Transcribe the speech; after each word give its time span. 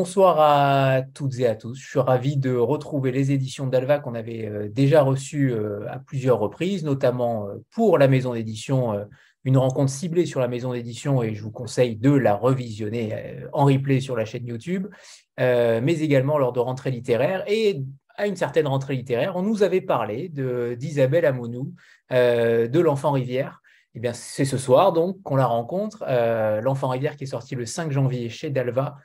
bonsoir 0.00 0.40
à 0.40 1.02
toutes 1.02 1.38
et 1.40 1.46
à 1.46 1.54
tous. 1.54 1.74
Je 1.74 1.86
suis 1.86 1.98
ravi 1.98 2.38
de 2.38 2.56
retrouver 2.56 3.12
les 3.12 3.32
éditions 3.32 3.66
d'Alva 3.66 3.98
qu'on 3.98 4.14
avait 4.14 4.46
euh, 4.46 4.66
déjà 4.70 5.02
reçues 5.02 5.52
euh, 5.52 5.86
à 5.90 5.98
plusieurs 5.98 6.38
reprises, 6.38 6.84
notamment 6.84 7.46
euh, 7.46 7.56
pour 7.70 7.98
la 7.98 8.08
maison 8.08 8.32
d'édition, 8.32 8.98
une 9.44 9.58
rencontre 9.58 9.92
ciblée 9.92 10.24
sur 10.24 10.40
la 10.40 10.48
maison 10.48 10.72
d'édition 10.72 11.22
et 11.22 11.34
je 11.34 11.42
vous 11.42 11.50
conseille 11.50 11.96
de 11.96 12.12
la 12.12 12.34
revisionner 12.34 13.44
en 13.52 13.66
replay 13.66 14.00
sur 14.00 14.16
la 14.16 14.24
chaîne 14.24 14.46
YouTube, 14.46 14.86
mais 15.36 16.00
également 16.00 16.38
lors 16.38 16.52
de 16.54 16.60
rentrées 16.60 16.90
littéraires 16.90 17.44
et 17.46 17.82
à 18.16 18.26
une 18.26 18.36
certaine 18.36 18.68
rentrée 18.68 18.96
littéraire, 18.96 19.36
on 19.36 19.42
nous 19.42 19.62
avait 19.62 19.82
parlé 19.82 20.30
d'Isabelle 20.78 21.26
Amounou, 21.26 21.74
de 22.10 22.80
l'Enfant 22.80 23.12
Rivière. 23.12 23.60
Eh 23.94 24.00
bien, 24.00 24.12
c'est 24.12 24.44
ce 24.44 24.56
soir 24.56 24.92
donc 24.92 25.22
qu'on 25.22 25.36
la 25.36 25.46
rencontre, 25.46 26.04
l'Enfant 26.62 26.88
Rivière 26.88 27.16
qui 27.16 27.24
est 27.24 27.34
sorti 27.38 27.54
le 27.54 27.66
5 27.66 27.92
janvier 27.92 28.28
chez 28.28 28.50
Dalva 28.50 28.96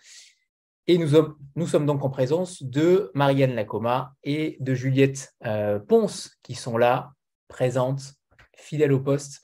et 0.87 0.97
nous 0.97 1.09
sommes, 1.09 1.35
nous 1.55 1.67
sommes, 1.67 1.85
donc 1.85 2.03
en 2.03 2.09
présence 2.09 2.61
de 2.61 3.11
Marianne 3.15 3.55
Lacoma 3.55 4.13
et 4.23 4.57
de 4.59 4.73
Juliette 4.73 5.33
euh, 5.45 5.79
Ponce, 5.79 6.31
qui 6.43 6.53
sont 6.53 6.77
là, 6.77 7.13
présentes, 7.47 8.13
fidèles 8.55 8.93
au 8.93 8.99
poste. 8.99 9.41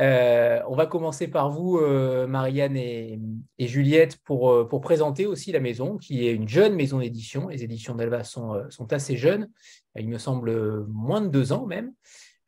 Euh, 0.00 0.60
on 0.68 0.74
va 0.74 0.86
commencer 0.86 1.28
par 1.28 1.50
vous, 1.50 1.78
euh, 1.78 2.26
Marianne 2.26 2.76
et, 2.76 3.20
Juliette, 3.60 4.18
pour, 4.24 4.68
pour, 4.68 4.80
présenter 4.80 5.26
aussi 5.26 5.52
la 5.52 5.60
maison, 5.60 5.98
qui 5.98 6.26
est 6.26 6.32
une 6.32 6.48
jeune 6.48 6.74
maison 6.74 6.98
d'édition. 6.98 7.48
Les 7.48 7.62
éditions 7.62 7.94
d'Alva 7.94 8.24
sont, 8.24 8.60
sont, 8.70 8.92
assez 8.92 9.16
jeunes, 9.16 9.48
il 9.94 10.08
me 10.08 10.18
semble 10.18 10.84
moins 10.86 11.20
de 11.20 11.28
deux 11.28 11.52
ans 11.52 11.66
même. 11.66 11.92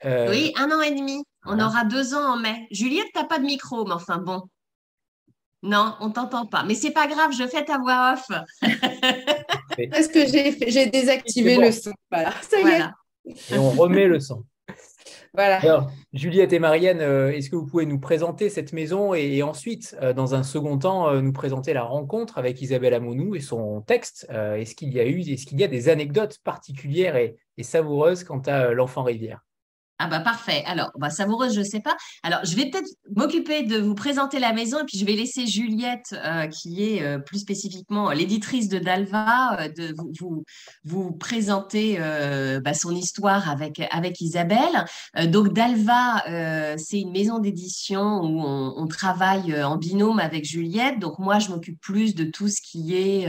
oui, 0.04 0.52
un 0.56 0.70
an 0.72 0.80
et 0.80 0.94
demi. 0.94 1.22
On 1.46 1.60
aura 1.60 1.84
deux 1.84 2.14
ans 2.14 2.34
en 2.34 2.36
mai. 2.38 2.66
Juliette, 2.70 3.08
tu 3.14 3.20
n'as 3.20 3.26
pas 3.26 3.38
de 3.38 3.44
micro, 3.44 3.84
mais 3.84 3.92
enfin 3.92 4.18
bon. 4.18 4.42
Non, 5.64 5.94
on 6.00 6.10
t'entend 6.10 6.44
pas. 6.44 6.62
Mais 6.62 6.74
c'est 6.74 6.90
pas 6.90 7.06
grave, 7.06 7.32
je 7.32 7.46
fais 7.46 7.64
ta 7.64 7.78
voix 7.78 8.12
off. 8.14 8.26
Parce 9.90 10.08
que 10.08 10.26
j'ai 10.26 10.86
désactivé 10.86 11.56
le 11.56 11.72
son. 11.72 11.92
Voilà, 12.10 12.32
ça 12.42 12.60
y 12.60 12.68
est. 12.68 13.54
Et 13.54 13.58
on 13.58 13.70
remet 13.70 14.06
le 14.06 14.20
son. 14.20 14.44
Voilà. 15.32 15.56
Alors, 15.62 15.90
Juliette 16.12 16.52
et 16.52 16.58
Marianne, 16.58 17.00
euh, 17.00 17.32
est-ce 17.32 17.48
que 17.48 17.56
vous 17.56 17.66
pouvez 17.66 17.86
nous 17.86 17.98
présenter 17.98 18.50
cette 18.50 18.72
maison 18.72 19.14
et, 19.14 19.42
ensuite, 19.42 19.96
euh, 20.00 20.12
dans 20.12 20.34
un 20.34 20.44
second 20.44 20.78
temps, 20.78 21.08
euh, 21.08 21.22
nous 21.22 21.32
présenter 21.32 21.72
la 21.72 21.82
rencontre 21.82 22.38
avec 22.38 22.60
Isabelle 22.60 22.94
Amounou 22.94 23.34
et 23.34 23.40
son 23.40 23.80
texte 23.80 24.28
Est-ce 24.30 24.74
qu'il 24.74 24.92
y 24.92 25.00
a 25.00 25.06
eu, 25.06 25.20
est-ce 25.20 25.46
qu'il 25.46 25.58
y 25.58 25.64
a 25.64 25.68
des 25.68 25.88
anecdotes 25.88 26.38
particulières 26.44 27.16
et 27.16 27.62
savoureuses 27.62 28.22
quant 28.22 28.40
à 28.40 28.74
l'enfant 28.74 29.02
rivière? 29.02 29.40
Ah 30.00 30.08
bah 30.08 30.18
parfait. 30.18 30.64
Alors, 30.66 30.90
bah, 30.98 31.08
savoureuse, 31.08 31.54
je 31.54 31.60
ne 31.60 31.64
sais 31.64 31.78
pas. 31.78 31.96
Alors, 32.24 32.40
je 32.44 32.56
vais 32.56 32.68
peut-être 32.68 32.88
m'occuper 33.14 33.62
de 33.62 33.78
vous 33.78 33.94
présenter 33.94 34.40
la 34.40 34.52
maison 34.52 34.80
et 34.80 34.84
puis 34.84 34.98
je 34.98 35.04
vais 35.04 35.12
laisser 35.12 35.46
Juliette, 35.46 36.14
euh, 36.14 36.48
qui 36.48 36.82
est 36.82 37.02
euh, 37.02 37.18
plus 37.18 37.38
spécifiquement 37.38 38.10
l'éditrice 38.10 38.68
de 38.68 38.80
Dalva, 38.80 39.56
euh, 39.60 39.92
vous, 40.18 40.44
vous, 40.84 41.12
présenter 41.12 41.98
bah, 42.64 42.74
son 42.74 42.94
histoire 42.94 43.48
avec, 43.48 43.80
avec 43.92 44.20
Isabelle. 44.20 44.84
donc, 45.28 45.52
Dalva, 45.52 46.24
c'est 46.76 47.00
une 47.00 47.12
maison 47.12 47.38
d'édition 47.38 48.20
où 48.20 48.40
on, 48.40 48.86
travaille 48.86 49.62
en 49.62 49.76
binôme 49.76 50.18
avec 50.18 50.44
Juliette. 50.44 50.98
Donc, 50.98 51.18
moi, 51.18 51.38
je 51.38 51.48
m'occupe 51.48 51.80
plus 51.80 52.14
de 52.14 52.24
tout 52.24 52.48
ce 52.48 52.60
qui 52.60 52.94
est 52.94 53.28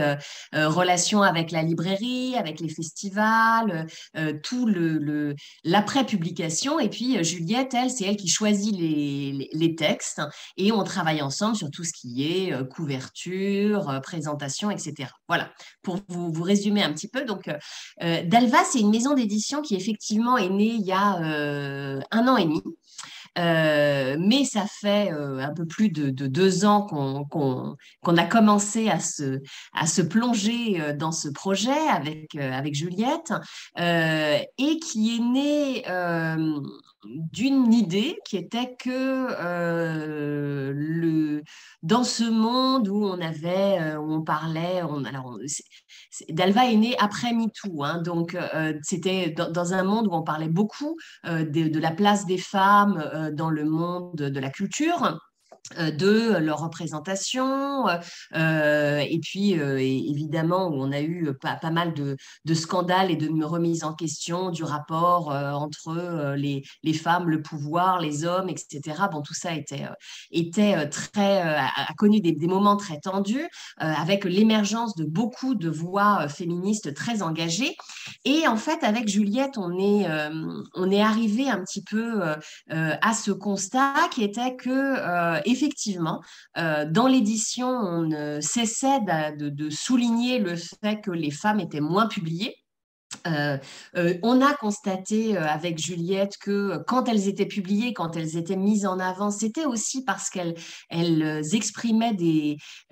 relation 0.52 1.22
avec 1.22 1.50
la 1.50 1.62
librairie, 1.62 2.34
avec 2.36 2.60
les 2.60 2.68
festivals, 2.68 3.86
tout 4.42 4.66
le 4.66 5.34
et 6.80 6.88
puis 6.88 7.16
euh, 7.16 7.22
Juliette, 7.22 7.74
elle, 7.74 7.90
c'est 7.90 8.04
elle 8.04 8.16
qui 8.16 8.28
choisit 8.28 8.74
les, 8.76 9.74
textes 9.76 10.22
et 10.56 10.72
on 10.72 10.82
travaille 10.84 11.20
ensemble 11.20 11.56
sur 11.56 11.70
tout 11.70 11.84
ce 11.84 11.92
qui 11.92 12.24
est 12.24 12.52
euh, 12.52 12.64
couverture, 12.64 13.90
euh, 13.90 14.00
présentation, 14.00 14.70
etc. 14.70 15.10
Voilà, 15.28 15.50
pour 15.82 15.98
vous, 16.08 16.42
résumer 16.42 16.82
un 16.82 16.92
petit 16.92 17.08
peu. 17.08 17.24
Donc, 17.24 17.50
Dalva, 18.00 18.64
c'est 18.64 18.80
une 18.80 18.90
maison 18.90 19.14
d'édition 19.14 19.60
qui 19.60 19.74
effectivement 19.74 20.38
est 20.38 20.48
née 20.48 20.76
il 20.78 20.86
y 20.86 20.92
a 20.92 21.16
un 22.10 22.28
an 22.28 22.36
et 22.36 22.44
demi. 22.44 22.62
Mais 23.36 24.44
ça 24.44 24.66
fait 24.66 25.10
un 25.10 25.52
peu 25.54 25.66
plus 25.66 25.90
de, 25.90 26.10
deux 26.10 26.64
ans 26.64 26.82
qu'on 26.82 28.16
a 28.16 28.24
commencé 28.24 28.88
à 28.88 28.98
se, 28.98 29.40
à 29.74 29.86
se 29.86 30.02
plonger 30.02 30.94
dans 30.94 31.12
ce 31.12 31.28
projet 31.28 31.88
avec, 31.90 32.34
avec 32.36 32.74
Juliette 32.74 33.32
et 33.78 34.78
qui 34.80 35.16
est 35.16 35.20
né 35.20 35.84
d'une 37.32 37.72
idée 37.72 38.18
qui 38.24 38.36
était 38.36 38.76
que 38.78 39.28
euh, 39.40 40.72
dans 41.82 42.04
ce 42.04 42.24
monde 42.24 42.88
où 42.88 43.04
on 43.04 43.20
avait, 43.20 43.78
euh, 43.80 43.96
où 43.98 44.12
on 44.12 44.22
parlait, 44.22 44.82
on, 44.82 45.04
alors 45.04 45.38
Dalva 46.30 46.70
est 46.70 46.76
né 46.76 46.96
après 46.98 47.32
MeToo, 47.32 47.84
hein, 47.84 48.02
donc 48.02 48.34
euh, 48.34 48.74
c'était 48.82 49.30
dans, 49.30 49.72
un 49.72 49.82
monde 49.84 50.06
où 50.08 50.12
on 50.12 50.22
parlait 50.22 50.48
beaucoup 50.48 50.96
de, 51.24 51.78
la 51.78 51.90
place 51.90 52.26
des 52.26 52.38
femmes 52.38 53.32
dans 53.32 53.50
le 53.50 53.64
monde 53.64 54.16
de 54.16 54.40
la 54.40 54.50
culture. 54.50 55.18
Euh, 55.78 55.90
de 55.90 56.36
leur 56.38 56.60
représentation 56.60 57.88
euh, 58.34 58.98
et 58.98 59.18
puis 59.18 59.58
euh, 59.58 59.78
évidemment 59.78 60.68
où 60.68 60.74
on 60.74 60.92
a 60.92 61.00
eu 61.00 61.32
pas, 61.40 61.56
pas 61.56 61.70
mal 61.70 61.92
de, 61.94 62.16
scandales 62.54 63.10
et 63.10 63.16
de 63.16 63.44
remises 63.44 63.82
en 63.82 63.92
question 63.94 64.50
du 64.50 64.62
rapport 64.62 65.28
entre 65.28 66.34
les, 66.36 66.62
les, 66.82 66.92
femmes, 66.92 67.28
le 67.28 67.42
pouvoir, 67.42 68.00
les 68.00 68.24
hommes, 68.24 68.48
etc. 68.48 68.80
Bon, 69.10 69.22
tout 69.22 69.34
ça 69.34 69.54
était, 69.54 69.86
était 70.30 70.88
très, 70.88 71.40
a, 71.40 71.70
connu 71.96 72.20
des, 72.20 72.32
des, 72.32 72.46
moments 72.46 72.76
très 72.76 73.00
tendus 73.00 73.48
avec 73.78 74.24
l'émergence 74.24 74.94
de 74.94 75.04
beaucoup 75.04 75.54
de 75.54 75.68
voix 75.68 76.28
féministes 76.28 76.94
très 76.94 77.22
engagées. 77.22 77.76
Et 78.24 78.46
en 78.46 78.56
fait, 78.56 78.82
avec 78.84 79.08
Juliette, 79.08 79.58
on 79.58 79.78
est, 79.78 80.06
on 80.74 80.90
est 80.90 81.02
arrivé 81.02 81.48
un 81.48 81.60
petit 81.62 81.82
peu 81.82 82.22
à 82.68 83.14
ce 83.14 83.30
constat 83.30 84.08
qui 84.12 84.22
était 84.22 84.56
que 84.56 85.40
effectivement, 85.56 86.22
euh, 86.58 86.84
dans 86.88 87.06
l'édition, 87.06 87.68
on 87.68 88.02
ne 88.02 88.40
cessait 88.40 89.00
de, 89.00 89.70
souligner 89.70 90.38
le 90.38 90.56
fait 90.56 91.00
que 91.00 91.10
les 91.10 91.30
femmes 91.30 91.60
étaient 91.60 91.80
moins 91.80 92.06
publiées. 92.06 92.56
Euh, 93.26 93.58
euh, 93.96 94.14
on 94.22 94.40
a 94.40 94.54
constaté 94.54 95.36
euh, 95.36 95.46
avec 95.46 95.78
Juliette 95.78 96.36
que 96.38 96.78
quand 96.86 97.08
elles 97.08 97.28
étaient 97.28 97.46
publiées, 97.46 97.92
quand 97.92 98.16
elles 98.16 98.36
étaient 98.36 98.56
mises 98.56 98.86
en 98.86 98.98
avant, 98.98 99.30
c'était 99.30 99.64
aussi 99.64 100.04
parce 100.04 100.30
qu'elles 100.30 100.54
elles 100.88 101.42
exprimaient 101.52 102.16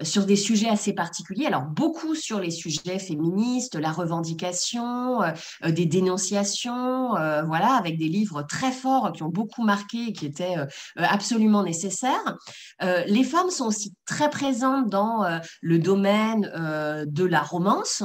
sur 0.02 0.26
des 0.26 0.36
sujets 0.36 0.68
assez 0.68 0.92
particuliers. 0.92 1.46
Alors 1.46 1.62
beaucoup 1.62 2.14
sur 2.14 2.40
les 2.40 2.50
sujets 2.50 2.98
féministes, 2.98 3.74
la 3.76 3.92
revendication, 3.92 5.20
des 5.64 5.86
dénonciations, 5.86 7.10
voilà, 7.46 7.74
avec 7.74 7.98
des 7.98 8.08
livres 8.08 8.42
très 8.42 8.72
forts 8.72 9.12
qui 9.12 9.22
ont 9.22 9.28
beaucoup 9.28 9.62
marqué 9.62 10.08
et 10.08 10.12
qui 10.12 10.26
étaient 10.26 10.56
absolument 10.96 11.62
nécessaires. 11.62 12.36
les 12.80 13.24
femmes 13.24 13.50
sont 13.50 13.66
aussi 13.66 13.94
très 14.06 14.30
présentes 14.30 14.88
dans 14.88 15.24
le 15.60 15.78
domaine 15.78 16.42
de 17.06 17.24
la 17.24 17.42
romance, 17.42 18.02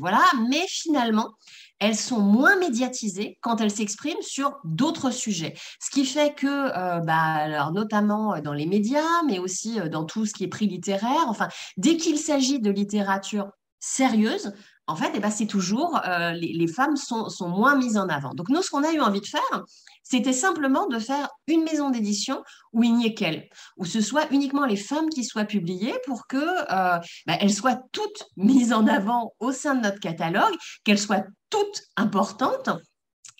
voilà, 0.00 0.22
mais 0.50 0.64
finalement, 0.82 1.34
elles 1.78 1.96
sont 1.96 2.20
moins 2.20 2.56
médiatisées 2.58 3.38
quand 3.40 3.60
elles 3.60 3.70
s'expriment 3.70 4.22
sur 4.22 4.56
d'autres 4.62 5.10
sujets. 5.10 5.54
Ce 5.80 5.90
qui 5.90 6.04
fait 6.04 6.34
que, 6.34 6.46
euh, 6.46 7.00
bah, 7.00 7.18
alors 7.18 7.72
notamment 7.72 8.34
euh, 8.34 8.40
dans 8.40 8.52
les 8.52 8.66
médias, 8.66 9.22
mais 9.26 9.40
aussi 9.40 9.80
euh, 9.80 9.88
dans 9.88 10.04
tout 10.04 10.24
ce 10.24 10.32
qui 10.32 10.44
est 10.44 10.48
prix 10.48 10.68
littéraire, 10.68 11.24
enfin, 11.26 11.48
dès 11.76 11.96
qu'il 11.96 12.18
s'agit 12.18 12.60
de 12.60 12.70
littérature 12.70 13.50
sérieuse, 13.80 14.52
en 14.86 14.96
fait, 14.96 15.12
eh 15.14 15.20
ben, 15.20 15.30
c'est 15.30 15.46
toujours, 15.46 16.00
les, 16.34 16.66
femmes 16.66 16.96
sont, 16.96 17.28
sont, 17.28 17.48
moins 17.48 17.76
mises 17.76 17.96
en 17.96 18.08
avant. 18.08 18.34
Donc 18.34 18.48
nous, 18.48 18.62
ce 18.62 18.70
qu'on 18.70 18.82
a 18.82 18.92
eu 18.92 19.00
envie 19.00 19.20
de 19.20 19.26
faire, 19.26 19.64
c'était 20.02 20.32
simplement 20.32 20.88
de 20.88 20.98
faire 20.98 21.28
une 21.46 21.62
maison 21.62 21.90
d'édition 21.90 22.42
où 22.72 22.82
il 22.82 22.94
n'y 22.94 23.06
ait 23.06 23.14
qu'elles, 23.14 23.48
où 23.76 23.84
ce 23.84 24.00
soit 24.00 24.30
uniquement 24.30 24.66
les 24.66 24.76
femmes 24.76 25.08
qui 25.08 25.24
soient 25.24 25.44
publiées 25.44 25.94
pour 26.06 26.26
que 26.26 26.36
euh, 26.36 26.98
bah, 27.26 27.36
elles 27.40 27.54
soient 27.54 27.80
toutes 27.92 28.24
mises 28.36 28.72
en 28.72 28.86
avant 28.86 29.34
au 29.40 29.52
sein 29.52 29.74
de 29.74 29.80
notre 29.80 30.00
catalogue, 30.00 30.54
qu'elles 30.84 30.98
soient 30.98 31.24
toutes 31.48 31.82
importantes 31.96 32.70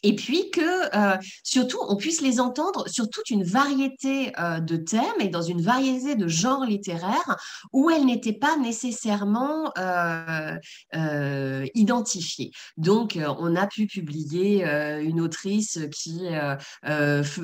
et 0.02 0.14
puis 0.14 0.50
que 0.50 0.60
euh, 0.96 1.16
surtout 1.42 1.78
on 1.88 1.96
puisse 1.96 2.20
les 2.20 2.40
entendre 2.40 2.88
sur 2.88 3.08
toute 3.08 3.30
une 3.30 3.44
variété 3.44 4.32
euh, 4.38 4.60
de 4.60 4.76
thèmes 4.76 5.02
et 5.20 5.28
dans 5.28 5.42
une 5.42 5.60
variété 5.60 6.14
de 6.14 6.28
genres 6.28 6.64
littéraires 6.64 7.36
où 7.72 7.90
elles 7.90 8.04
n'étaient 8.04 8.32
pas 8.32 8.56
nécessairement 8.56 9.72
euh, 9.78 11.66
identifiées. 11.74 12.50
Donc 12.76 13.18
on 13.38 13.56
a 13.56 13.66
pu 13.66 13.86
publier 13.86 14.64
une 15.00 15.20
autrice 15.20 15.78
qui 15.92 16.22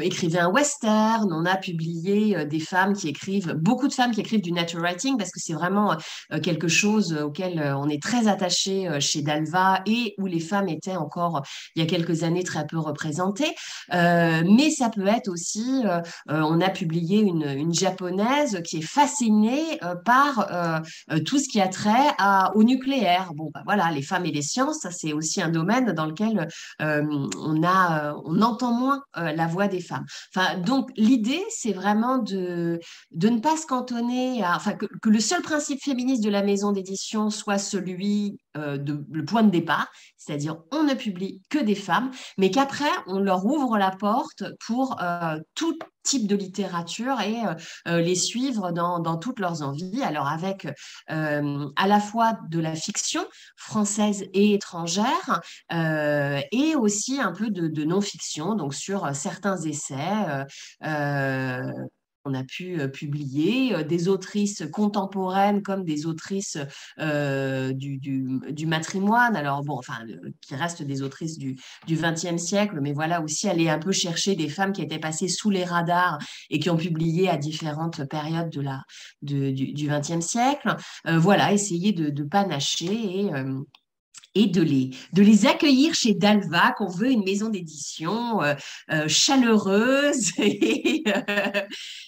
écrivait 0.00 0.38
un 0.38 0.50
western, 0.50 1.32
on 1.32 1.44
a 1.44 1.56
publié 1.56 2.44
des 2.46 2.60
femmes 2.60 2.94
qui 2.94 3.08
écrivent, 3.08 3.52
beaucoup 3.54 3.88
de 3.88 3.92
femmes 3.92 4.12
qui 4.12 4.20
écrivent 4.20 4.42
du 4.42 4.52
natural 4.52 4.82
writing 4.82 5.16
parce 5.16 5.30
que 5.30 5.40
c'est 5.40 5.52
vraiment 5.52 5.96
quelque 6.42 6.68
chose 6.68 7.12
auquel 7.14 7.74
on 7.76 7.88
est 7.88 8.02
très 8.02 8.28
attaché 8.28 8.88
chez 9.00 9.22
Dalva 9.22 9.82
et 9.86 10.14
où 10.18 10.26
les 10.26 10.40
femmes 10.40 10.68
étaient 10.68 10.96
encore 10.96 11.42
il 11.74 11.82
y 11.82 11.82
a 11.82 11.88
quelques 11.88 12.22
années 12.22 12.44
très 12.48 12.66
peu 12.66 12.78
représentée. 12.78 13.54
mais 13.92 14.70
ça 14.70 14.90
peut 14.90 15.06
être 15.06 15.28
aussi, 15.28 15.84
on 16.28 16.60
a 16.60 16.70
publié 16.70 17.20
une, 17.20 17.72
japonaise 17.72 18.60
qui 18.64 18.78
est 18.78 18.82
fascinée 18.82 19.78
par 20.04 20.82
tout 21.26 21.38
ce 21.38 21.48
qui 21.48 21.60
a 21.60 21.68
trait 21.68 22.14
au 22.54 22.64
nucléaire. 22.64 23.32
Bon, 23.34 23.50
bah, 23.52 23.62
voilà, 23.64 23.90
les 23.90 24.02
femmes 24.02 24.26
et 24.26 24.32
les 24.32 24.42
sciences, 24.42 24.80
ça 24.80 24.90
c'est 24.90 25.12
aussi 25.12 25.42
un 25.42 25.50
domaine 25.50 25.92
dans 25.92 26.06
lequel 26.06 26.48
on, 26.80 27.62
a, 27.62 28.14
on 28.24 28.42
entend 28.42 28.72
moins 28.72 29.02
la 29.14 29.46
voix 29.46 29.68
des 29.68 29.80
femmes. 29.80 30.06
Enfin, 30.34 30.58
donc 30.58 30.90
l'idée, 30.96 31.42
c'est 31.50 31.72
vraiment 31.72 32.18
de, 32.18 32.80
de 33.10 33.28
ne 33.28 33.40
pas 33.40 33.56
se 33.56 33.66
cantonner 33.66 34.42
à, 34.42 34.56
enfin, 34.56 34.74
que, 34.74 34.86
le 35.08 35.20
seul 35.20 35.42
principe 35.42 35.82
féministe 35.82 36.22
de 36.22 36.30
la 36.30 36.42
maison 36.42 36.72
d'édition 36.72 37.30
soit 37.30 37.58
celui 37.58 38.38
euh, 38.47 38.47
de, 38.56 39.04
le 39.10 39.24
point 39.24 39.42
de 39.42 39.50
départ, 39.50 39.88
c'est-à-dire 40.16 40.58
on 40.72 40.82
ne 40.82 40.94
publie 40.94 41.42
que 41.50 41.58
des 41.58 41.74
femmes, 41.74 42.10
mais 42.38 42.50
qu'après 42.50 42.90
on 43.06 43.18
leur 43.18 43.44
ouvre 43.44 43.78
la 43.78 43.90
porte 43.90 44.44
pour 44.66 45.00
euh, 45.02 45.38
tout 45.54 45.78
type 46.02 46.26
de 46.26 46.36
littérature 46.36 47.20
et 47.20 47.36
euh, 47.86 48.00
les 48.00 48.14
suivre 48.14 48.72
dans, 48.72 48.98
dans, 48.98 49.18
toutes 49.18 49.40
leurs 49.40 49.62
envies. 49.62 50.02
Alors 50.02 50.26
avec 50.26 50.66
à 51.08 51.86
la 51.86 52.00
fois 52.00 52.38
de 52.48 52.58
la 52.58 52.74
fiction 52.74 53.24
française 53.56 54.24
et 54.32 54.54
étrangère 54.54 55.40
et 55.70 56.76
aussi 56.76 57.20
un 57.20 57.32
peu 57.32 57.50
de, 57.50 57.68
de 57.68 57.84
non-fiction, 57.84 58.54
donc 58.54 58.74
sur 58.74 59.14
certains 59.14 59.58
essais 59.58 60.46
on 62.28 62.34
a 62.34 62.44
pu 62.44 62.80
euh, 62.80 62.88
publier, 62.88 63.74
euh, 63.74 63.82
des 63.82 64.08
autrices 64.08 64.64
contemporaines 64.72 65.62
comme 65.62 65.84
des 65.84 66.06
autrices 66.06 66.58
euh, 66.98 67.72
du, 67.72 68.66
matrimoine, 68.66 69.34
alors 69.34 69.62
bon, 69.64 69.78
enfin, 69.78 69.98
qui 70.40 70.54
restent 70.54 70.82
des 70.82 71.02
autrices 71.02 71.38
du 71.38 71.56
XXe 71.88 72.36
siècle, 72.36 72.78
mais 72.82 72.92
voilà 72.92 73.22
aussi 73.22 73.48
aller 73.48 73.68
un 73.68 73.78
peu 73.78 73.92
chercher 73.92 74.34
des 74.34 74.48
femmes 74.48 74.72
qui 74.72 74.82
étaient 74.82 74.98
passées 74.98 75.28
sous 75.28 75.50
les 75.50 75.64
radars 75.64 76.18
et 76.50 76.58
qui 76.58 76.68
ont 76.68 76.76
publié 76.76 77.28
à 77.28 77.36
différentes 77.36 78.04
périodes 78.04 78.50
de 78.50 78.60
la, 78.60 78.82
du 79.22 79.88
XXe 79.88 80.20
siècle. 80.20 80.76
voilà, 81.04 81.52
essayer 81.52 81.92
de, 81.92 82.10
de 82.10 82.24
panacher 82.24 83.20
et 83.20 83.30
et 84.34 84.46
de 84.46 84.62
les, 84.62 84.90
de 85.12 85.22
les 85.22 85.46
accueillir 85.46 85.94
chez 85.94 86.14
Dalva, 86.14 86.72
qu'on 86.72 86.88
veut 86.88 87.10
une 87.10 87.24
maison 87.24 87.48
d'édition 87.48 88.42
euh, 88.42 88.54
euh, 88.90 89.08
chaleureuse 89.08 90.32
et, 90.38 91.02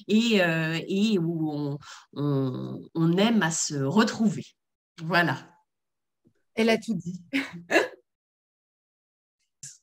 euh, 0.08 0.78
et, 0.86 1.18
où 1.18 1.50
on, 1.50 1.78
on, 2.14 3.16
aime 3.16 3.42
à 3.42 3.50
se 3.50 3.74
retrouver. 3.74 4.44
Voilà. 5.02 5.38
Elle 6.54 6.70
a 6.70 6.78
tout 6.78 6.94
dit. 6.94 7.20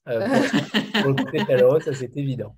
pour, 0.05 1.15
pour 1.15 1.31
le 1.33 1.45
chaleureux, 1.45 1.81
ça 1.81 1.93
c'est 1.93 2.15
évident. 2.15 2.55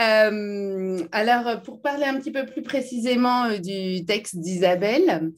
Euh, 0.00 1.06
alors, 1.12 1.60
pour 1.62 1.82
parler 1.82 2.04
un 2.04 2.18
petit 2.18 2.30
peu 2.30 2.46
plus 2.46 2.62
précisément 2.62 3.44
euh, 3.44 3.58
du 3.58 4.04
texte 4.06 4.38
d'Isabelle, 4.38 5.32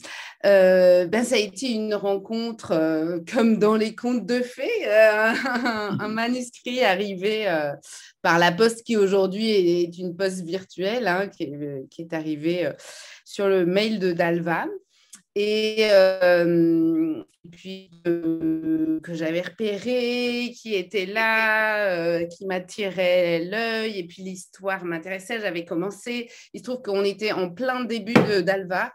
euh, 0.46 1.06
ben, 1.06 1.24
ça 1.24 1.34
a 1.34 1.38
été 1.38 1.72
une 1.72 1.94
rencontre 1.94 3.20
comme 3.32 3.58
dans 3.58 3.76
les 3.76 3.94
contes 3.94 4.24
de 4.24 4.40
fées, 4.40 4.86
un, 4.88 6.08
manuscrit 6.08 6.84
arrivé 6.84 7.46
par 8.22 8.38
la 8.38 8.52
poste 8.52 8.84
qui 8.84 8.96
aujourd'hui 8.96 9.50
est 9.50 9.98
une 9.98 10.16
poste 10.16 10.42
virtuelle, 10.44 11.08
hein, 11.08 11.28
qui, 11.28 11.44
est, 11.44 11.88
qui, 11.90 12.02
est, 12.02 12.12
arrivé 12.12 12.70
sur 13.24 13.48
le 13.48 13.66
mail 13.66 13.98
de 13.98 14.12
Dalva. 14.12 14.66
Et, 15.34 15.88
puis 17.50 17.90
que 18.04 19.14
j'avais 19.14 19.40
repéré, 19.40 20.52
qui 20.54 20.74
était 20.74 21.06
là, 21.06 21.88
euh, 21.96 22.26
qui 22.26 22.46
m'attirait 22.46 23.44
l'œil, 23.44 23.98
et 23.98 24.06
puis 24.06 24.22
l'histoire 24.22 24.84
m'intéressait, 24.84 25.40
j'avais 25.40 25.64
commencé. 25.64 26.30
Il 26.54 26.60
se 26.60 26.64
trouve 26.64 26.82
qu'on 26.82 27.02
était 27.04 27.32
en 27.32 27.50
plein 27.50 27.84
début 27.84 28.14
d'Alva, 28.42 28.92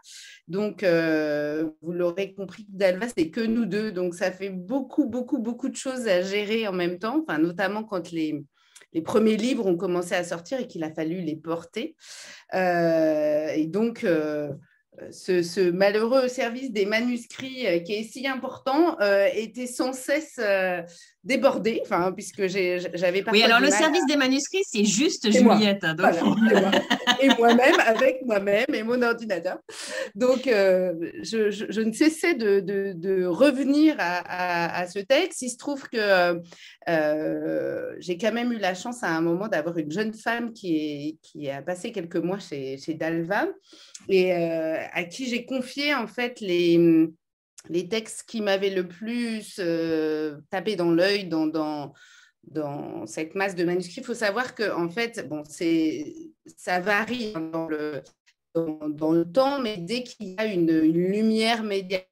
donc 0.48 0.82
euh, 0.82 1.70
vous 1.82 1.92
l'aurez 1.92 2.32
compris, 2.34 2.66
d'Alva, 2.68 3.06
c'est 3.16 3.30
que 3.30 3.40
nous 3.40 3.66
deux, 3.66 3.92
donc 3.92 4.14
ça 4.14 4.32
fait 4.32 4.50
beaucoup, 4.50 5.06
beaucoup, 5.06 5.38
beaucoup 5.38 5.68
de 5.68 5.76
choses 5.76 6.08
à 6.08 6.22
gérer 6.22 6.66
en 6.66 6.72
même 6.72 6.98
temps, 6.98 7.22
enfin, 7.26 7.38
notamment 7.38 7.84
quand 7.84 8.10
les, 8.10 8.42
les 8.94 9.02
premiers 9.02 9.36
livres 9.36 9.66
ont 9.66 9.76
commencé 9.76 10.14
à 10.14 10.24
sortir 10.24 10.60
et 10.60 10.66
qu'il 10.66 10.84
a 10.84 10.92
fallu 10.92 11.20
les 11.20 11.36
porter. 11.36 11.96
Euh, 12.54 13.48
et 13.54 13.66
donc, 13.66 14.06
ce, 15.10 15.70
malheureux 15.70 16.28
service 16.28 16.70
des 16.70 16.86
manuscrits 16.86 17.66
euh, 17.66 17.78
qui 17.80 17.94
est 17.94 18.02
si 18.04 18.26
important 18.26 18.98
euh, 19.00 19.28
était 19.32 19.66
sans 19.66 19.92
cesse 19.92 20.40
euh, 21.28 21.34
débordé, 21.34 21.80
enfin, 21.82 22.12
puisque 22.12 22.46
j'avais 22.46 23.22
pas. 23.22 23.32
Oui, 23.32 23.42
alors 23.42 23.60
le 23.60 23.70
service 23.70 24.04
des 24.06 24.16
manuscrits, 24.16 24.62
c'est 24.66 24.84
juste 24.84 25.30
Juliette. 25.30 25.84
Hein, 25.84 25.96
et 27.20 27.28
moi-même, 27.38 27.78
avec 27.86 28.24
moi-même 28.24 28.66
et 28.72 28.82
mon 28.82 29.00
ordinateur. 29.02 29.58
Donc, 30.14 30.42
je, 30.44 31.80
ne 31.80 31.92
cessais 31.92 32.34
de, 32.34 33.26
revenir 33.26 33.96
à, 33.98 34.86
ce 34.86 34.98
texte. 34.98 35.42
Il 35.42 35.50
se 35.50 35.56
trouve 35.56 35.88
que 35.88 36.40
j'ai 37.98 38.18
quand 38.18 38.32
même 38.32 38.52
eu 38.52 38.58
la 38.58 38.74
chance 38.74 39.02
à 39.02 39.08
un 39.08 39.20
moment 39.20 39.48
d'avoir 39.48 39.78
une 39.78 39.90
jeune 39.90 40.14
femme 40.14 40.52
qui, 40.52 41.18
qui 41.22 41.48
a 41.50 41.62
passé 41.62 41.92
quelques 41.92 42.16
mois 42.16 42.38
chez, 42.38 42.78
chez 42.78 42.94
Dalva 42.94 43.46
et 44.08 44.32
à 44.32 45.04
qui 45.04 45.26
j'ai 45.26 45.44
confié 45.44 45.94
en 45.94 46.06
fait 46.06 46.40
les, 46.40 47.08
les 47.68 47.88
textes 47.88 48.28
qui 48.28 48.40
m'avaient 48.40 48.74
le 48.74 48.86
plus 48.86 49.56
euh, 49.58 50.38
tapé 50.50 50.76
dans 50.76 50.90
l'œil 50.90 51.26
dans, 51.26 51.46
dans, 51.46 51.92
dans, 52.44 53.06
cette 53.06 53.34
masse 53.34 53.54
de 53.54 53.64
manuscrits. 53.64 54.00
Il 54.00 54.06
faut 54.06 54.14
savoir 54.14 54.54
que 54.54 54.70
en 54.72 54.88
fait, 54.88 55.28
bon, 55.28 55.42
ça 56.56 56.80
varie 56.80 57.32
dans 57.32 57.66
le, 57.66 58.02
dans, 58.54 59.12
le 59.12 59.24
temps, 59.24 59.60
mais 59.60 59.76
dès 59.76 60.02
qu'il 60.02 60.28
y 60.28 60.34
a 60.38 60.46
une, 60.46 60.70
une 60.70 61.10
lumière 61.10 61.62
médiatique. 61.62 62.08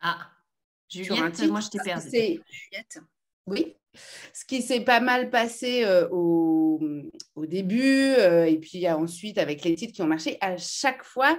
Ah, 0.00 0.30
Juliette, 0.88 1.42
moi 1.48 1.60
je 1.60 1.68
t'ai 1.68 1.78
perdu. 1.84 2.08
Juliette. 2.10 2.98
Oui. 3.46 3.76
Ce 4.32 4.44
qui 4.44 4.62
s'est 4.62 4.82
pas 4.82 5.00
mal 5.00 5.30
passé 5.30 5.84
euh, 5.84 6.08
au, 6.10 6.80
au, 7.34 7.46
début, 7.46 8.14
euh, 8.18 8.44
et 8.44 8.58
puis 8.58 8.88
ensuite 8.88 9.36
avec 9.36 9.64
les 9.64 9.74
titres 9.74 9.92
qui 9.92 10.02
ont 10.02 10.06
marché, 10.06 10.38
à 10.40 10.56
chaque 10.56 11.02
fois, 11.02 11.36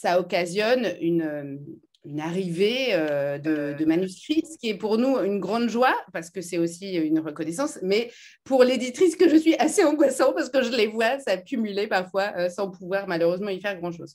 ça 0.00 0.20
occasionne 0.20 0.94
une, 1.00 1.58
une 2.04 2.20
arrivée 2.20 2.90
euh, 2.92 3.38
de, 3.38 3.84
manuscrits, 3.84 4.44
ce 4.48 4.56
qui 4.56 4.68
est 4.68 4.76
pour 4.76 4.96
nous 4.96 5.18
une 5.18 5.40
grande 5.40 5.68
joie, 5.68 5.94
parce 6.12 6.30
que 6.30 6.40
c'est 6.40 6.56
aussi 6.56 6.94
une 6.94 7.18
reconnaissance, 7.18 7.80
mais 7.82 8.12
pour 8.44 8.62
l'éditrice 8.62 9.16
que 9.16 9.28
je 9.28 9.34
suis, 9.34 9.56
assez 9.56 9.82
angoissant, 9.82 10.32
parce 10.34 10.50
que 10.50 10.62
je 10.62 10.70
les 10.70 10.86
vois 10.86 11.18
s'accumuler 11.18 11.88
parfois 11.88 12.32
euh, 12.36 12.48
sans 12.48 12.70
pouvoir 12.70 13.08
malheureusement 13.08 13.48
y 13.48 13.60
faire 13.60 13.76
grand-chose. 13.76 14.14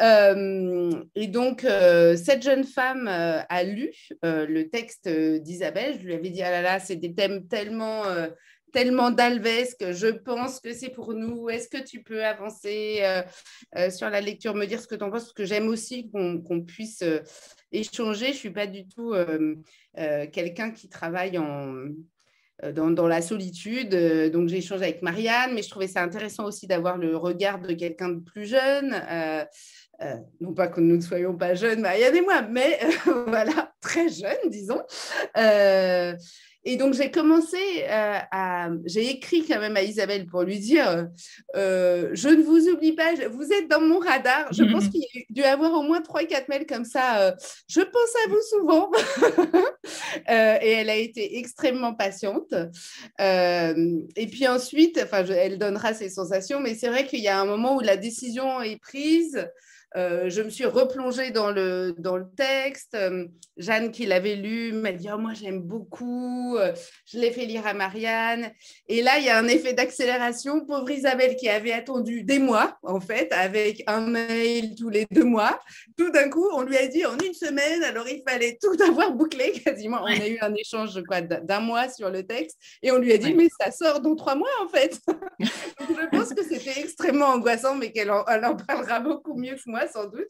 Euh, 0.00 0.90
et 1.14 1.26
donc, 1.26 1.62
cette 1.62 2.42
jeune 2.42 2.64
femme 2.64 3.08
a 3.08 3.64
lu 3.64 3.92
le 4.22 4.62
texte 4.64 5.08
d'Isabelle, 5.08 5.96
je 6.00 6.04
lui 6.04 6.14
avais 6.14 6.28
dit, 6.28 6.42
ah 6.42 6.50
là 6.50 6.60
là, 6.60 6.80
c'est 6.80 6.96
des 6.96 7.14
thèmes 7.14 7.46
tellement 7.48 8.02
tellement 8.74 9.12
d'Alves 9.12 9.76
que 9.78 9.92
je 9.92 10.08
pense 10.08 10.60
que 10.60 10.74
c'est 10.74 10.90
pour 10.90 11.14
nous. 11.14 11.48
Est-ce 11.48 11.68
que 11.68 11.82
tu 11.82 12.02
peux 12.02 12.24
avancer 12.24 12.98
euh, 13.02 13.22
euh, 13.78 13.88
sur 13.88 14.10
la 14.10 14.20
lecture, 14.20 14.54
me 14.54 14.66
dire 14.66 14.80
ce 14.80 14.88
que 14.88 14.96
tu 14.96 15.04
en 15.04 15.10
penses? 15.10 15.22
Parce 15.22 15.32
que 15.32 15.44
j'aime 15.44 15.68
aussi 15.68 16.10
qu'on 16.10 16.60
puisse 16.62 17.02
euh, 17.02 17.20
échanger. 17.70 18.26
Je 18.26 18.32
ne 18.32 18.36
suis 18.36 18.50
pas 18.50 18.66
du 18.66 18.86
tout 18.86 19.14
quelqu'un 20.32 20.72
qui 20.72 20.88
travaille 20.88 21.38
en, 21.38 21.86
dans, 22.72 23.06
la 23.06 23.22
solitude. 23.22 23.94
Donc, 24.32 24.48
j'ai 24.48 24.58
échangé 24.58 24.82
avec 24.82 25.02
Marianne, 25.02 25.54
mais 25.54 25.62
je 25.62 25.70
trouvais 25.70 25.86
ça 25.86 26.02
intéressant 26.02 26.44
aussi 26.44 26.66
d'avoir 26.66 26.98
le 26.98 27.16
regard 27.16 27.60
de 27.60 27.72
quelqu'un 27.74 28.08
de 28.08 28.20
plus 28.20 28.46
jeune. 28.46 28.94
non 30.40 30.52
pas 30.52 30.66
que 30.66 30.80
nous 30.80 30.96
ne 30.96 31.00
soyons 31.00 31.36
pas 31.36 31.54
jeunes, 31.54 31.80
Marianne 31.80 32.16
et 32.16 32.22
moi, 32.22 32.42
mais 32.42 32.80
voilà, 33.28 33.72
très 33.80 34.08
jeunes, 34.08 34.50
disons. 34.50 34.82
Et 36.66 36.76
donc, 36.76 36.94
j'ai 36.94 37.10
commencé 37.10 37.58
euh, 37.82 38.18
à. 38.30 38.70
J'ai 38.86 39.10
écrit 39.10 39.44
quand 39.46 39.60
même 39.60 39.76
à 39.76 39.82
Isabelle 39.82 40.26
pour 40.26 40.42
lui 40.42 40.58
dire 40.58 41.08
euh, 41.56 42.10
Je 42.14 42.28
ne 42.28 42.42
vous 42.42 42.68
oublie 42.68 42.92
pas, 42.92 43.14
vous 43.30 43.52
êtes 43.52 43.68
dans 43.68 43.80
mon 43.80 43.98
radar. 43.98 44.50
Je 44.52 44.64
pense 44.64 44.88
qu'il 44.90 45.00
y 45.00 45.18
a 45.18 45.22
dû 45.28 45.42
avoir 45.42 45.72
au 45.72 45.82
moins 45.82 46.00
3-4 46.00 46.44
mails 46.48 46.66
comme 46.66 46.84
ça. 46.84 47.20
Euh, 47.20 47.32
je 47.68 47.80
pense 47.80 48.16
à 48.24 48.28
vous 48.30 48.40
souvent. 48.50 48.90
et 50.28 50.70
elle 50.72 50.90
a 50.90 50.96
été 50.96 51.38
extrêmement 51.38 51.94
patiente. 51.94 52.54
et 53.18 54.26
puis 54.26 54.48
ensuite, 54.48 54.98
enfin, 55.02 55.24
elle 55.26 55.58
donnera 55.58 55.92
ses 55.92 56.08
sensations, 56.08 56.60
mais 56.60 56.74
c'est 56.74 56.88
vrai 56.88 57.06
qu'il 57.06 57.20
y 57.20 57.28
a 57.28 57.38
un 57.38 57.44
moment 57.44 57.76
où 57.76 57.80
la 57.80 57.96
décision 57.96 58.62
est 58.62 58.80
prise. 58.80 59.46
Euh, 59.96 60.28
je 60.28 60.42
me 60.42 60.50
suis 60.50 60.64
replongée 60.64 61.30
dans 61.30 61.50
le, 61.50 61.94
dans 61.98 62.16
le 62.16 62.26
texte. 62.36 62.94
Euh, 62.94 63.26
Jeanne, 63.56 63.92
qui 63.92 64.06
l'avait 64.06 64.34
lu, 64.34 64.72
m'a 64.72 64.90
dit 64.90 65.08
oh, 65.12 65.18
Moi, 65.18 65.32
j'aime 65.34 65.60
beaucoup. 65.60 66.56
Euh, 66.56 66.72
je 67.06 67.18
l'ai 67.18 67.30
fait 67.30 67.44
lire 67.44 67.64
à 67.66 67.74
Marianne. 67.74 68.50
Et 68.88 69.02
là, 69.02 69.18
il 69.18 69.24
y 69.24 69.30
a 69.30 69.38
un 69.38 69.46
effet 69.46 69.72
d'accélération. 69.72 70.66
Pauvre 70.66 70.90
Isabelle, 70.90 71.36
qui 71.36 71.48
avait 71.48 71.72
attendu 71.72 72.24
des 72.24 72.40
mois, 72.40 72.76
en 72.82 72.98
fait, 73.00 73.32
avec 73.32 73.84
un 73.86 74.00
mail 74.00 74.74
tous 74.74 74.88
les 74.88 75.06
deux 75.12 75.24
mois. 75.24 75.60
Tout 75.96 76.10
d'un 76.10 76.28
coup, 76.28 76.48
on 76.52 76.62
lui 76.62 76.76
a 76.76 76.88
dit 76.88 77.06
en 77.06 77.16
une 77.18 77.34
semaine. 77.34 77.84
Alors, 77.84 78.08
il 78.08 78.22
fallait 78.28 78.58
tout 78.60 78.76
avoir 78.88 79.12
bouclé 79.12 79.52
quasiment. 79.52 80.00
On 80.02 80.06
a 80.06 80.26
eu 80.26 80.38
un 80.40 80.54
échange 80.54 80.94
d'un 81.42 81.60
mois 81.60 81.88
sur 81.88 82.10
le 82.10 82.26
texte. 82.26 82.58
Et 82.82 82.90
on 82.90 82.98
lui 82.98 83.12
a 83.12 83.18
dit 83.18 83.32
Mais 83.32 83.48
ça 83.60 83.70
sort 83.70 84.00
dans 84.00 84.16
trois 84.16 84.34
mois, 84.34 84.48
en 84.64 84.68
fait. 84.68 84.98
je 85.38 86.08
pense 86.10 86.34
que 86.34 86.42
c'était 86.42 86.80
extrêmement 86.80 87.26
angoissant, 87.26 87.76
mais 87.76 87.92
qu'elle 87.92 88.10
en, 88.10 88.24
en 88.26 88.56
parlera 88.56 88.98
beaucoup 88.98 89.38
mieux 89.38 89.54
que 89.54 89.62
moi 89.66 89.83
sans 89.88 90.06
doute, 90.06 90.28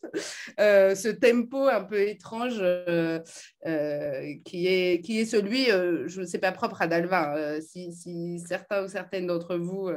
euh, 0.60 0.94
ce 0.94 1.08
tempo 1.08 1.68
un 1.68 1.82
peu 1.82 2.00
étrange 2.00 2.58
euh, 2.60 3.20
euh, 3.66 4.34
qui, 4.44 4.66
est, 4.66 5.00
qui 5.00 5.20
est 5.20 5.24
celui, 5.24 5.66
je 5.66 6.20
ne 6.20 6.26
sais 6.26 6.38
pas 6.38 6.52
propre 6.52 6.82
à 6.82 6.86
Dalva. 6.86 7.60
Si, 7.60 7.92
si, 7.92 8.38
certains 8.40 8.84
ou 8.84 8.88
certaines 8.88 9.26
d'entre 9.26 9.56
vous 9.56 9.90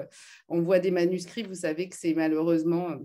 on 0.48 0.62
voit 0.62 0.80
des 0.80 0.92
manuscrits, 0.92 1.44
vous 1.44 1.56
savez 1.56 1.90
que 1.90 1.96
c'est 1.96 2.14
malheureusement 2.14 2.96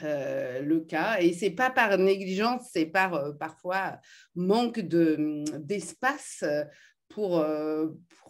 le 0.00 0.78
cas. 0.80 1.18
Et 1.20 1.32
c'est 1.32 1.50
pas 1.50 1.70
par 1.70 1.96
négligence, 1.98 2.68
c'est 2.72 2.86
par 2.86 3.36
parfois 3.38 3.98
manque 4.34 4.80
d'espace 4.80 6.44
pour, 7.08 7.44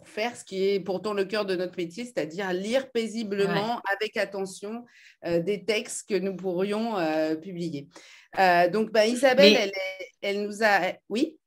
pour, 0.05 0.13
faire 0.13 0.35
ce 0.35 0.43
qui 0.43 0.69
est 0.69 0.79
pourtant 0.79 1.13
le 1.13 1.25
cœur 1.25 1.45
de 1.45 1.55
notre 1.55 1.77
métier, 1.77 2.05
c'est-à-dire 2.05 2.51
lire 2.53 2.91
paisiblement, 2.91 3.81
avec 3.93 4.17
attention, 4.17 4.85
euh, 5.25 5.39
des 5.39 5.65
textes 5.65 6.09
que 6.09 6.15
nous 6.15 6.35
pourrions 6.35 6.97
euh, 6.97 7.35
publier. 7.35 7.87
donc, 8.71 8.91
bah, 8.91 9.05
Isabelle, 9.05 9.55
elle, 9.55 9.71
elle, 10.21 10.43
nous 10.43 10.63
a... 10.63 10.93
Oui? 11.09 11.37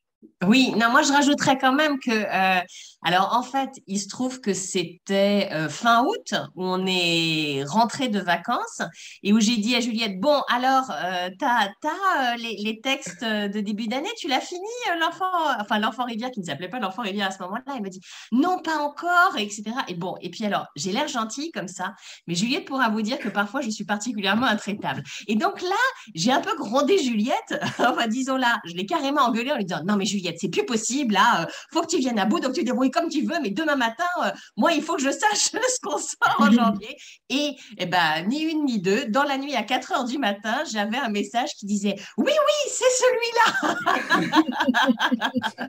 Oui, 0.46 0.72
non, 0.76 0.90
moi 0.90 1.02
je 1.02 1.12
rajouterais 1.12 1.58
quand 1.58 1.72
même 1.72 1.98
que, 1.98 2.10
euh, 2.10 2.60
alors 3.02 3.36
en 3.36 3.42
fait, 3.42 3.70
il 3.86 3.98
se 3.98 4.08
trouve 4.08 4.40
que 4.40 4.54
c'était 4.54 5.48
euh, 5.52 5.68
fin 5.68 6.04
août 6.04 6.34
où 6.54 6.64
on 6.64 6.86
est 6.86 7.64
rentré 7.66 8.08
de 8.08 8.20
vacances 8.20 8.82
et 9.22 9.32
où 9.32 9.40
j'ai 9.40 9.56
dit 9.56 9.76
à 9.76 9.80
Juliette, 9.80 10.20
bon, 10.20 10.40
alors, 10.48 10.90
euh, 10.90 11.28
tu 11.38 11.44
as, 11.44 12.36
les, 12.36 12.56
les, 12.62 12.80
textes 12.80 13.24
de 13.24 13.60
début 13.60 13.88
d'année, 13.88 14.08
tu 14.16 14.28
l'as 14.28 14.40
fini, 14.40 14.60
l'enfant, 15.00 15.26
enfin 15.60 15.78
l'enfant 15.78 16.04
rivière 16.04 16.30
qui 16.30 16.40
ne 16.40 16.44
s'appelait 16.44 16.68
pas 16.68 16.78
l'enfant 16.78 17.02
rivière 17.02 17.28
à 17.28 17.30
ce 17.30 17.42
moment-là, 17.42 17.74
il 17.76 17.82
me 17.82 17.88
dit, 17.88 18.00
non, 18.32 18.58
pas 18.58 18.78
encore, 18.78 19.36
etc. 19.36 19.64
Et 19.88 19.94
bon, 19.94 20.16
et 20.20 20.30
puis 20.30 20.44
alors, 20.44 20.66
j'ai 20.76 20.92
l'air 20.92 21.08
gentille 21.08 21.50
comme 21.50 21.68
ça, 21.68 21.94
mais 22.26 22.34
Juliette 22.34 22.64
pourra 22.64 22.88
vous 22.90 23.02
dire 23.02 23.18
que 23.18 23.28
parfois 23.28 23.60
je 23.60 23.70
suis 23.70 23.84
particulièrement 23.84 24.46
intraitable. 24.46 25.02
Et 25.26 25.34
donc 25.34 25.60
là, 25.62 25.68
j'ai 26.14 26.32
un 26.32 26.40
peu 26.40 26.56
grondé 26.56 26.98
Juliette, 26.98 27.60
enfin 27.78 28.06
disons 28.06 28.36
là, 28.36 28.60
je 28.64 28.74
l'ai 28.74 28.86
carrément 28.86 29.22
engueulée 29.22 29.52
en 29.52 29.56
lui 29.56 29.64
disant, 29.64 29.82
non 29.84 29.96
mais 29.96 30.07
Juliette, 30.08 30.38
c'est 30.40 30.48
plus 30.48 30.64
possible, 30.64 31.14
là, 31.14 31.42
euh, 31.42 31.46
faut 31.72 31.82
que 31.82 31.86
tu 31.86 31.98
viennes 31.98 32.18
à 32.18 32.24
bout, 32.24 32.40
donc 32.40 32.54
tu 32.54 32.64
débrouilles 32.64 32.90
comme 32.90 33.08
tu 33.08 33.22
veux, 33.22 33.36
mais 33.42 33.50
demain 33.50 33.76
matin, 33.76 34.04
euh, 34.24 34.30
moi, 34.56 34.72
il 34.72 34.82
faut 34.82 34.96
que 34.96 35.02
je 35.02 35.10
sache 35.12 35.50
ce 35.52 35.80
qu'on 35.82 35.98
sort 35.98 36.36
en 36.38 36.50
janvier. 36.50 36.96
Et, 37.28 37.56
eh 37.78 37.86
ben, 37.86 38.26
ni 38.26 38.42
une 38.42 38.64
ni 38.64 38.80
deux, 38.80 39.06
dans 39.06 39.24
la 39.24 39.38
nuit 39.38 39.54
à 39.54 39.62
4 39.62 39.92
heures 39.92 40.04
du 40.04 40.18
matin, 40.18 40.62
j'avais 40.70 40.98
un 40.98 41.08
message 41.10 41.50
qui 41.58 41.66
disait 41.66 41.96
Oui, 42.16 42.32
oui, 42.32 42.70
c'est 42.70 42.84
celui-là 42.98 43.76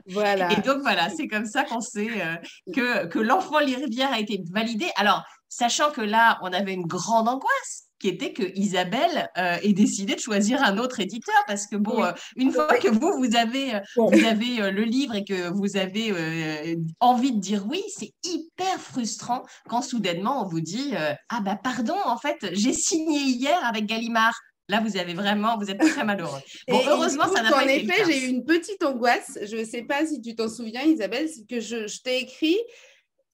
Voilà. 0.08 0.52
Et 0.52 0.60
donc, 0.62 0.80
voilà, 0.80 1.10
c'est 1.10 1.28
comme 1.28 1.46
ça 1.46 1.64
qu'on 1.64 1.80
sait 1.80 2.08
euh, 2.22 2.36
que, 2.74 3.06
que 3.06 3.18
l'enfant 3.18 3.58
Rivière 3.58 4.12
a 4.12 4.18
été 4.18 4.42
validé. 4.50 4.90
Alors, 4.96 5.24
sachant 5.48 5.90
que 5.90 6.00
là, 6.00 6.38
on 6.42 6.52
avait 6.52 6.72
une 6.72 6.86
grande 6.86 7.28
angoisse 7.28 7.89
qui 8.00 8.08
était 8.08 8.32
que 8.32 8.42
Isabelle 8.58 9.30
euh, 9.38 9.56
ait 9.62 9.72
décidé 9.72 10.14
de 10.14 10.20
choisir 10.20 10.62
un 10.62 10.78
autre 10.78 11.00
éditeur 11.00 11.34
parce 11.46 11.66
que 11.66 11.76
bon, 11.76 12.02
euh, 12.02 12.12
une 12.36 12.50
fois 12.50 12.78
que 12.78 12.88
vous 12.88 13.12
vous 13.18 13.36
avez 13.36 13.74
euh, 13.74 13.80
vous 13.96 14.24
avez 14.24 14.70
le 14.70 14.82
livre 14.82 15.14
et 15.14 15.24
que 15.24 15.50
vous 15.50 15.76
avez 15.76 16.76
envie 16.98 17.32
de 17.32 17.38
dire 17.38 17.66
oui, 17.68 17.82
c'est 17.96 18.12
hyper 18.24 18.80
frustrant 18.80 19.44
quand 19.68 19.82
soudainement 19.82 20.42
on 20.42 20.48
vous 20.48 20.60
dit 20.60 20.94
ah 21.28 21.40
bah 21.40 21.58
pardon 21.62 21.96
en 22.04 22.16
fait 22.16 22.38
j'ai 22.52 22.72
signé 22.72 23.20
hier 23.20 23.58
avec 23.64 23.86
Gallimard. 23.86 24.38
Là, 24.68 24.80
vous 24.80 24.96
avez 24.96 25.14
vraiment, 25.14 25.58
vous 25.58 25.68
êtes 25.68 25.80
très 25.80 26.04
malheureux. 26.04 26.38
Bon, 26.68 26.80
heureusement, 26.86 27.26
ça 27.26 27.42
n'a 27.42 27.50
pas 27.50 27.64
été 27.64 27.86
En 27.86 27.88
effet, 27.88 28.04
j'ai 28.06 28.24
eu 28.24 28.28
une 28.28 28.44
petite 28.44 28.84
angoisse. 28.84 29.36
Je 29.42 29.56
ne 29.56 29.64
sais 29.64 29.82
pas 29.82 30.06
si 30.06 30.20
tu 30.20 30.36
t'en 30.36 30.48
souviens, 30.48 30.82
Isabelle, 30.82 31.28
que 31.48 31.58
je, 31.58 31.88
je 31.88 32.00
t'ai 32.00 32.20
écrit 32.20 32.56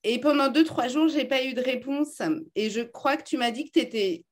et 0.09 0.21
pendant 0.21 0.47
deux, 0.49 0.63
trois 0.63 0.87
jours, 0.87 1.09
je 1.09 1.17
n'ai 1.17 1.25
pas 1.25 1.43
eu 1.43 1.53
de 1.53 1.61
réponse. 1.61 2.23
Et 2.55 2.71
je 2.71 2.81
crois 2.81 3.17
que 3.17 3.25
tu 3.25 3.37
m'as 3.37 3.51
dit 3.51 3.65
que 3.65 3.73
tu 3.73 3.81
étais 3.81 4.25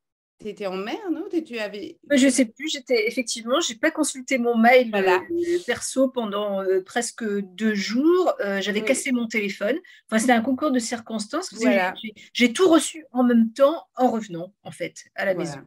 tu 0.44 0.50
étais 0.50 0.66
en 0.66 0.76
mer, 0.76 0.98
non? 1.10 1.24
Tu 1.44 1.58
avais... 1.58 1.98
Je 2.10 2.26
ne 2.26 2.30
sais 2.30 2.44
plus, 2.44 2.68
j'étais 2.68 3.06
effectivement, 3.08 3.60
je 3.60 3.72
n'ai 3.72 3.78
pas 3.78 3.90
consulté 3.90 4.36
mon 4.36 4.56
mail 4.56 4.90
voilà. 4.90 5.22
Euh, 5.30 5.58
perso 5.66 6.08
pendant 6.08 6.62
euh, 6.62 6.82
presque 6.82 7.24
deux 7.24 7.74
jours. 7.74 8.34
Euh, 8.40 8.60
j'avais 8.60 8.82
cassé 8.82 9.10
mon 9.10 9.26
téléphone. 9.26 9.76
Enfin, 10.06 10.18
c'était 10.18 10.32
un 10.32 10.42
concours 10.42 10.70
de 10.70 10.78
circonstances. 10.78 11.52
Voilà. 11.54 11.94
J'ai 12.34 12.52
tout 12.52 12.68
reçu 12.68 13.06
en 13.12 13.24
même 13.24 13.52
temps 13.52 13.86
en 13.96 14.10
revenant, 14.10 14.52
en 14.62 14.70
fait, 14.70 15.04
à 15.14 15.24
la 15.24 15.34
maison. 15.34 15.60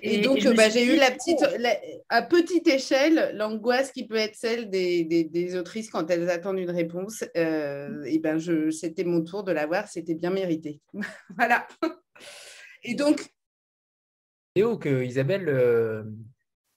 Et, 0.00 0.18
donc, 0.18 0.46
bah, 0.54 0.68
j'ai 0.68 0.84
eu 0.84 0.96
la 0.96 1.10
petite, 1.10 1.44
à 2.08 2.22
petite 2.22 2.68
échelle, 2.68 3.32
l'angoisse 3.34 3.90
qui 3.90 4.06
peut 4.06 4.14
être 4.14 4.36
celle 4.36 4.70
des, 4.70 5.02
des, 5.04 5.56
autrices 5.56 5.90
quand 5.90 6.08
elles 6.08 6.30
attendent 6.30 6.60
une 6.60 6.70
réponse. 6.70 7.24
et 7.34 8.20
ben, 8.20 8.38
c'était 8.70 9.02
mon 9.02 9.24
tour 9.24 9.42
de 9.42 9.50
l'avoir, 9.50 9.88
c'était 9.88 10.14
bien 10.14 10.30
mérité. 10.30 10.80
voilà. 11.36 11.66
Et 12.84 12.94
donc, 12.94 13.28
que 14.78 15.04
Isabelle 15.04 15.48
euh, 15.48 16.02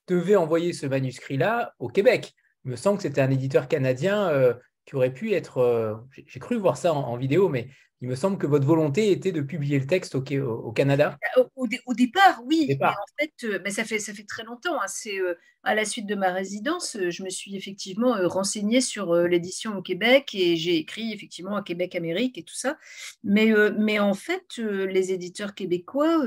devait 0.08 0.36
envoyer 0.36 0.74
ce 0.74 0.86
manuscrit-là 0.86 1.74
au 1.80 1.88
Québec. 1.88 2.34
Il 2.66 2.72
me 2.72 2.76
semble 2.76 2.98
que 2.98 3.04
c'était 3.04 3.22
un 3.22 3.32
éditeur 3.32 3.68
canadien 3.68 4.28
euh, 4.30 4.54
qui 4.86 4.96
aurait 4.96 5.14
pu 5.14 5.34
être. 5.34 5.60
Euh, 5.60 5.96
j'ai 6.28 6.40
cru 6.40 6.58
voir 6.58 6.78
ça 6.78 6.94
en, 6.94 7.16
vidéo, 7.16 7.48
mais 7.48 7.70
il 8.02 8.10
me 8.10 8.16
semble 8.16 8.38
que 8.38 8.48
votre 8.48 8.66
volonté 8.66 9.12
était 9.12 9.32
de 9.32 9.42
publier 9.42 9.80
le 9.80 9.88
texte 9.88 10.16
au, 10.16 10.20
au, 10.20 10.72
Canada. 10.72 11.18
Au, 11.56 11.94
départ, 11.94 12.42
oui. 12.46 12.66
Mais 12.68 12.86
en 12.86 12.94
fait, 13.18 13.60
mais 13.64 13.72
ça, 13.72 13.84
fait, 13.84 14.00
ça 14.00 14.14
fait 14.14 14.26
très 14.26 14.44
longtemps. 14.44 14.82
Hein. 14.82 14.88
C'est 14.88 15.20
à 15.64 15.76
la 15.76 15.84
suite 15.84 16.06
de 16.06 16.16
ma 16.16 16.32
résidence, 16.32 16.98
je 16.98 17.24
me 17.24 17.30
suis 17.30 17.58
effectivement 17.58 18.16
renseignée 18.28 18.80
sur 18.80 19.14
l'édition 19.14 19.78
au 19.78 19.82
Québec 19.82 20.34
et 20.34 20.56
j'ai 20.56 20.78
écrit 20.78 21.12
effectivement 21.12 21.58
à 21.58 21.64
Québec 21.64 21.96
Amérique 21.96 22.38
et 22.38 22.44
tout 22.44 22.56
ça. 22.56 22.78
Mais, 23.24 23.52
mais 23.78 24.00
en 24.00 24.14
fait, 24.14 24.58
les 24.58 25.12
éditeurs 25.12 25.54
québécois 25.54 26.26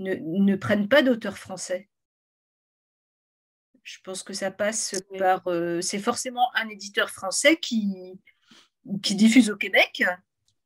ne, 0.00 0.56
prennent 0.56 0.88
pas 0.88 1.02
d'auteurs 1.02 1.38
français. 1.38 1.88
Je 3.82 3.98
pense 4.04 4.22
que 4.22 4.32
ça 4.32 4.50
passe 4.50 5.02
par. 5.18 5.46
Euh, 5.48 5.80
c'est 5.80 5.98
forcément 5.98 6.48
un 6.54 6.68
éditeur 6.68 7.10
français 7.10 7.56
qui, 7.56 8.18
qui 9.02 9.14
diffuse 9.14 9.50
au 9.50 9.56
Québec 9.56 10.04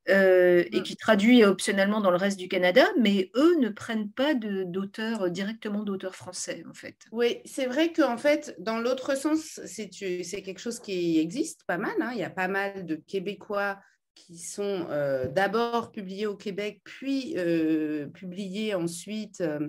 euh, 0.08 0.64
et 0.72 0.80
mm. 0.80 0.82
qui 0.82 0.96
traduit 0.96 1.44
optionnellement 1.44 2.00
dans 2.00 2.10
le 2.10 2.16
reste 2.16 2.38
du 2.38 2.48
Canada, 2.48 2.84
mais 2.98 3.30
eux 3.36 3.56
ne 3.60 3.70
prennent 3.70 4.10
pas 4.10 4.34
d'auteurs 4.34 5.30
directement 5.30 5.82
d'auteurs 5.82 6.14
français, 6.14 6.62
en 6.68 6.74
fait. 6.74 6.96
Oui, 7.12 7.40
c'est 7.44 7.66
vrai 7.66 7.92
qu'en 7.92 8.18
fait, 8.18 8.54
dans 8.58 8.78
l'autre 8.78 9.16
sens, 9.16 9.60
c'est 9.64 9.88
quelque 9.88 10.60
chose 10.60 10.80
qui 10.80 11.18
existe 11.18 11.64
pas 11.66 11.78
mal. 11.78 11.94
Hein. 12.00 12.10
Il 12.12 12.18
y 12.18 12.24
a 12.24 12.30
pas 12.30 12.48
mal 12.48 12.84
de 12.84 12.96
Québécois 12.96 13.78
qui 14.14 14.38
sont 14.38 14.86
euh, 14.90 15.28
d'abord 15.28 15.90
publiés 15.90 16.26
au 16.26 16.36
Québec, 16.36 16.80
puis 16.84 17.34
euh, 17.36 18.06
publiés 18.06 18.74
ensuite 18.74 19.40
euh, 19.40 19.68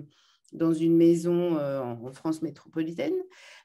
dans 0.52 0.72
une 0.72 0.96
maison 0.96 1.58
en, 1.58 2.12
France 2.12 2.40
métropolitaine. 2.40 3.16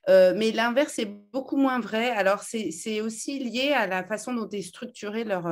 mais 0.07 0.51
l'inverse 0.51 0.97
est 0.99 1.13
beaucoup 1.31 1.55
moins 1.55 1.79
vrai. 1.79 2.09
Alors, 2.09 2.41
c'est 2.41 3.01
aussi 3.01 3.39
lié 3.39 3.71
à 3.71 3.87
la 3.87 4.03
façon 4.03 4.33
dont 4.33 4.49
est 4.49 4.63
structuré 4.63 5.23
leur, 5.23 5.43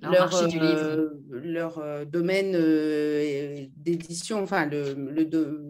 leur, 0.00 0.48
leur 1.30 2.06
domaine 2.06 2.52
d'édition, 3.76 4.40
enfin, 4.40 4.66
le, 4.66 4.94
le, 4.94 5.62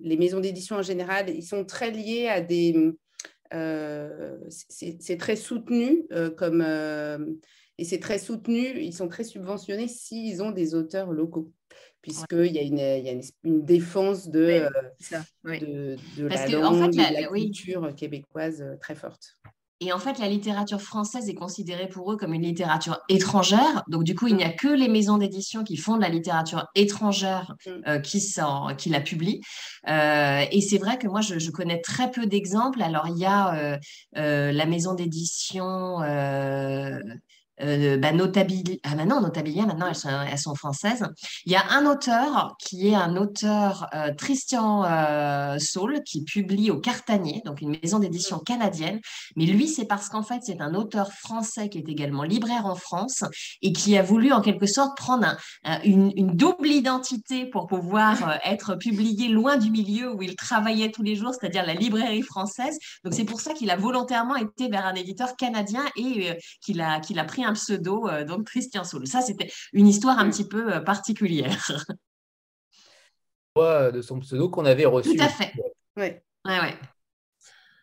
les 0.00 0.16
maisons 0.16 0.40
d'édition 0.40 0.76
en 0.76 0.82
général, 0.82 1.28
ils 1.28 1.42
sont 1.42 1.64
très 1.64 1.90
liés 1.90 2.28
à 2.28 2.40
des... 2.40 2.94
c'est 4.48 5.16
très 5.18 5.36
soutenu 5.36 6.06
comme 6.36 6.62
et 7.82 7.84
c'est 7.84 7.98
très 7.98 8.20
soutenu, 8.20 8.80
ils 8.80 8.92
sont 8.92 9.08
très 9.08 9.24
subventionnés 9.24 9.88
s'ils 9.88 10.40
ont 10.40 10.52
des 10.52 10.76
auteurs 10.76 11.10
locaux, 11.10 11.50
puisqu'il 12.00 12.52
y 12.52 12.58
a, 12.60 12.62
une, 12.62 12.78
y 12.78 13.08
a 13.08 13.20
une, 13.42 13.64
défense 13.64 14.28
de, 14.28 14.68
de, 15.42 15.96
de 16.16 16.26
la 16.28 16.46
langue, 16.46 16.92
de 16.92 16.98
la, 16.98 17.26
culture 17.26 17.92
québécoise 17.96 18.62
euh, 18.62 18.76
très 18.80 18.94
forte. 18.94 19.36
Et 19.80 19.92
en 19.92 19.98
fait, 19.98 20.20
la 20.20 20.28
littérature 20.28 20.80
française 20.80 21.28
est 21.28 21.34
considérée 21.34 21.88
pour 21.88 22.12
eux 22.12 22.16
comme 22.16 22.34
une 22.34 22.42
littérature 22.42 23.00
étrangère. 23.08 23.82
Donc, 23.88 24.04
du 24.04 24.14
coup, 24.14 24.28
il 24.28 24.36
n'y 24.36 24.44
a 24.44 24.50
mm. 24.50 24.56
que 24.56 24.68
les 24.68 24.86
maisons 24.86 25.18
d'édition 25.18 25.64
qui 25.64 25.76
font 25.76 25.96
de 25.96 26.02
la 26.02 26.08
littérature 26.08 26.68
étrangère 26.76 27.56
mm. 27.66 27.70
euh, 27.88 27.98
qui, 27.98 28.22
qui 28.78 28.90
la 28.90 29.00
publient. 29.00 29.40
Euh, 29.88 30.44
et 30.52 30.60
c'est 30.60 30.78
vrai 30.78 30.98
que 30.98 31.08
moi, 31.08 31.20
je, 31.20 31.50
connais 31.50 31.80
très 31.80 32.12
peu 32.12 32.26
d'exemples. 32.26 32.80
Alors, 32.80 33.08
il 33.08 33.18
y 33.18 33.26
a 33.26 33.80
la 34.12 34.66
maison 34.66 34.94
d'édition 34.94 35.98
euh, 37.60 37.98
bah, 37.98 38.12
Notabilia, 38.12 38.76
ah 38.84 38.94
bah 38.94 39.04
non, 39.04 39.20
Notabilia, 39.20 39.66
maintenant 39.66 39.86
elles 39.88 40.38
sont, 40.38 40.54
françaises. 40.54 41.04
Il 41.44 41.52
y 41.52 41.56
a 41.56 41.64
un 41.70 41.86
auteur 41.86 42.56
qui 42.58 42.88
est 42.88 42.94
un 42.94 43.16
auteur, 43.16 43.88
euh, 43.94 44.12
Christian 44.14 44.84
euh, 44.84 45.58
Saul, 45.58 46.02
qui 46.04 46.24
publie 46.24 46.70
au 46.70 46.78
Cartanier, 46.78 47.42
donc 47.44 47.60
une 47.60 47.76
maison 47.82 47.98
d'édition 47.98 48.38
canadienne. 48.38 49.00
Mais 49.36 49.46
lui, 49.46 49.68
c'est 49.68 49.84
parce 49.84 50.08
qu'en 50.08 50.22
fait, 50.22 50.40
c'est 50.42 50.60
un 50.60 50.74
auteur 50.74 51.12
français 51.12 51.68
qui 51.68 51.78
est 51.78 51.88
également 51.88 52.22
libraire 52.22 52.66
en 52.66 52.74
France 52.74 53.24
et 53.60 53.72
qui 53.72 53.96
a 53.96 54.02
voulu 54.02 54.32
en 54.32 54.40
quelque 54.40 54.66
sorte 54.66 54.96
prendre 54.96 55.36
une, 55.84 56.12
une, 56.16 56.32
double 56.36 56.68
identité 56.68 57.46
pour 57.46 57.66
pouvoir 57.66 58.38
être 58.44 58.76
publié 58.76 59.28
loin 59.28 59.56
du 59.56 59.70
milieu 59.70 60.12
où 60.12 60.22
il 60.22 60.34
travaillait 60.36 60.90
tous 60.90 61.02
les 61.02 61.14
jours, 61.14 61.34
c'est-à-dire 61.38 61.64
la 61.66 61.74
librairie 61.74 62.22
française. 62.22 62.78
Donc 63.04 63.14
c'est 63.14 63.24
pour 63.24 63.40
ça 63.40 63.52
qu'il 63.52 63.70
a 63.70 63.76
volontairement 63.76 64.36
été 64.36 64.68
vers 64.68 64.86
un 64.86 64.94
éditeur 64.94 65.36
canadien 65.36 65.84
et 65.96 66.38
qu'il 66.60 66.80
a, 66.80 67.00
qu'il 67.00 67.18
a 67.18 67.24
pris 67.24 67.41
un 67.44 67.52
pseudo, 67.52 68.08
euh, 68.08 68.24
donc 68.24 68.46
Christian 68.46 68.84
Soul. 68.84 69.06
Ça, 69.06 69.20
c'était 69.20 69.50
une 69.72 69.86
histoire 69.86 70.18
un 70.18 70.30
petit 70.30 70.46
peu 70.46 70.74
euh, 70.74 70.80
particulière. 70.80 71.56
De 73.54 74.00
son 74.00 74.18
pseudo 74.20 74.48
qu'on 74.48 74.64
avait 74.64 74.86
reçu. 74.86 75.14
Tout 75.14 75.22
à 75.22 75.28
fait. 75.28 75.52
Ouais. 75.94 76.24
Ouais, 76.46 76.74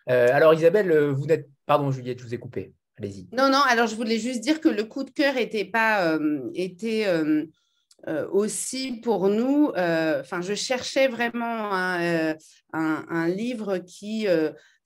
euh, 0.09 0.27
alors 0.33 0.55
Isabelle, 0.55 0.91
vous 1.11 1.27
n'êtes... 1.27 1.47
Pardon 1.67 1.91
Juliette, 1.91 2.17
je 2.17 2.23
vous 2.23 2.33
ai 2.33 2.39
coupé. 2.39 2.73
Allez-y. 2.97 3.29
Non, 3.31 3.49
non, 3.51 3.61
alors 3.67 3.85
je 3.85 3.95
voulais 3.95 4.17
juste 4.17 4.41
dire 4.41 4.61
que 4.61 4.67
le 4.67 4.83
coup 4.83 5.03
de 5.03 5.11
cœur 5.11 5.37
était 5.37 5.65
pas... 5.65 6.17
était, 6.55 7.05
aussi 8.31 8.93
pour 9.03 9.29
nous, 9.29 9.67
enfin, 9.75 10.41
je 10.41 10.55
cherchais 10.55 11.07
vraiment 11.07 11.71
un, 11.71 12.35
un 12.73 13.27
livre 13.27 13.77
qui 13.77 14.25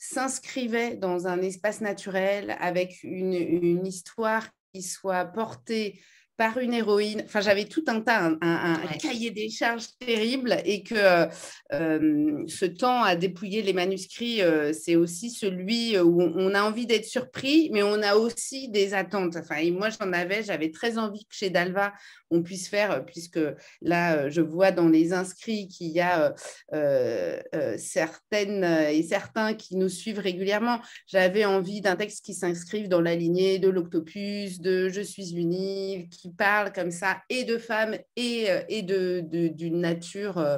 s'inscrivait 0.03 0.97
dans 0.97 1.27
un 1.27 1.41
espace 1.41 1.79
naturel 1.79 2.57
avec 2.59 3.01
une, 3.03 3.33
une 3.33 3.87
histoire 3.87 4.49
qui 4.73 4.81
soit 4.81 5.25
porté 5.25 6.01
par 6.37 6.57
une 6.57 6.73
héroïne. 6.73 7.21
Enfin, 7.25 7.41
j'avais 7.41 7.65
tout 7.65 7.83
un 7.87 8.01
tas, 8.01 8.31
un, 8.41 8.77
cahier 8.99 9.31
des 9.31 9.49
charges 9.49 9.87
terrible 9.99 10.57
et 10.65 10.83
que 10.83 11.27
euh, 11.73 12.43
ce 12.47 12.65
temps 12.65 13.03
à 13.03 13.15
dépouiller 13.15 13.61
les 13.61 13.73
manuscrits, 13.73 14.41
euh, 14.41 14.73
c'est 14.73 14.95
aussi 14.95 15.29
celui 15.29 15.97
où 15.99 16.21
on 16.21 16.55
a 16.55 16.63
envie 16.63 16.87
d'être 16.87 17.05
surpris, 17.05 17.69
mais 17.71 17.83
on 17.83 18.01
a 18.01 18.15
aussi 18.15 18.69
des 18.69 18.93
attentes. 18.93 19.35
Enfin, 19.35 19.57
et 19.57 19.71
moi, 19.71 19.89
j'en 19.89 20.11
avais, 20.11 20.43
j'avais 20.43 20.71
très 20.71 20.97
envie 20.97 21.25
que 21.25 21.35
chez 21.35 21.49
Dalva, 21.49 21.93
on 22.31 22.41
puisse 22.41 22.67
faire, 22.67 23.05
puisque 23.05 23.39
là, 23.81 24.27
je 24.29 24.41
vois 24.41 24.71
dans 24.71 24.89
les 24.89 25.13
inscrits 25.13 25.67
qu'il 25.67 25.91
y 25.91 26.01
a 26.01 26.33
euh, 26.73 27.39
certaines 27.77 28.63
et 28.63 29.03
certains 29.03 29.53
qui 29.53 29.75
nous 29.75 29.89
suivent 29.89 30.19
régulièrement. 30.19 30.79
J'avais 31.05 31.45
envie 31.45 31.81
d'un 31.81 31.95
texte 31.95 32.25
qui 32.25 32.33
s'inscrive 32.33 32.89
dans 32.89 33.01
la 33.01 33.15
lignée 33.15 33.59
de 33.59 33.69
l'octopus, 33.69 34.59
de 34.59 34.89
Je 34.89 35.01
suis 35.01 35.35
unique, 35.35 36.22
qui 36.23 36.31
parle 36.31 36.71
comme 36.71 36.89
ça 36.89 37.21
et 37.29 37.43
de 37.43 37.57
femmes 37.57 37.97
et, 38.15 38.49
euh, 38.49 38.61
et 38.69 38.81
de, 38.81 39.21
d'une 39.49 39.81
nature 39.81 40.37
euh, 40.37 40.57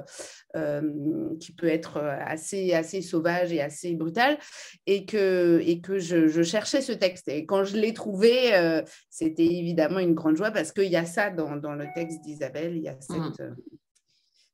euh, 0.55 1.35
qui 1.39 1.53
peut 1.53 1.67
être 1.67 1.97
assez, 1.97 2.73
assez 2.73 3.01
sauvage 3.01 3.51
et 3.51 3.61
assez 3.61 3.95
brutale, 3.95 4.37
et 4.85 5.07
que, 5.07 5.59
et 5.65 5.81
que 5.81 5.97
je, 5.97 6.43
cherchais 6.43 6.81
ce 6.81 6.91
texte. 6.91 7.29
Et 7.29 7.47
quand 7.47 7.63
je 7.63 7.77
l'ai 7.77 7.93
trouvé, 7.93 8.83
c'était 9.09 9.45
évidemment 9.45 9.97
une 9.97 10.13
grande 10.13 10.35
joie 10.35 10.51
parce 10.51 10.71
qu'il 10.71 10.91
y 10.91 10.95
a 10.95 11.05
ça 11.05 11.31
dans, 11.31 11.55
dans 11.55 11.73
le 11.73 11.87
texte 11.95 12.21
d'Isabelle, 12.21 12.77
il 12.77 12.83
y 12.83 12.87
a 12.87 12.93
mmh. 12.93 13.01
cette, 13.01 13.47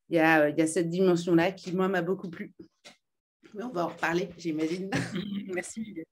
il 0.09 0.15
y 0.15 0.19
a, 0.19 0.47
il 0.47 0.57
y 0.57 0.61
a 0.61 0.67
cette 0.67 0.89
dimension-là 0.89 1.51
qui, 1.51 1.73
moi, 1.73 1.89
m'a 1.89 2.01
beaucoup 2.01 2.29
plu. 2.29 2.53
Mais 3.53 3.63
on 3.63 3.71
va 3.71 3.85
en 3.85 3.89
reparler, 3.89 4.29
j'imagine. 4.37 4.89
Merci. 5.53 6.05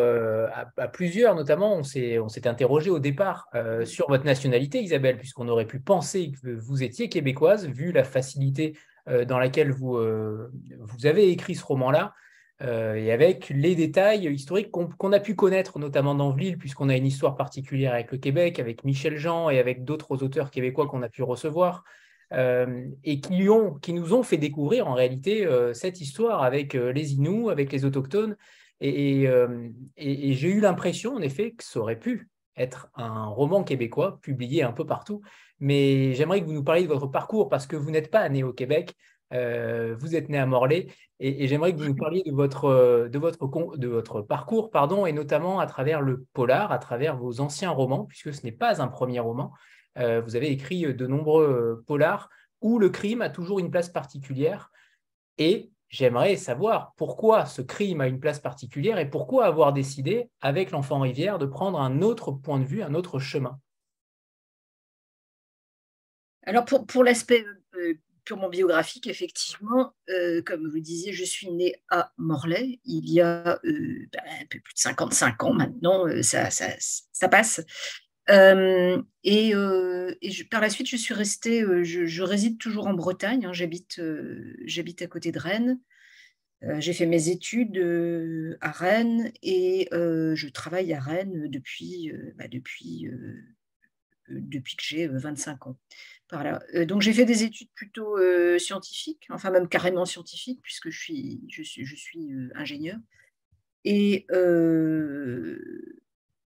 Euh, 0.00 0.48
à, 0.76 0.88
plusieurs, 0.88 1.34
notamment, 1.34 1.76
on 1.76 1.82
s'est 1.82 2.46
interrogé 2.46 2.88
au 2.88 2.98
départ 2.98 3.48
euh, 3.54 3.84
sur 3.84 4.08
votre 4.08 4.24
nationalité, 4.24 4.80
Isabelle, 4.82 5.18
puisqu'on 5.18 5.48
aurait 5.48 5.66
pu 5.66 5.80
penser 5.80 6.32
que 6.32 6.48
vous 6.48 6.82
étiez 6.82 7.10
québécoise, 7.10 7.68
vu 7.68 7.92
la 7.92 8.02
facilité 8.02 8.74
euh, 9.08 9.26
dans 9.26 9.38
laquelle 9.38 9.70
vous, 9.70 9.98
vous 9.98 11.06
avez 11.06 11.30
écrit 11.30 11.54
ce 11.54 11.64
roman-là, 11.64 12.14
et 12.64 13.10
avec 13.10 13.48
les 13.48 13.74
détails 13.74 14.32
historiques 14.32 14.70
qu'on 14.70 15.12
a 15.12 15.18
pu 15.18 15.34
connaître, 15.34 15.80
notamment 15.80 16.14
dans 16.14 16.30
Vlille, 16.30 16.56
puisqu'on 16.56 16.88
a 16.90 16.96
une 16.96 17.06
histoire 17.06 17.34
particulière 17.34 17.92
avec 17.92 18.12
le 18.12 18.18
Québec, 18.18 18.60
avec 18.60 18.84
Michel 18.84 19.16
Jean 19.16 19.50
et 19.50 19.58
avec 19.58 19.82
d'autres 19.82 20.22
auteurs 20.22 20.52
québécois 20.52 20.86
qu'on 20.86 21.02
a 21.02 21.08
pu 21.08 21.24
recevoir. 21.24 21.82
et 22.32 23.20
qui, 23.20 23.48
ont, 23.48 23.74
qui 23.74 23.92
nous 23.92 24.14
ont 24.14 24.22
fait 24.22 24.36
découvrir 24.36 24.86
en 24.86 24.94
réalité 24.94 25.44
cette 25.74 26.00
histoire 26.00 26.44
avec 26.44 26.74
les 26.74 27.14
Inuits, 27.14 27.50
avec 27.50 27.72
les 27.72 27.84
autochtones, 27.84 28.36
euh, 28.82 29.68
et, 29.96 30.34
j'ai 30.34 30.48
eu 30.48 30.60
l'impression, 30.60 31.14
en 31.14 31.20
effet, 31.20 31.52
que 31.52 31.64
ça 31.64 31.80
aurait 31.80 31.98
pu 31.98 32.28
être 32.56 32.88
un 32.94 33.26
roman 33.26 33.64
québécois 33.64 34.18
publié 34.22 34.62
un 34.62 34.72
peu 34.72 34.84
partout. 34.84 35.22
Mais 35.60 36.14
j'aimerais 36.14 36.40
que 36.40 36.46
vous 36.46 36.52
nous 36.52 36.64
parliez 36.64 36.82
de 36.82 36.88
votre 36.88 37.06
parcours 37.06 37.48
parce 37.48 37.66
que 37.66 37.76
vous 37.76 37.90
n'êtes 37.90 38.10
pas 38.10 38.28
né 38.28 38.42
au 38.42 38.52
Québec, 38.52 38.94
euh, 39.32 39.94
vous 39.98 40.16
êtes 40.16 40.28
né 40.28 40.38
à 40.38 40.46
Morlaix. 40.46 40.88
Et, 41.20 41.46
j'aimerais 41.46 41.72
que 41.72 41.78
vous 41.78 41.86
nous 41.86 41.94
parliez 41.94 42.22
de 42.26 42.32
votre, 42.32 43.08
de 43.08 43.18
votre, 43.18 43.76
de 43.76 43.88
votre 43.88 44.22
parcours, 44.22 44.70
pardon, 44.70 45.06
et 45.06 45.12
notamment 45.12 45.60
à 45.60 45.66
travers 45.66 46.00
le 46.00 46.26
polar, 46.32 46.72
à 46.72 46.78
travers 46.78 47.16
vos 47.16 47.40
anciens 47.40 47.70
romans, 47.70 48.04
puisque 48.04 48.34
ce 48.34 48.44
n'est 48.44 48.52
pas 48.52 48.82
un 48.82 48.88
premier 48.88 49.20
roman. 49.20 49.52
Euh, 49.98 50.20
vous 50.20 50.36
avez 50.36 50.50
écrit 50.50 50.94
de 50.94 51.06
nombreux 51.06 51.84
polars 51.86 52.28
où 52.60 52.78
le 52.78 52.88
crime 52.88 53.22
a 53.22 53.30
toujours 53.30 53.58
une 53.58 53.70
place 53.70 53.88
particulière. 53.88 54.70
Et 55.38 55.71
j'aimerais 55.92 56.36
savoir 56.36 56.94
pourquoi 56.96 57.46
ce 57.46 57.62
crime 57.62 58.00
a 58.00 58.08
une 58.08 58.18
place 58.18 58.40
particulière 58.40 58.98
et 58.98 59.08
pourquoi 59.08 59.44
avoir 59.46 59.72
décidé, 59.72 60.28
avec 60.40 60.72
l'enfant 60.72 60.98
rivière, 61.00 61.38
de 61.38 61.46
prendre 61.46 61.78
un 61.78 62.02
autre 62.02 62.32
point 62.32 62.58
de 62.58 62.64
vue, 62.64 62.82
un 62.82 62.94
autre 62.94 63.20
chemin. 63.20 63.60
Alors 66.44 66.64
pour, 66.64 67.04
l'aspect 67.04 67.44
euh, 67.76 67.94
purement 68.24 68.48
biographique, 68.48 69.06
effectivement, 69.06 69.92
euh, 70.08 70.42
comme 70.42 70.66
vous 70.68 70.80
disiez, 70.80 71.12
je 71.12 71.24
suis 71.24 71.52
née 71.52 71.76
à 71.88 72.12
Morlaix 72.16 72.80
il 72.84 73.08
y 73.08 73.20
a 73.20 73.60
euh, 73.64 74.08
ben, 74.12 74.22
un 74.40 74.46
peu 74.50 74.58
plus 74.58 74.74
de 74.74 74.80
55 74.80 75.44
ans 75.44 75.52
maintenant, 75.52 76.06
ça, 76.22 76.50
ça, 76.50 76.66
ça, 76.80 77.28
passe. 77.28 77.60
Et, 78.28 79.52
et 80.22 80.44
par 80.50 80.60
la 80.60 80.70
suite, 80.70 80.88
je 80.88 80.96
suis 80.96 81.14
restée, 81.14 81.64
je, 81.84 82.22
réside 82.22 82.58
toujours 82.58 82.86
en 82.86 82.94
Bretagne, 82.94 83.46
hein, 83.46 83.52
j'habite, 83.52 84.00
j'habite 84.64 85.02
à 85.02 85.06
côté 85.06 85.32
de 85.32 85.38
Rennes. 85.38 85.80
j'ai 86.78 86.92
fait 86.92 87.06
mes 87.06 87.28
études 87.28 87.78
à 88.60 88.70
Rennes 88.70 89.32
et 89.42 89.88
je 89.92 90.48
travaille 90.48 90.92
à 90.92 91.00
Rennes 91.00 91.48
depuis, 91.48 92.12
bah, 92.36 92.48
depuis, 92.48 93.08
depuis 94.28 94.76
que 94.76 94.82
j'ai 94.84 95.08
25 95.08 95.66
ans. 95.66 95.78
donc 96.86 97.02
j'ai 97.02 97.12
fait 97.12 97.24
des 97.24 97.42
études 97.42 97.70
plutôt 97.74 98.16
scientifiques, 98.58 99.26
enfin 99.30 99.50
même 99.50 99.68
carrément 99.68 100.04
scientifiques, 100.04 100.60
puisque 100.62 100.90
je 100.90 100.98
suis, 100.98 101.44
je 101.48 101.62
suis, 101.62 101.84
je 101.84 101.96
suis 101.96 102.30
ingénieur. 102.54 102.98
Et 103.84 104.26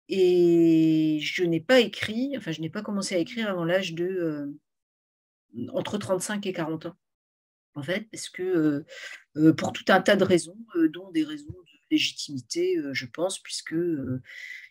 et 0.08 1.18
je 1.20 1.44
n'ai 1.44 1.60
pas 1.60 1.80
écrit, 1.80 2.34
enfin, 2.36 2.52
je 2.52 2.60
n'ai 2.60 2.70
pas 2.70 2.82
commencé 2.82 3.14
à 3.14 3.18
écrire 3.18 3.48
avant 3.48 3.64
l'âge 3.64 3.94
de 3.94 4.04
euh, 4.04 5.68
entre 5.72 5.98
35 5.98 6.46
et 6.46 6.52
40 6.52 6.86
ans, 6.86 6.96
en 7.74 7.82
fait, 7.82 8.08
parce 8.10 8.28
que 8.28 8.42
euh, 8.42 8.84
euh, 9.36 9.52
pour 9.52 9.72
tout 9.72 9.84
un 9.88 10.00
tas 10.00 10.16
de 10.16 10.24
raisons, 10.24 10.56
dont 10.92 11.10
des 11.12 11.24
raisons 11.24 11.50
de 11.50 11.72
légitimité, 11.90 12.78
je 12.92 13.06
pense, 13.06 13.38
puisque 13.38 13.74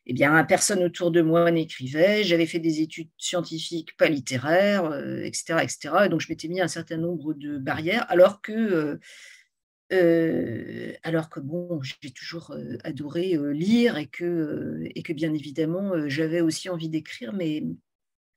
eh 0.08 0.14
bien, 0.14 0.44
personne 0.44 0.84
autour 0.84 1.12
de 1.12 1.22
moi 1.22 1.52
n'écrivait, 1.52 2.24
j'avais 2.24 2.48
fait 2.48 2.60
des 2.60 2.82
études 2.82 3.10
scientifiques, 3.20 3.96
pas 3.96 4.10
littéraires, 4.10 4.92
etc., 5.24 5.60
etc. 5.62 5.96
Et 6.06 6.10
donc, 6.10 6.22
je 6.22 6.30
m'étais 6.30 6.48
mis 6.48 6.62
un 6.62 6.68
certain 6.68 6.98
nombre 6.98 7.36
de 7.36 7.60
barrières, 7.60 8.10
alors 8.10 8.42
que 8.42 9.00
alors 9.92 11.30
que 11.30 11.40
bon, 11.40 11.82
j'ai 11.82 12.12
toujours 12.12 12.56
adoré 12.84 13.38
lire 13.54 13.98
et 13.98 14.08
que, 14.08 14.80
et 14.96 15.04
que 15.04 15.14
bien 15.14 15.34
évidemment 15.34 16.08
j'avais 16.08 16.42
aussi 16.42 16.70
envie 16.70 16.90
d'écrire, 16.90 17.34
mais, 17.34 17.64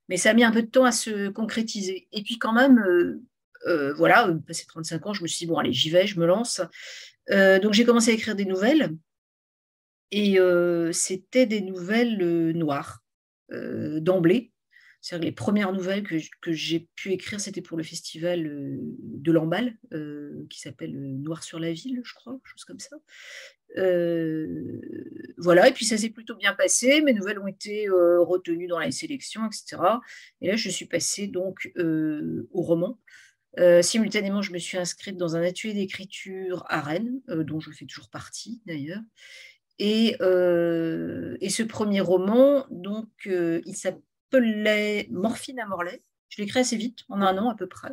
mais 0.08 0.16
ça 0.16 0.30
a 0.30 0.34
mis 0.34 0.44
un 0.44 0.50
peu 0.50 0.62
de 0.62 0.68
temps 0.68 0.84
à 0.84 0.92
se 0.92 1.28
concrétiser. 1.28 2.08
Et 2.12 2.22
puis 2.22 2.38
quand 2.38 2.52
même, 2.52 2.84
voilà, 3.96 4.34
passé 4.46 4.64
35 4.66 5.06
ans, 5.06 5.12
je 5.12 5.22
me 5.22 5.28
suis 5.28 5.46
dit, 5.46 5.46
bon, 5.46 5.58
allez, 5.58 5.72
j'y 5.72 5.90
vais, 5.90 6.06
je 6.06 6.18
me 6.18 6.26
lance. 6.26 6.60
donc 7.30 7.72
j'ai 7.72 7.84
commencé 7.84 8.10
à 8.10 8.14
écrire 8.14 8.34
des 8.34 8.46
nouvelles 8.46 8.90
et 10.10 10.38
c'était 10.92 11.46
des 11.46 11.60
nouvelles 11.60 12.52
noires 12.52 13.04
d'emblée. 13.50 14.53
Les 15.12 15.32
premières 15.32 15.72
nouvelles 15.72 16.02
que, 16.02 16.52
j'ai 16.52 16.88
pu 16.96 17.12
écrire, 17.12 17.38
c'était 17.38 17.60
pour 17.60 17.76
le 17.76 17.82
festival 17.82 18.46
euh, 18.46 18.78
de 18.80 19.32
Lamballe, 19.32 19.76
euh, 19.92 20.46
qui 20.48 20.60
s'appelle 20.60 20.96
euh, 20.96 21.18
Noir 21.18 21.42
sur 21.42 21.58
la 21.58 21.72
ville, 21.72 22.00
je 22.02 22.14
crois, 22.14 22.40
chose 22.44 22.64
comme 22.64 22.78
ça. 22.78 22.96
voilà, 25.36 25.68
et 25.68 25.72
puis 25.72 25.84
ça 25.84 25.98
s'est 25.98 26.08
plutôt 26.08 26.36
bien 26.36 26.54
passé. 26.54 27.02
Mes 27.02 27.12
nouvelles 27.12 27.38
ont 27.38 27.46
été 27.46 27.86
retenues 27.88 28.66
dans 28.66 28.78
la 28.78 28.90
sélection, 28.90 29.46
etc. 29.46 29.82
Et 30.40 30.48
là, 30.48 30.56
je 30.56 30.70
suis 30.70 30.86
passée 30.86 31.26
donc 31.26 31.70
au 31.76 32.62
roman. 32.62 32.98
simultanément, 33.82 34.40
je 34.42 34.52
me 34.52 34.58
suis 34.58 34.78
inscrite 34.78 35.16
dans 35.16 35.36
un 35.36 35.42
atelier 35.42 35.74
d'écriture 35.74 36.64
à 36.68 36.80
Rennes, 36.80 37.20
dont 37.28 37.60
je 37.60 37.72
fais 37.72 37.84
toujours 37.84 38.08
partie 38.08 38.62
d'ailleurs. 38.64 39.02
Et, 39.78 40.16
ce 40.20 41.62
premier 41.62 42.00
roman, 42.00 42.64
donc, 42.70 43.08
il 43.26 43.76
s'appelait 44.35 45.07
Morphine 45.11 45.61
à 45.61 45.66
Morlaix. 45.66 46.03
Je 46.29 46.38
l'ai 46.38 46.44
écrit 46.44 46.61
assez 46.61 46.77
vite, 46.77 47.01
en 47.09 47.20
un 47.23 47.38
an 47.38 47.51
à 47.51 47.55
peu 47.55 47.66
près. 47.66 47.92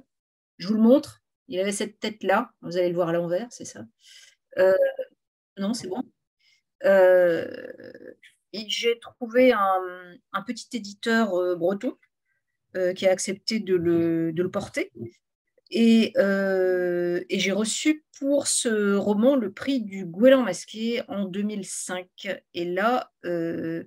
Je 0.57 0.67
vous 0.67 0.73
le 0.73 0.81
montre. 0.81 1.21
Il 1.47 1.59
avait 1.59 1.71
cette 1.71 1.99
tête-là. 1.99 2.51
Vous 2.61 2.77
allez 2.77 2.89
le 2.89 2.95
voir 2.95 3.09
à 3.09 3.13
l'envers, 3.13 3.47
c'est 3.51 3.65
ça. 3.65 3.85
non, 5.57 5.73
c'est 5.73 5.87
bon. 5.87 6.03
j'ai 8.53 8.99
trouvé 8.99 9.53
un, 9.53 10.41
petit 10.45 10.67
éditeur 10.73 11.57
breton 11.57 11.97
qui 12.95 13.07
a 13.07 13.11
accepté 13.11 13.59
de 13.59 13.75
le, 13.75 14.49
porter. 14.49 14.91
Euh, 15.75 17.23
et, 17.29 17.39
j'ai 17.39 17.51
reçu 17.51 18.03
pour 18.19 18.47
ce 18.47 18.95
roman 18.95 19.35
le 19.35 19.51
prix 19.51 19.81
du 19.81 20.05
Gouélan 20.05 20.43
masqué 20.43 21.01
en 21.07 21.25
2005. 21.25 22.07
Et 22.53 22.65
là, 22.65 23.11
euh, 23.25 23.83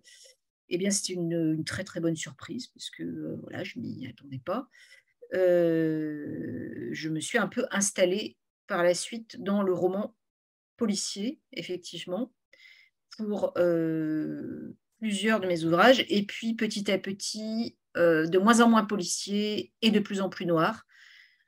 eh 0.69 0.91
c'était 0.91 1.15
une, 1.15 1.65
très 1.65 1.85
très 1.85 2.01
bonne 2.01 2.17
surprise 2.17 2.69
parce 2.69 2.91
que 2.91 3.03
euh, 3.03 3.37
voilà, 3.43 3.65
je 3.65 3.79
m'y 3.79 4.07
attendais 4.07 4.41
pas. 4.45 4.69
je 5.33 7.09
me 7.09 7.21
suis 7.21 7.39
un 7.39 7.49
peu 7.49 7.67
installée 7.71 8.37
par 8.67 8.83
la 8.83 8.95
suite 8.95 9.41
dans 9.43 9.63
le 9.63 9.73
roman 9.73 10.17
policier, 10.77 11.41
effectivement, 11.53 12.33
pour 13.17 13.53
plusieurs 14.99 15.41
de 15.41 15.47
mes 15.47 15.65
ouvrages. 15.65 16.05
Et 16.09 16.25
puis 16.25 16.55
petit 16.55 16.91
à 16.91 16.99
petit, 16.99 17.77
de 17.95 18.39
moins 18.39 18.61
en 18.61 18.71
moins 18.71 18.85
policier 18.85 19.73
et 19.83 19.91
de 19.91 20.01
plus 20.01 20.21
en 20.21 20.29
plus 20.29 20.47
noir 20.47 20.87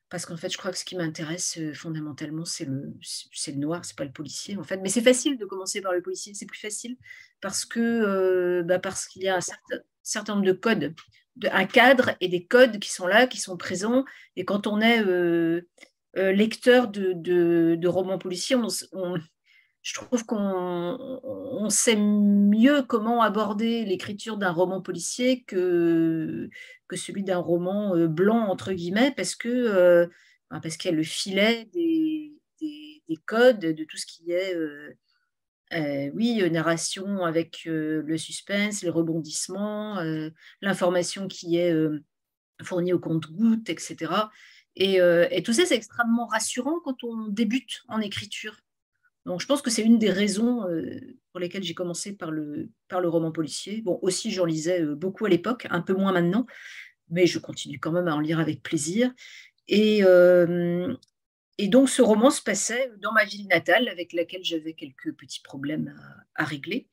parce 0.08 0.24
qu'en 0.24 0.36
fait, 0.36 0.50
je 0.50 0.56
crois 0.58 0.70
que 0.70 0.78
ce 0.78 0.84
qui 0.84 0.96
m'intéresse 0.96 1.58
euh, 1.58 1.74
fondamentalement, 1.74 2.44
c'est 2.44 2.64
le, 2.64 2.94
c'est 3.02 3.52
le 3.52 3.58
noir, 3.58 3.84
c'est 3.84 3.96
pas 3.96 4.04
le 4.04 4.12
policier 4.12 4.56
en 4.56 4.62
fait. 4.62 4.78
Mais 4.78 4.88
c'est 4.88 5.02
facile 5.02 5.36
de 5.36 5.44
commencer 5.44 5.80
par 5.80 5.92
le 5.92 6.02
policier, 6.02 6.34
c'est 6.34 6.46
plus 6.46 6.60
facile 6.60 6.96
parce 7.40 7.64
que 7.64 7.80
euh, 7.80 8.62
bah 8.62 8.78
parce 8.78 9.06
qu'il 9.06 9.22
y 9.22 9.28
a 9.28 9.36
un 9.36 9.40
certain, 10.02 10.34
nombre 10.34 10.46
de 10.46 10.52
codes, 10.52 10.94
de, 11.36 11.48
un 11.50 11.66
cadre 11.66 12.12
et 12.20 12.28
des 12.28 12.46
codes 12.46 12.78
qui 12.78 12.90
sont 12.90 13.06
là, 13.06 13.26
qui 13.26 13.40
sont 13.40 13.56
présents. 13.56 14.04
Et 14.36 14.44
quand 14.44 14.66
on 14.66 14.80
est 14.80 15.02
euh, 15.02 15.62
lecteur 16.14 16.88
de, 16.88 17.86
romans 17.88 18.18
policiers, 18.18 18.56
on, 18.92 19.16
je 19.86 19.94
trouve 19.94 20.26
qu'on 20.26 21.68
sait 21.70 21.94
mieux 21.94 22.82
comment 22.82 23.22
aborder 23.22 23.84
l'écriture 23.84 24.36
d'un 24.36 24.50
roman 24.50 24.82
policier 24.82 25.44
que, 25.44 26.50
que 26.88 26.96
celui 26.96 27.22
d'un 27.22 27.38
roman 27.38 27.94
euh, 27.94 28.08
blanc, 28.08 28.48
entre 28.48 28.72
guillemets, 28.72 29.14
euh, 29.44 30.08
parce 30.50 30.76
qu'il 30.76 30.90
y 30.90 30.94
a 30.94 30.96
le 30.96 31.04
filet 31.04 31.68
des, 31.72 32.32
des, 32.60 33.16
codes, 33.26 33.60
de 33.60 33.84
tout 33.84 33.96
ce 33.96 34.06
qui 34.06 34.32
est, 34.32 34.56
euh, 34.56 36.10
oui, 36.14 36.42
narration 36.50 37.24
avec 37.24 37.62
le 37.64 38.18
suspense, 38.18 38.82
les 38.82 38.90
rebondissements, 38.90 40.02
l'information 40.62 41.28
qui 41.28 41.58
est 41.58 41.72
fournie 42.60 42.92
au 42.92 42.98
compte-goutte, 42.98 43.70
etc. 43.70 44.12
Et, 44.74 44.96
et, 45.30 45.42
tout 45.44 45.52
ça, 45.52 45.64
c'est 45.64 45.76
extrêmement 45.76 46.26
rassurant 46.26 46.80
quand 46.84 47.04
on 47.04 47.28
débute 47.28 47.82
en 47.86 48.00
écriture. 48.00 48.65
Donc, 49.26 49.40
je 49.40 49.46
pense 49.46 49.60
que 49.60 49.70
c'est 49.70 49.82
une 49.82 49.98
des 49.98 50.10
raisons 50.10 50.68
euh, 50.68 51.00
pour 51.32 51.40
lesquelles 51.40 51.64
j'ai 51.64 51.74
commencé 51.74 52.16
par 52.16 52.30
le, 52.30 52.70
par 52.88 53.00
le 53.00 53.08
roman 53.08 53.32
policier. 53.32 53.82
Bon, 53.82 53.98
aussi, 54.00 54.30
j'en 54.30 54.44
lisais 54.44 54.80
euh, 54.82 54.94
beaucoup 54.94 55.26
à 55.26 55.28
l'époque, 55.28 55.66
un 55.68 55.80
peu 55.80 55.94
moins 55.94 56.12
maintenant, 56.12 56.46
mais 57.10 57.26
je 57.26 57.40
continue 57.40 57.80
quand 57.80 57.90
même 57.90 58.06
à 58.06 58.14
en 58.14 58.20
lire 58.20 58.38
avec 58.38 58.62
plaisir. 58.62 59.12
Et, 59.66 60.04
euh, 60.04 60.94
donc, 61.58 61.90
ce 61.90 62.02
roman 62.02 62.30
se 62.30 62.40
passait 62.40 62.92
dans 62.98 63.12
ma 63.12 63.24
ville 63.24 63.48
natale, 63.48 63.88
avec 63.88 64.12
laquelle 64.12 64.44
j'avais 64.44 64.74
quelques 64.74 65.12
petits 65.12 65.42
problèmes 65.42 65.92
à, 66.36 66.44
régler. 66.44 66.86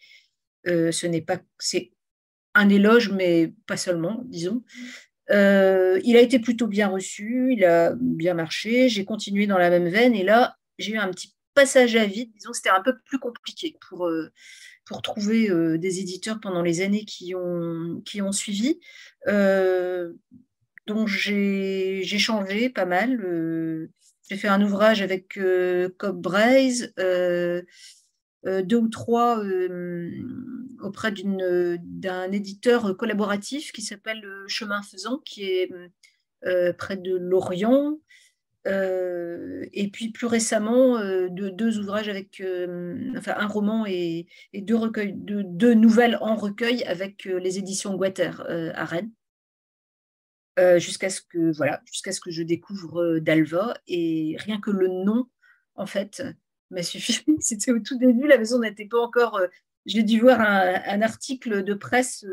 ce 0.65 1.05
n'est 1.05 1.21
pas, 1.21 1.39
c'est 1.59 1.91
un 2.55 2.69
éloge, 2.69 3.11
mais 3.11 3.53
pas 3.67 3.77
seulement, 3.77 4.23
disons. 4.25 4.63
il 5.29 5.35
a 6.15 6.21
été 6.21 6.39
plutôt 6.39 6.67
bien 6.67 6.87
reçu, 6.87 7.53
il 7.55 7.63
a 7.65 7.93
bien 7.99 8.33
marché. 8.33 8.89
J'ai 8.89 9.05
continué 9.05 9.45
dans 9.45 9.57
la 9.59 9.69
même 9.69 9.89
veine, 9.89 10.15
et 10.15 10.23
là, 10.23 10.55
j'ai 10.79 10.93
eu 10.93 10.97
un 10.97 11.11
petit 11.11 11.33
passage 11.53 11.95
à 11.95 12.05
vide. 12.05 12.31
Disons 12.35 12.53
c'était 12.53 12.69
un 12.69 12.81
peu 12.81 12.93
plus 13.05 13.19
compliqué 13.19 13.77
pour, 13.87 14.07
euh, 14.07 14.31
pour 14.85 15.01
trouver 15.01 15.49
euh, 15.49 15.77
des 15.77 15.99
éditeurs 15.99 16.39
pendant 16.39 16.61
les 16.61 16.81
années 16.81 17.05
qui 17.05 17.35
ont, 17.35 18.01
qui 18.05 18.21
ont 18.21 18.31
suivi. 18.31 18.79
Euh, 19.27 20.13
donc 20.87 21.07
j'ai 21.07 22.03
changé 22.03 22.69
pas 22.69 22.85
mal. 22.85 23.89
j'ai 24.29 24.37
fait 24.37 24.49
un 24.49 24.61
ouvrage 24.61 25.01
avec 25.01 25.39
Cobb 25.97 26.21
Braze, 26.21 26.93
deux 26.97 27.65
ou 28.75 28.89
trois 28.89 29.41
auprès 30.81 31.13
d'un 31.13 32.31
éditeur 32.33 32.97
collaboratif 32.97 33.71
qui 33.71 33.81
s'appelle 33.81 34.27
Chemin 34.47 34.81
Faisant, 34.81 35.19
qui 35.19 35.45
est 35.45 35.71
près 36.77 36.97
de 36.97 37.15
Lorient. 37.15 37.97
Euh, 38.65 39.65
et 39.73 39.89
puis 39.89 40.09
plus 40.11 40.27
récemment, 40.27 40.97
euh, 40.97 41.27
deux 41.29 41.79
ouvrages 41.79 42.07
avec, 42.07 42.39
euh, 42.39 43.11
enfin 43.17 43.35
un 43.37 43.47
roman 43.47 43.85
et, 43.85 44.27
deux, 44.53 45.73
nouvelles 45.73 46.17
en 46.21 46.35
recueil 46.35 46.83
avec 46.83 47.25
les 47.25 47.57
éditions 47.57 47.95
Guater 47.95 48.41
à 48.75 48.85
Rennes. 48.85 49.11
jusqu'à 50.77 51.09
ce 51.09 51.21
que 51.21 51.51
voilà, 51.51 51.81
jusqu'à 51.85 52.11
ce 52.11 52.21
que 52.21 52.31
je 52.31 52.43
découvre 52.43 53.19
Dalva 53.19 53.75
et 53.87 54.37
rien 54.39 54.59
que 54.61 54.71
le 54.71 54.87
nom 54.87 55.27
en 55.75 55.85
fait 55.85 56.23
m'a 56.69 56.83
suffi. 56.83 57.23
C'était 57.39 57.71
au 57.71 57.79
tout 57.79 57.97
début, 57.97 58.27
la 58.27 58.37
maison 58.37 58.59
n'était 58.59 58.87
pas 58.87 58.99
encore. 58.99 59.41
J'ai 59.85 60.03
dû 60.03 60.21
voir 60.21 60.39
un, 60.39 61.01
article 61.01 61.63
de 61.63 61.73
presse 61.73 62.25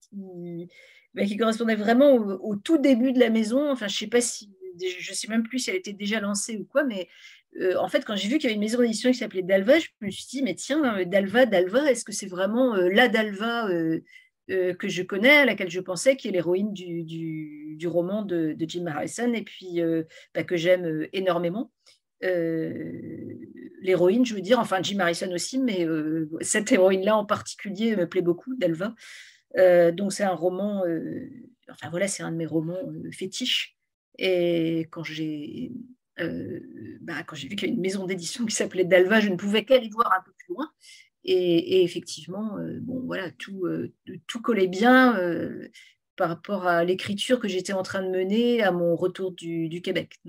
qui, 0.00 0.68
bah, 1.14 1.24
qui, 1.24 1.36
correspondait 1.36 1.74
vraiment 1.74 2.12
au, 2.12 2.52
au, 2.52 2.56
tout 2.56 2.78
début 2.78 3.12
de 3.12 3.18
la 3.18 3.30
maison. 3.30 3.72
Enfin, 3.72 3.88
je 3.88 3.96
sais 3.96 4.06
pas 4.06 4.20
si 4.20 4.54
je 4.80 5.10
ne 5.10 5.14
sais 5.14 5.28
même 5.28 5.42
plus 5.42 5.58
si 5.58 5.70
elle 5.70 5.76
était 5.76 5.92
déjà 5.92 6.20
lancée 6.20 6.56
ou 6.56 6.64
quoi, 6.64 6.84
mais 6.84 7.08
euh, 7.60 7.76
en 7.76 7.88
fait, 7.88 8.04
quand 8.04 8.16
j'ai 8.16 8.28
vu 8.28 8.38
qu'il 8.38 8.44
y 8.44 8.46
avait 8.46 8.54
une 8.54 8.60
maison 8.60 8.80
d'édition 8.80 9.10
qui 9.10 9.18
s'appelait 9.18 9.42
Dalva, 9.42 9.78
je 9.78 9.88
me 10.00 10.10
suis 10.10 10.26
dit, 10.26 10.42
mais 10.42 10.54
tiens, 10.54 10.98
euh, 10.98 11.04
Dalva, 11.04 11.46
Dalva, 11.46 11.90
est-ce 11.90 12.04
que 12.04 12.12
c'est 12.12 12.26
vraiment 12.26 12.74
euh, 12.74 12.88
la 12.90 13.08
Dalva 13.08 13.68
que 14.48 14.88
je 14.88 15.02
connais, 15.02 15.38
à 15.38 15.44
laquelle 15.46 15.70
je 15.70 15.80
pensais, 15.80 16.16
qui 16.16 16.28
est 16.28 16.30
l'héroïne 16.30 16.74
du, 16.74 17.86
roman 17.86 18.22
de, 18.22 18.54
Jim 18.60 18.84
Harrison, 18.86 19.32
et 19.32 19.42
puis 19.42 19.80
bah, 20.34 20.44
que 20.44 20.56
j'aime 20.56 21.08
énormément 21.14 21.72
L'héroïne, 23.80 24.26
je 24.26 24.34
veux 24.34 24.42
dire, 24.42 24.58
enfin 24.58 24.82
Jim 24.82 24.98
Harrison 24.98 25.32
aussi, 25.32 25.58
mais 25.58 25.86
cette 26.42 26.70
héroïne-là 26.72 27.16
en 27.16 27.24
particulier 27.24 27.96
me 27.96 28.06
plaît 28.06 28.20
beaucoup, 28.20 28.54
Dalva. 28.56 28.94
donc 29.92 30.12
c'est 30.12 30.24
un 30.24 30.34
roman, 30.34 30.84
enfin 31.70 31.88
voilà, 31.88 32.06
c'est 32.06 32.22
un 32.22 32.30
de 32.30 32.36
mes 32.36 32.44
romans 32.44 32.92
fétiches. 33.12 33.73
Et 34.18 34.86
quand 34.90 35.02
j'ai 35.02 35.72
euh, 36.20 36.60
bah, 37.00 37.22
quand 37.24 37.34
j'ai 37.34 37.48
vu 37.48 37.56
qu'il 37.56 37.68
y 37.68 37.72
a 37.72 37.74
une 37.74 37.80
maison 37.80 38.06
d'édition 38.06 38.46
qui 38.46 38.54
s'appelait 38.54 38.84
Dalva, 38.84 39.20
je 39.20 39.30
ne 39.30 39.36
pouvais 39.36 39.64
qu'aller 39.64 39.88
voir 39.88 40.12
un 40.12 40.22
peu 40.22 40.32
plus 40.38 40.54
loin. 40.54 40.70
Et, 41.24 41.82
effectivement, 41.82 42.58
euh, 42.58 42.78
bon, 42.82 43.00
voilà, 43.06 43.30
tout, 43.32 43.66
euh, 43.66 43.92
tout 44.26 44.42
collait 44.42 44.68
bien 44.68 45.18
par 46.16 46.28
rapport 46.28 46.66
à 46.66 46.84
l'écriture 46.84 47.40
que 47.40 47.48
j'étais 47.48 47.72
en 47.72 47.82
train 47.82 48.02
de 48.02 48.10
mener 48.10 48.62
à 48.62 48.70
mon 48.70 48.94
retour 48.94 49.32
du 49.32 49.80
Québec. 49.82 50.20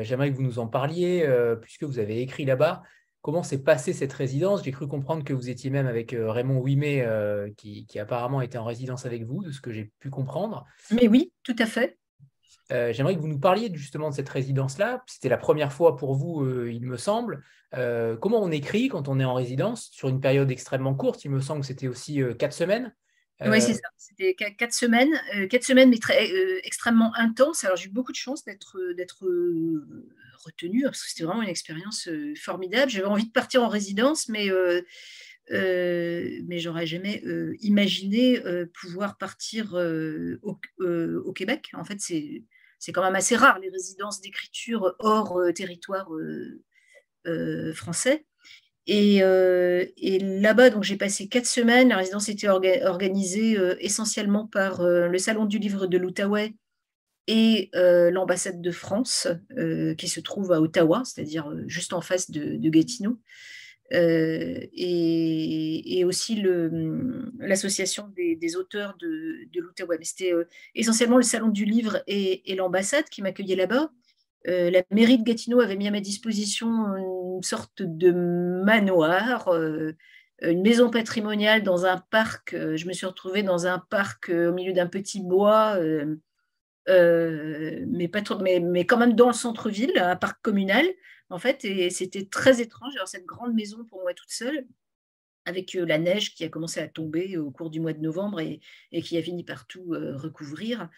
J'aimerais 0.00 0.30
que 0.30 0.36
vous 0.36 0.42
nous 0.42 0.58
en 0.58 0.66
parliez, 0.66 1.28
puisque 1.60 1.84
vous 1.84 1.98
avez 1.98 2.22
écrit 2.22 2.44
là-bas 2.44 2.82
comment 3.22 3.42
s'est 3.42 3.62
passée 3.62 3.92
cette 3.92 4.12
résidence? 4.12 4.64
J'ai 4.64 4.72
cru 4.72 4.86
comprendre 4.86 5.24
que 5.24 5.32
vous 5.32 5.48
étiez 5.48 5.70
même 5.70 5.86
avec 5.86 6.12
euh, 6.12 6.30
Raymond 6.30 6.58
Ouimet, 6.58 7.02
euh, 7.06 7.48
qui, 7.56 7.86
apparemment 7.98 8.42
était 8.42 8.58
en 8.58 8.64
résidence 8.64 9.06
avec 9.06 9.24
vous, 9.24 9.42
de 9.42 9.52
ce 9.52 9.60
que 9.60 9.72
j'ai 9.72 9.90
pu 10.00 10.10
comprendre. 10.10 10.66
Mais 10.90 11.08
oui, 11.08 11.32
tout 11.44 11.56
à 11.58 11.66
fait. 11.66 11.98
Euh, 12.70 12.92
j'aimerais 12.92 13.14
que 13.14 13.20
vous 13.20 13.28
nous 13.28 13.40
parliez 13.40 13.70
justement 13.72 14.10
de 14.10 14.14
cette 14.14 14.28
résidence-là. 14.28 15.02
C'était 15.06 15.28
la 15.28 15.38
première 15.38 15.72
fois 15.72 15.96
pour 15.96 16.14
vous, 16.14 16.46
il 16.66 16.84
me 16.84 16.96
semble. 16.96 17.42
comment 17.72 18.42
on 18.42 18.50
écrit 18.50 18.88
quand 18.88 19.08
on 19.08 19.20
est 19.20 19.24
en 19.24 19.34
résidence? 19.34 19.88
Sur 19.92 20.08
une 20.08 20.20
période 20.20 20.50
extrêmement 20.50 20.94
courte 20.94 21.24
Il 21.24 21.30
me 21.30 21.40
semble 21.40 21.60
que 21.60 21.66
c'était 21.66 21.88
aussi 21.88 22.20
quatre 22.38 22.52
semaines. 22.52 22.94
Oui, 23.46 23.60
c'est 23.60 23.74
ça. 23.74 23.88
C'était 23.96 24.34
quatre 24.34 24.74
semaines, 24.74 25.12
quatre 25.48 25.64
semaines, 25.64 25.90
mais 25.90 25.98
très, 25.98 26.30
extrêmement 26.64 27.12
intenses. 27.16 27.64
Alors 27.64 27.76
j'ai 27.76 27.86
eu 27.86 27.92
beaucoup 27.92 28.12
de 28.12 28.16
chance 28.16 28.44
d'être 28.44 28.78
retenue, 30.44 30.82
parce 30.84 31.02
que 31.02 31.08
c'était 31.08 31.24
vraiment 31.24 31.42
une 31.42 31.48
expérience 31.48 32.08
euh, 32.08 32.34
formidable. 32.36 32.90
J'avais 32.90 33.06
envie 33.06 33.26
de 33.26 33.32
partir 33.32 33.62
en 33.62 33.68
résidence, 33.68 34.28
mais, 34.28 34.50
euh, 34.50 34.82
euh, 35.50 36.40
mais 36.46 36.58
j'aurais 36.58 36.86
jamais 36.86 37.22
imaginé 37.60 38.40
pouvoir 38.80 39.18
partir 39.18 39.74
au, 39.74 41.32
Québec. 41.34 41.70
En 41.74 41.84
fait, 41.84 41.98
c'est 42.00 42.92
quand 42.92 43.02
même 43.02 43.16
assez 43.16 43.36
rare, 43.36 43.58
les 43.58 43.70
résidences 43.70 44.20
d'écriture 44.20 44.94
hors 44.98 45.40
territoire 45.54 46.08
français. 47.74 48.24
Et, 48.86 49.18
et, 49.18 50.18
là-bas, 50.18 50.70
donc 50.70 50.82
j'ai 50.82 50.96
passé 50.96 51.28
quatre 51.28 51.46
semaines. 51.46 51.90
La 51.90 51.98
résidence 51.98 52.28
était 52.28 52.48
organisée 52.48 53.56
essentiellement 53.78 54.46
par 54.46 54.82
le 54.82 55.18
Salon 55.18 55.44
du 55.44 55.58
livre 55.58 55.86
de 55.86 55.98
l'Outaouais 55.98 56.54
et 57.28 57.70
l'ambassade 57.72 58.60
de 58.60 58.70
France 58.72 59.28
qui 59.96 60.08
se 60.08 60.20
trouve 60.20 60.52
à 60.52 60.60
Ottawa, 60.60 61.02
c'est-à-dire 61.04 61.52
juste 61.66 61.92
en 61.92 62.00
face 62.00 62.30
de, 62.30 62.68
Gatineau. 62.68 63.20
et, 63.92 66.02
aussi 66.04 66.42
l'association 67.38 68.12
des, 68.16 68.56
auteurs 68.56 68.96
de, 68.98 69.46
l'Outaouais. 69.54 69.98
C'était 70.02 70.32
essentiellement 70.74 71.18
le 71.18 71.22
salon 71.22 71.48
du 71.48 71.64
livre 71.64 72.02
et, 72.08 72.50
et 72.50 72.56
l'ambassade 72.56 73.04
qui 73.04 73.22
m'accueillaient 73.22 73.54
là-bas. 73.54 73.92
La 74.44 74.82
mairie 74.90 75.18
de 75.18 75.24
Gatineau 75.24 75.60
avait 75.60 75.76
mis 75.76 75.88
à 75.88 75.90
ma 75.90 76.00
disposition 76.00 76.68
une 76.96 77.42
sorte 77.42 77.82
de 77.82 78.10
manoir, 78.10 79.48
une 80.42 80.62
maison 80.62 80.90
patrimoniale 80.90 81.62
dans 81.62 81.86
un 81.86 81.98
parc. 81.98 82.54
je 82.54 82.86
me 82.86 82.92
suis 82.92 83.06
retrouvée 83.06 83.42
dans 83.42 83.66
un 83.66 83.78
parc 83.78 84.30
au 84.30 84.52
milieu 84.52 84.72
d'un 84.72 84.86
petit 84.88 85.20
bois 85.20 85.78
euh, 86.88 87.84
mais, 87.88 88.08
pas 88.08 88.22
trop, 88.22 88.38
mais, 88.38 88.60
mais, 88.60 88.86
quand 88.86 88.98
même 88.98 89.14
dans 89.14 89.28
le 89.28 89.32
centre-ville, 89.32 89.96
un 89.98 90.16
parc 90.16 90.42
communal, 90.42 90.86
en 91.30 91.38
fait, 91.38 91.64
et 91.64 91.90
c'était 91.90 92.26
très 92.26 92.60
étrange. 92.60 92.94
Alors, 92.96 93.08
cette 93.08 93.26
grande 93.26 93.54
maison 93.54 93.84
pour 93.84 94.02
moi 94.02 94.14
toute 94.14 94.30
seule, 94.30 94.66
avec 95.44 95.74
euh, 95.76 95.84
la 95.86 95.98
neige 95.98 96.34
qui 96.34 96.44
a 96.44 96.48
commencé 96.48 96.80
à 96.80 96.88
tomber 96.88 97.36
au 97.38 97.50
cours 97.50 97.70
du 97.70 97.80
mois 97.80 97.92
de 97.92 98.00
novembre 98.00 98.40
et, 98.40 98.60
et 98.92 99.02
qui 99.02 99.16
a 99.16 99.22
fini 99.22 99.44
par 99.44 99.66
tout 99.66 99.94
euh, 99.94 100.16
recouvrir. 100.16 100.88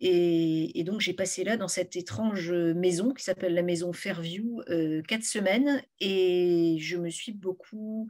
Et, 0.00 0.82
donc, 0.84 1.00
j'ai 1.00 1.14
passé 1.14 1.44
là 1.44 1.56
dans 1.56 1.68
cette 1.68 1.96
étrange 1.96 2.52
maison 2.52 3.14
qui 3.14 3.24
s'appelle 3.24 3.54
la 3.54 3.62
maison 3.62 3.92
Fairview 3.92 4.60
quatre 5.08 5.24
semaines 5.24 5.82
et 6.00 6.76
je 6.78 6.96
me 6.96 7.08
suis 7.08 7.32
beaucoup 7.32 8.08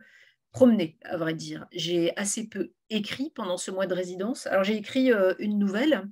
promenée, 0.50 0.98
à 1.04 1.16
vrai 1.16 1.34
dire. 1.34 1.66
J'ai 1.72 2.16
assez 2.16 2.48
peu 2.48 2.72
écrit 2.90 3.30
pendant 3.34 3.56
ce 3.56 3.70
mois 3.70 3.86
de 3.86 3.94
résidence. 3.94 4.46
Alors, 4.46 4.64
j'ai 4.64 4.76
écrit 4.76 5.12
une 5.38 5.58
nouvelle 5.58 6.08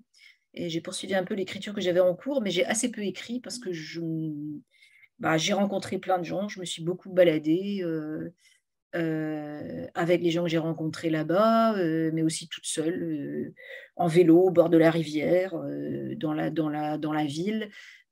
et 0.54 0.68
j'ai 0.68 0.80
poursuivi 0.80 1.14
un 1.14 1.24
peu 1.24 1.34
l'écriture 1.34 1.74
que 1.74 1.80
j'avais 1.80 2.00
en 2.00 2.14
cours, 2.14 2.42
mais 2.42 2.50
j'ai 2.50 2.64
assez 2.64 2.90
peu 2.90 3.02
écrit 3.02 3.40
parce 3.40 3.58
que 3.58 3.70
bah, 5.18 5.38
j'ai 5.38 5.52
rencontré 5.52 5.98
plein 5.98 6.18
de 6.18 6.24
gens, 6.24 6.48
je 6.48 6.60
me 6.60 6.64
suis 6.64 6.82
beaucoup 6.82 7.10
baladée 7.10 7.80
euh, 7.82 8.34
euh, 8.94 9.86
avec 9.94 10.22
les 10.22 10.30
gens 10.30 10.42
que 10.44 10.48
j'ai 10.48 10.58
rencontrés 10.58 11.10
là-bas, 11.10 11.76
euh, 11.76 12.10
mais 12.12 12.22
aussi 12.22 12.48
toute 12.48 12.66
seule, 12.66 13.52
en 13.96 14.06
vélo, 14.06 14.38
au 14.38 14.50
bord 14.50 14.70
de 14.70 14.78
la 14.78 14.90
rivière, 14.90 15.54
dans, 16.16 16.32
la, 16.34 17.24
ville. 17.24 17.70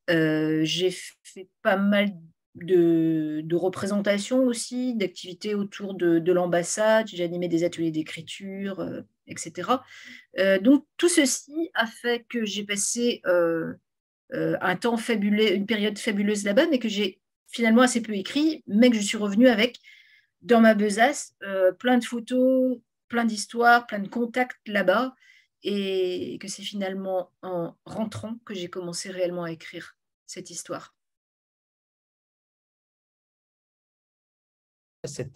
j'ai 0.09 0.91
fait 1.23 1.49
pas 1.63 1.77
mal 1.77 2.11
de, 2.55 3.55
représentations 3.55 4.45
aussi, 4.45 4.95
d'activités 4.95 5.55
autour 5.55 5.95
de, 5.95 6.19
de 6.19 6.33
l'ambassade, 6.33 7.09
j'ai 7.09 7.25
animé 7.25 7.49
des 7.49 7.65
ateliers 7.65 7.91
d'écriture 7.91 9.05
etc. 9.31 9.71
Euh, 10.39 10.59
donc 10.59 10.85
tout 10.97 11.09
ceci 11.09 11.71
a 11.75 11.87
fait 11.87 12.25
que 12.29 12.45
j'ai 12.45 12.65
passé 12.65 13.23
euh, 13.27 13.73
euh, 14.35 14.57
un 14.61 14.77
temps 14.77 14.97
fabuleux, 14.97 15.55
une 15.55 15.67
période 15.67 15.99
fabuleuse 15.99 16.45
là-bas, 16.45 16.67
mais 16.71 16.79
que 16.79 16.89
j'ai 16.89 17.21
finalement 17.49 17.83
assez 17.83 18.03
peu 18.03 18.15
écrit, 18.15 18.63
mais 18.67 18.91
que 18.91 18.97
je 18.97 19.03
suis 19.03 19.17
revenue 19.17 19.49
avec 19.49 19.79
dans 20.43 20.61
ma 20.61 20.75
besace 20.75 21.35
plein 21.79 21.99
de 21.99 22.05
photos, 22.05 22.79
plein 23.09 23.25
d'histoires, 23.25 23.87
plein 23.87 23.99
de 23.99 24.09
contacts 24.09 24.67
là-bas, 24.67 25.15
et 25.63 26.39
que 26.41 26.49
c'est 26.49 26.63
finalement 26.63 27.33
en 27.43 27.77
rentrant 27.85 28.37
que 28.47 28.55
j'ai 28.55 28.71
commencé 28.71 29.11
réellement 29.11 29.45
à 29.45 29.53
écrire 29.53 29.97
cette 30.27 30.51
histoire. 30.51 30.95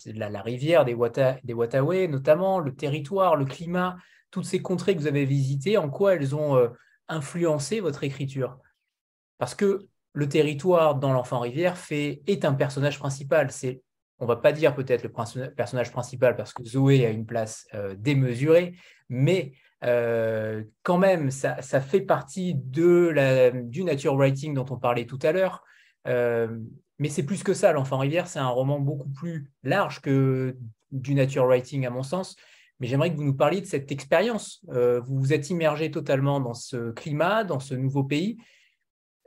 la, 0.06 0.42
rivière 0.42 0.84
des, 0.84 0.94
Wata, 0.94 1.38
des 1.42 2.08
notamment, 2.08 2.60
le 2.60 2.74
territoire, 2.74 3.36
le 3.36 3.44
climat, 3.44 3.96
toutes 4.30 4.44
ces 4.44 4.60
contrées 4.60 4.94
que 4.94 5.00
vous 5.00 5.06
avez 5.06 5.24
visitées, 5.24 5.78
en 5.78 5.88
quoi 5.88 6.14
elles 6.14 6.34
ont 6.34 6.56
euh, 6.56 6.68
influencé 7.08 7.80
votre 7.80 8.04
écriture? 8.04 8.58
Parce 9.38 9.54
que 9.54 9.86
le 10.12 10.28
territoire 10.28 10.96
dans 10.96 11.12
l'enfant 11.12 11.40
rivière 11.40 11.78
fait, 11.78 12.22
est 12.26 12.44
un 12.44 12.54
personnage 12.54 12.98
principal. 12.98 13.50
C'est, 13.50 13.82
on 14.18 14.26
va 14.26 14.36
pas 14.36 14.52
dire 14.52 14.74
peut-être 14.74 15.02
le 15.02 15.10
personnage 15.52 15.90
principal 15.90 16.36
parce 16.36 16.52
que 16.52 16.64
Zoé 16.64 17.04
a 17.04 17.10
une 17.10 17.26
place 17.26 17.66
euh, 17.74 17.94
démesurée, 17.98 18.74
mais 19.08 19.52
euh, 19.84 20.62
quand 20.82 20.98
même, 20.98 21.30
ça, 21.30 21.56
fait 21.62 22.00
partie 22.00 22.54
de 22.54 23.52
du 23.64 23.84
nature 23.84 24.16
writing 24.16 24.54
dont 24.54 24.66
on 24.70 24.78
parlait 24.78 25.06
tout 25.06 25.18
à 25.22 25.32
l'heure. 25.32 25.62
Mais 26.98 27.08
c'est 27.08 27.24
plus 27.24 27.42
que 27.42 27.54
ça, 27.54 27.72
L'Enfant 27.72 27.98
Rivière, 27.98 28.28
c'est 28.28 28.38
un 28.38 28.48
roman 28.48 28.78
beaucoup 28.78 29.08
plus 29.08 29.50
large 29.62 30.00
que 30.00 30.56
du 30.92 31.14
nature 31.14 31.46
writing 31.46 31.86
à 31.86 31.90
mon 31.90 32.02
sens. 32.02 32.36
Mais 32.80 32.86
j'aimerais 32.86 33.12
que 33.12 33.16
vous 33.16 33.24
nous 33.24 33.36
parliez 33.36 33.60
de 33.60 33.66
cette 33.66 33.90
expérience. 33.90 34.64
Euh, 34.70 35.00
vous 35.00 35.18
vous 35.18 35.32
êtes 35.32 35.50
immergé 35.50 35.90
totalement 35.90 36.40
dans 36.40 36.54
ce 36.54 36.92
climat, 36.92 37.44
dans 37.44 37.60
ce 37.60 37.74
nouveau 37.74 38.04
pays. 38.04 38.38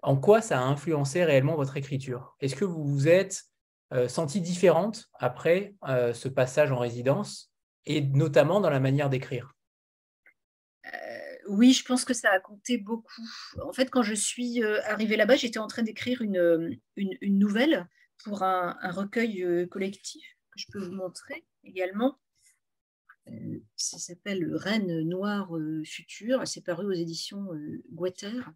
En 0.02 0.16
quoi 0.16 0.42
ça 0.42 0.60
a 0.60 0.64
influencé 0.64 1.24
réellement 1.24 1.56
votre 1.56 1.76
écriture? 1.76 2.36
Est-ce 2.40 2.56
que 2.56 2.66
vous 2.66 2.86
vous 2.86 3.08
êtes 3.08 3.44
euh, 3.94 4.08
senti 4.08 4.42
différente 4.42 5.10
après 5.14 5.76
euh, 5.88 6.14
ce 6.14 6.28
passage 6.28 6.72
en 6.72 6.80
résidence 6.80 7.52
et 7.86 8.02
notamment 8.02 8.60
dans 8.60 8.70
la 8.70 8.80
manière 8.80 9.10
d'écrire 9.10 9.58
oui, 11.48 11.74
je 11.74 11.84
pense 11.84 12.06
que 12.06 12.14
ça 12.14 12.30
a 12.32 12.40
compté 12.40 12.78
beaucoup. 12.78 13.28
En 13.62 13.74
fait, 13.74 13.90
quand 13.90 14.04
je 14.04 14.14
suis 14.14 14.64
euh, 14.64 14.82
arrivée 14.86 15.18
là-bas, 15.18 15.36
j'étais 15.36 15.60
en 15.60 15.68
train 15.68 15.84
d'écrire 15.84 16.22
une, 16.22 16.38
euh, 16.38 16.70
une, 16.96 17.40
nouvelle 17.40 17.88
pour 18.24 18.44
un, 18.44 18.78
recueil 18.92 19.44
euh, 19.44 19.66
collectif 19.66 20.24
que 20.52 20.60
je 20.60 20.66
peux 20.72 20.84
vous 20.84 20.92
montrer 20.92 21.46
également. 21.64 22.20
ça 23.76 23.98
s'appelle 23.98 24.50
Reine 24.56 25.02
Noire 25.02 25.52
Future. 25.86 26.48
C'est 26.48 26.64
paru 26.64 26.86
aux 26.86 26.98
éditions 26.98 27.48
Guater. 27.92 28.52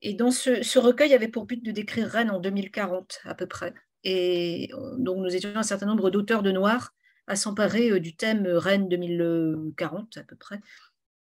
Et 0.00 0.14
dans 0.14 0.30
ce, 0.30 0.62
ce, 0.62 0.78
recueil 0.78 1.12
avait 1.12 1.28
pour 1.28 1.46
but 1.46 1.62
de 1.64 1.72
décrire 1.72 2.08
Rennes 2.08 2.30
en 2.30 2.40
2040 2.40 3.20
à 3.24 3.34
peu 3.34 3.46
près. 3.46 3.74
Et 4.04 4.70
donc 4.98 5.18
nous 5.18 5.34
étions 5.34 5.50
un 5.54 5.62
certain 5.62 5.86
nombre 5.86 6.10
d'auteurs 6.10 6.42
de 6.42 6.52
noir 6.52 6.94
à 7.26 7.36
s'emparer 7.36 8.00
du 8.00 8.16
thème 8.16 8.46
Rennes 8.46 8.88
2040 8.88 10.16
à 10.16 10.22
peu 10.22 10.36
près 10.36 10.60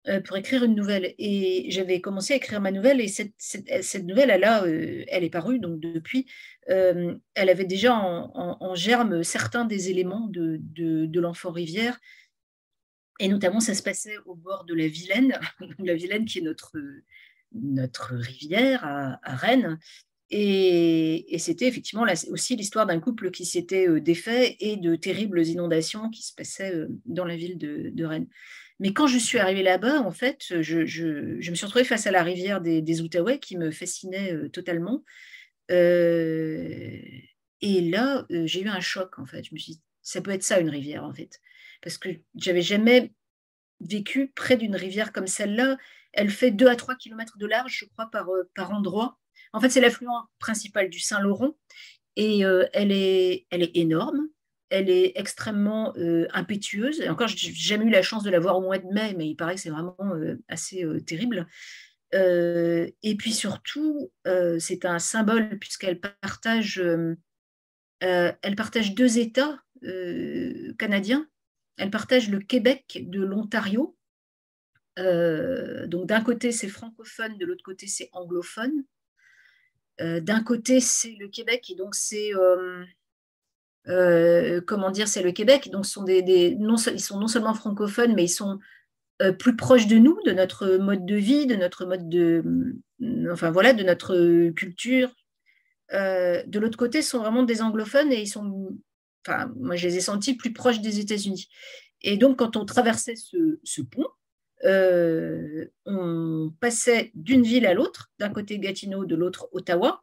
euh, 0.06 0.20
pour 0.20 0.36
écrire 0.36 0.64
une 0.64 0.74
nouvelle. 0.74 1.14
Et 1.16 1.70
j'avais 1.70 2.02
commencé 2.02 2.34
à 2.34 2.36
écrire 2.36 2.60
ma 2.60 2.70
nouvelle 2.70 3.00
et 3.00 3.08
cette, 3.08 4.04
nouvelle, 4.04 4.28
elle, 4.28 4.44
a, 4.44 4.64
euh, 4.64 5.02
elle 5.08 5.24
est 5.24 5.30
parue, 5.30 5.58
donc 5.58 5.80
depuis, 5.80 6.26
euh, 6.68 7.14
elle 7.32 7.48
avait 7.48 7.64
déjà 7.64 7.94
en, 7.94 8.74
germe 8.74 9.22
certains 9.24 9.64
des 9.64 9.88
éléments 9.88 10.26
de, 10.28 10.58
de, 10.60 11.20
l'enfant 11.20 11.52
rivière. 11.52 11.98
Et 13.18 13.28
notamment, 13.28 13.60
ça 13.60 13.72
se 13.72 13.82
passait 13.82 14.18
au 14.26 14.34
bord 14.34 14.64
de 14.64 14.74
la 14.74 14.88
Vilaine, 14.88 15.40
la 15.78 15.94
Vilaine 15.94 16.26
qui 16.26 16.40
est 16.40 16.42
notre 17.52 18.14
rivière 18.14 18.84
à, 18.84 19.36
Rennes. 19.36 19.78
Et, 20.30 21.36
c'était 21.38 21.68
effectivement 21.68 22.06
aussi 22.30 22.56
l'histoire 22.56 22.86
d'un 22.86 22.98
couple 22.98 23.30
qui 23.30 23.44
s'était 23.44 24.00
défait 24.00 24.56
et 24.60 24.76
de 24.76 24.96
terribles 24.96 25.46
inondations 25.46 26.10
qui 26.10 26.22
se 26.22 26.34
passaient 26.34 26.74
dans 27.04 27.24
la 27.24 27.36
ville 27.36 27.58
de, 27.58 28.04
Rennes. 28.04 28.28
Mais 28.80 28.92
quand 28.92 29.06
je 29.06 29.18
suis 29.18 29.38
arrivée 29.38 29.62
là-bas, 29.62 30.00
en 30.00 30.10
fait, 30.10 30.60
je, 30.62 30.80
me 31.50 31.54
suis 31.54 31.66
retrouvée 31.66 31.84
face 31.84 32.06
à 32.06 32.10
la 32.10 32.22
rivière 32.22 32.60
des, 32.60 33.00
Outaouais 33.00 33.38
qui 33.38 33.56
me 33.56 33.70
fascinait 33.70 34.32
euh, 34.32 34.48
totalement. 34.48 35.04
Euh, 35.70 36.98
et 37.60 37.80
là, 37.80 38.26
euh, 38.30 38.46
j'ai 38.46 38.62
eu 38.62 38.68
un 38.68 38.80
choc, 38.80 39.18
en 39.18 39.26
fait. 39.26 39.44
Je 39.44 39.54
me 39.54 39.58
suis 39.58 39.74
dit, 39.74 39.82
ça 40.02 40.20
peut 40.20 40.32
être 40.32 40.42
ça, 40.42 40.60
une 40.60 40.70
rivière, 40.70 41.04
en 41.04 41.14
fait. 41.14 41.40
Parce 41.82 41.98
que 41.98 42.08
j'avais 42.34 42.62
jamais 42.62 43.12
vécu 43.80 44.32
près 44.34 44.56
d'une 44.56 44.76
rivière 44.76 45.12
comme 45.12 45.26
celle-là. 45.26 45.76
Elle 46.12 46.30
fait 46.30 46.50
2 46.50 46.66
à 46.66 46.76
3 46.76 46.96
km 46.96 47.38
de 47.38 47.46
large, 47.46 47.78
je 47.78 47.84
crois, 47.86 48.10
par, 48.10 48.28
par 48.54 48.72
endroit. 48.72 49.18
En 49.54 49.60
fait, 49.60 49.70
c'est 49.70 49.80
l'affluent 49.80 50.08
principal 50.38 50.90
du 50.90 51.00
Saint-Laurent. 51.00 51.56
Et 52.16 52.40
elle, 52.40 52.92
est, 52.92 53.46
elle 53.50 53.62
est 53.62 53.76
énorme 53.76 54.28
elle 54.74 54.90
est 54.90 55.12
extrêmement 55.14 55.94
euh, 55.96 56.26
impétueuse. 56.32 57.00
Et 57.00 57.08
encore, 57.08 57.28
j'ai 57.28 57.52
jamais 57.52 57.86
eu 57.86 57.90
la 57.90 58.02
chance 58.02 58.24
de 58.24 58.30
la 58.30 58.40
voir 58.40 58.58
au 58.58 58.62
mois 58.62 58.78
de 58.78 58.92
mai, 58.92 59.14
mais 59.16 59.28
il 59.28 59.36
paraît 59.36 59.54
que 59.54 59.60
c'est 59.60 59.70
vraiment 59.70 59.96
euh, 60.00 60.36
assez 60.48 60.84
euh, 60.84 61.00
terrible. 61.00 61.46
et 62.12 63.16
puis 63.18 63.32
surtout, 63.32 64.12
c'est 64.58 64.84
un 64.84 65.00
symbole 65.00 65.58
puisqu'elle 65.58 65.98
partage, 65.98 66.80
elle 68.00 68.56
partage 68.56 68.94
deux 68.94 69.18
États 69.18 69.60
canadiens. 70.78 71.26
Elle 71.76 71.90
partage 71.90 72.30
le 72.30 72.38
Québec 72.38 73.02
de 73.08 73.20
l'Ontario. 73.20 73.96
donc 74.96 76.06
d'un 76.06 76.22
côté 76.22 76.52
c'est 76.52 76.68
francophone, 76.68 77.36
de 77.36 77.46
l'autre 77.46 77.64
côté 77.64 77.88
c'est 77.88 78.10
anglophone. 78.12 78.84
D'un 79.98 80.42
côté 80.42 80.80
c'est 80.80 81.16
le 81.18 81.28
Québec 81.28 81.70
et 81.70 81.76
donc 81.76 81.94
c'est 81.94 82.32
euh, 83.88 84.60
comment 84.66 84.90
dire, 84.90 85.08
c'est 85.08 85.22
le 85.22 85.32
Québec. 85.32 85.70
Donc, 85.70 85.84
non, 85.96 86.76
ils 86.76 87.00
sont 87.00 87.20
non 87.20 87.28
seulement 87.28 87.54
francophones, 87.54 88.14
mais 88.14 88.24
ils 88.24 88.28
sont 88.28 88.58
euh, 89.22 89.32
plus 89.32 89.56
proches 89.56 89.86
de 89.86 89.96
nous, 89.96 90.18
de 90.26 90.32
notre 90.32 90.76
mode 90.78 91.04
de 91.06 91.16
vie, 91.16 91.46
de 91.46 91.56
notre 91.56 91.84
mode 91.84 92.08
de, 92.08 92.42
mm, 93.00 93.30
enfin 93.32 93.50
voilà, 93.50 93.72
de 93.72 93.82
notre 93.82 94.50
culture. 94.50 95.14
Euh, 95.92 96.42
de 96.46 96.58
l'autre 96.58 96.78
côté, 96.78 97.02
sont 97.02 97.18
vraiment 97.18 97.42
des 97.42 97.62
anglophones 97.62 98.10
et 98.12 98.22
ils 98.22 98.26
sont, 98.28 98.70
enfin, 99.26 99.52
moi 99.56 99.76
je 99.76 99.86
les 99.86 99.98
ai 99.98 100.00
sentis 100.00 100.34
plus 100.34 100.52
proches 100.52 100.80
des 100.80 101.00
États-Unis. 101.00 101.48
Et 102.00 102.16
donc, 102.16 102.38
quand 102.38 102.56
on 102.56 102.64
traversait 102.64 103.16
ce, 103.16 103.82
pont, 103.82 104.06
on 104.64 106.52
passait 106.60 107.10
d'une 107.14 107.42
ville 107.42 107.66
à 107.66 107.74
l'autre, 107.74 108.10
d'un 108.18 108.30
côté 108.30 108.58
Gatineau, 108.58 109.04
de 109.04 109.14
l'autre 109.14 109.48
Ottawa, 109.52 110.02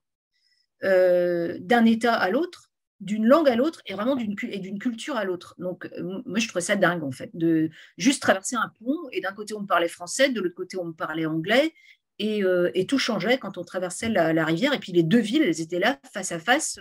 d'un 0.81 1.85
État 1.85 2.13
à 2.13 2.29
l'autre, 2.29 2.71
d'une 2.99 3.25
langue 3.25 3.49
à 3.49 3.55
l'autre 3.55 3.81
et 3.87 3.93
vraiment 3.93 4.15
d'une 4.15 4.35
culture 4.79 5.15
à 5.15 5.25
l'autre. 5.25 5.55
Donc 5.57 5.89
moi 6.25 6.39
je 6.39 6.47
trouvais 6.47 6.61
ça 6.61 6.75
dingue 6.75 7.03
en 7.03 7.11
fait 7.11 7.31
de 7.33 7.69
juste 7.97 8.21
traverser 8.21 8.55
un 8.55 8.71
pont 8.79 8.97
et 9.11 9.21
d'un 9.21 9.33
côté 9.33 9.53
on 9.55 9.61
me 9.61 9.67
parlait 9.67 9.87
français, 9.87 10.29
de 10.29 10.39
l'autre 10.39 10.55
côté 10.55 10.77
on 10.77 10.85
me 10.85 10.93
parlait 10.93 11.25
anglais 11.25 11.73
et, 12.19 12.43
et 12.75 12.85
tout 12.85 12.99
changeait 12.99 13.39
quand 13.39 13.57
on 13.57 13.63
traversait 13.63 14.09
la, 14.09 14.45
rivière 14.45 14.73
et 14.73 14.79
puis 14.79 14.91
les 14.91 15.03
deux 15.03 15.19
villes 15.19 15.41
elles 15.41 15.61
étaient 15.61 15.79
là 15.79 15.99
face 16.13 16.31
à 16.31 16.39
face 16.39 16.79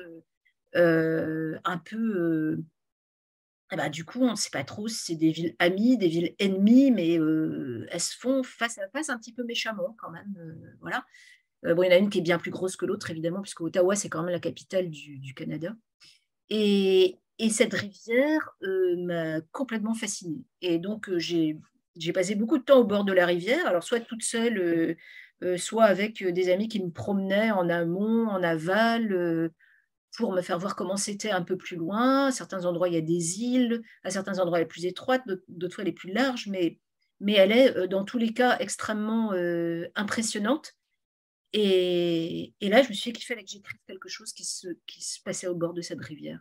un 0.74 1.78
peu 1.84 2.58
eh 3.72 3.76
ben, 3.76 3.88
du 3.88 4.04
coup, 4.04 4.20
on 4.22 4.32
ne 4.32 4.36
sait 4.36 4.50
pas 4.50 4.64
trop 4.64 4.88
si 4.88 4.98
c'est 4.98 5.14
des 5.14 5.30
villes 5.30 5.54
amies, 5.58 5.96
des 5.96 6.08
villes 6.08 6.34
ennemies, 6.38 6.90
mais 6.90 7.14
elles 7.14 8.00
se 8.00 8.16
font 8.16 8.42
face 8.42 8.78
à 8.78 8.88
face 8.88 9.10
un 9.10 9.18
petit 9.18 9.32
peu 9.32 9.44
méchamment 9.44 9.96
quand 9.98 10.10
même. 10.10 10.34
voilà. 10.80 11.04
bon, 11.62 11.82
il 11.82 11.86
y 11.86 11.88
en 11.88 11.92
a 11.92 11.98
une 11.98 12.10
qui 12.10 12.18
est 12.18 12.22
bien 12.22 12.38
plus 12.38 12.50
grosse 12.50 12.76
que 12.76 12.86
l'autre, 12.86 13.10
évidemment, 13.10 13.42
puisque 13.42 13.60
Ottawa, 13.60 13.94
c'est 13.94 14.08
quand 14.08 14.22
même 14.22 14.32
la 14.32 14.40
capitale 14.40 14.90
du, 14.90 15.34
Canada. 15.34 15.74
Et, 16.48 17.16
cette 17.50 17.74
rivière 17.74 18.50
m'a 18.60 19.40
complètement 19.52 19.94
fascinée. 19.94 20.44
Et 20.62 20.78
donc, 20.78 21.10
j'ai 21.16 21.56
passé 22.12 22.34
beaucoup 22.34 22.58
de 22.58 22.64
temps 22.64 22.78
au 22.78 22.84
bord 22.84 23.04
de 23.04 23.12
la 23.12 23.24
rivière, 23.24 23.66
alors 23.66 23.84
soit 23.84 24.00
toute 24.00 24.22
seule, 24.22 24.96
soit 25.56 25.84
avec 25.84 26.24
des 26.24 26.50
amis 26.50 26.68
qui 26.68 26.82
me 26.82 26.90
promenaient 26.90 27.52
en 27.52 27.68
amont, 27.68 28.26
en 28.28 28.42
aval 28.42 29.52
pour 30.16 30.32
me 30.32 30.42
faire 30.42 30.58
voir 30.58 30.76
comment 30.76 30.96
c'était 30.96 31.30
un 31.30 31.42
peu 31.42 31.56
plus 31.56 31.76
loin. 31.76 32.26
À 32.26 32.32
certains 32.32 32.64
endroits, 32.64 32.88
il 32.88 32.94
y 32.94 32.98
a 32.98 33.02
des 33.02 33.40
îles, 33.40 33.82
à 34.04 34.10
certains 34.10 34.38
endroits, 34.38 34.58
elle 34.58 34.64
est 34.64 34.68
plus 34.68 34.86
étroite, 34.86 35.22
d'autres 35.48 35.74
fois, 35.74 35.82
elle 35.82 35.88
est 35.88 35.92
plus 35.92 36.12
large, 36.12 36.48
mais, 36.48 36.78
mais 37.20 37.34
elle 37.34 37.52
est, 37.52 37.76
euh, 37.76 37.86
dans 37.86 38.04
tous 38.04 38.18
les 38.18 38.32
cas, 38.32 38.58
extrêmement 38.58 39.32
euh, 39.32 39.86
impressionnante. 39.94 40.74
Et, 41.52 42.54
là, 42.60 42.82
je 42.82 42.88
me 42.88 42.94
suis 42.94 43.12
dit 43.12 43.18
qu'il 43.18 43.26
fallait 43.26 43.42
que 43.42 43.50
j'écrive 43.50 43.80
quelque 43.86 44.08
chose 44.08 44.32
qui 44.32 44.44
se, 44.44 44.68
qui 44.86 45.02
se 45.02 45.20
passait 45.22 45.48
au 45.48 45.54
bord 45.54 45.74
de 45.74 45.80
cette 45.80 46.00
rivière. 46.00 46.40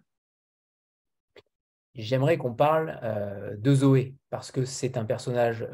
J'aimerais 1.95 2.37
qu'on 2.37 2.53
parle 2.53 2.99
euh, 3.03 3.55
de 3.57 3.73
Zoé, 3.73 4.15
parce 4.29 4.51
que 4.51 4.65
c'est 4.65 4.97
un 4.97 5.05
personnage 5.05 5.67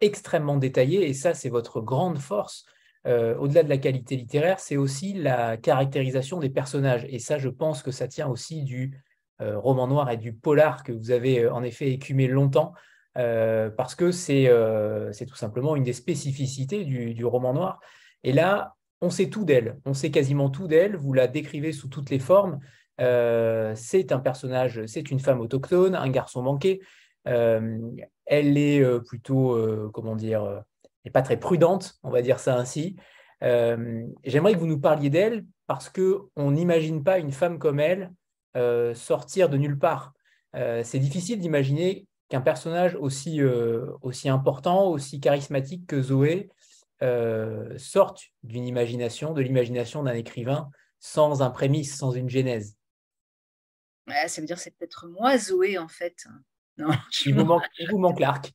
extrêmement 0.00 0.56
détaillé, 0.56 1.08
et 1.08 1.14
ça, 1.14 1.34
c'est 1.34 1.48
votre 1.48 1.80
grande 1.80 2.18
force 2.18 2.66
euh, 3.06 3.34
au-delà 3.36 3.62
de 3.62 3.68
la 3.68 3.78
qualité 3.78 4.16
littéraire, 4.16 4.60
c'est 4.60 4.76
aussi 4.76 5.14
la 5.14 5.56
caractérisation 5.56 6.38
des 6.38 6.50
personnages. 6.50 7.06
Et 7.08 7.18
ça, 7.18 7.38
je 7.38 7.48
pense 7.48 7.82
que 7.82 7.90
ça 7.90 8.08
tient 8.08 8.28
aussi 8.28 8.62
du 8.62 9.00
euh, 9.40 9.58
roman 9.58 9.86
noir 9.86 10.10
et 10.10 10.18
du 10.18 10.34
polar 10.34 10.84
que 10.84 10.92
vous 10.92 11.10
avez 11.10 11.44
euh, 11.44 11.52
en 11.52 11.62
effet 11.62 11.90
écumé 11.90 12.28
longtemps, 12.28 12.74
parce 13.14 13.94
que 13.94 14.12
c'est 14.12 14.46
tout 15.26 15.34
simplement 15.34 15.76
une 15.76 15.82
des 15.82 15.92
spécificités 15.92 16.84
du, 16.84 17.24
roman 17.24 17.52
noir. 17.52 17.80
Et 18.22 18.32
là, 18.32 18.76
on 19.00 19.10
sait 19.10 19.28
tout 19.28 19.44
d'elle, 19.44 19.78
on 19.84 19.94
sait 19.94 20.10
quasiment 20.10 20.48
tout 20.48 20.68
d'elle, 20.68 20.96
vous 20.96 21.12
la 21.12 21.26
décrivez 21.26 21.72
sous 21.72 21.88
toutes 21.88 22.08
les 22.08 22.18
formes. 22.18 22.60
c'est 22.98 24.12
un 24.12 24.20
personnage, 24.20 24.86
c'est 24.86 25.10
une 25.10 25.20
femme 25.20 25.40
autochtone, 25.40 25.94
un 25.96 26.08
garçon 26.08 26.40
manqué. 26.40 26.80
elle 27.24 28.56
est 28.56 29.00
plutôt, 29.04 29.90
comment 29.92 30.16
dire, 30.16 30.62
n'est 31.04 31.10
pas 31.10 31.22
très 31.22 31.38
prudente, 31.38 31.98
on 32.02 32.10
va 32.10 32.22
dire 32.22 32.38
ça 32.38 32.56
ainsi. 32.56 32.96
Euh, 33.42 34.06
j'aimerais 34.24 34.54
que 34.54 34.58
vous 34.58 34.66
nous 34.66 34.80
parliez 34.80 35.10
d'elle 35.10 35.44
parce 35.66 35.88
qu'on 35.88 36.50
n'imagine 36.50 37.02
pas 37.02 37.18
une 37.18 37.32
femme 37.32 37.58
comme 37.58 37.80
elle 37.80 38.12
euh, 38.56 38.94
sortir 38.94 39.48
de 39.48 39.56
nulle 39.56 39.78
part. 39.78 40.12
Euh, 40.56 40.82
c'est 40.84 40.98
difficile 40.98 41.38
d'imaginer 41.38 42.06
qu'un 42.28 42.40
personnage 42.40 42.96
aussi, 42.96 43.40
aussi 44.02 44.28
important, 44.28 44.88
aussi 44.88 45.20
charismatique 45.20 45.86
que 45.86 46.00
Zoé 46.00 46.48
sorte 47.76 48.22
d'une 48.44 48.66
imagination, 48.66 49.32
de 49.32 49.40
l'imagination 49.40 50.04
d'un 50.04 50.14
écrivain 50.14 50.70
sans 51.00 51.42
un 51.42 51.50
prémisse, 51.50 51.96
sans 51.96 52.12
une 52.12 52.28
genèse. 52.28 52.76
ça 54.06 54.40
veut 54.40 54.46
dire 54.46 54.58
c'est 54.58 54.76
peut-être 54.76 55.08
moi, 55.08 55.38
Zoé, 55.38 55.76
en 55.76 55.88
fait. 55.88 56.24
Non, 56.78 56.90
il, 57.26 57.34
vous 57.34 57.44
manque, 57.44 57.64
il 57.80 57.90
vous 57.90 57.98
manque 57.98 58.20
l'arc. 58.20 58.52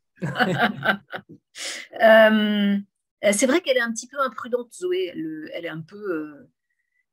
Euh, 3.23 3.31
c'est 3.31 3.45
vrai 3.45 3.61
qu'elle 3.61 3.77
est 3.77 3.81
un 3.81 3.91
petit 3.91 4.07
peu 4.07 4.19
imprudente, 4.19 4.73
Zoé. 4.73 5.11
Elle, 5.53 5.65
est 5.65 5.69
un 5.69 5.81
peu. 5.81 5.95
Euh, 5.95 6.49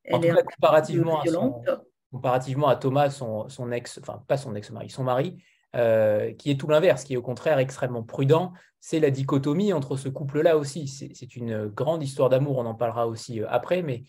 elle 0.05 0.25
est 0.25 0.45
comparativement, 0.57 1.21
à 1.21 1.27
son, 1.27 1.63
comparativement 2.11 2.69
à 2.69 2.77
Thomas, 2.77 3.11
son, 3.11 3.73
ex, 3.73 3.99
enfin 4.03 4.23
pas 4.27 4.37
son 4.37 4.55
ex-mari, 4.55 4.91
son 4.91 5.05
mari, 5.05 5.43
euh, 5.77 6.33
qui 6.35 6.51
est 6.51 6.59
tout 6.59 6.69
l'inverse, 6.69 7.05
qui 7.05 7.15
est 7.15 7.17
au 7.17 7.23
contraire 7.23 7.59
extrêmement 7.59 8.03
prudent. 8.03 8.53
C'est 8.81 8.99
la 8.99 9.11
dichotomie 9.11 9.73
entre 9.73 9.97
ce 9.97 10.09
couple-là 10.09 10.57
aussi. 10.57 10.89
C'est 10.89 11.37
une 11.37 11.69
grande 11.69 12.03
histoire 12.03 12.29
d'amour, 12.29 12.59
on 12.59 12.67
en 12.67 12.75
parlera 12.75 13.07
aussi 13.07 13.41
après, 13.49 13.83
mais 13.83 14.03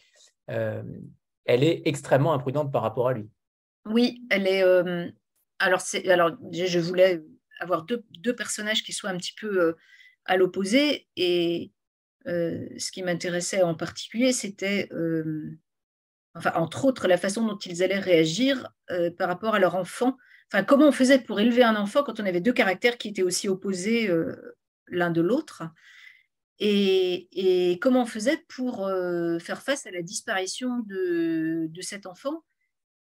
elle 0.47 1.63
est 1.63 1.83
extrêmement 1.85 2.33
imprudente 2.33 2.71
par 2.71 2.81
rapport 2.81 3.07
à 3.07 3.13
lui. 3.13 3.29
Oui, 3.85 4.23
elle 4.31 4.47
est. 4.47 4.63
alors, 5.59 5.81
alors, 6.05 6.31
je 6.51 6.79
voulais 6.79 7.21
avoir 7.63 7.83
deux, 7.83 8.35
personnages 8.35 8.83
qui 8.83 8.93
soient 8.93 9.09
un 9.09 9.17
petit 9.17 9.33
peu 9.39 9.61
euh, 9.61 9.73
à 10.25 10.37
l'opposé. 10.37 11.07
Et 11.15 11.71
euh, 12.27 12.67
ce 12.77 12.91
qui 12.91 13.03
m'intéressait 13.03 13.63
en 13.63 13.75
particulier, 13.75 14.31
c'était, 14.31 14.87
euh, 14.91 15.57
enfin, 16.35 16.53
entre 16.55 16.85
autres, 16.85 17.07
la 17.07 17.17
façon 17.17 17.45
dont 17.45 17.57
ils 17.57 17.83
allaient 17.83 17.99
réagir 17.99 18.69
par 19.17 19.27
rapport 19.27 19.55
à 19.55 19.59
leur 19.59 19.75
enfant. 19.75 20.17
Enfin, 20.51 20.63
comment 20.63 20.87
on 20.87 20.91
faisait 20.91 21.19
pour 21.19 21.39
élever 21.39 21.63
un 21.63 21.75
enfant 21.75 22.03
quand 22.03 22.19
on 22.19 22.25
avait 22.25 22.41
deux 22.41 22.53
caractères 22.53 22.97
qui 22.97 23.07
étaient 23.09 23.23
aussi 23.23 23.49
opposés 23.49 24.09
l'un 24.87 25.09
de 25.09 25.21
l'autre. 25.21 25.63
Et, 26.59 27.79
comment 27.81 28.03
on 28.03 28.05
faisait 28.05 28.45
pour 28.47 28.87
faire 29.41 29.63
face 29.63 29.87
à 29.87 29.91
la 29.91 30.03
disparition 30.03 30.79
de, 30.85 31.67
de 31.69 31.81
cet 31.81 32.05
enfant. 32.05 32.43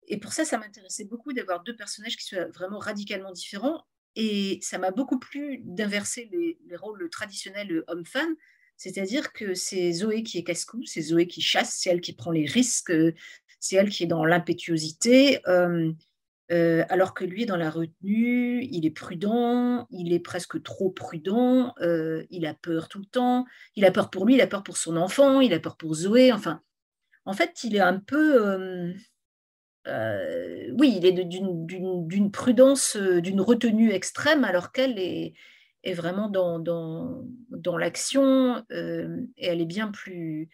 Et 0.08 0.18
pour 0.18 0.34
ça, 0.34 0.46
ça 0.46 0.58
m'intéressait 0.58 1.06
beaucoup 1.06 1.34
d'avoir 1.34 1.64
deux 1.64 1.76
personnages 1.76 2.18
qui 2.18 2.26
soient 2.26 2.46
vraiment 2.48 2.80
radicalement 2.80 3.32
différents 3.32 3.86
et 4.16 4.60
ça 4.62 4.78
m'a 4.78 4.92
beaucoup 4.92 5.20
plu 5.20 5.62
d'inverser 5.64 6.30
les, 6.32 6.58
rôles 6.76 7.10
traditionnels 7.10 7.84
homme-femme, 7.88 8.36
c'est-à-dire 8.78 9.32
que 9.34 9.54
c'est 9.54 9.92
Zoé 9.92 10.24
qui 10.24 10.38
est 10.38 10.44
casse-cou, 10.44 10.84
c'est 10.86 11.02
Zoé 11.02 11.28
qui 11.28 11.42
chasse, 11.42 11.78
c'est 11.80 11.90
elle 11.90 12.02
qui 12.02 12.14
prend 12.14 12.32
les 12.32 12.46
risques, 12.46 12.92
c'est 13.60 13.76
elle 13.76 13.90
qui 13.90 14.04
est 14.04 14.08
dans 14.08 14.26
l'impétuosité, 14.26 15.40
euh, 15.48 15.92
euh, 16.52 16.84
alors 16.90 17.14
que 17.14 17.24
lui, 17.24 17.46
dans 17.46 17.58
la 17.58 17.70
retenue, 17.70 18.64
il 18.72 18.86
est 18.86 18.92
prudent, 18.92 19.88
il 19.92 20.12
est 20.12 20.20
presque 20.20 20.62
trop 20.64 20.90
prudent, 20.90 21.74
euh, 21.80 22.26
il 22.30 22.46
a 22.46 22.54
peur 22.54 22.90
tout 22.90 23.00
le 23.00 23.06
temps, 23.06 23.46
il 23.76 23.86
a 23.86 23.92
peur 23.92 24.10
pour 24.10 24.26
lui, 24.26 24.34
il 24.34 24.42
a 24.42 24.48
peur 24.48 24.64
pour 24.64 24.78
son 24.78 24.98
enfant, 24.98 25.40
il 25.40 25.54
a 25.54 25.60
peur 25.60 25.78
pour 25.78 25.94
Zoé, 25.94 26.32
enfin, 26.32 26.62
en 27.26 27.34
fait, 27.34 27.64
il 27.64 27.76
est 27.76 27.82
un 27.82 28.00
peu 28.00 28.94
euh, 29.88 30.70
oui, 30.78 30.94
il 30.98 31.06
est 31.06 31.12
d'une 31.12 32.32
prudence, 32.32 32.96
euh, 32.96 33.22
d'une 33.22 33.42
retenue 33.42 33.92
extrême, 33.92 34.44
alors 34.44 34.72
qu'elle 34.72 35.00
est, 35.00 35.34
vraiment 35.94 36.30
dans, 36.30 37.78
l'action 37.78 38.64
euh, 38.72 39.18
et 39.38 39.48
elle 39.48 39.62
est 39.62 39.66
bien 39.66 39.88
plus, 39.88 40.50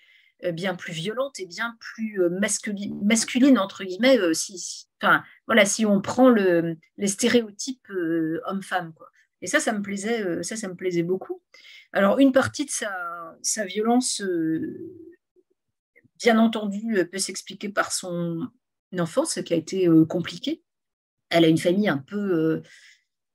bien 0.54 0.76
plus 0.76 0.94
violente 0.94 1.40
et 1.40 1.46
bien 1.46 1.76
plus 1.80 2.22
masculine, 2.30 2.98
masculine 3.04 3.60
entre 3.60 3.84
guillemets, 3.84 4.18
si, 4.34 4.88
enfin, 5.02 5.24
voilà, 5.48 5.66
si 5.66 5.86
on 5.86 6.00
prend 6.02 6.30
le, 6.30 6.78
les 6.98 7.08
stéréotypes 7.08 7.90
homme-femme. 8.46 8.94
Et 9.42 9.48
ça, 9.48 9.60
ça 9.60 9.74
me 9.74 9.82
plaisait, 9.82 10.42
ça, 10.44 10.56
ça 10.56 10.70
me 10.70 10.76
plaisait 10.76 11.04
beaucoup. 11.04 11.42
Alors, 11.92 12.20
une 12.20 12.32
partie 12.32 12.66
de 12.66 12.72
sa 12.72 13.66
violence, 13.66 14.24
bien 16.20 16.40
entendu, 16.40 17.06
peut 17.12 17.18
s'expliquer 17.18 17.70
par 17.70 17.92
son, 17.92 18.48
une 18.92 19.02
enfance 19.02 19.42
qui 19.44 19.54
a 19.54 19.58
été 19.58 19.88
euh, 19.88 20.06
compliquée. 20.06 20.64
Elle 21.30 21.46
a 21.46 21.50
une 21.50 21.58
famille 21.58 21.90
un 21.90 21.98
peu 21.98 22.18
euh, 22.18 22.64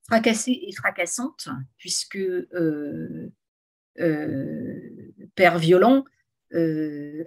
fracassée 0.07 0.59
et 0.67 0.73
fracassante, 0.73 1.49
puisque 1.79 2.17
euh, 2.17 3.31
père 5.35 5.59
violent, 5.59 6.05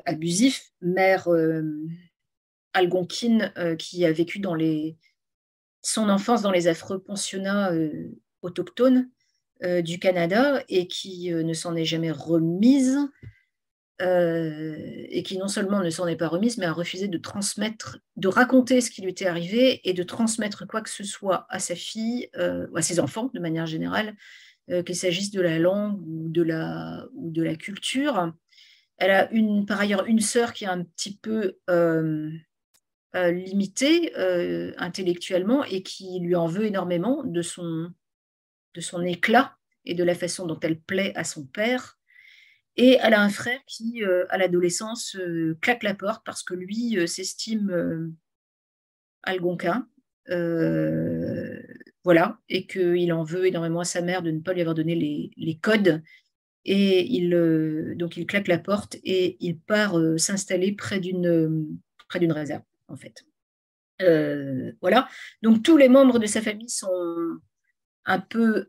abusif, 0.06 0.72
mère 0.82 1.28
algonquine 2.74 3.54
qui 3.80 4.06
a 4.06 4.12
vécu 4.12 4.40
dans 4.40 4.56
son 5.82 6.10
enfance 6.10 6.42
dans 6.42 6.52
les 6.52 6.68
affreux 6.68 7.02
pensionnats 7.02 7.72
autochtones 8.42 9.10
du 9.64 10.00
Canada 10.00 10.64
et 10.70 10.88
qui 10.88 11.32
ne 11.32 11.54
s'en 11.54 11.76
est 11.76 11.86
jamais 11.86 12.12
remise, 12.12 13.00
euh, 14.02 15.06
et 15.10 15.24
qui 15.24 15.38
non 15.38 15.48
seulement 15.48 15.80
ne 15.80 15.90
s'en 15.90 16.06
est 16.06 16.18
pas 16.18 16.28
remise, 16.28 16.58
mais 16.58 16.66
a 16.66 16.74
refusé 16.74 17.08
de 17.08 17.18
transmettre, 17.18 18.00
de 18.18 18.28
raconter 18.28 18.82
ce 18.82 18.92
qui 18.92 19.02
lui 19.02 19.12
était 19.12 19.26
arrivé 19.26 19.88
et 19.88 19.94
de 19.94 20.04
transmettre 20.04 20.68
quoi 20.68 20.82
que 20.82 20.90
ce 20.90 21.06
soit 21.06 21.46
à 21.50 21.60
sa 21.60 21.76
fille 21.76 22.30
euh, 22.36 22.68
à 22.76 22.82
ses 22.82 23.00
enfants 23.00 23.32
de 23.34 23.40
manière 23.40 23.68
générale, 23.68 24.16
euh, 24.70 24.84
qu'il 24.84 24.98
s'agisse 24.98 25.32
de 25.32 25.40
la 25.40 25.60
langue 25.60 26.02
ou 26.06 26.28
de 26.28 26.42
la, 26.42 27.06
ou 27.14 27.32
de 27.32 27.42
la 27.42 27.56
culture. 27.56 28.34
Elle 28.98 29.12
a 29.12 29.32
une, 29.32 29.66
par 29.66 29.80
ailleurs 29.80 30.06
une 30.08 30.20
sœur 30.20 30.52
qui 30.52 30.66
est 30.66 30.68
un 30.68 30.84
petit 30.84 31.18
peu 31.18 31.58
limitée 33.14 34.14
intellectuellement 34.78 35.64
et 35.64 35.84
qui 35.84 36.20
lui 36.20 36.36
en 36.36 36.48
veut 36.48 36.66
énormément 36.66 37.24
de 37.24 37.42
son, 37.42 37.90
de 38.74 38.82
son 38.82 39.04
éclat 39.04 39.56
et 39.86 39.94
de 39.94 40.04
la 40.04 40.16
façon 40.16 40.46
dont 40.46 40.60
elle 40.62 40.80
plaît 40.80 41.14
à 41.16 41.24
son 41.24 41.46
père. 41.46 41.98
Et 42.78 42.98
elle 43.02 43.14
a 43.14 43.22
un 43.22 43.30
frère 43.30 43.60
qui, 43.68 44.04
à 44.30 44.38
l'adolescence, 44.38 45.18
claque 45.62 45.84
la 45.84 45.96
porte 45.96 46.26
parce 46.26 46.44
que 46.44 46.54
lui 46.54 46.98
s'estime 47.08 48.16
algonquin. 49.24 49.88
voilà, 52.04 52.40
et 52.50 52.68
qu'il 52.68 53.14
en 53.14 53.24
veut 53.24 53.46
énormément 53.48 53.80
à 53.80 53.86
sa 53.86 54.02
mère 54.02 54.22
de 54.22 54.32
ne 54.32 54.42
pas 54.42 54.54
lui 54.54 54.62
avoir 54.62 54.76
donné 54.76 54.96
les 55.38 55.60
codes 55.60 56.02
et 56.66 57.06
il, 57.06 57.34
euh, 57.34 57.94
donc 57.96 58.18
il 58.18 58.26
claque 58.26 58.48
la 58.48 58.58
porte 58.58 58.98
et 59.04 59.38
il 59.40 59.60
part 59.60 59.98
euh, 60.00 60.18
s'installer 60.18 60.72
euh, 60.72 60.76
près 60.76 62.20
d'une 62.20 62.32
réserve, 62.32 62.64
en 62.88 62.98
fait. 62.98 63.24
voilà. 64.82 65.08
Donc 65.44 65.64
tous 65.64 65.78
les 65.78 65.90
membres 65.90 66.20
de 66.20 66.26
sa 66.26 66.42
famille 66.42 66.70
sont 66.70 67.40
un 68.06 68.20
peu 68.20 68.68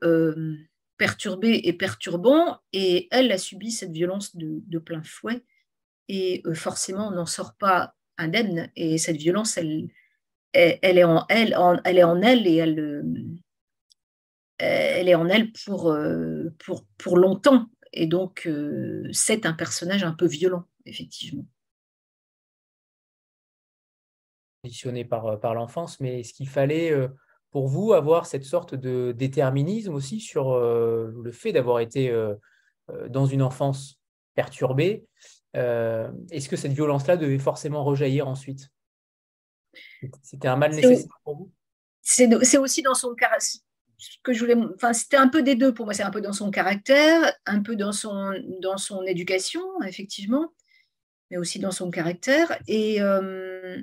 perturbés 0.96 1.60
et 1.64 1.72
perturbants, 1.72 2.60
et 2.72 3.08
elle 3.10 3.30
a 3.32 3.38
subi 3.38 3.70
cette 3.70 3.92
violence 3.92 4.36
de, 4.36 4.78
plein 4.78 5.02
fouet, 5.02 5.44
et 6.08 6.42
forcément 6.54 7.08
on 7.08 7.12
n'en 7.12 7.26
sort 7.26 7.54
pas 7.56 7.94
indemne, 8.18 8.70
et 8.76 8.98
cette 8.98 9.16
violence, 9.16 9.58
elle, 9.58 9.88
elle, 10.52 10.98
est 10.98 11.04
en 11.04 11.26
elle, 11.28 11.56
elle 11.84 11.98
est 11.98 12.04
en 12.04 12.22
elle, 12.22 12.46
et 12.46 12.56
elle, 12.56 13.04
elle 14.58 15.08
est 15.08 15.14
en 15.14 15.28
elle 15.28 15.52
pour, 15.52 15.94
pour, 16.58 16.86
pour 16.96 17.18
longtemps. 17.18 17.68
Et 17.96 18.06
donc, 18.06 18.46
euh, 18.46 19.08
c'est 19.12 19.46
un 19.46 19.54
personnage 19.54 20.04
un 20.04 20.12
peu 20.12 20.26
violent, 20.26 20.64
effectivement. 20.84 21.46
Conditionné 24.62 25.04
par, 25.04 25.26
euh, 25.26 25.36
par 25.38 25.54
l'enfance, 25.54 25.98
mais 26.00 26.20
est-ce 26.20 26.34
qu'il 26.34 26.48
fallait 26.48 26.92
euh, 26.92 27.08
pour 27.56 27.68
vous 27.68 27.94
avoir 27.94 28.26
cette 28.26 28.44
sorte 28.44 28.74
de 28.74 29.14
déterminisme 29.16 29.94
aussi 29.94 30.20
sur 30.20 30.58
le 30.60 31.32
fait 31.32 31.54
d'avoir 31.54 31.80
été 31.80 32.14
dans 33.08 33.24
une 33.24 33.40
enfance 33.40 33.98
perturbée 34.34 35.06
Est-ce 35.54 36.50
que 36.50 36.56
cette 36.56 36.74
violence-là 36.74 37.16
devait 37.16 37.38
forcément 37.38 37.82
rejaillir 37.82 38.28
ensuite? 38.28 38.68
C'était 40.22 40.48
un 40.48 40.56
mal 40.56 40.74
nécessaire 40.74 41.18
pour 41.24 41.34
vous? 41.34 41.52
C'est 42.02 42.58
aussi 42.58 42.82
dans 42.82 42.92
son 42.92 43.14
caractère 43.14 43.62
que 44.22 44.34
je 44.34 44.40
voulais, 44.40 44.56
enfin, 44.74 44.92
c'était 44.92 45.16
un 45.16 45.28
peu 45.28 45.42
des 45.42 45.54
deux 45.54 45.72
pour 45.72 45.86
moi. 45.86 45.94
C'est 45.94 46.02
un 46.02 46.10
peu 46.10 46.20
dans 46.20 46.34
son 46.34 46.50
caractère, 46.50 47.32
un 47.46 47.62
peu 47.62 47.74
dans 47.74 47.92
son, 47.92 48.34
dans 48.60 48.76
son 48.76 49.02
éducation, 49.04 49.62
effectivement, 49.82 50.52
mais 51.30 51.38
aussi 51.38 51.58
dans 51.58 51.70
son 51.70 51.90
caractère. 51.90 52.58
Et, 52.68 53.00
euh, 53.00 53.82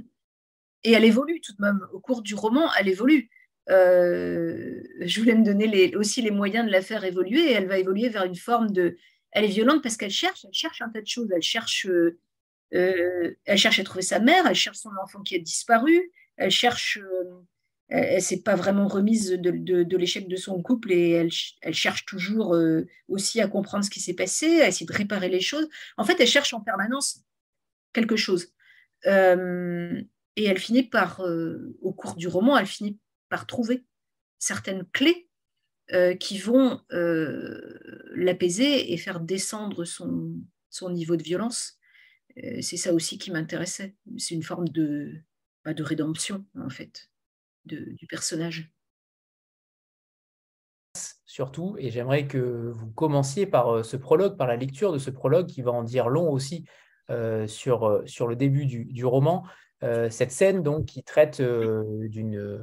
et 0.84 0.92
elle 0.92 1.06
évolue 1.06 1.42
tout 1.42 1.54
de 1.54 1.62
même. 1.64 1.88
Au 1.92 2.00
cours 2.00 2.22
du 2.22 2.36
roman, 2.36 2.70
elle 2.80 2.88
évolue. 2.88 3.32
Euh, 3.70 4.82
je 5.00 5.20
voulais 5.20 5.36
me 5.36 5.44
donner 5.44 5.96
aussi 5.96 6.22
les 6.22 6.32
moyens 6.32 6.66
de 6.66 6.72
la 6.72 6.82
faire 6.82 7.04
évoluer. 7.04 7.52
Et 7.52 7.52
elle 7.54 7.68
va 7.68 7.78
évoluer 7.78 8.10
vers 8.10 8.24
une 8.24 8.36
forme 8.36 8.72
de. 8.72 8.98
Elle 9.32 9.46
est 9.46 9.48
violente 9.48 9.82
parce 9.82 9.98
qu'elle 9.98 10.12
cherche, 10.12 10.46
elle 10.46 10.54
cherche 10.54 10.82
un 10.82 10.90
tas 10.90 11.02
de 11.02 11.08
choses. 11.08 11.30
Elle 11.36 11.42
cherche, 11.42 11.88
euh, 11.88 12.20
elle 12.72 13.58
cherche 13.58 13.80
à 13.80 13.84
trouver 13.84 14.04
sa 14.04 14.20
mère, 14.20 14.46
elle 14.48 14.56
cherche 14.56 14.78
son 14.78 14.92
enfant 15.02 15.22
qui 15.22 15.36
a 15.36 15.40
disparu, 15.40 16.12
elle 16.38 16.52
cherche 16.52 17.00
elle, 17.94 18.16
ne 18.16 18.20
s'est 18.20 18.42
pas 18.42 18.56
vraiment 18.56 18.88
remise 18.88 19.32
de, 19.32 19.98
l'échec 19.98 20.28
de 20.28 20.36
son 20.36 20.62
couple 20.62 20.92
et 20.92 21.12
elle, 21.12 21.74
cherche 21.74 22.06
toujours 22.06 22.56
euh, 22.56 22.88
aussi 23.08 23.40
à 23.42 23.48
comprendre 23.48 23.86
ce 23.86 23.90
qui 23.90 24.00
s'est 24.00 24.16
passé, 24.16 24.62
à 24.62 24.68
essayer 24.68 24.86
de 24.86 24.94
réparer 24.94 25.30
les 25.30 25.42
choses. 25.42 25.68
En 25.98 26.04
fait, 26.04 26.20
elle 26.20 26.28
cherche 26.28 26.54
en 26.54 26.62
permanence 26.62 27.22
quelque 27.94 28.16
chose. 28.16 28.54
Euh, 29.06 30.02
et 30.36 30.46
elle 30.46 30.58
finit 30.58 30.84
par, 30.84 31.22
euh, 31.22 31.78
au 31.82 31.94
cours 31.94 32.16
du 32.16 32.28
roman, 32.28 32.58
elle 32.58 32.66
finit 32.66 32.98
par 33.34 33.48
trouver 33.48 33.84
certaines 34.38 34.86
clés 34.92 35.28
qui 36.20 36.38
vont 36.38 36.82
l'apaiser 38.16 38.94
et 38.94 38.98
faire 38.98 39.20
descendre 39.20 39.86
son, 39.86 40.36
son 40.70 40.92
niveau 40.92 41.16
de 41.16 41.24
violence. 41.24 41.80
c'est 42.36 42.78
ça 42.78 42.94
aussi 42.94 43.18
qui 43.18 43.32
m'intéressait. 43.32 43.96
C'est 44.18 44.36
une 44.36 44.44
forme 44.44 44.68
de, 44.70 45.16
bah, 45.66 45.74
de 45.74 45.84
rédemption, 45.84 46.46
en 46.60 46.70
fait 46.70 47.10
du 47.66 48.08
personnage. 48.08 48.70
Surtout, 51.26 51.76
et 51.80 51.90
j'aimerais 51.90 52.28
que 52.28 52.72
vous 52.76 52.92
commenciez 52.92 53.48
par 53.48 53.70
euh, 53.70 53.84
ce 53.84 53.98
prologue, 53.98 54.38
par 54.38 54.48
la 54.48 54.56
lecture 54.56 54.94
de 54.94 55.00
ce 55.00 55.10
prologue 55.10 55.48
qui 55.48 55.64
va 55.64 55.72
en 55.72 55.84
dire 55.84 56.08
long 56.08 56.30
aussi 56.30 56.66
euh, 57.10 57.48
sur, 57.48 57.88
euh, 57.88 58.06
sur 58.06 58.28
le 58.28 58.36
début 58.36 58.68
du, 58.68 59.06
roman. 59.06 59.44
Cette 60.10 60.32
scène 60.32 60.64
donc 60.64 60.86
qui 60.86 61.04
traite 61.04 61.42
d'une 61.42 62.60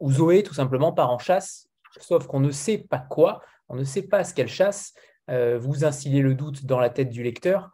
où 0.00 0.12
Zoé 0.12 0.42
tout 0.42 0.54
simplement 0.54 0.92
part 0.92 1.10
en 1.10 1.18
chasse, 1.18 1.68
sauf 2.00 2.26
qu'on 2.26 2.40
ne 2.40 2.50
sait 2.50 2.78
pas 2.78 2.98
quoi, 2.98 3.40
on 3.68 3.76
ne 3.76 3.84
sait 3.84 4.02
pas 4.02 4.24
ce 4.24 4.34
qu'elle 4.34 4.48
chasse. 4.48 4.94
vous 5.28 5.84
instillez 5.84 6.20
le 6.20 6.34
doute 6.34 6.66
dans 6.66 6.78
la 6.78 6.90
tête 6.90 7.10
du 7.10 7.22
lecteur. 7.22 7.70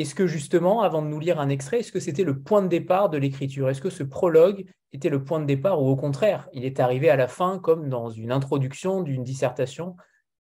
Est-ce 0.00 0.14
que 0.14 0.26
justement, 0.26 0.80
avant 0.80 1.02
de 1.02 1.08
nous 1.08 1.20
lire 1.20 1.38
un 1.40 1.50
extrait, 1.50 1.80
est-ce 1.80 1.92
que 1.92 2.00
c'était 2.00 2.24
le 2.24 2.40
point 2.40 2.62
de 2.62 2.68
départ 2.68 3.10
de 3.10 3.18
l'écriture? 3.18 3.68
Est-ce 3.68 3.82
que 3.82 3.90
ce 3.90 4.02
prologue 4.02 4.64
était 4.94 5.10
le 5.10 5.22
point 5.22 5.40
de 5.40 5.44
départ 5.44 5.82
ou 5.82 5.88
au 5.88 5.96
contraire, 5.96 6.48
il 6.54 6.64
est 6.64 6.80
arrivé 6.80 7.10
à 7.10 7.16
la 7.16 7.28
fin 7.28 7.58
comme 7.58 7.90
dans 7.90 8.08
une 8.08 8.32
introduction 8.32 9.02
d'une 9.02 9.24
dissertation? 9.24 9.96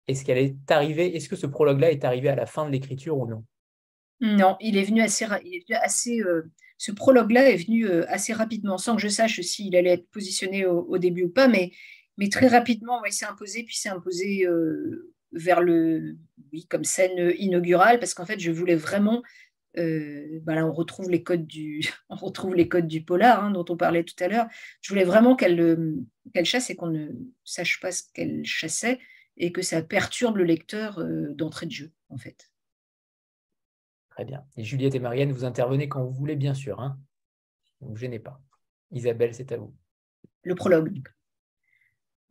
Est-ce 0.08 0.26
qu'elle 0.26 0.40
est 0.40 0.72
arrivée 0.72 1.16
Est-ce 1.16 1.30
que 1.30 1.36
ce 1.36 1.46
prologue-là 1.46 1.92
est 1.92 2.06
arrivé 2.06 2.28
à 2.30 2.36
la 2.36 2.48
fin 2.48 2.66
de 2.66 2.72
l'écriture 2.72 3.20
ou 3.20 3.28
non? 3.28 3.44
Non, 4.20 4.58
il 4.62 4.78
est 4.78 4.84
venu 4.84 5.02
assez. 5.02 5.28
Assez 5.76 6.22
euh, 6.22 6.52
ce 6.78 6.92
prologue-là 6.92 7.50
est 7.50 7.58
venu 7.58 7.88
euh, 7.88 8.06
assez 8.10 8.34
rapidement, 8.34 8.78
sans 8.78 8.96
que 8.96 9.02
je 9.02 9.08
sache 9.08 9.42
s'il 9.42 9.76
allait 9.76 9.92
être 9.92 10.10
positionné 10.10 10.66
au, 10.66 10.98
début 10.98 11.24
ou 11.24 11.30
pas, 11.30 11.48
mais, 11.48 11.72
très 12.30 12.48
rapidement, 12.48 13.04
il 13.06 13.14
s'est 13.14 13.26
imposé, 13.26 13.64
puis 13.64 13.76
s'est 13.76 13.90
imposé 13.90 14.46
euh, 14.46 15.14
vers 15.32 15.62
le, 15.62 16.18
oui, 16.52 16.66
comme 16.70 16.84
scène 16.84 17.34
inaugurale, 17.38 18.00
parce 18.00 18.14
qu'en 18.14 18.26
fait, 18.26 18.40
je 18.40 18.52
voulais 18.52 18.76
vraiment, 18.76 19.24
euh, 19.78 20.40
bah 20.44 20.56
là, 20.56 20.66
on 20.66 20.74
retrouve 20.74 21.10
les 21.10 21.24
codes 21.24 21.48
du, 21.48 21.82
on 22.10 22.16
retrouve 22.16 22.56
les 22.56 22.68
codes 22.68 22.88
du 22.88 23.04
polar 23.04 23.44
hein, 23.44 23.52
dont 23.52 23.66
on 23.70 23.78
parlait 23.78 24.04
tout 24.04 24.22
à 24.24 24.28
l'heure. 24.28 24.48
Je 24.82 24.90
voulais 24.90 25.04
vraiment 25.04 25.36
qu'elle 25.36 25.96
qu'elle 26.34 26.46
chasse 26.46 26.70
et 26.70 26.76
qu'on 26.76 26.88
ne 26.88 27.10
sache 27.44 27.80
pas 27.80 27.92
ce 27.92 28.04
qu'elle 28.14 28.44
chassait 28.46 29.00
et 29.38 29.52
que 29.52 29.62
ça 29.62 29.82
perturbe 29.82 30.38
le 30.38 30.46
lecteur 30.46 31.04
d'entrée 31.32 31.66
de 31.66 31.72
jeu, 31.72 31.92
en 32.10 32.18
fait. 32.18 32.50
Très 34.16 34.24
bien. 34.24 34.46
Et 34.56 34.64
Juliette 34.64 34.96
et 34.96 35.00
Marianne, 35.00 35.34
vous 35.34 35.44
intervenez 35.44 35.90
quand 35.90 36.02
vous 36.02 36.14
voulez, 36.14 36.38
bien 36.38 36.54
sûr. 36.54 36.80
Hein. 36.80 36.98
Ne 37.82 37.90
vous 37.90 37.98
gênez 37.98 38.20
pas. 38.20 38.42
Isabelle, 38.92 39.36
c'est 39.36 39.52
à 39.52 39.58
vous. 39.58 39.76
Le 40.44 40.56
prologue. 40.56 41.04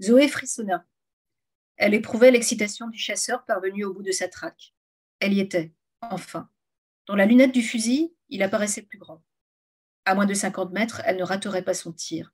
Zoé 0.03 0.29
frissonna. 0.29 0.87
Elle 1.77 1.93
éprouvait 1.93 2.31
l'excitation 2.31 2.89
du 2.89 2.99
chasseur 2.99 3.45
parvenu 3.45 3.85
au 3.85 3.93
bout 3.93 4.03
de 4.03 4.13
sa 4.13 4.29
traque. 4.29 4.75
Elle 5.21 5.35
y 5.35 5.41
était, 5.41 5.75
enfin. 6.01 6.49
Dans 7.07 7.17
la 7.17 7.27
lunette 7.27 7.53
du 7.53 7.61
fusil, 7.61 8.15
il 8.31 8.43
apparaissait 8.43 8.83
plus 8.83 8.99
grand. 8.99 9.23
À 10.07 10.15
moins 10.15 10.25
de 10.25 10.33
cinquante 10.33 10.73
mètres, 10.73 11.03
elle 11.05 11.19
ne 11.19 11.23
raterait 11.23 11.65
pas 11.65 11.75
son 11.75 11.93
tir. 11.93 12.33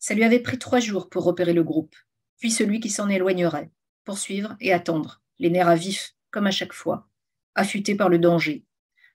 Ça 0.00 0.14
lui 0.14 0.24
avait 0.24 0.40
pris 0.40 0.58
trois 0.58 0.80
jours 0.80 1.08
pour 1.08 1.22
repérer 1.22 1.52
le 1.52 1.62
groupe, 1.62 1.94
puis 2.38 2.50
celui 2.50 2.80
qui 2.80 2.90
s'en 2.90 3.08
éloignerait, 3.08 3.70
poursuivre 4.04 4.56
et 4.58 4.72
attendre, 4.72 5.22
les 5.38 5.50
nerfs 5.50 5.68
à 5.68 5.76
vif, 5.76 6.16
comme 6.32 6.48
à 6.48 6.50
chaque 6.50 6.72
fois, 6.72 7.08
affûté 7.56 7.96
par 7.96 8.08
le 8.08 8.20
danger, 8.20 8.64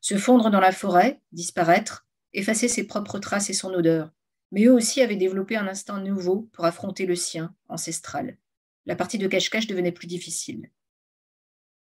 se 0.01 0.17
fondre 0.17 0.49
dans 0.49 0.59
la 0.59 0.73
forêt, 0.73 1.21
disparaître, 1.31 2.05
effacer 2.33 2.67
ses 2.67 2.85
propres 2.85 3.19
traces 3.19 3.49
et 3.49 3.53
son 3.53 3.73
odeur. 3.73 4.11
Mais 4.51 4.65
eux 4.65 4.73
aussi 4.73 5.01
avaient 5.01 5.15
développé 5.15 5.55
un 5.55 5.67
instinct 5.67 6.01
nouveau 6.01 6.49
pour 6.51 6.65
affronter 6.65 7.05
le 7.05 7.15
sien, 7.15 7.55
ancestral, 7.69 8.37
la 8.85 8.95
partie 8.95 9.17
de 9.17 9.27
cache-cache 9.27 9.67
devenait 9.67 9.91
plus 9.91 10.07
difficile. 10.07 10.71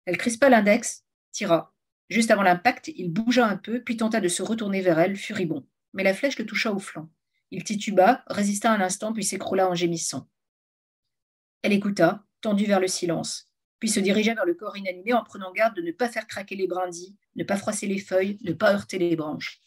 Elle 0.07 0.17
crispa 0.17 0.49
l'index, 0.49 1.05
tira. 1.33 1.75
Juste 2.09 2.31
avant 2.31 2.43
l'impact, 2.43 2.89
il 2.89 3.13
bougea 3.13 3.47
un 3.47 3.59
peu, 3.59 3.83
puis 3.83 3.99
tenta 3.99 4.21
de 4.21 4.29
se 4.29 4.43
retourner 4.43 4.81
vers 4.81 4.99
elle, 4.99 5.17
furibond. 5.17 5.67
Mais 5.93 6.03
la 6.03 6.15
flèche 6.15 6.39
le 6.39 6.47
toucha 6.47 6.73
au 6.73 6.79
flanc. 6.79 7.11
Il 7.51 7.65
tituba, 7.65 8.25
résista 8.27 8.73
un 8.73 8.81
instant, 8.81 9.13
puis 9.13 9.25
s'écroula 9.25 9.69
en 9.69 9.75
gémissant. 9.75 10.29
Elle 11.63 11.75
écouta, 11.75 12.25
tendue 12.41 12.65
vers 12.65 12.81
le 12.81 12.89
silence, 12.89 13.48
puis 13.79 13.89
se 13.89 14.01
dirigea 14.01 14.35
vers 14.35 14.45
le 14.45 14.55
corps 14.55 14.77
inanimé 14.77 15.13
en 15.13 15.23
prenant 15.23 15.53
garde 15.53 15.77
de 15.77 15.83
ne 15.83 15.93
pas 15.93 16.09
faire 16.09 16.27
craquer 16.27 16.57
les 16.57 16.67
brindilles, 16.67 17.17
ne 17.37 17.45
pas 17.45 17.57
froisser 17.57 17.87
les 17.87 17.99
feuilles, 17.99 18.39
ne 18.43 18.53
pas 18.53 18.73
heurter 18.73 18.99
les 18.99 19.17
branches. 19.17 19.61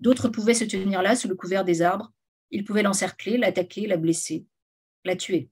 D'autres 0.00 0.28
pouvaient 0.28 0.54
se 0.54 0.64
tenir 0.64 1.02
là, 1.02 1.16
sous 1.16 1.28
le 1.28 1.34
couvert 1.34 1.64
des 1.64 1.82
arbres. 1.82 2.12
Ils 2.50 2.64
pouvaient 2.64 2.82
l'encercler, 2.82 3.38
l'attaquer, 3.38 3.86
la 3.86 3.96
blesser, 3.96 4.46
la 5.04 5.16
tuer. 5.16 5.50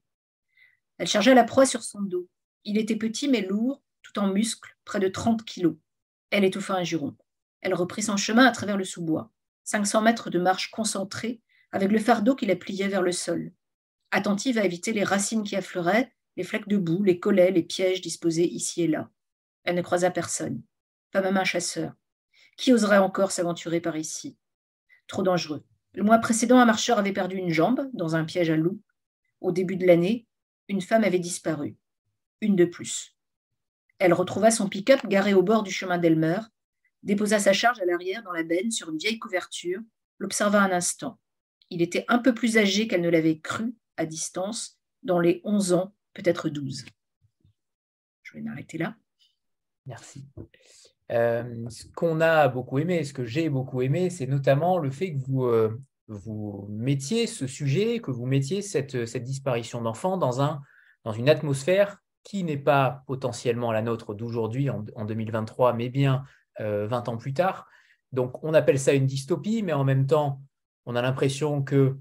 Elle 0.98 1.08
chargea 1.08 1.34
la 1.34 1.44
proie 1.44 1.66
sur 1.66 1.82
son 1.82 2.02
dos. 2.02 2.28
Il 2.64 2.78
était 2.78 2.96
petit 2.96 3.28
mais 3.28 3.42
lourd, 3.42 3.82
tout 4.02 4.18
en 4.18 4.28
muscles, 4.28 4.76
près 4.84 5.00
de 5.00 5.08
30 5.08 5.44
kilos. 5.44 5.76
Elle 6.30 6.44
étouffa 6.44 6.74
un 6.74 6.84
juron. 6.84 7.16
Elle 7.62 7.74
reprit 7.74 8.02
son 8.02 8.16
chemin 8.16 8.44
à 8.46 8.52
travers 8.52 8.76
le 8.76 8.84
sous-bois. 8.84 9.32
500 9.64 10.02
mètres 10.02 10.30
de 10.30 10.38
marche 10.38 10.70
concentrée, 10.70 11.40
avec 11.72 11.90
le 11.90 11.98
fardeau 11.98 12.36
qui 12.36 12.46
la 12.46 12.54
pliait 12.54 12.88
vers 12.88 13.02
le 13.02 13.12
sol. 13.12 13.52
Attentive 14.10 14.58
à 14.58 14.64
éviter 14.64 14.92
les 14.92 15.04
racines 15.04 15.42
qui 15.42 15.56
affleuraient, 15.56 16.14
les 16.36 16.44
flecs 16.44 16.68
de 16.68 16.76
boue, 16.76 17.02
les 17.02 17.20
collets, 17.20 17.50
les 17.50 17.62
pièges 17.62 18.00
disposés 18.00 18.46
ici 18.46 18.82
et 18.82 18.88
là. 18.88 19.10
Elle 19.64 19.76
ne 19.76 19.82
croisa 19.82 20.10
personne, 20.10 20.62
pas 21.12 21.20
même 21.20 21.36
un 21.36 21.44
chasseur. 21.44 21.94
Qui 22.56 22.72
oserait 22.72 22.98
encore 22.98 23.30
s'aventurer 23.30 23.80
par 23.80 23.96
ici? 23.96 24.36
Trop 25.06 25.22
dangereux. 25.22 25.64
Le 25.94 26.02
mois 26.02 26.18
précédent, 26.18 26.58
un 26.58 26.66
marcheur 26.66 26.98
avait 26.98 27.12
perdu 27.12 27.36
une 27.36 27.50
jambe 27.50 27.88
dans 27.92 28.16
un 28.16 28.24
piège 28.24 28.50
à 28.50 28.56
loup. 28.56 28.80
Au 29.40 29.52
début 29.52 29.76
de 29.76 29.86
l'année, 29.86 30.26
une 30.68 30.80
femme 30.80 31.04
avait 31.04 31.18
disparu. 31.18 31.76
une 32.40 32.56
de 32.56 32.64
plus. 32.64 33.16
Elle 33.98 34.12
retrouva 34.12 34.50
son 34.50 34.68
pick-up 34.68 35.06
garé 35.06 35.34
au 35.34 35.42
bord 35.42 35.62
du 35.62 35.70
chemin 35.70 35.98
d'Elmer, 35.98 36.40
déposa 37.02 37.38
sa 37.38 37.52
charge 37.52 37.80
à 37.80 37.84
l'arrière 37.84 38.22
dans 38.22 38.32
la 38.32 38.42
benne 38.42 38.70
sur 38.70 38.90
une 38.90 38.98
vieille 38.98 39.18
couverture, 39.18 39.80
l'observa 40.18 40.60
un 40.60 40.72
instant. 40.72 41.18
Il 41.70 41.80
était 41.80 42.04
un 42.08 42.18
peu 42.18 42.34
plus 42.34 42.58
âgé 42.58 42.88
qu'elle 42.88 43.00
ne 43.00 43.08
l'avait 43.08 43.38
cru 43.38 43.74
à 43.96 44.04
distance, 44.04 44.78
dans 45.02 45.20
les 45.20 45.40
11 45.44 45.72
ans, 45.74 45.94
peut-être 46.14 46.48
12. 46.48 46.86
Je 48.22 48.32
vais 48.32 48.40
m'arrêter 48.40 48.78
là. 48.78 48.96
Merci. 49.86 50.26
Euh, 51.12 51.68
ce 51.68 51.84
qu'on 51.94 52.20
a 52.20 52.48
beaucoup 52.48 52.78
aimé, 52.78 53.04
ce 53.04 53.12
que 53.12 53.24
j'ai 53.24 53.50
beaucoup 53.50 53.82
aimé, 53.82 54.08
c'est 54.08 54.26
notamment 54.26 54.78
le 54.78 54.90
fait 54.90 55.14
que 55.14 55.20
vous, 55.26 55.44
euh, 55.44 55.78
mettiez 56.68 57.26
ce 57.26 57.46
sujet, 57.46 58.00
que 58.00 58.10
vous 58.10 58.26
mettiez 58.26 58.62
cette, 58.62 58.96
disparition 58.96 59.82
d'enfants 59.82 60.16
dans, 60.16 60.40
un, 60.40 60.62
dans 61.04 61.12
une 61.12 61.28
atmosphère 61.28 61.98
qui 62.22 62.42
n'est 62.44 62.58
pas 62.58 63.02
potentiellement 63.06 63.70
la 63.70 63.82
nôtre 63.82 64.14
d'aujourd'hui 64.14 64.70
en, 64.70 64.82
2023, 64.82 65.74
mais 65.74 65.90
bien 65.90 66.24
20 66.58 66.64
euh, 66.64 66.88
ans 66.90 67.16
plus 67.18 67.34
tard. 67.34 67.68
Donc 68.12 68.42
on 68.42 68.54
appelle 68.54 68.78
ça 68.78 68.94
une 68.94 69.06
dystopie, 69.06 69.62
mais 69.62 69.72
en 69.72 69.84
même 69.84 70.06
temps, 70.06 70.40
on 70.86 70.96
a 70.96 71.02
l'impression 71.02 71.62
que 71.62 71.98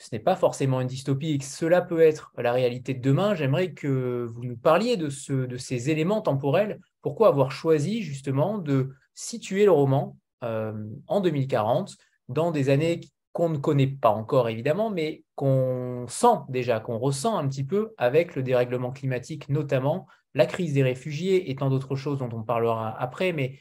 ce 0.00 0.08
n'est 0.12 0.20
pas 0.20 0.34
forcément 0.34 0.80
une 0.80 0.88
dystopie 0.88 1.32
et 1.32 1.38
que 1.38 1.44
cela 1.44 1.82
peut 1.82 2.00
être 2.00 2.32
la 2.38 2.52
réalité 2.52 2.94
de 2.94 3.02
demain. 3.02 3.34
J'aimerais 3.34 3.72
que 3.72 4.26
vous 4.32 4.44
nous 4.44 4.56
parliez 4.56 4.96
de, 4.96 5.10
ce, 5.10 5.46
ces 5.58 5.90
éléments 5.90 6.22
temporels. 6.22 6.80
Pourquoi 7.02 7.28
avoir 7.28 7.52
choisi 7.52 8.00
justement 8.00 8.56
de 8.56 8.94
situer 9.14 9.66
le 9.66 9.72
roman 9.72 10.16
euh, 10.42 10.72
en 11.06 11.20
2040 11.20 11.98
dans 12.30 12.50
des 12.50 12.70
années 12.70 13.00
qu'on 13.32 13.50
ne 13.50 13.58
connaît 13.58 13.88
pas 13.88 14.08
encore 14.08 14.48
évidemment, 14.48 14.88
mais 14.88 15.22
qu'on 15.34 16.06
sent 16.08 16.38
déjà, 16.48 16.80
qu'on 16.80 16.98
ressent 16.98 17.36
un 17.36 17.46
petit 17.46 17.64
peu 17.64 17.92
avec 17.98 18.36
le 18.36 18.42
dérèglement 18.42 18.92
climatique, 18.92 19.50
notamment 19.50 20.06
la 20.32 20.46
crise 20.46 20.72
des 20.72 20.82
réfugiés 20.82 21.50
et 21.50 21.56
tant 21.56 21.68
d'autres 21.68 21.94
choses 21.94 22.20
dont 22.20 22.30
on 22.32 22.42
parlera 22.42 22.98
après. 22.98 23.34
Mais 23.34 23.60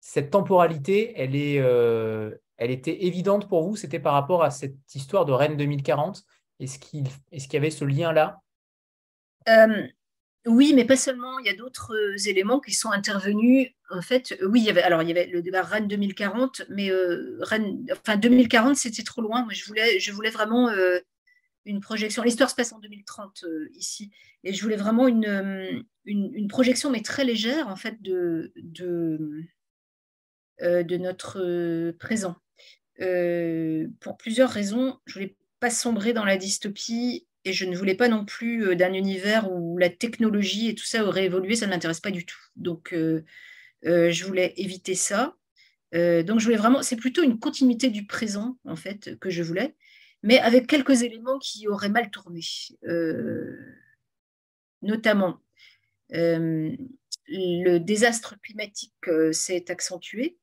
cette 0.00 0.30
temporalité, 0.30 1.12
elle, 1.16 1.36
est, 1.36 1.60
euh, 1.60 2.34
elle 2.58 2.70
était 2.70 3.04
évidente 3.04 3.48
pour 3.48 3.62
vous 3.62 3.76
C'était 3.76 4.00
par 4.00 4.14
rapport 4.14 4.42
à 4.42 4.50
cette 4.50 4.94
histoire 4.94 5.24
de 5.24 5.32
Rennes 5.32 5.56
2040 5.56 6.24
Est-ce 6.60 6.78
qu'il 6.78 7.06
est 7.32 7.52
y 7.52 7.56
avait 7.56 7.70
ce 7.70 7.84
lien-là? 7.84 8.40
Euh, 9.48 9.86
oui, 10.46 10.72
mais 10.74 10.84
pas 10.84 10.96
seulement. 10.96 11.38
Il 11.40 11.46
y 11.46 11.50
a 11.50 11.56
d'autres 11.56 11.92
euh, 11.92 12.16
éléments 12.28 12.60
qui 12.60 12.72
sont 12.72 12.92
intervenus. 12.92 13.68
En 13.90 14.00
fait, 14.00 14.38
oui, 14.42 14.60
il 14.60 14.66
y 14.66 14.70
avait, 14.70 14.82
alors 14.82 15.02
il 15.02 15.08
y 15.08 15.10
avait 15.10 15.26
le 15.26 15.42
débat 15.42 15.62
Rennes 15.62 15.88
2040, 15.88 16.62
mais 16.70 16.90
euh, 16.90 17.38
Rennes, 17.40 17.84
enfin 17.92 18.16
2040, 18.16 18.76
c'était 18.76 19.02
trop 19.02 19.22
loin. 19.22 19.42
Moi, 19.42 19.52
je 19.52 19.64
voulais, 19.64 19.98
je 19.98 20.12
voulais 20.12 20.30
vraiment 20.30 20.68
euh, 20.68 21.00
une 21.64 21.80
projection. 21.80 22.22
L'histoire 22.22 22.48
se 22.48 22.54
passe 22.54 22.72
en 22.72 22.78
2030 22.78 23.44
ici, 23.74 24.12
et 24.44 24.52
je 24.52 24.62
voulais 24.62 24.76
vraiment 24.76 25.08
une, 25.08 25.84
une, 26.04 26.48
projection, 26.48 26.90
mais 26.90 27.02
très 27.02 27.24
légère, 27.24 27.66
en 27.66 27.76
fait, 27.76 28.00
de, 28.00 28.52
de, 28.56 29.42
de 30.60 30.96
notre 30.96 31.90
présent. 31.98 32.36
Pour 32.98 34.16
plusieurs 34.16 34.50
raisons, 34.50 34.98
je 35.06 35.14
voulais 35.14 35.36
pas 35.60 35.70
sombrer 35.70 36.12
dans 36.12 36.24
la 36.24 36.36
dystopie 36.36 37.26
et 37.46 37.52
je 37.52 37.64
ne 37.64 37.76
voulais 37.76 37.94
pas 37.94 38.08
non 38.08 38.24
plus 38.24 38.66
euh, 38.66 38.74
d'un 38.74 38.92
univers 38.92 39.50
où 39.52 39.78
la 39.78 39.88
technologie 39.88 40.68
et 40.68 40.74
tout 40.74 40.84
ça 40.84 41.04
aurait 41.04 41.26
évolué, 41.26 41.54
ça 41.54 41.66
ne 41.66 41.70
m'intéresse 41.70 42.00
pas 42.00 42.10
du 42.10 42.26
tout. 42.26 42.40
Donc, 42.56 42.92
euh, 42.92 43.24
euh, 43.84 44.10
je 44.10 44.24
voulais 44.24 44.52
éviter 44.56 44.96
ça. 44.96 45.36
donc, 45.92 46.40
je 46.40 46.44
voulais 46.44 46.56
vraiment, 46.56 46.82
c'est 46.82 46.96
plutôt 46.96 47.22
une 47.22 47.38
continuité 47.38 47.88
du 47.88 48.04
présent, 48.06 48.58
en 48.64 48.76
fait, 48.76 49.16
que 49.20 49.30
je 49.30 49.42
voulais, 49.42 49.76
mais 50.22 50.38
avec 50.40 50.66
quelques 50.66 51.02
éléments 51.02 51.38
qui 51.38 51.68
auraient 51.68 51.88
mal 51.88 52.10
tourné. 52.10 52.40
notamment, 54.82 55.40
le 56.10 57.78
désastre 57.78 58.34
climatique 58.42 58.94
s'est 59.32 59.70
accentué, 59.70 60.36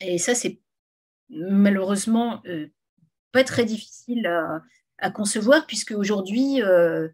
et 0.00 0.18
ça, 0.18 0.34
c'est 0.34 0.60
malheureusement 1.30 2.42
pas 3.32 3.44
très 3.44 3.64
difficile 3.64 4.26
à 4.98 5.10
concevoir, 5.10 5.66
puisque 5.66 5.92
aujourd'hui, 5.92 6.62
euh, 6.62 7.08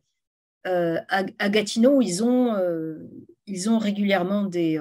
euh, 0.67 0.99
à, 1.09 1.49
Gatineau, 1.49 2.01
ils 2.01 2.23
ont, 2.23 2.55
euh, 2.55 3.09
ils 3.47 3.69
ont 3.71 3.79
régulièrement 3.79 4.45
des, 4.45 4.81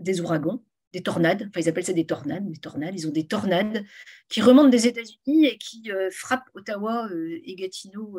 des 0.00 0.20
ouragans, 0.20 0.64
des 0.92 1.02
tornades, 1.02 1.46
enfin 1.48 1.60
ils 1.60 1.68
appellent 1.68 1.84
ça 1.84 1.92
des 1.92 2.06
tornades, 2.06 2.50
des 2.50 2.58
tornades, 2.58 2.94
ils 2.94 3.06
ont 3.06 3.12
des 3.12 3.26
tornades 3.26 3.84
qui 4.28 4.40
remontent 4.40 4.68
des 4.68 4.86
États-Unis 4.86 5.46
et 5.46 5.58
qui 5.58 5.90
frappent 6.10 6.48
Ottawa 6.54 7.08
et 7.12 7.54
Gatineau 7.56 8.18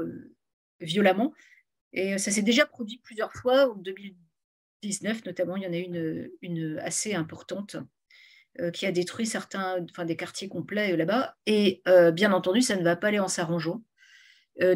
violemment. 0.79 1.33
Et 1.93 2.17
ça 2.17 2.29
s'est 2.29 2.41
déjà 2.41 2.65
produit 2.65 2.99
plusieurs 3.03 3.33
fois, 3.33 3.71
en 3.71 3.75
2019 3.75 5.25
notamment, 5.25 5.55
il 5.55 5.63
y 5.63 5.67
en 5.67 5.73
a 5.73 5.77
une, 5.77 6.29
une 6.41 6.77
assez 6.79 7.15
importante. 7.15 7.77
Euh, 8.61 8.71
qui 8.71 8.85
a 8.85 8.91
détruit 8.93 9.25
certains, 9.25 9.85
enfin 9.91 10.05
des 10.05 10.15
quartiers 10.15 10.47
complets 10.47 10.93
euh, 10.93 10.95
là-bas. 10.95 11.35
Et 11.45 11.81
euh, 11.89 12.11
bien 12.11 12.31
entendu, 12.31 12.61
ça 12.61 12.77
ne 12.77 12.83
va 12.83 12.95
pas 12.95 13.09
aller 13.09 13.19
en 13.19 13.27
s'arrangeant. 13.27 13.83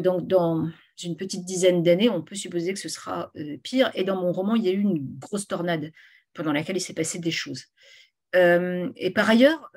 donc, 0.02 0.26
dans 0.26 0.68
une 1.02 1.16
petite 1.16 1.46
dizaine 1.46 1.82
d'années, 1.82 2.10
on 2.10 2.20
peut 2.20 2.34
supposer 2.34 2.74
que 2.74 2.78
ce 2.78 2.90
sera 2.90 3.32
pire. 3.62 3.90
Et 3.94 4.04
dans 4.04 4.20
mon 4.20 4.32
roman, 4.32 4.54
il 4.54 4.62
y 4.62 4.68
a 4.68 4.72
eu 4.72 4.80
une 4.80 4.98
grosse 5.18 5.48
tornade 5.48 5.92
pendant 6.34 6.52
laquelle 6.52 6.76
il 6.76 6.82
s'est 6.82 6.92
passé 6.92 7.18
des 7.18 7.30
choses. 7.30 7.64
et 8.34 9.10
par 9.14 9.30
ailleurs, 9.30 9.72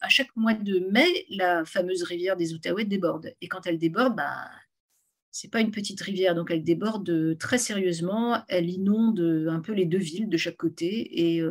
à 0.00 0.08
chaque 0.08 0.34
mois 0.34 0.54
de 0.54 0.80
mai, 0.90 1.06
la 1.30 1.64
fameuse 1.64 2.02
rivière 2.02 2.36
des 2.36 2.52
Outaouais 2.52 2.84
déborde. 2.84 3.32
Et 3.40 3.46
quand 3.46 3.64
elle 3.68 3.78
déborde, 3.78 4.16
bah, 4.16 4.50
c'est 5.30 5.52
pas 5.52 5.60
une 5.60 5.70
petite 5.70 6.00
rivière, 6.00 6.34
donc 6.34 6.50
elle 6.50 6.64
déborde 6.64 7.38
très 7.38 7.58
sérieusement. 7.58 8.42
Elle 8.48 8.68
inonde 8.68 9.46
un 9.48 9.60
peu 9.60 9.72
les 9.72 9.86
deux 9.86 9.98
villes 9.98 10.28
de 10.28 10.36
chaque 10.36 10.56
côté 10.56 11.36
et 11.36 11.42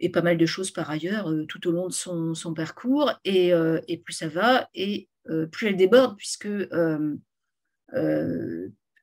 et 0.00 0.10
pas 0.10 0.22
mal 0.22 0.38
de 0.38 0.46
choses 0.46 0.70
par 0.70 0.90
ailleurs 0.90 1.30
euh, 1.30 1.44
tout 1.46 1.66
au 1.68 1.72
long 1.72 1.88
de 1.88 1.92
son, 1.92 2.34
son 2.34 2.54
parcours. 2.54 3.12
Et, 3.24 3.52
euh, 3.52 3.80
et, 3.88 3.98
plus 3.98 4.12
ça 4.12 4.28
va, 4.28 4.68
et 4.74 5.08
euh, 5.28 5.46
plus 5.46 5.68
elle 5.68 5.76
déborde, 5.76 6.16
puisque 6.16 6.48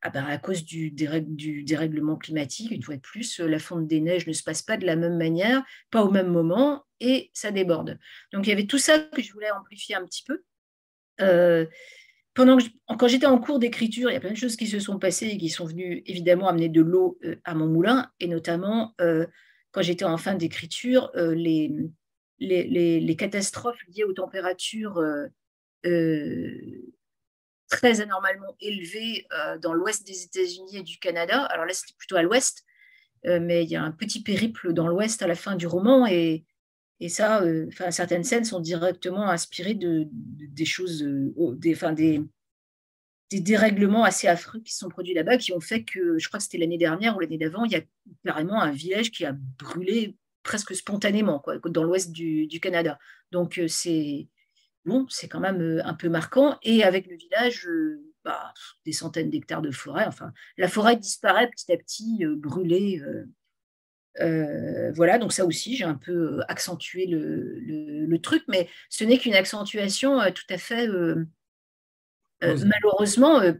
ah 0.02 0.10
ben, 0.10 0.24
à 0.24 0.38
cause 0.38 0.64
du, 0.64 0.92
dérèglement 0.92 2.16
climatique, 2.16 2.70
une 2.70 2.82
fois 2.82 2.94
de 2.94 3.00
plus, 3.00 3.40
la 3.40 3.58
fonte 3.58 3.88
des 3.88 4.00
neiges 4.00 4.28
ne 4.28 4.32
se 4.32 4.44
passe 4.44 4.62
pas 4.62 4.76
de 4.76 4.86
la 4.86 4.94
même 4.94 5.16
manière, 5.16 5.64
pas 5.90 6.04
au 6.04 6.12
même 6.12 6.28
moment, 6.28 6.84
et 7.00 7.30
ça 7.34 7.50
déborde. 7.50 7.98
Donc 8.32 8.46
il 8.46 8.50
y 8.50 8.52
avait 8.52 8.66
tout 8.66 8.78
ça 8.78 9.00
que 9.00 9.20
je 9.20 9.32
voulais 9.32 9.50
amplifier 9.50 9.96
un 9.96 10.04
petit 10.04 10.22
peu. 10.22 10.44
pendant 12.34 12.58
quand 12.86 13.08
j'étais 13.08 13.26
en 13.26 13.38
cours 13.38 13.58
d'écriture, 13.58 14.10
il 14.10 14.14
y 14.14 14.16
a 14.16 14.20
plein 14.20 14.30
de 14.30 14.36
choses 14.36 14.54
qui 14.54 14.68
se 14.68 14.78
sont 14.78 15.00
passées 15.00 15.26
et 15.26 15.38
qui 15.38 15.48
sont 15.48 15.64
venues 15.64 16.04
évidemment 16.06 16.48
amener 16.48 16.68
de 16.68 16.82
l'eau 16.82 17.18
à 17.42 17.54
mon 17.54 17.66
moulin, 17.66 18.08
et 18.20 18.28
notamment 18.28 18.94
quand 19.76 19.82
j'étais 19.82 20.06
en 20.06 20.16
fin 20.16 20.34
d'écriture, 20.34 21.10
euh, 21.16 21.34
les, 21.34 21.70
les, 22.38 23.16
catastrophes 23.16 23.82
liées 23.88 24.04
aux 24.04 24.14
températures 24.14 24.96
euh, 24.96 25.26
euh, 25.84 26.50
très 27.68 28.00
anormalement 28.00 28.56
élevées 28.58 29.26
dans 29.60 29.74
l'ouest 29.74 30.06
des 30.06 30.24
États-Unis 30.24 30.78
et 30.78 30.82
du 30.82 30.98
Canada. 30.98 31.44
Alors 31.44 31.66
là, 31.66 31.74
c'était 31.74 31.92
plutôt 31.98 32.16
à 32.16 32.22
l'ouest, 32.22 32.64
mais 33.24 33.64
il 33.64 33.68
y 33.68 33.76
a 33.76 33.82
un 33.82 33.90
petit 33.90 34.22
périple 34.22 34.72
dans 34.72 34.88
l'ouest 34.88 35.20
à 35.20 35.26
la 35.26 35.34
fin 35.34 35.56
du 35.56 35.66
roman 35.66 36.06
et, 36.06 36.46
et 37.00 37.10
ça, 37.10 37.42
certaines 37.90 38.24
scènes 38.24 38.46
sont 38.46 38.60
directement 38.60 39.28
inspirées 39.28 39.74
de, 39.74 40.06
des 40.10 40.64
choses, 40.64 41.04
des, 41.04 41.76
des, 41.92 42.22
des 43.30 43.40
dérèglements 43.40 44.04
assez 44.04 44.28
affreux 44.28 44.60
qui 44.60 44.74
sont 44.74 44.88
produits 44.88 45.14
là-bas, 45.14 45.36
qui 45.36 45.52
ont 45.52 45.60
fait 45.60 45.82
que, 45.82 46.18
je 46.18 46.28
crois 46.28 46.38
que 46.38 46.44
c'était 46.44 46.58
l'année 46.58 46.78
dernière 46.78 47.16
ou 47.16 47.20
l'année 47.20 47.38
d'avant, 47.38 47.64
il 47.64 47.72
y 47.72 47.76
a 47.76 47.82
carrément 48.24 48.60
un 48.60 48.70
village 48.70 49.10
qui 49.10 49.24
a 49.24 49.32
brûlé 49.58 50.16
presque 50.46 50.74
spontanément 50.74 51.40
quoi, 51.40 51.58
dans 51.58 51.82
l'ouest 51.82 52.12
du, 52.12 52.48
Canada. 52.60 52.98
Donc 53.32 53.58
euh, 53.58 53.68
c'est 53.68 54.28
bon, 54.84 55.06
c'est 55.10 55.28
quand 55.28 55.40
même 55.40 55.60
euh, 55.60 55.84
un 55.84 55.94
peu 55.94 56.08
marquant. 56.08 56.58
Et 56.62 56.84
avec 56.84 57.08
le 57.08 57.16
village, 57.16 57.66
euh, 57.66 58.00
bah, 58.24 58.54
des 58.84 58.92
centaines 58.92 59.30
d'hectares 59.30 59.62
de 59.62 59.72
forêt. 59.72 60.06
Enfin, 60.06 60.32
la 60.56 60.68
forêt 60.68 60.96
disparaît 60.96 61.50
petit 61.50 61.72
à 61.72 61.76
petit, 61.76 62.24
brûlée. 62.24 63.02
voilà, 64.94 65.18
donc 65.18 65.32
ça 65.32 65.44
aussi, 65.44 65.76
j'ai 65.76 65.84
un 65.84 65.94
peu 65.94 66.40
accentué 66.48 67.06
le, 67.06 67.58
le 68.06 68.18
truc, 68.20 68.44
mais 68.48 68.68
ce 68.88 69.04
n'est 69.04 69.18
qu'une 69.18 69.34
accentuation 69.34 70.20
tout 70.32 70.46
à 70.48 70.58
fait 70.58 70.88
euh, 72.44 72.58
malheureusement 72.66 73.40
euh, 73.40 73.52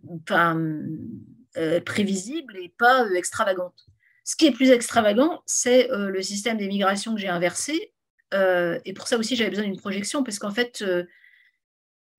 euh, 1.57 1.81
prévisible 1.81 2.57
et 2.59 2.72
pas 2.79 3.09
extravagante. 3.12 3.87
Ce 4.24 4.37
qui 4.37 4.47
est 4.47 4.53
plus 4.53 4.70
extravagant, 4.70 5.43
c'est 5.47 5.89
le 5.89 6.20
système 6.20 6.59
des 6.59 6.66
migrations 6.66 7.14
que 7.14 7.20
j'ai 7.20 7.29
inversé. 7.29 7.93
et 8.33 8.93
pour 8.93 9.07
ça 9.07 9.18
aussi, 9.18 9.37
j'avais 9.37 9.51
besoin 9.51 9.66
d'une 9.66 9.79
projection, 9.79 10.24
parce 10.24 10.41
qu'en 10.41 10.51
fait, 10.51 10.85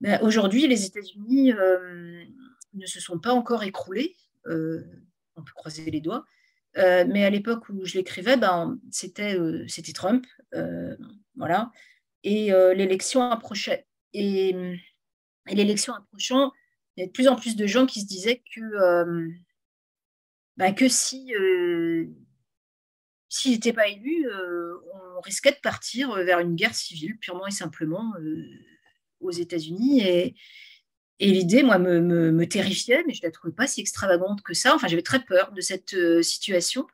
ben, 0.00 0.18
aujourd'hui, 0.22 0.66
les 0.66 0.86
États-Unis 0.86 1.52
ne 1.52 2.86
se 2.86 2.98
sont 2.98 3.18
pas 3.18 3.34
encore 3.34 3.62
écroulés. 3.62 4.16
on 4.46 5.42
peut 5.42 5.52
croiser 5.54 5.90
les 5.90 6.00
doigts. 6.00 6.24
mais 6.76 7.26
à 7.26 7.30
l'époque 7.30 7.68
où 7.68 7.84
je 7.84 7.98
l'écrivais, 7.98 8.38
ben, 8.38 8.78
c'était 8.90 9.36
Trump. 9.94 10.26
voilà. 11.36 11.70
Et 12.24 12.52
l'élection 12.74 13.30
approchait. 13.30 13.86
Et 14.14 14.56
et 15.48 15.54
l'élection 15.54 15.94
approchant, 15.94 16.52
il 16.96 17.00
y 17.00 17.04
a 17.04 17.06
de 17.06 17.12
plus 17.12 17.28
en 17.28 17.36
plus 17.36 17.56
de 17.56 17.66
gens 17.66 17.86
qui 17.86 18.00
se 18.00 18.06
disaient 18.06 18.42
que, 18.54 18.60
euh, 18.60 19.28
bah, 20.56 20.72
si 20.88 21.32
s'il 23.30 23.52
n'était 23.52 23.74
pas 23.74 23.88
élu, 23.88 24.26
on 25.16 25.20
risquait 25.20 25.52
de 25.52 25.60
partir 25.62 26.14
vers 26.14 26.40
une 26.40 26.54
guerre 26.54 26.74
civile, 26.74 27.18
purement 27.18 27.46
et 27.46 27.50
simplement, 27.50 28.14
aux 29.20 29.30
États-Unis. 29.30 30.00
Et, 30.00 30.34
l'idée, 31.20 31.62
moi, 31.62 31.78
me, 31.78 32.44
terrifiait, 32.46 33.04
mais 33.06 33.14
je 33.14 33.20
ne 33.22 33.26
la 33.26 33.32
trouvais 33.32 33.52
pas 33.52 33.66
si 33.66 33.80
extravagante 33.80 34.42
que 34.42 34.54
ça. 34.54 34.74
Enfin, 34.74 34.88
j'avais 34.88 35.02
très 35.02 35.24
peur 35.24 35.52
de 35.52 35.60
cette 35.60 35.94
euh, 35.94 36.22
situation. 36.22 36.86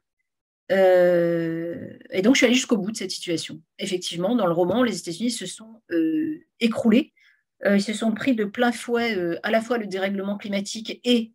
Euh, 0.73 1.97
et 2.11 2.23
donc, 2.23 2.35
je 2.35 2.39
suis 2.39 2.47
allée 2.47 2.55
jusqu'au 2.55 2.79
bout 2.79 2.91
de 2.91 2.97
cette 2.97 3.11
situation. 3.11 3.61
Effectivement, 3.79 4.35
dans 4.35 4.47
le 4.47 4.53
roman, 4.53 4.83
les 4.83 4.99
États-Unis 4.99 5.31
se 5.31 5.47
sont 5.47 5.83
euh, 5.91 6.45
écroulés. 6.61 7.13
Ils 7.65 7.83
se 7.83 7.93
sont 7.93 8.13
pris 8.13 8.35
de 8.35 8.45
plein 8.45 8.73
fouet 8.73 9.39
à 9.43 9.51
la 9.51 9.61
fois 9.61 9.79
le 9.79 9.87
dérèglement 9.87 10.37
climatique 10.37 11.01
et, 11.05 11.33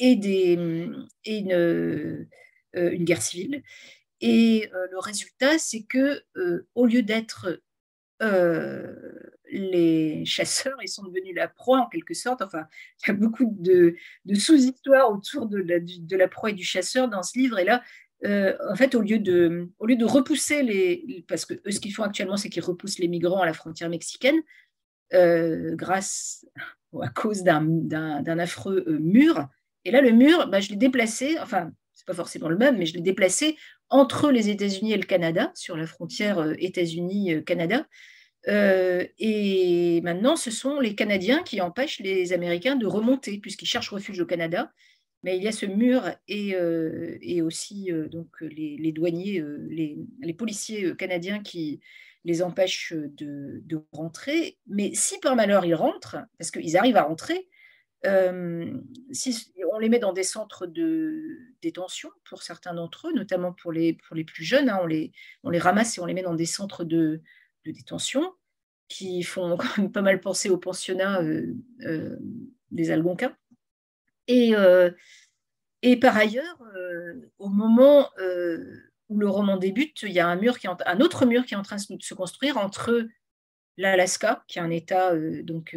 des, 0.00 0.88
et 1.24 1.38
une, 1.38 2.26
guerre 3.04 3.22
civile. 3.22 3.62
Et 4.20 4.68
le 4.72 4.98
résultat, 4.98 5.58
c'est 5.58 5.84
que 5.84 6.24
au 6.74 6.86
lieu 6.86 7.02
d'être 7.02 7.60
les 9.54 10.24
chasseurs, 10.24 10.76
ils 10.82 10.88
sont 10.88 11.04
devenus 11.04 11.34
la 11.34 11.48
proie 11.48 11.80
en 11.80 11.88
quelque 11.88 12.14
sorte. 12.14 12.42
Enfin, 12.42 12.66
il 13.02 13.08
y 13.08 13.10
a 13.10 13.14
beaucoup 13.14 13.46
de, 13.58 13.96
sous-histoires 14.34 15.10
autour 15.10 15.46
de 15.46 16.16
la, 16.16 16.28
proie 16.28 16.50
et 16.50 16.54
du 16.54 16.64
chasseur 16.64 17.08
dans 17.08 17.22
ce 17.22 17.38
livre. 17.38 17.58
Et 17.58 17.64
là, 17.64 17.82
euh, 18.24 18.56
en 18.70 18.74
fait, 18.74 18.94
au 18.94 19.00
lieu, 19.00 19.18
de, 19.18 19.68
au 19.78 19.86
lieu 19.86 19.96
de 19.96 20.04
repousser 20.04 20.62
les... 20.62 21.24
Parce 21.28 21.44
que 21.44 21.54
ce 21.70 21.80
qu'ils 21.80 21.94
font 21.94 22.02
actuellement, 22.02 22.36
c'est 22.36 22.48
qu'ils 22.48 22.64
repoussent 22.64 22.98
les 22.98 23.08
migrants 23.08 23.42
à 23.42 23.46
la 23.46 23.52
frontière 23.52 23.88
mexicaine 23.88 24.40
euh, 25.12 25.74
grâce 25.76 26.46
ou 26.92 27.02
à 27.02 27.08
cause 27.08 27.42
d'un 27.42 28.38
affreux 28.38 28.84
euh, 28.86 28.98
mur. 28.98 29.48
Et 29.84 29.90
là, 29.90 30.00
le 30.00 30.12
mur, 30.12 30.48
bah, 30.48 30.60
je 30.60 30.70
l'ai 30.70 30.76
déplacé, 30.76 31.38
enfin, 31.40 31.70
c'est 31.92 32.06
pas 32.06 32.14
forcément 32.14 32.48
le 32.48 32.56
même, 32.56 32.78
mais 32.78 32.86
je 32.86 32.94
l'ai 32.94 33.02
déplacé 33.02 33.56
entre 33.90 34.30
les 34.30 34.48
États-Unis 34.48 34.92
et 34.92 34.96
le 34.96 35.04
Canada, 35.04 35.52
sur 35.54 35.76
la 35.76 35.86
frontière 35.86 36.54
États-Unis-Canada. 36.58 37.86
Euh, 38.48 39.04
et 39.18 40.00
maintenant, 40.02 40.36
ce 40.36 40.50
sont 40.50 40.80
les 40.80 40.94
Canadiens 40.94 41.42
qui 41.42 41.60
empêchent 41.60 42.00
les 42.00 42.32
Américains 42.32 42.76
de 42.76 42.86
remonter, 42.86 43.38
puisqu'ils 43.38 43.66
cherchent 43.66 43.90
refuge 43.90 44.20
au 44.20 44.26
Canada. 44.26 44.72
Mais 45.22 45.36
il 45.36 45.42
y 45.42 45.48
a 45.48 45.52
ce 45.52 45.66
mur 45.66 46.10
et, 46.28 46.54
et 47.22 47.42
aussi 47.42 47.90
donc 48.10 48.28
les, 48.40 48.92
douaniers, 48.92 49.42
les, 49.68 50.34
policiers 50.34 50.94
canadiens 50.96 51.40
qui 51.40 51.80
les 52.24 52.42
empêchent 52.42 52.92
de, 52.92 53.60
de, 53.64 53.84
rentrer. 53.92 54.58
Mais 54.66 54.94
si 54.94 55.18
par 55.20 55.36
malheur 55.36 55.64
ils 55.64 55.74
rentrent, 55.74 56.16
parce 56.38 56.50
qu'ils 56.50 56.76
arrivent 56.76 56.96
à 56.96 57.02
rentrer, 57.02 57.48
si 59.12 59.52
on 59.72 59.78
les 59.78 59.88
met 59.88 59.98
dans 59.98 60.12
des 60.12 60.24
centres 60.24 60.66
de 60.66 61.38
détention 61.62 62.10
pour 62.28 62.42
certains 62.42 62.74
d'entre 62.74 63.08
eux, 63.08 63.14
notamment 63.14 63.52
pour 63.52 63.72
les, 63.72 63.94
pour 64.06 64.14
les 64.14 64.24
plus 64.24 64.44
jeunes, 64.44 64.68
hein, 64.68 64.78
on, 64.82 64.86
les, 64.86 65.12
on 65.42 65.50
les 65.50 65.58
ramasse 65.58 65.96
et 65.96 66.00
on 66.00 66.06
les 66.06 66.14
met 66.14 66.22
dans 66.22 66.34
des 66.34 66.46
centres 66.46 66.84
de, 66.84 67.22
de 67.64 67.72
détention 67.72 68.34
qui 68.88 69.22
font 69.22 69.56
quand 69.58 69.78
même 69.78 69.92
pas 69.92 70.02
mal 70.02 70.20
penser 70.20 70.50
au 70.50 70.58
pensionnat 70.58 71.22
euh, 71.22 71.54
euh, 71.82 72.16
des 72.70 72.90
Algonquins. 72.90 73.36
Et, 74.26 74.54
euh, 74.54 74.90
et 75.82 75.98
par 75.98 76.16
ailleurs, 76.16 76.62
au 77.38 77.48
moment 77.48 78.08
où 79.14 79.18
le 79.18 79.28
roman 79.28 79.56
débute, 79.56 80.02
il 80.02 80.12
y 80.12 80.20
a 80.20 80.26
un, 80.26 80.36
mur 80.36 80.58
qui 80.58 80.66
un 80.66 81.00
autre 81.00 81.24
mur 81.24 81.46
qui 81.46 81.54
est 81.54 81.56
en 81.56 81.62
train 81.62 81.76
de 81.76 82.02
se 82.02 82.14
construire 82.14 82.58
entre 82.58 83.06
l'Alaska, 83.76 84.44
qui 84.48 84.58
est 84.58 84.62
un 84.62 84.70
État 84.70 85.14
donc 85.42 85.76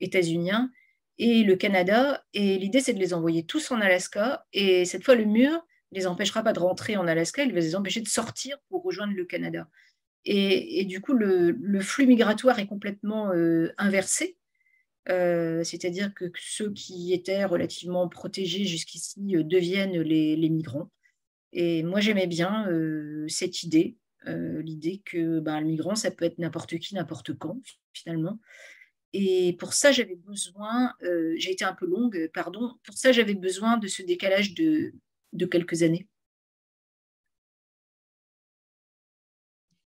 états-unien, 0.00 0.70
et 1.18 1.42
le 1.42 1.56
Canada. 1.56 2.24
Et 2.32 2.58
l'idée, 2.58 2.80
c'est 2.80 2.94
de 2.94 2.98
les 2.98 3.14
envoyer 3.14 3.44
tous 3.44 3.70
en 3.70 3.80
Alaska. 3.80 4.46
Et 4.52 4.84
cette 4.84 5.04
fois, 5.04 5.14
le 5.14 5.24
mur 5.24 5.52
ne 5.92 5.98
les 5.98 6.06
empêchera 6.06 6.42
pas 6.42 6.52
de 6.52 6.60
rentrer 6.60 6.96
en 6.96 7.06
Alaska, 7.06 7.42
il 7.42 7.52
va 7.52 7.60
les 7.60 7.76
empêcher 7.76 8.00
de 8.00 8.08
sortir 8.08 8.58
pour 8.68 8.82
rejoindre 8.82 9.14
le 9.14 9.24
Canada. 9.24 9.68
Et, 10.28 10.84
du 10.86 11.00
coup, 11.00 11.12
le, 11.12 11.80
flux 11.80 12.06
migratoire 12.06 12.58
est 12.58 12.66
complètement 12.66 13.32
euh, 13.32 13.72
inversé. 13.78 14.36
Euh, 15.08 15.62
c'est-à-dire 15.62 16.12
que 16.14 16.24
ceux 16.36 16.72
qui 16.72 17.12
étaient 17.12 17.44
relativement 17.44 18.08
protégés 18.08 18.64
jusqu'ici 18.64 19.36
euh, 19.36 19.44
deviennent 19.44 20.00
les, 20.00 20.48
migrants. 20.48 20.90
Et 21.58 21.82
moi, 21.82 22.00
j'aimais 22.00 22.26
bien 22.26 22.68
cette 23.28 23.62
idée, 23.62 23.96
l'idée 24.26 25.02
que 25.04 25.40
ben, 25.40 25.60
le 25.60 25.66
migrant, 25.66 25.94
ça 25.94 26.10
peut 26.10 26.24
être 26.24 26.38
n'importe 26.38 26.78
qui, 26.78 26.94
n'importe 26.94 27.32
quand, 27.38 27.58
finalement. 27.92 28.38
Et 29.12 29.56
pour 29.58 29.72
ça, 29.72 29.90
j'avais 29.90 30.16
besoin, 30.16 30.92
j'ai 31.36 31.52
été 31.52 31.64
un 31.64 31.72
peu 31.72 31.86
longue, 31.86 32.30
pardon, 32.34 32.74
pour 32.84 32.96
ça, 32.96 33.10
j'avais 33.10 33.34
besoin 33.34 33.78
de 33.78 33.88
ce 33.88 34.02
décalage 34.02 34.54
de 34.54 34.92
quelques 35.46 35.82
années. 35.82 36.06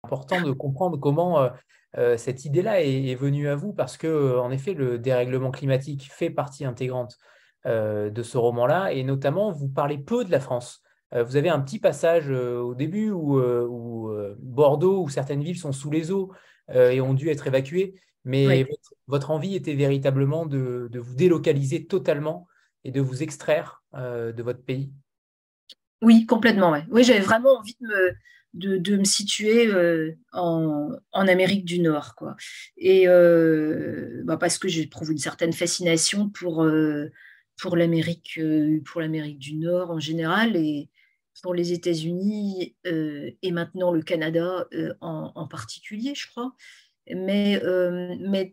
important 0.04 0.42
de 0.42 0.52
comprendre 0.52 0.98
comment 0.98 1.42
euh, 1.42 1.50
euh, 1.98 2.16
cette 2.16 2.44
idée-là 2.44 2.82
est, 2.82 3.14
venue 3.14 3.48
à 3.48 3.56
vous, 3.56 3.72
parce 3.72 3.96
que, 3.96 4.06
euh, 4.06 4.40
en 4.40 4.50
effet, 4.50 4.74
le 4.74 4.98
dérèglement 4.98 5.50
climatique 5.50 6.10
fait 6.12 6.30
partie 6.30 6.64
intégrante 6.64 7.16
de 7.64 8.22
ce 8.24 8.36
roman-là, 8.38 8.92
et 8.92 9.04
notamment, 9.04 9.52
vous 9.52 9.68
parlez 9.68 9.96
peu 9.96 10.24
de 10.24 10.32
la 10.32 10.40
France. 10.40 10.81
Vous 11.12 11.36
avez 11.36 11.50
un 11.50 11.60
petit 11.60 11.78
passage 11.78 12.30
au 12.30 12.74
début 12.74 13.10
où, 13.10 13.40
Bordeaux, 14.38 15.02
où 15.02 15.08
certaines 15.08 15.42
villes 15.42 15.58
sont 15.58 15.72
sous 15.72 15.90
les 15.90 16.10
eaux 16.10 16.32
et 16.74 17.00
ont 17.00 17.14
dû 17.14 17.28
être 17.28 17.46
évacuées, 17.46 17.94
mais 18.24 18.66
votre, 19.06 19.30
envie 19.30 19.54
était 19.54 19.74
véritablement 19.74 20.46
de, 20.46 20.88
vous 20.94 21.14
délocaliser 21.14 21.86
totalement 21.86 22.46
et 22.84 22.90
de 22.90 23.00
vous 23.00 23.22
extraire 23.22 23.82
de 23.94 24.42
votre 24.42 24.62
pays. 24.62 24.90
Oui, 26.02 26.26
complètement. 26.26 26.74
Oui, 26.90 27.04
j'avais 27.04 27.20
vraiment 27.20 27.58
envie 27.58 27.76
de 27.80 27.86
me, 27.86 28.12
de, 28.54 28.96
me 28.96 29.04
situer 29.04 29.66
euh, 29.68 30.12
en, 30.32 30.98
Amérique 31.12 31.64
du 31.64 31.78
Nord. 31.78 32.14
Quoi. 32.16 32.36
Et 32.76 33.08
euh, 33.08 34.22
bah, 34.24 34.36
parce 34.36 34.58
que 34.58 34.68
j'éprouve 34.68 35.12
une 35.12 35.18
certaine 35.18 35.52
fascination 35.52 36.28
pour, 36.28 36.62
euh, 36.64 37.10
pour 37.60 37.76
l'Amérique 37.76 38.40
pour 38.84 39.00
l'Amérique 39.00 39.38
du 39.38 39.54
Nord 39.54 39.90
en 39.90 40.00
général 40.00 40.56
et 40.56 40.88
pour 41.42 41.54
les 41.54 41.72
États-Unis 41.72 42.76
et 42.84 43.52
maintenant 43.52 43.90
le 43.92 44.02
Canada 44.02 44.66
en, 45.00 45.46
particulier, 45.48 46.14
je 46.14 46.28
crois. 46.28 46.54
Mais, 47.08 47.60
mais 48.20 48.52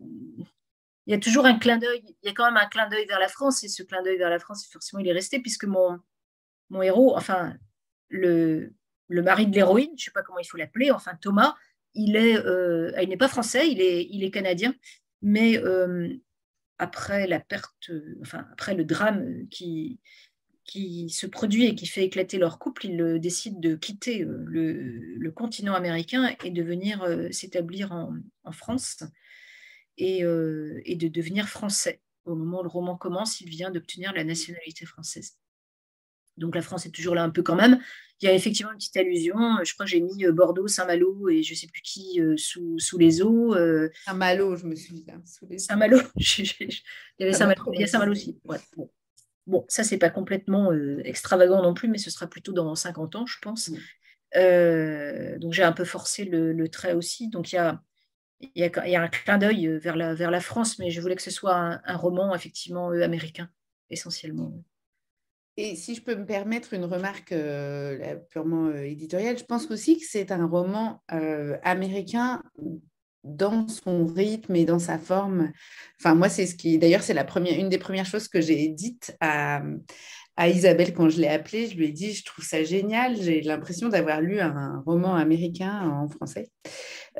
il 1.09 1.13
y 1.13 1.15
a 1.15 1.19
toujours 1.19 1.47
un 1.47 1.57
clin 1.57 1.77
d'œil, 1.77 2.03
il 2.05 2.27
y 2.27 2.29
a 2.29 2.33
quand 2.33 2.45
même 2.45 2.57
un 2.57 2.67
clin 2.67 2.87
d'œil 2.87 3.07
vers 3.07 3.19
la 3.19 3.27
France, 3.27 3.63
et 3.63 3.67
ce 3.67 3.81
clin 3.81 4.03
d'œil 4.03 4.17
vers 4.17 4.29
la 4.29 4.37
France, 4.37 4.67
forcément, 4.71 4.99
il 4.99 5.07
est 5.07 5.13
resté, 5.13 5.39
puisque 5.39 5.65
mon, 5.65 5.99
mon 6.69 6.83
héros, 6.83 7.17
enfin, 7.17 7.55
le, 8.09 8.75
le 9.07 9.23
mari 9.23 9.47
de 9.47 9.55
l'héroïne, 9.55 9.89
je 9.97 10.03
ne 10.03 10.05
sais 10.05 10.11
pas 10.11 10.21
comment 10.21 10.37
il 10.37 10.45
faut 10.45 10.57
l'appeler, 10.57 10.91
enfin 10.91 11.15
Thomas, 11.19 11.55
il 11.95 12.15
est, 12.15 12.37
euh, 12.37 12.91
il 13.01 13.09
n'est 13.09 13.17
pas 13.17 13.27
français, 13.27 13.71
il 13.71 13.81
est, 13.81 14.07
il 14.11 14.23
est 14.23 14.29
canadien, 14.29 14.75
mais 15.23 15.57
euh, 15.57 16.13
après 16.77 17.25
la 17.25 17.39
perte, 17.39 17.91
enfin 18.21 18.45
après 18.51 18.75
le 18.75 18.85
drame 18.85 19.47
qui, 19.49 19.99
qui 20.69 21.09
se 21.09 21.25
produit 21.25 21.65
et 21.65 21.75
qui 21.75 21.87
fait 21.87 22.03
éclater 22.03 22.37
leur 22.37 22.59
couple, 22.59 22.85
il 22.85 23.19
décide 23.19 23.59
de 23.59 23.75
quitter 23.75 24.23
euh, 24.23 24.43
le, 24.47 25.31
continent 25.31 25.73
américain 25.73 26.35
et 26.43 26.51
de 26.51 26.63
venir 26.63 27.05
s'établir 27.31 27.91
en, 27.91 28.51
France 28.51 29.03
et, 29.97 30.19
et 30.19 30.95
de 30.95 31.07
devenir 31.07 31.47
français. 31.47 32.01
Au 32.25 32.35
moment 32.35 32.59
où 32.59 32.63
le 32.63 32.69
roman 32.69 32.97
commence, 32.97 33.41
il 33.41 33.49
vient 33.49 33.71
d'obtenir 33.71 34.11
la 34.13 34.23
nationalité 34.23 34.85
française. 34.85 35.37
Donc 36.39 36.55
la 36.55 36.61
France 36.61 36.85
est 36.85 36.91
toujours 36.91 37.15
là 37.15 37.23
un 37.23 37.29
peu 37.29 37.43
quand 37.43 37.55
même. 37.55 37.79
Il 38.21 38.25
y 38.25 38.27
a 38.27 38.33
effectivement 38.33 38.71
une 38.71 38.77
petite 38.77 38.97
allusion. 38.97 39.35
Je 39.63 39.73
crois 39.73 39.85
que 39.85 39.91
j'ai 39.91 40.01
mis 40.01 40.25
euh, 40.25 40.31
Bordeaux, 40.31 40.67
Saint-Malo 40.67 41.29
et 41.29 41.43
je 41.43 41.53
ne 41.53 41.57
sais 41.57 41.67
plus 41.67 41.81
qui 41.81 42.19
euh, 42.19 42.35
sous, 42.37 42.77
sous, 42.79 42.97
les 42.97 43.21
eaux. 43.21 43.55
Euh. 43.55 43.89
Saint-Malo, 44.05 44.55
je 44.57 44.65
me 44.65 44.75
souviens. 44.75 45.21
Saint-Malo, 45.57 45.99
il 46.15 46.67
y 47.19 47.23
avait 47.23 47.33
Saint-Malo, 47.33 47.71
il 47.73 47.81
y 47.81 47.83
a 47.83 47.87
Saint-Malo 47.87 48.11
aussi. 48.11 48.37
bon. 48.75 48.89
Ça, 49.67 49.83
c'est 49.83 49.97
pas 49.97 50.09
complètement 50.09 50.71
extravagant 51.03 51.61
non 51.61 51.73
plus, 51.73 51.87
mais 51.87 51.97
ce 51.97 52.09
sera 52.09 52.27
plutôt 52.27 52.53
dans 52.53 52.75
50 52.75 53.15
ans, 53.15 53.25
je 53.25 53.37
pense. 53.41 53.69
donc 54.33 55.53
j'ai 55.53 55.63
un 55.63 55.71
peu 55.71 55.85
forcé 55.85 56.25
le, 56.25 56.67
trait 56.69 56.93
aussi. 56.93 57.29
Donc 57.29 57.51
il 57.51 57.55
y 57.55 57.59
a, 57.59 57.81
il 58.41 58.51
y 58.55 58.95
a, 58.95 59.01
un 59.01 59.07
clin 59.07 59.37
d'œil 59.37 59.67
vers 59.79 59.95
la, 59.95 60.13
vers 60.13 60.31
la 60.31 60.41
France, 60.41 60.79
mais 60.79 60.91
je 60.91 61.01
voulais 61.01 61.15
que 61.15 61.21
ce 61.21 61.31
soit 61.31 61.79
un 61.83 61.97
roman 61.97 62.33
effectivement 62.35 62.89
américain, 62.89 63.49
essentiellement. 63.89 64.53
Et 65.61 65.75
si 65.75 65.93
je 65.93 66.01
peux 66.01 66.15
me 66.15 66.25
permettre 66.25 66.73
une 66.73 66.85
remarque 66.85 67.33
euh, 67.33 68.15
purement 68.29 68.67
euh, 68.67 68.83
éditoriale, 68.83 69.37
je 69.37 69.43
pense 69.43 69.69
aussi 69.69 69.99
que 69.99 70.05
c'est 70.07 70.31
un 70.31 70.47
roman 70.47 71.03
euh, 71.11 71.57
américain 71.63 72.41
dans 73.29 73.67
son 73.67 74.05
rythme 74.05 74.55
et 74.55 74.65
dans 74.65 74.79
sa 74.79 74.97
forme. 74.97 75.51
Enfin, 75.99 76.15
moi, 76.15 76.29
c'est 76.29 76.45
ce 76.45 76.55
qui. 76.55 76.77
D'ailleurs, 76.77 77.03
c'est 77.03 77.13
la 77.13 77.23
première, 77.23 77.59
une 77.59 77.69
des 77.69 77.77
premières 77.77 78.05
choses 78.05 78.27
que 78.27 78.41
j'ai 78.41 78.67
dites 78.69 79.15
à, 79.19 79.61
à 80.39 80.47
Isabelle 80.47 80.93
quand 80.93 81.09
je 81.09 81.19
l'ai 81.19 81.27
appelée, 81.27 81.67
je 81.67 81.75
lui 81.75 81.87
ai 81.87 81.91
dit, 81.91 82.13
je 82.13 82.23
trouve 82.23 82.45
ça 82.45 82.63
génial, 82.63 83.21
j'ai 83.21 83.41
l'impression 83.41 83.89
d'avoir 83.89 84.21
lu 84.21 84.39
un 84.39 84.81
roman 84.85 85.15
américain 85.15 85.89
en 85.89 86.07
français, 86.07 86.49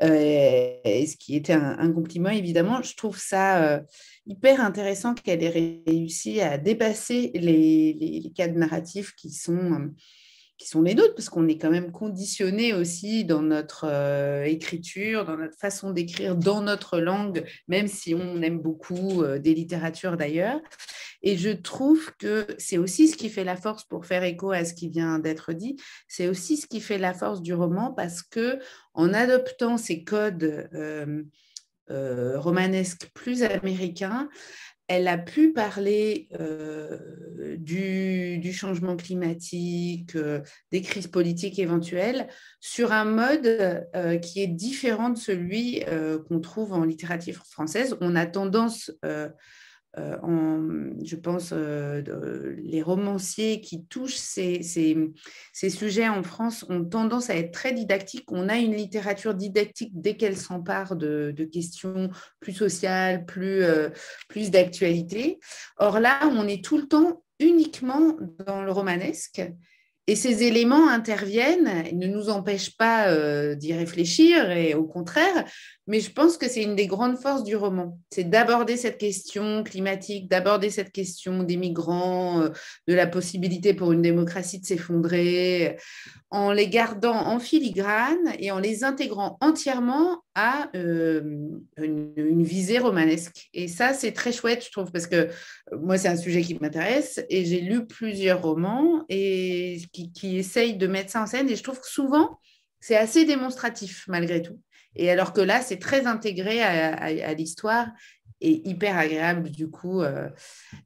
euh, 0.02 0.72
ce 0.84 1.16
qui 1.18 1.36
était 1.36 1.52
un, 1.52 1.92
compliment 1.92 2.30
évidemment. 2.30 2.80
Je 2.80 2.96
trouve 2.96 3.18
ça 3.18 3.62
euh, 3.62 3.80
hyper 4.26 4.62
intéressant 4.62 5.12
qu'elle 5.12 5.42
ait 5.42 5.84
réussi 5.86 6.40
à 6.40 6.56
dépasser 6.56 7.30
les, 7.34 7.92
les, 7.92 8.32
cadres 8.34 8.58
narratifs 8.58 9.14
qui 9.14 9.30
sont 9.30 9.90
qui 10.60 10.68
sont 10.68 10.82
les 10.82 10.94
nôtres, 10.94 11.14
parce 11.14 11.30
qu'on 11.30 11.48
est 11.48 11.56
quand 11.56 11.70
même 11.70 11.90
conditionné 11.90 12.74
aussi 12.74 13.24
dans 13.24 13.40
notre 13.40 13.86
euh, 13.88 14.44
écriture, 14.44 15.24
dans 15.24 15.38
notre 15.38 15.56
façon 15.58 15.90
d'écrire, 15.90 16.36
dans 16.36 16.60
notre 16.60 17.00
langue, 17.00 17.46
même 17.66 17.88
si 17.88 18.14
on 18.14 18.42
aime 18.42 18.58
beaucoup 18.60 19.22
euh, 19.22 19.38
des 19.38 19.54
littératures 19.54 20.18
d'ailleurs. 20.18 20.60
Et 21.22 21.38
je 21.38 21.48
trouve 21.48 22.14
que 22.18 22.46
c'est 22.58 22.76
aussi 22.76 23.08
ce 23.08 23.16
qui 23.16 23.30
fait 23.30 23.42
la 23.42 23.56
force, 23.56 23.84
pour 23.84 24.04
faire 24.04 24.22
écho 24.22 24.50
à 24.50 24.66
ce 24.66 24.74
qui 24.74 24.90
vient 24.90 25.18
d'être 25.18 25.54
dit, 25.54 25.76
c'est 26.08 26.28
aussi 26.28 26.58
ce 26.58 26.66
qui 26.66 26.82
fait 26.82 26.98
la 26.98 27.14
force 27.14 27.40
du 27.40 27.54
roman, 27.54 27.94
parce 27.94 28.22
que 28.22 28.58
en 28.92 29.14
adoptant 29.14 29.78
ces 29.78 30.04
codes 30.04 30.68
euh, 30.74 32.38
romanesques 32.38 33.08
plus 33.14 33.42
américains, 33.42 34.28
elle 34.90 35.06
a 35.06 35.18
pu 35.18 35.52
parler 35.52 36.26
euh, 36.40 36.98
du, 37.58 38.52
changement 38.52 38.96
climatique, 38.96 40.16
euh, 40.16 40.40
des 40.72 40.82
crises 40.82 41.06
politiques 41.06 41.60
éventuelles, 41.60 42.26
sur 42.58 42.90
un 42.90 43.04
mode 43.04 43.46
euh, 43.46 44.18
qui 44.18 44.42
est 44.42 44.48
différent 44.48 45.10
de 45.10 45.16
celui 45.16 45.84
qu'on 46.28 46.40
trouve 46.40 46.72
en 46.72 46.82
littérature 46.82 47.46
française. 47.46 47.96
On 48.00 48.16
a 48.16 48.26
tendance 48.26 48.90
euh, 49.98 50.92
je 51.02 51.16
pense, 51.16 51.52
euh, 51.52 52.54
les 52.62 52.80
romanciers 52.80 53.60
qui 53.60 53.84
touchent 53.86 54.14
ces, 54.14 54.62
sujets 55.52 56.08
en 56.08 56.22
France 56.22 56.64
ont 56.68 56.84
tendance 56.84 57.28
à 57.28 57.36
être 57.36 57.52
très 57.52 57.72
didactiques. 57.72 58.30
On 58.30 58.48
a 58.48 58.56
une 58.56 58.74
littérature 58.74 59.34
didactique 59.34 59.92
dès 59.94 60.16
qu'elle 60.16 60.36
s'empare 60.36 60.94
de, 60.94 61.34
questions 61.52 62.10
plus 62.38 62.52
sociales, 62.52 63.24
plus, 63.24 63.64
euh, 63.64 63.88
plus 64.28 64.50
d'actualité. 64.50 65.40
Or 65.78 65.98
là, 65.98 66.20
on 66.30 66.46
est 66.46 66.64
tout 66.64 66.76
le 66.76 66.86
temps 66.86 67.22
uniquement 67.40 68.16
dans 68.46 68.62
le 68.62 68.70
romanesque. 68.70 69.42
Et 70.10 70.16
ces 70.16 70.42
éléments 70.42 70.88
interviennent, 70.88 71.84
ne 71.92 72.08
nous 72.08 72.30
empêchent 72.30 72.76
pas 72.76 73.54
d'y 73.54 73.72
réfléchir, 73.74 74.50
et 74.50 74.74
au 74.74 74.82
contraire, 74.82 75.44
mais 75.90 75.98
je 76.00 76.12
pense 76.12 76.36
que 76.36 76.48
c'est 76.48 76.62
une 76.62 76.76
des 76.76 76.86
grandes 76.86 77.16
forces 77.16 77.42
du 77.42 77.54
roman. 77.54 77.98
C'est 78.10 78.30
d'aborder 78.30 78.76
cette 78.76 78.98
question 78.98 79.64
climatique, 79.64 80.28
d'aborder 80.28 80.70
cette 80.70 80.92
question 80.92 81.42
des 81.42 81.56
migrants, 81.56 82.42
euh, 82.42 82.48
de 82.86 82.94
la 82.94 83.08
possibilité 83.08 83.72
pour 83.72 83.90
une 83.90 84.00
démocratie 84.00 84.60
de 84.60 84.66
s'effondrer, 84.66 85.78
en 86.30 86.52
les 86.52 86.68
gardant 86.68 87.14
en 87.14 87.40
filigrane 87.40 88.34
et 88.38 88.52
en 88.52 88.60
les 88.60 88.84
intégrant 88.84 89.36
entièrement 89.40 90.22
à 90.34 90.70
euh, 90.76 91.48
une, 91.76 92.42
visée 92.42 92.78
romanesque. 92.78 93.48
Et 93.52 93.68
ça, 93.68 93.94
c'est 93.94 94.12
très 94.12 94.32
chouette, 94.32 94.64
je 94.64 94.70
trouve, 94.70 94.92
parce 94.92 95.06
que 95.06 95.16
euh, 95.16 95.78
moi, 95.80 95.98
c'est 95.98 96.08
un 96.08 96.16
sujet 96.16 96.42
qui 96.42 96.58
m'intéresse 96.60 97.20
et 97.28 97.44
j'ai 97.44 97.60
lu 97.60 97.86
plusieurs 97.86 98.42
romans 98.42 99.04
et 99.08 99.82
qui, 99.92 100.12
qui 100.12 100.36
essayent 100.38 100.76
de 100.76 100.86
mettre 100.86 101.10
ça 101.10 101.22
en 101.22 101.26
scène. 101.26 101.48
Et 101.50 101.56
je 101.56 101.62
trouve 101.62 101.80
que 101.80 101.88
souvent, 101.88 102.38
c'est 102.78 102.96
assez 102.96 103.24
démonstratif 103.24 104.04
malgré 104.08 104.42
tout. 104.42 104.60
Et 104.96 105.10
alors 105.10 105.32
que 105.32 105.40
là, 105.40 105.60
c'est 105.60 105.78
très 105.78 106.06
intégré 106.06 106.62
à, 106.62 107.32
l'histoire 107.34 107.88
et 108.40 108.68
hyper 108.68 108.96
agréable 108.96 109.50
du 109.50 109.68
coup 109.68 110.02
euh, 110.02 110.28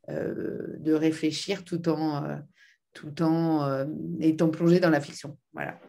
de 0.08 0.92
réfléchir 0.92 1.64
tout 1.64 1.88
en, 1.88 2.40
tout 2.92 3.22
en 3.22 3.86
étant 4.20 4.50
plongé 4.50 4.80
dans 4.80 4.90
la 4.90 5.00
fiction. 5.00 5.38
Voilà. 5.54 5.80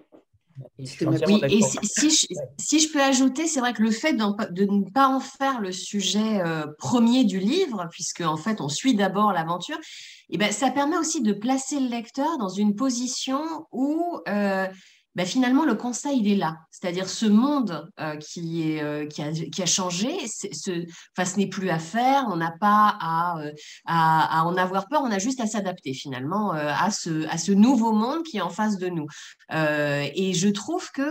Oui, 0.77 1.41
et 1.49 1.61
si, 1.61 2.79
je, 2.79 2.93
peux 2.93 3.01
ajouter, 3.01 3.45
c'est 3.47 3.59
vrai 3.59 3.73
que 3.73 3.83
le 3.83 3.91
fait 3.91 4.13
de 4.13 4.65
ne 4.65 4.89
pas 4.89 5.07
en 5.07 5.19
faire 5.19 5.59
le 5.59 5.71
sujet 5.71 6.41
premier 6.77 7.25
du 7.25 7.39
livre, 7.39 7.87
puisque 7.91 8.21
en 8.21 8.37
fait 8.37 8.61
on 8.61 8.69
suit 8.69 8.95
d'abord 8.95 9.33
l'aventure, 9.33 9.77
et 10.29 10.35
eh 10.35 10.37
ben, 10.37 10.51
ça 10.51 10.71
permet 10.71 10.97
aussi 10.97 11.21
de 11.21 11.33
placer 11.33 11.79
le 11.79 11.87
lecteur 11.87 12.37
dans 12.37 12.49
une 12.49 12.75
position 12.75 13.67
où 13.71 14.21
ben 15.15 15.25
finalement, 15.25 15.63
le 15.65 15.75
constat, 15.75 16.11
il 16.11 16.27
est 16.27 16.35
là. 16.35 16.57
C'est-à-dire 16.71 17.07
ce 17.07 17.25
monde 17.25 17.89
euh, 17.99 18.17
qui, 18.17 18.69
est, 18.69 18.83
euh, 18.83 19.07
qui, 19.07 19.21
a, 19.21 19.31
qui, 19.31 19.61
a, 19.61 19.65
changé, 19.65 20.09
ce, 20.27 20.85
enfin, 21.17 21.25
ce 21.29 21.37
n'est 21.37 21.47
plus 21.47 21.69
à 21.69 21.79
faire, 21.79 22.25
on 22.29 22.35
n'a 22.35 22.51
pas 22.59 22.97
à, 22.99 23.39
euh, 23.39 23.51
à, 23.85 24.41
à, 24.41 24.43
en 24.43 24.57
avoir 24.57 24.87
peur, 24.87 25.01
on 25.03 25.11
a 25.11 25.19
juste 25.19 25.39
à 25.39 25.47
s'adapter 25.47 25.93
finalement 25.93 26.51
à, 26.51 26.91
ce, 26.91 27.27
à 27.29 27.37
ce 27.37 27.53
nouveau 27.53 27.93
monde 27.93 28.23
qui 28.23 28.37
est 28.37 28.41
en 28.41 28.49
face 28.49 28.77
de 28.77 28.89
nous. 28.89 29.07
et 29.51 30.33
je 30.33 30.49
trouve 30.49 30.91
que 30.91 31.09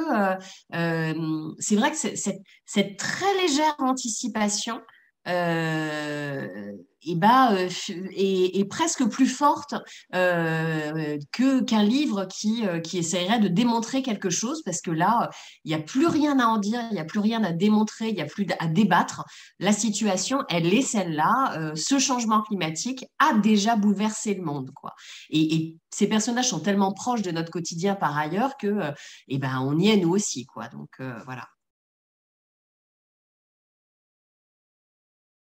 c'est 1.58 1.76
vrai 1.76 1.90
que 1.90 1.96
cette, 1.96 2.42
cette 2.66 2.98
très 2.98 3.34
légère 3.42 3.74
anticipation, 3.78 4.80
euh, 5.26 6.72
et 7.04 7.14
bah, 7.14 7.52
euh, 7.52 7.68
est, 8.16 8.68
presque 8.68 9.06
plus 9.08 9.26
forte 9.26 9.74
euh, 10.14 11.18
que 11.32 11.62
qu'un 11.62 11.82
livre 11.82 12.26
qui, 12.26 12.64
qui 12.82 12.98
essaierait 12.98 13.40
de 13.40 13.48
démontrer 13.48 14.02
quelque 14.02 14.30
chose, 14.30 14.62
parce 14.64 14.80
que 14.80 14.90
là, 14.90 15.30
il 15.64 15.68
n'y 15.68 15.74
a 15.74 15.82
plus 15.82 16.06
rien 16.06 16.38
à 16.38 16.46
en 16.46 16.58
dire, 16.58 16.80
il 16.90 16.94
n'y 16.94 17.00
a 17.00 17.04
plus 17.04 17.20
rien 17.20 17.44
à 17.44 17.52
démontrer, 17.52 18.08
il 18.08 18.14
n'y 18.14 18.22
a 18.22 18.26
plus 18.26 18.46
à 18.58 18.66
débattre. 18.66 19.24
La 19.58 19.72
situation, 19.72 20.40
elle 20.48 20.72
est 20.72 20.82
celle-là. 20.82 21.72
ce 21.76 21.98
changement 21.98 22.42
climatique 22.42 23.04
a 23.18 23.34
déjà 23.34 23.76
bouleversé 23.76 24.34
le 24.34 24.42
monde, 24.42 24.70
quoi. 24.74 24.94
Et, 25.30 25.54
et, 25.54 25.76
ces 25.90 26.08
personnages 26.08 26.48
sont 26.48 26.60
tellement 26.60 26.92
proches 26.92 27.22
de 27.22 27.30
notre 27.30 27.52
quotidien 27.52 27.94
par 27.94 28.18
ailleurs 28.18 28.56
que, 28.56 28.92
et 29.28 29.38
ben, 29.38 29.60
on 29.60 29.78
y 29.78 29.90
est 29.90 29.96
nous 29.96 30.10
aussi, 30.10 30.46
quoi. 30.46 30.68
Donc 30.68 31.00
voilà. 31.24 31.44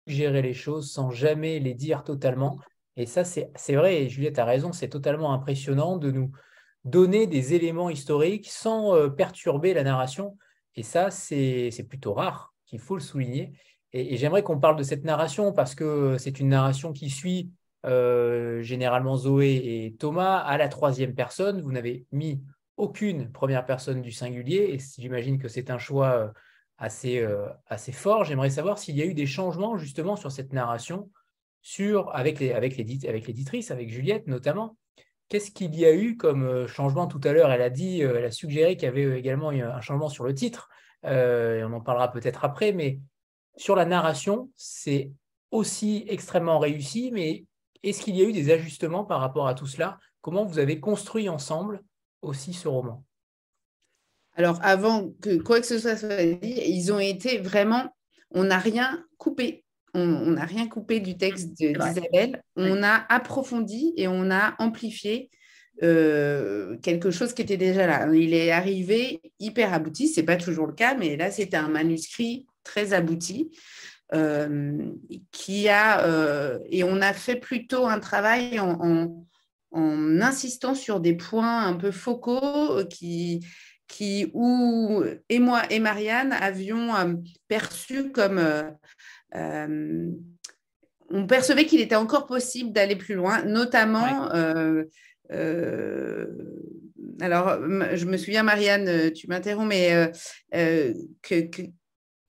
Gérer 0.08 0.42
les 0.42 0.54
choses 0.54 0.92
sans 0.92 1.12
jamais 1.12 1.60
les 1.60 1.74
dire 1.74 2.04
totalement. 2.04 2.60
Et 2.96 3.06
ça, 3.06 3.24
c'est 3.24 3.76
vrai, 3.76 4.04
et 4.04 4.10
Juliette 4.10 4.40
a 4.40 4.46
raison, 4.46 4.72
c'est 4.72 4.90
totalement 4.90 5.32
impressionnant 5.34 5.98
de 5.98 6.10
nous 6.10 6.32
donner 6.84 7.28
des 7.28 7.54
éléments 7.54 7.90
historiques 7.90 8.50
sans 8.50 8.96
euh, 8.96 9.10
perturber 9.10 9.74
la 9.74 9.84
narration. 9.84 10.38
Et 10.76 10.84
ça, 10.84 11.12
c'est 11.12 11.86
plutôt 11.88 12.14
rare, 12.14 12.54
qu'il 12.66 12.80
faut 12.80 12.96
le 12.96 13.02
souligner. 13.02 13.54
Et, 13.94 14.18
j'aimerais 14.18 14.44
qu'on 14.44 14.60
parle 14.60 14.76
de 14.76 14.84
cette 14.84 15.04
narration 15.04 15.54
parce 15.54 15.76
que 15.76 16.18
c'est 16.18 16.40
une 16.40 16.50
narration 16.50 16.94
qui 16.94 17.10
suit 17.10 17.52
euh, 17.86 18.62
généralement 18.62 19.16
Zoé 19.16 19.56
et 19.56 19.96
Thomas 19.98 20.38
à 20.38 20.58
la 20.58 20.68
troisième 20.68 21.16
personne. 21.16 21.62
Vous 21.62 21.72
n'avez 21.72 22.06
mis 22.12 22.42
aucune 22.78 23.32
première 23.32 23.66
personne 23.66 24.02
du 24.02 24.12
singulier, 24.12 24.74
et 24.74 24.80
j'imagine 25.00 25.40
que 25.40 25.48
c'est 25.48 25.72
un 25.72 25.80
choix 25.80 26.12
euh, 26.12 26.28
assez, 26.78 27.20
euh, 27.20 27.48
assez 27.68 27.92
fort. 27.92 28.24
J'aimerais 28.24 28.50
savoir 28.50 28.78
s'il 28.78 28.96
y 28.96 29.02
a 29.02 29.06
eu 29.06 29.14
des 29.14 29.26
changements 29.26 29.78
justement 29.78 30.16
sur 30.16 30.32
cette 30.32 30.54
narration, 30.54 31.10
avec, 32.14 32.40
les, 32.40 32.54
avec, 32.54 32.80
avec 32.80 33.28
l'éditrice, 33.28 33.72
avec 33.72 33.90
Juliette 33.90 34.28
notamment. 34.28 34.78
Qu'est-ce 35.30 35.52
qu'il 35.52 35.76
y 35.76 35.86
a 35.86 35.94
eu 35.94 36.16
comme 36.16 36.44
euh, 36.44 36.68
changement? 36.68 37.08
Tout 37.08 37.20
à 37.26 37.34
l'heure 37.34 37.52
Elle 37.52 37.62
a 37.62 37.70
dit, 37.70 38.04
euh, 38.04 38.16
elle 38.18 38.26
a 38.26 38.32
suggéré 38.32 38.78
qu'il 38.78 38.86
y 38.86 38.90
avait 38.90 39.20
également 39.20 39.50
un 39.50 39.82
changement 39.82 40.08
sur 40.08 40.24
le 40.24 40.34
titre. 40.34 40.70
on 41.04 41.74
en 41.74 41.82
parlera 41.82 42.12
peut-être 42.12 42.46
après, 42.46 42.72
mais 42.72 43.00
sur 43.58 43.76
la 43.76 43.86
narration, 43.86 44.50
c'est 44.56 45.12
aussi 45.52 46.06
extrêmement 46.08 46.60
réussi. 46.60 47.12
Mais 47.12 47.46
est-ce 47.84 48.02
qu'il 48.02 48.16
y 48.16 48.22
a 48.22 48.26
eu 48.26 48.34
des 48.34 48.52
ajustements 48.52 49.04
par 49.04 49.20
rapport 49.20 49.48
à 49.48 49.54
tout 49.54 49.68
cela? 49.68 50.00
Comment 50.22 50.46
vous 50.46 50.60
avez 50.60 50.80
construit 50.80 51.28
ensemble 51.28 51.84
aussi 52.22 52.54
ce 52.54 52.68
roman? 52.68 53.04
Alors, 54.38 54.60
avant 54.62 55.10
que 55.20 55.38
quoi 55.38 55.60
que 55.60 55.66
ce 55.66 55.80
soit 55.80 55.98
soit 55.98 56.24
dit, 56.24 56.62
ils 56.68 56.94
ont 56.94 57.00
été 57.00 57.40
vraiment, 57.40 57.96
on 58.32 58.44
n'a 58.44 58.60
rien 58.60 59.04
coupé. 59.18 59.66
On 59.96 60.06
n'a 60.06 60.46
rien 60.46 60.68
coupé 60.68 61.00
du 61.00 61.18
texte 61.18 61.54
d'Isabelle. 61.54 62.44
On 62.56 62.84
a 62.84 63.04
approfondi 63.10 63.94
et 63.98 64.08
on 64.08 64.30
a 64.30 64.54
amplifié 64.60 65.32
euh, 65.82 66.78
quelque 66.84 67.10
chose 67.10 67.34
qui 67.34 67.42
était 67.42 67.58
déjà 67.58 67.88
là. 67.88 68.08
Il 68.14 68.36
est 68.36 68.52
arrivé 68.52 69.22
hyper 69.40 69.74
abouti. 69.74 70.08
Ce 70.08 70.20
n'est 70.20 70.26
pas 70.26 70.36
toujours 70.36 70.68
le 70.68 70.74
cas, 70.74 70.94
mais 70.94 71.18
là, 71.18 71.32
c'était 71.32 71.58
un 71.58 71.70
manuscrit 71.70 72.46
très 72.64 72.94
abouti. 72.94 73.50
Euh, 74.14 74.94
qui 75.34 75.68
a 75.68 76.06
euh, 76.06 76.60
et 76.70 76.86
on 76.86 77.02
a 77.02 77.12
fait 77.12 77.36
plutôt 77.36 77.88
un 77.88 78.00
travail 78.00 78.58
en, 78.58 79.26
en, 79.72 80.22
insistant 80.22 80.76
sur 80.76 81.02
des 81.02 81.14
points 81.14 81.66
un 81.66 81.74
peu 81.74 81.92
focaux 81.92 82.86
qui 82.90 83.46
qui, 83.88 84.30
où 84.34 85.04
et 85.30 85.40
moi 85.40 85.64
et 85.70 85.80
Marianne 85.80 86.34
avions 86.34 86.96
euh, 86.96 87.14
perçu 87.48 88.12
comme... 88.12 88.38
Euh, 88.38 88.70
euh, 89.36 90.10
on 91.10 91.26
percevait 91.26 91.66
qu'il 91.66 91.80
était 91.80 91.96
encore 91.96 92.26
possible 92.26 92.74
d'aller 92.74 92.98
plus 92.98 93.16
loin, 93.16 93.44
notamment... 93.44 94.30
alors, 97.22 97.58
je 97.96 98.06
me 98.06 98.18
souviens, 98.18 98.44
Marianne, 98.44 99.12
tu 99.14 99.28
m'interromps, 99.28 99.70
mais 99.70 100.12
que, 100.52 101.64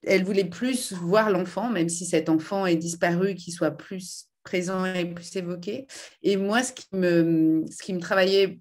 elle 0.05 0.23
voulait 0.23 0.45
plus 0.45 0.93
voir 0.93 1.31
l'enfant, 1.31 1.71
même 1.71 1.89
si 1.89 2.07
cet 2.07 2.29
enfant 2.29 2.67
est 2.67 2.77
disparu, 2.77 3.35
qu'il 3.35 3.53
soit 3.53 3.73
plus 3.73 4.29
présent 4.45 4.85
et 4.85 5.05
plus 5.07 5.35
évoqué. 5.35 5.89
Et 6.23 6.37
moi, 6.37 6.63
ce 6.63 6.73
qui 6.73 6.87
me, 6.93 7.65
ce 7.71 7.83
qui 7.83 7.93
me 7.93 8.01
travaillait 8.01 8.61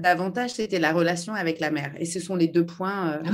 davantage, 0.00 0.54
c'était 0.54 0.78
la 0.78 0.92
relation 0.92 1.34
avec 1.34 1.60
la 1.60 1.70
mère. 1.70 1.94
Et 1.98 2.04
ce 2.04 2.20
sont 2.20 2.36
les 2.36 2.48
deux 2.48 2.66
points 2.66 3.12
euh, 3.12 3.32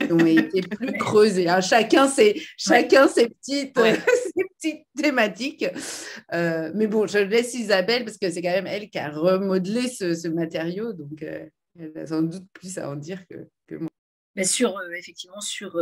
qui 0.00 0.12
ont 0.12 0.26
été 0.26 0.60
plus 0.68 0.92
creusés. 0.98 1.48
Hein. 1.48 1.60
Chacun, 1.60 2.08
ses, 2.08 2.40
chacun 2.56 3.08
ses, 3.08 3.28
petites, 3.28 3.78
ses 3.78 4.44
petites 4.58 4.86
thématiques. 4.96 5.66
Euh, 6.32 6.70
mais 6.74 6.86
bon, 6.86 7.06
je 7.06 7.18
laisse 7.18 7.54
Isabelle 7.54 8.04
parce 8.04 8.18
que 8.18 8.30
c'est 8.30 8.42
quand 8.42 8.50
même 8.50 8.66
elle 8.66 8.90
qui 8.90 8.98
a 8.98 9.10
remodelé 9.10 9.88
ce, 9.88 10.28
matériau. 10.28 10.92
Donc, 10.92 11.22
euh, 11.22 11.46
elle 11.78 11.96
a 11.96 12.06
sans 12.06 12.22
doute 12.22 12.46
plus 12.52 12.78
à 12.78 12.90
en 12.90 12.96
dire 12.96 13.26
que, 13.28 13.48
que 13.66 13.76
moi. 13.76 13.90
Mais 14.36 14.44
sur, 14.44 14.76
effectivement, 14.98 15.40
sur 15.40 15.78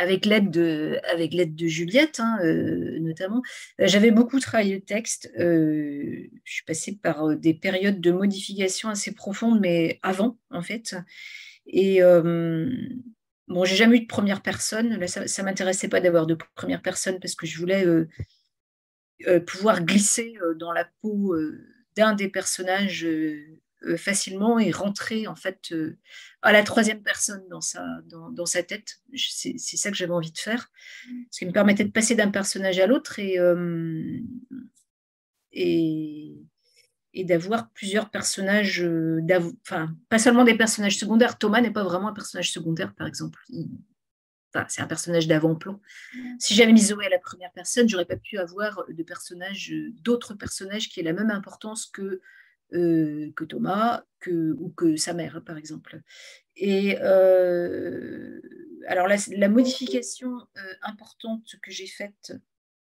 avec 0.00 0.24
l'aide 0.24 0.50
de, 0.50 0.98
avec 1.12 1.34
l'aide 1.34 1.54
de 1.54 1.66
Juliette 1.66 2.20
hein, 2.20 2.38
euh, 2.42 2.98
notamment. 3.00 3.42
Euh, 3.80 3.86
j'avais 3.86 4.10
beaucoup 4.10 4.40
travaillé 4.40 4.76
le 4.76 4.80
texte. 4.80 5.30
Euh, 5.38 6.26
je 6.42 6.52
suis 6.52 6.64
passée 6.64 6.98
par 7.02 7.36
des 7.36 7.52
périodes 7.52 8.00
de 8.00 8.10
modification 8.10 8.88
assez 8.88 9.12
profondes, 9.12 9.60
mais 9.60 10.00
avant 10.02 10.38
en 10.50 10.62
fait. 10.62 10.96
Et 11.66 12.00
bon, 12.00 13.64
j'ai 13.64 13.76
jamais 13.76 13.98
eu 13.98 14.00
de 14.00 14.06
première 14.06 14.40
personne. 14.42 14.96
Là, 14.96 15.06
ça, 15.06 15.20
ne 15.20 15.44
m'intéressait 15.44 15.88
pas 15.88 16.00
d'avoir 16.00 16.26
de 16.26 16.36
première 16.54 16.80
personne 16.80 17.20
parce 17.20 17.34
que 17.34 17.46
je 17.46 17.58
voulais 17.58 17.84
pouvoir 19.46 19.84
glisser 19.84 20.34
dans 20.56 20.72
la 20.72 20.86
peau 21.02 21.36
d'un 21.96 22.14
des 22.14 22.28
personnages 22.28 23.04
euh, 23.04 23.60
facilement 23.96 24.58
et 24.58 24.70
rentrer 24.70 25.26
en 25.26 25.34
fait 25.34 25.72
euh, 25.72 25.98
à 26.42 26.52
la 26.52 26.62
troisième 26.62 27.02
personne 27.02 27.42
dans 27.48 27.60
sa, 27.60 27.84
dans, 28.04 28.46
sa 28.46 28.62
tête. 28.62 29.00
C'est 29.14 29.56
ça 29.58 29.90
que 29.90 29.96
j'avais 29.96 30.12
envie 30.12 30.32
de 30.32 30.38
faire, 30.38 30.70
ce 31.30 31.38
qui 31.38 31.46
me 31.46 31.52
permettait 31.52 31.84
de 31.84 31.90
passer 31.90 32.14
d'un 32.14 32.30
personnage 32.30 32.78
à 32.78 32.86
l'autre 32.86 33.18
et, 33.18 33.38
euh, 33.38 34.18
et, 35.52 36.36
et 37.14 37.24
d'avoir 37.24 37.70
plusieurs 37.70 38.10
personnages, 38.10 38.86
enfin, 39.62 39.94
pas 40.08 40.18
seulement 40.18 40.44
des 40.44 40.56
personnages 40.56 40.98
secondaires. 40.98 41.38
Thomas 41.38 41.60
n'est 41.60 41.72
pas 41.72 41.84
vraiment 41.84 42.08
un 42.08 42.14
personnage 42.14 42.52
secondaire, 42.52 42.94
par 42.94 43.06
exemple. 43.06 43.40
C'est 44.68 44.82
un 44.82 44.86
personnage 44.86 45.28
d'avant-plan. 45.28 45.80
Si 46.40 46.54
j'avais 46.54 46.72
mis 46.72 46.80
Zoé 46.80 47.06
à 47.06 47.08
la 47.08 47.20
première 47.20 47.52
personne, 47.52 47.88
j'aurais 47.88 48.04
pas 48.04 48.16
pu 48.16 48.36
avoir 48.36 48.84
de 48.88 49.02
personnages, 49.04 49.72
d'autres 50.02 50.34
personnages 50.34 50.88
qui 50.88 51.00
aient 51.00 51.04
la 51.04 51.12
même 51.12 51.30
importance 51.30 51.86
que 51.86 52.20
euh, 52.72 53.32
que 53.34 53.44
Thomas 53.44 54.04
que, 54.20 54.52
ou 54.52 54.70
que 54.70 54.96
sa 54.96 55.12
mère, 55.12 55.42
par 55.44 55.56
exemple. 55.56 56.00
Et 56.56 56.98
euh, 57.00 58.40
alors 58.86 59.08
la, 59.08 59.48
modification 59.48 60.46
euh, 60.56 60.74
importante 60.82 61.56
que 61.62 61.70
j'ai 61.70 61.86
faite 61.86 62.32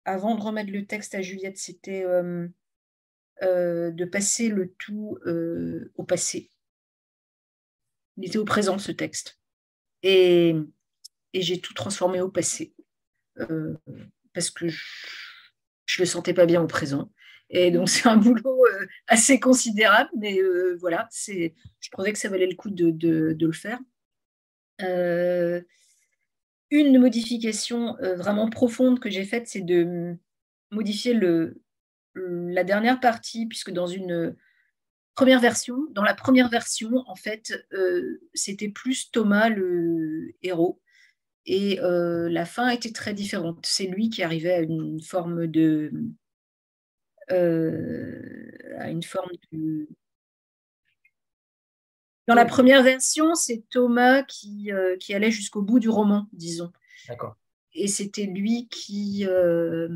avant 0.04 0.36
de 0.36 0.40
remettre 0.40 0.70
le 0.70 0.86
texte 0.86 1.14
à 1.14 1.22
Juliette, 1.22 1.58
c'était 1.58 2.04
de 3.40 4.04
passer 4.04 4.48
le 4.48 4.72
tout 4.74 5.18
au 5.94 6.04
passé. 6.04 6.50
Il 8.16 8.26
était 8.26 8.38
au 8.38 8.44
présent, 8.44 8.78
ce 8.78 8.92
texte. 8.92 9.40
Et, 10.02 10.54
et 11.32 11.42
j'ai 11.42 11.60
tout 11.60 11.74
transformé 11.74 12.20
au 12.20 12.28
passé. 12.28 12.74
parce 14.34 14.50
que 14.50 14.68
je 14.68 16.00
ne 16.00 16.04
le 16.04 16.06
sentais 16.06 16.34
pas 16.34 16.46
bien 16.46 16.62
au 16.62 16.66
présent. 16.66 17.10
Et 17.52 17.70
donc, 17.70 17.88
c'est 17.88 18.08
un 18.08 18.16
boulot 18.16 18.66
euh, 18.66 18.86
assez 19.06 19.38
considérable, 19.38 20.10
mais 20.16 20.38
euh, 20.40 20.76
voilà, 20.80 21.06
c'est, 21.10 21.54
je 21.80 21.90
trouvais 21.90 22.12
que 22.12 22.18
ça 22.18 22.28
valait 22.28 22.46
le 22.46 22.56
coup 22.56 22.70
de, 22.70 23.36
le 23.38 23.52
faire. 23.52 23.78
Euh, 24.80 25.60
une 26.70 26.98
modification 26.98 27.96
vraiment 28.16 28.48
profonde 28.48 28.98
que 28.98 29.10
j'ai 29.10 29.24
faite, 29.24 29.46
c'est 29.46 29.60
de 29.60 30.16
modifier 30.70 31.12
le, 31.12 31.60
la 32.14 32.64
dernière 32.64 32.98
partie, 32.98 33.46
puisque 33.46 33.70
dans 33.70 33.86
une 33.86 34.34
première 35.14 35.38
version, 35.38 35.76
dans 35.90 36.02
la 36.02 36.14
première 36.14 36.48
version, 36.48 37.04
en 37.06 37.14
fait, 37.14 37.52
c'était 38.32 38.70
plus 38.70 39.10
Thomas 39.10 39.50
le 39.50 40.34
héros. 40.42 40.80
Et 41.44 41.78
la 41.82 42.46
fin 42.46 42.70
était 42.70 42.92
très 42.92 43.12
différente. 43.12 43.66
C'est 43.66 43.86
lui 43.86 44.08
qui 44.08 44.22
arrivait 44.22 44.54
à 44.54 44.60
une 44.60 45.02
forme 45.02 45.46
de, 45.46 45.92
à 47.28 48.90
une 48.90 49.02
forme 49.02 49.30
de... 49.52 49.88
Dans 52.28 52.34
la 52.34 52.44
première 52.44 52.82
version, 52.82 53.34
c'est 53.34 53.64
Thomas 53.68 54.22
qui, 54.22 54.70
euh, 54.72 54.96
qui 54.96 55.12
allait 55.12 55.32
jusqu'au 55.32 55.60
bout 55.60 55.80
du 55.80 55.88
roman, 55.88 56.28
disons. 56.32 56.72
D'accord. 57.08 57.36
Et 57.74 57.88
c'était 57.88 58.26
lui 58.26 58.68
qui, 58.68 59.26
euh, 59.26 59.88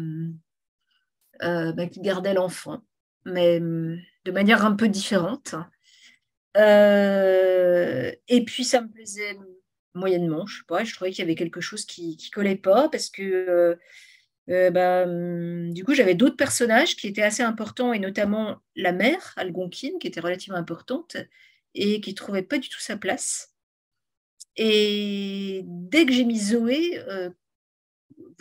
bah, 1.40 1.86
qui 1.86 2.00
gardait 2.00 2.34
l'enfant, 2.34 2.82
mais 3.24 3.60
de 3.60 4.30
manière 4.32 4.64
un 4.64 4.74
peu 4.74 4.88
différente. 4.88 5.54
et 6.56 8.44
puis 8.44 8.64
ça 8.64 8.80
me 8.80 8.88
plaisait 8.88 9.38
moyennement, 9.94 10.46
je 10.46 10.58
sais 10.58 10.64
pas, 10.66 10.84
je 10.84 10.94
trouvais 10.94 11.10
qu'il 11.10 11.20
y 11.20 11.22
avait 11.22 11.34
quelque 11.34 11.60
chose 11.60 11.84
qui 11.84 12.16
ne 12.16 12.34
collait 12.34 12.56
pas 12.56 12.88
parce 12.88 13.08
que 13.08 13.78
euh, 14.49 14.70
bah, 14.70 15.05
hum, 15.05 15.72
du 15.72 15.84
coup, 15.84 15.94
j'avais 15.94 16.14
d'autres 16.14 16.36
personnages 16.36 16.97
qui 16.97 17.09
étaient 17.09 17.22
assez 17.22 17.42
importants, 17.42 17.92
et 17.92 17.99
notamment 17.99 18.61
la 18.76 18.92
mère, 18.92 19.32
Algonquine, 19.36 19.99
qui 19.99 20.07
était 20.07 20.20
relativement 20.20 20.59
importante, 20.59 21.16
et 21.74 22.01
qui 22.01 22.11
ne 22.11 22.16
trouvait 22.16 22.42
pas 22.42 22.59
du 22.59 22.68
tout 22.68 22.80
sa 22.80 22.97
place. 22.97 23.55
Et 24.57 25.62
dès 25.66 26.07
que 26.07 26.12
j'ai 26.12 26.24
mis 26.24 26.38
Zoé, 26.38 26.99
euh, 27.09 27.30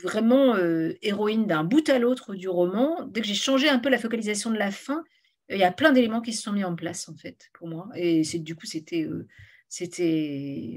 vraiment 0.02 0.56
euh, 0.56 0.94
héroïne 1.02 1.48
d'un 1.48 1.64
bout 1.64 1.88
à 1.90 2.00
l'autre 2.00 2.36
du 2.36 2.48
roman, 2.48 3.06
dès 3.06 3.22
que 3.22 3.28
j'ai 3.28 3.34
changé 3.34 3.68
un 3.70 3.80
peu 3.80 3.90
la 3.90 3.98
focalisation 3.98 4.52
de 4.52 4.58
la 4.58 4.72
fin, 4.72 5.04
il 5.50 5.58
y 5.58 5.64
a 5.64 5.72
plein 5.72 5.92
d'éléments 5.92 6.22
qui 6.22 6.34
se 6.34 6.42
sont 6.42 6.54
mis 6.54 6.64
en 6.64 6.76
place, 6.76 7.10
en 7.10 7.16
fait, 7.16 7.50
pour 7.54 7.68
moi. 7.68 7.90
Et 7.96 8.24
du 8.40 8.56
coup, 8.56 8.66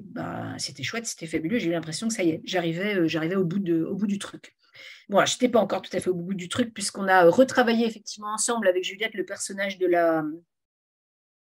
bah, 0.05 0.55
c'était 0.59 0.83
chouette, 0.83 1.07
c'était 1.07 1.27
fabuleux. 1.27 1.59
J'ai 1.59 1.69
eu 1.69 1.73
l'impression 1.73 2.09
que 2.09 2.15
ça 2.15 2.23
y 2.23 2.31
est, 2.31 2.41
j'arrivais 2.45 3.09
j'arrivais 3.09 3.37
au 3.37 3.45
bout 3.45 3.59
du 3.61 4.19
truc. 4.19 4.58
Bon, 5.09 5.25
je 5.25 5.35
n'étais 5.35 5.49
pas 5.49 5.61
encore 5.61 5.83
tout 5.83 5.97
à 5.97 6.01
fait 6.01 6.11
au 6.11 6.15
bout 6.15 6.35
du 6.35 6.49
truc, 6.49 6.75
puisqu'on 6.75 7.09
a 7.09 7.25
retravaillé 7.25 7.87
effectivement 7.87 8.33
ensemble 8.33 8.69
avec 8.69 8.85
Juliette 8.85 9.15
le 9.15 9.25
personnage 9.25 9.79
de 9.79 9.87
la, 9.87 10.25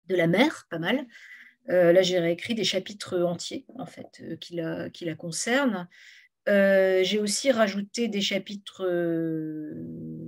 de 0.08 0.16
la 0.16 0.26
mère, 0.26 0.66
pas 0.70 0.78
mal. 0.78 1.06
Euh, 1.70 1.92
là, 1.92 2.02
j'ai 2.02 2.18
réécrit 2.18 2.54
des 2.54 2.64
chapitres 2.64 3.20
entiers, 3.22 3.64
en 3.78 3.86
fait, 3.86 4.20
euh, 4.22 4.36
qui, 4.36 4.56
la, 4.56 4.90
qui, 4.90 5.04
la, 5.04 5.14
concernent. 5.14 5.88
Euh, 6.48 7.02
j'ai 7.04 7.20
aussi 7.20 7.52
rajouté 7.52 8.08
des 8.08 8.20
chapitres 8.20 8.82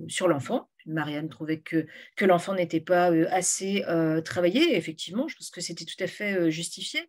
sur 0.08 0.28
l'enfant. 0.28 0.70
Marianne 0.86 1.28
trouvait 1.28 1.60
que, 1.60 1.86
que 2.14 2.24
l'enfant 2.24 2.54
n'était 2.54 2.80
pas 2.80 3.06
assez 3.30 3.84
travaillé. 4.24 4.76
Effectivement, 4.76 5.26
je 5.28 5.36
pense 5.36 5.50
que 5.50 5.60
c'était 5.60 5.86
tout 5.86 6.02
à 6.02 6.06
fait 6.06 6.50
justifié. 6.50 7.00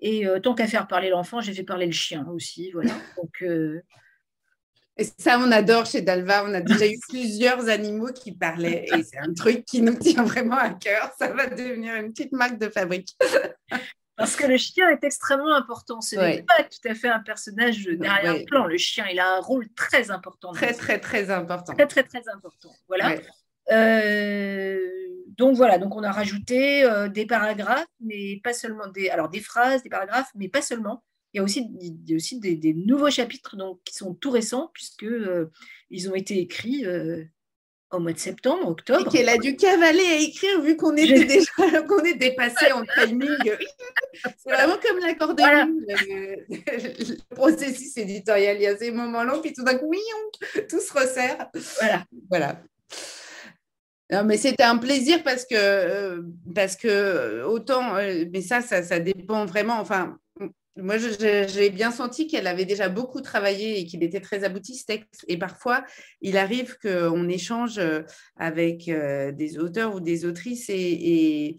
Et 0.00 0.26
tant 0.42 0.54
qu'à 0.54 0.66
faire 0.66 0.86
parler 0.86 1.10
l'enfant, 1.10 1.40
j'ai 1.40 1.52
fait 1.52 1.64
parler 1.64 1.86
le 1.86 1.92
chien 1.92 2.26
aussi. 2.28 2.70
Voilà. 2.70 2.92
Donc, 3.16 3.44
et 4.98 5.04
ça, 5.18 5.38
on 5.38 5.52
adore 5.52 5.84
chez 5.84 6.00
Dalva. 6.00 6.44
On 6.44 6.54
a 6.54 6.60
déjà 6.60 6.86
eu 6.86 6.98
plusieurs 7.08 7.68
animaux 7.68 8.12
qui 8.12 8.32
parlaient. 8.32 8.86
Et 8.94 9.02
c'est 9.02 9.18
un 9.18 9.34
truc 9.34 9.64
qui 9.64 9.82
nous 9.82 9.94
tient 9.94 10.24
vraiment 10.24 10.56
à 10.56 10.70
cœur. 10.70 11.12
Ça 11.18 11.28
va 11.28 11.46
devenir 11.46 11.96
une 11.96 12.12
petite 12.12 12.32
marque 12.32 12.58
de 12.58 12.68
fabrique. 12.70 13.14
Parce 14.16 14.34
que 14.34 14.46
le 14.46 14.56
chien 14.56 14.88
est 14.88 15.04
extrêmement 15.04 15.54
important. 15.54 16.00
Ce 16.00 16.16
n'est 16.16 16.42
pas 16.42 16.62
tout 16.62 16.88
à 16.88 16.94
fait 16.94 17.08
un 17.08 17.20
personnage 17.20 17.84
derrière 17.84 18.44
plan. 18.46 18.64
Le 18.64 18.78
chien, 18.78 19.06
il 19.12 19.20
a 19.20 19.36
un 19.36 19.40
rôle 19.40 19.68
très 19.74 20.10
important. 20.10 20.52
Très, 20.52 20.72
très, 20.72 20.98
très 20.98 21.30
important. 21.30 21.74
Très, 21.74 21.86
très, 21.86 22.02
très 22.02 22.26
important. 22.32 22.70
Voilà. 22.88 23.16
Euh, 23.72 24.78
donc 25.36 25.56
voilà, 25.56 25.76
donc 25.76 25.94
on 25.96 26.02
a 26.04 26.12
rajouté 26.12 26.84
euh, 26.84 27.08
des 27.08 27.26
paragraphes, 27.26 27.84
mais 28.00 28.40
pas 28.42 28.54
seulement 28.54 28.86
des, 28.86 29.10
alors 29.10 29.28
des 29.28 29.40
phrases, 29.40 29.82
des 29.82 29.90
paragraphes, 29.90 30.30
mais 30.34 30.48
pas 30.48 30.62
seulement 30.62 31.02
il 31.32 31.38
y 31.38 31.40
a 31.40 31.42
aussi, 31.42 31.68
aussi 32.14 32.40
des, 32.40 32.74
nouveaux 32.74 33.10
chapitres 33.10 33.56
donc, 33.56 33.80
qui 33.84 33.94
sont 33.94 34.14
tout 34.14 34.30
récents, 34.30 34.70
puisqu'ils 34.72 35.08
euh, 35.08 35.46
ils 35.90 36.08
ont 36.08 36.14
été 36.14 36.38
écrits 36.38 36.86
euh, 36.86 37.24
au 37.90 37.98
mois 37.98 38.12
de 38.12 38.18
septembre, 38.18 38.68
octobre. 38.68 39.06
Et 39.06 39.16
qu'elle 39.16 39.28
a 39.28 39.36
dû 39.36 39.56
cavaler 39.56 40.04
à 40.04 40.16
écrire 40.16 40.60
vu 40.62 40.76
qu'on 40.76 40.96
était 40.96 41.24
déjà 41.24 41.50
qu'on 41.88 42.02
est 42.04 42.14
dépassé 42.14 42.72
en 42.72 42.84
timing. 42.84 43.28
C'est 44.38 44.50
vraiment 44.50 44.78
comme 44.82 44.98
l'accordéon, 45.00 45.66
le, 45.88 47.34
processus 47.34 47.96
éditorial. 47.98 48.56
Il 48.56 48.62
y 48.62 48.66
a 48.66 48.76
ces 48.76 48.90
moments 48.90 49.24
longs, 49.24 49.40
puis 49.42 49.52
tout 49.52 49.62
d'un 49.62 49.76
coup, 49.76 49.88
oui, 49.88 50.00
tout 50.68 50.80
se 50.80 50.92
resserre. 50.92 51.50
Voilà. 51.78 52.04
Voilà. 52.30 52.62
Non, 54.10 54.24
mais 54.24 54.36
c'était 54.36 54.62
un 54.62 54.78
plaisir 54.78 55.22
parce 55.24 55.44
que, 55.44 55.54
euh, 55.54 56.22
parce 56.54 56.76
que 56.76 57.42
autant, 57.42 57.94
mais 57.94 58.40
ça, 58.40 58.62
ça, 58.62 58.82
ça, 58.82 59.00
dépend 59.00 59.44
vraiment. 59.46 59.80
Enfin, 59.80 60.16
moi, 60.76 60.96
j'ai 60.98 61.70
bien 61.70 61.90
senti 61.90 62.26
qu'elle 62.26 62.46
avait 62.46 62.64
déjà 62.64 62.88
beaucoup 62.88 63.20
travaillé 63.22 63.78
et 63.80 63.86
qu'il 63.86 64.02
était 64.02 64.20
très 64.20 64.44
abouti 64.44 64.74
ce 64.74 64.84
texte. 64.84 65.24
Et 65.28 65.38
parfois, 65.38 65.84
il 66.20 66.36
arrive 66.36 66.76
qu'on 66.78 67.28
échange 67.28 67.78
euh, 67.78 68.02
avec 68.36 68.88
euh, 68.88 69.32
des 69.32 69.58
auteurs 69.58 69.94
ou 69.94 70.00
des 70.00 70.26
autrices 70.26 70.68
et, 70.68 71.56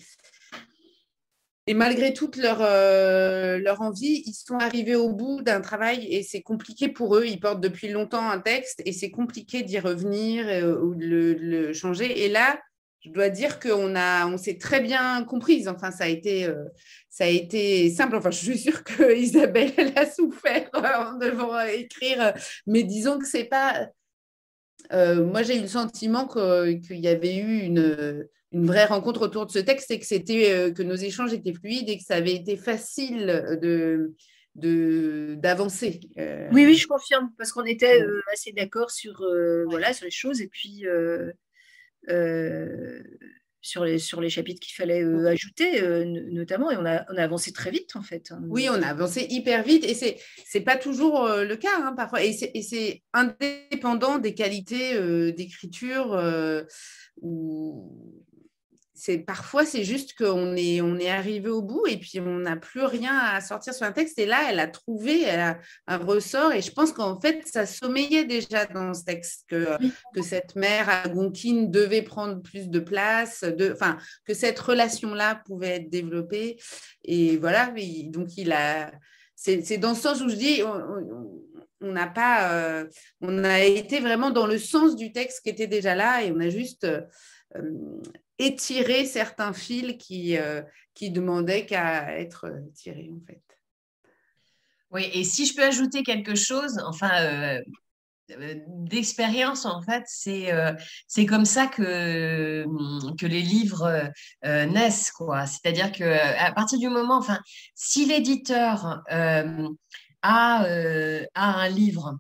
et 1.69 1.73
malgré 1.73 2.13
toute 2.13 2.37
leur, 2.37 2.59
euh, 2.61 3.57
leur 3.57 3.81
envie, 3.81 4.23
ils 4.25 4.33
sont 4.33 4.57
arrivés 4.57 4.95
au 4.95 5.11
bout 5.11 5.41
d'un 5.41 5.61
travail 5.61 6.07
et 6.09 6.21
c'est 6.21 6.41
compliqué 6.41 6.87
pour 6.87 7.17
eux. 7.17 7.25
Ils 7.25 7.39
portent 7.39 7.61
depuis 7.61 7.89
longtemps 7.89 8.29
un 8.29 8.39
texte 8.39 8.81
et 8.85 8.93
c'est 8.93 9.11
compliqué 9.11 9.63
d'y 9.63 9.79
revenir 9.79 10.45
ou 10.81 10.95
de 10.95 11.35
le, 11.39 11.73
changer. 11.73 12.23
Et 12.23 12.29
là, 12.29 12.59
je 13.07 13.13
dois 13.13 13.29
dire 13.29 13.59
qu'on 13.59 13.95
a, 13.95 14.27
on 14.27 14.37
s'est 14.37 14.57
très 14.57 14.79
bien 14.79 15.23
comprise. 15.23 15.67
Enfin, 15.67 15.91
ça 15.91 16.05
a 16.05 16.07
été, 16.07 16.45
euh, 16.45 16.65
ça 17.09 17.25
a 17.25 17.27
été 17.27 17.89
simple. 17.89 18.15
Enfin, 18.15 18.31
je 18.31 18.37
suis 18.37 18.57
sûre 18.57 18.83
que 18.83 19.15
Isabelle 19.17 19.73
elle 19.77 19.93
a 19.97 20.09
souffert 20.09 20.69
en 20.73 21.17
devant 21.17 21.59
écrire, 21.61 22.33
mais 22.65 22.83
disons 22.83 23.19
que 23.19 23.27
c'est 23.27 23.45
pas. 23.45 23.87
moi, 24.91 25.43
j'ai 25.43 25.57
eu 25.57 25.61
le 25.61 25.67
sentiment 25.67 26.27
qu'il 26.27 26.99
y 26.99 27.07
avait 27.07 27.37
eu 27.37 27.61
une 27.61 28.27
une 28.51 28.65
vraie 28.65 28.85
rencontre 28.85 29.21
autour 29.21 29.45
de 29.45 29.51
ce 29.51 29.59
texte 29.59 29.91
et 29.91 29.99
que 29.99 30.05
c'était 30.05 30.51
euh, 30.53 30.71
que 30.71 30.83
nos 30.83 30.95
échanges 30.95 31.33
étaient 31.33 31.53
fluides 31.53 31.89
et 31.89 31.97
que 31.97 32.03
ça 32.03 32.15
avait 32.15 32.35
été 32.35 32.57
facile 32.57 33.57
de 33.61 34.13
d'avancer. 34.55 35.99
Euh. 36.17 36.49
Oui, 36.51 36.65
oui, 36.65 36.73
je 36.73 36.87
confirme, 36.87 37.29
parce 37.37 37.51
qu'on 37.51 37.65
était 37.65 38.01
euh, 38.01 38.21
assez 38.33 38.53
d'accord 38.53 38.89
sur, 38.89 39.23
voilà, 39.69 39.93
sur 39.93 40.05
les 40.05 40.11
choses 40.11 40.41
et 40.41 40.47
puis 40.47 40.83
sur, 43.61 43.83
les, 43.83 43.99
sur 43.99 44.21
les 44.21 44.29
chapitres 44.29 44.59
qu'il 44.59 44.75
fallait 44.75 45.03
ajouter, 45.27 45.81
notamment, 46.31 46.71
et 46.71 46.77
on 46.77 46.85
a, 46.85 47.05
on 47.11 47.17
a 47.17 47.23
avancé 47.23 47.51
très 47.51 47.71
vite, 47.71 47.95
en 47.95 48.01
fait. 48.01 48.31
Hein. 48.31 48.41
Oui, 48.47 48.67
on 48.69 48.81
a 48.81 48.87
avancé 48.87 49.27
hyper 49.29 49.63
vite, 49.63 49.83
et 49.83 49.93
c'est 49.93 50.17
n'est 50.53 50.61
pas 50.61 50.77
toujours 50.77 51.27
le 51.27 51.55
cas, 51.55 51.77
hein, 51.77 51.93
parfois, 51.95 52.23
et 52.23 52.33
c'est 52.33 53.03
indépendant 53.13 54.19
des 54.19 54.33
qualités 54.33 55.31
d'écriture 55.33 56.17
ou 57.21 58.23
c'est 58.97 59.19
parfois 59.19 59.63
c'est 59.63 59.83
juste 59.83 60.17
qu'on 60.17 60.55
est 60.55 60.81
on 60.81 60.97
est 60.97 61.09
arrivé 61.09 61.49
au 61.49 61.61
bout 61.61 61.85
et 61.87 61.97
puis 61.97 62.19
on 62.19 62.39
n'a 62.39 62.55
plus 62.55 62.83
rien 62.83 63.15
à 63.15 63.39
sortir 63.41 63.73
sur 63.73 63.85
un 63.85 63.91
texte. 63.91 64.17
Et 64.17 64.25
là 64.25 64.49
elle 64.49 64.59
a 64.59 64.67
trouvé 64.67 65.29
un 65.29 65.97
ressort 65.97 66.51
et 66.51 66.61
je 66.61 66.71
pense 66.71 66.91
qu'en 66.91 67.19
fait 67.19 67.47
ça 67.47 67.65
sommeillait 67.65 68.25
déjà 68.25 68.65
dans 68.65 68.93
ce 68.93 69.03
texte 69.03 69.45
que, 69.47 69.77
que 70.13 70.23
cette 70.23 70.55
mère 70.55 70.89
algonquine 70.89 71.69
devait 71.69 72.01
prendre 72.01 72.41
plus 72.41 72.69
de 72.69 72.79
place 72.79 73.43
de 73.43 73.71
enfin 73.71 73.97
que 74.25 74.33
cette 74.33 74.59
relation 74.59 75.13
là 75.13 75.41
pouvait 75.45 75.75
être 75.75 75.89
développée. 75.89 76.57
Et 77.05 77.37
voilà 77.37 77.71
donc 78.05 78.35
il 78.37 78.51
a 78.51 78.91
c'est 79.35 79.77
dans 79.77 79.93
ce 79.93 80.01
sens 80.01 80.21
où 80.21 80.29
je 80.29 80.35
dis 80.35 80.63
on 81.81 81.91
n'a 81.91 82.07
pas 82.07 82.51
euh, 82.53 82.85
on 83.21 83.43
a 83.43 83.61
été 83.61 83.99
vraiment 83.99 84.31
dans 84.31 84.47
le 84.47 84.57
sens 84.57 84.95
du 84.95 85.11
texte 85.11 85.43
qui 85.43 85.49
était 85.49 85.67
déjà 85.67 85.95
là 85.95 86.23
et 86.23 86.31
on 86.31 86.39
a 86.39 86.49
juste 86.49 86.85
euh, 86.85 87.01
étirer 88.39 89.05
certains 89.05 89.53
fils 89.53 89.97
qui, 89.97 90.37
euh, 90.37 90.61
qui 90.93 91.11
demandaient 91.11 91.65
qu'à 91.65 92.17
être 92.19 92.45
euh, 92.45 92.59
tirés, 92.75 93.09
en 93.13 93.25
fait. 93.25 93.41
Oui, 94.91 95.09
et 95.13 95.23
si 95.23 95.45
je 95.45 95.55
peux 95.55 95.63
ajouter 95.63 96.03
quelque 96.03 96.35
chose, 96.35 96.81
enfin, 96.85 97.11
euh, 97.21 97.61
d'expérience, 98.67 99.65
en 99.65 99.81
fait, 99.81 100.03
c'est 100.07 101.25
comme 101.25 101.45
ça 101.45 101.67
que, 101.67 102.65
que 103.17 103.25
les 103.25 103.41
livres 103.41 104.11
naissent, 104.43 105.11
quoi. 105.11 105.45
C'est-à-dire 105.45 105.93
que 105.93 106.03
à 106.03 106.51
partir 106.51 106.77
du 106.77 106.89
moment, 106.89 107.17
enfin, 107.17 107.39
si 107.73 108.05
l'éditeur 108.05 109.01
a, 109.09 109.43
a 110.21 111.25
un 111.35 111.69
livre 111.69 112.17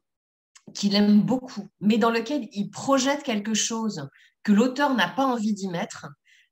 qu'il 0.73 0.95
aime 0.95 1.21
beaucoup, 1.21 1.67
mais 1.81 1.97
dans 1.97 2.11
lequel 2.11 2.47
il 2.53 2.69
projette 2.69 3.23
quelque 3.23 3.53
chose 3.53 4.07
que 4.47 4.53
l'auteur 4.53 4.95
n'a 4.95 5.09
pas 5.09 5.25
envie 5.25 5.53
d'y 5.53 5.67
mettre, 5.67 6.07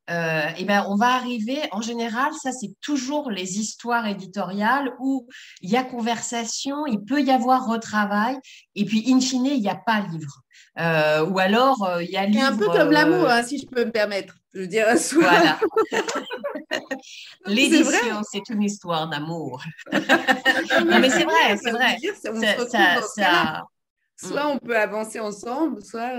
et 0.09 0.11
euh, 0.11 0.49
eh 0.57 0.65
ben, 0.65 0.85
on 0.89 0.97
va 0.97 1.15
arriver, 1.15 1.61
en 1.71 1.81
général, 1.81 2.33
ça 2.43 2.51
c'est 2.51 2.73
toujours 2.81 3.31
les 3.31 3.57
histoires 3.57 4.05
éditoriales 4.05 4.93
où 4.99 5.27
il 5.61 5.69
y 5.69 5.77
a 5.77 5.83
conversation, 5.83 6.85
il 6.85 7.05
peut 7.05 7.21
y 7.21 7.31
avoir 7.31 7.65
retravail, 7.65 8.37
et 8.75 8.83
puis 8.83 9.05
in 9.07 9.21
fine, 9.21 9.45
il 9.45 9.61
n'y 9.61 9.69
a 9.69 9.75
pas 9.75 10.01
livre. 10.01 10.41
Euh, 10.77 11.25
ou 11.25 11.39
alors, 11.39 11.83
euh, 11.85 12.03
il 12.03 12.09
y 12.11 12.17
a 12.17 12.25
livre. 12.25 12.41
C'est 12.41 12.53
un 12.53 12.57
peu 12.57 12.65
comme 12.67 12.91
l'amour, 12.91 13.29
hein, 13.29 13.43
si 13.43 13.59
je 13.59 13.65
peux 13.65 13.85
me 13.85 13.91
permettre. 13.91 14.35
Je 14.53 14.59
veux 14.59 14.67
dire, 14.67 14.87
Voilà. 15.13 15.57
L'édition, 17.45 18.21
c'est 18.29 18.49
une 18.49 18.61
histoire 18.61 19.07
d'amour. 19.07 19.63
non, 19.93 20.99
mais 20.99 21.09
c'est 21.09 21.23
vrai, 21.23 21.57
c'est 21.63 21.71
vrai. 21.71 21.97
Soit 24.17 24.47
on 24.47 24.59
peut 24.59 24.77
avancer 24.77 25.21
ensemble, 25.21 25.81
soit 25.81 26.11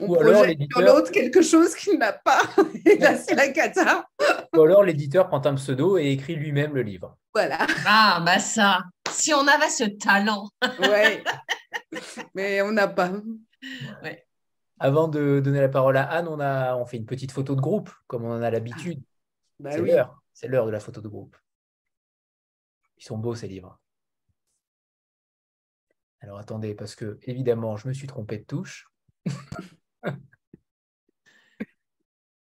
on 0.00 0.08
Ou 0.08 0.20
alors 0.20 0.44
sur 0.44 0.80
l'autre 0.80 1.10
quelque 1.10 1.42
chose 1.42 1.74
qu'il 1.74 1.98
n'a 1.98 2.12
pas. 2.12 2.40
Et 2.86 2.98
là, 2.98 3.16
c'est 3.16 3.34
la 3.34 3.48
cata. 3.48 4.08
Ou 4.56 4.62
alors 4.62 4.82
l'éditeur 4.82 5.28
prend 5.28 5.44
un 5.44 5.54
pseudo 5.54 5.98
et 5.98 6.10
écrit 6.10 6.34
lui-même 6.36 6.74
le 6.74 6.82
livre. 6.82 7.16
Voilà. 7.34 7.66
Ah, 7.86 8.22
bah 8.24 8.38
ça, 8.38 8.82
si 9.10 9.32
on 9.34 9.46
avait 9.46 9.68
ce 9.68 9.84
talent. 9.84 10.48
ouais. 10.80 11.22
Mais 12.34 12.62
on 12.62 12.72
n'a 12.72 12.88
pas. 12.88 13.12
Ouais. 14.02 14.26
Avant 14.80 15.08
de 15.08 15.40
donner 15.40 15.60
la 15.60 15.68
parole 15.68 15.96
à 15.96 16.04
Anne, 16.04 16.28
on, 16.28 16.40
a, 16.40 16.76
on 16.76 16.86
fait 16.86 16.96
une 16.96 17.06
petite 17.06 17.32
photo 17.32 17.54
de 17.56 17.60
groupe, 17.60 17.90
comme 18.06 18.24
on 18.24 18.32
en 18.32 18.42
a 18.42 18.50
l'habitude. 18.50 19.02
Bah 19.58 19.72
c'est 19.72 19.80
l'heure. 19.80 20.22
C'est 20.32 20.48
l'heure 20.48 20.66
de 20.66 20.70
la 20.70 20.80
photo 20.80 21.00
de 21.00 21.08
groupe. 21.08 21.36
Ils 22.98 23.04
sont 23.04 23.18
beaux, 23.18 23.34
ces 23.34 23.48
livres. 23.48 23.78
Alors 26.20 26.38
attendez, 26.38 26.74
parce 26.74 26.94
que 26.94 27.18
évidemment, 27.22 27.76
je 27.76 27.88
me 27.88 27.92
suis 27.92 28.06
trompé 28.06 28.38
de 28.38 28.44
touche. 28.44 28.88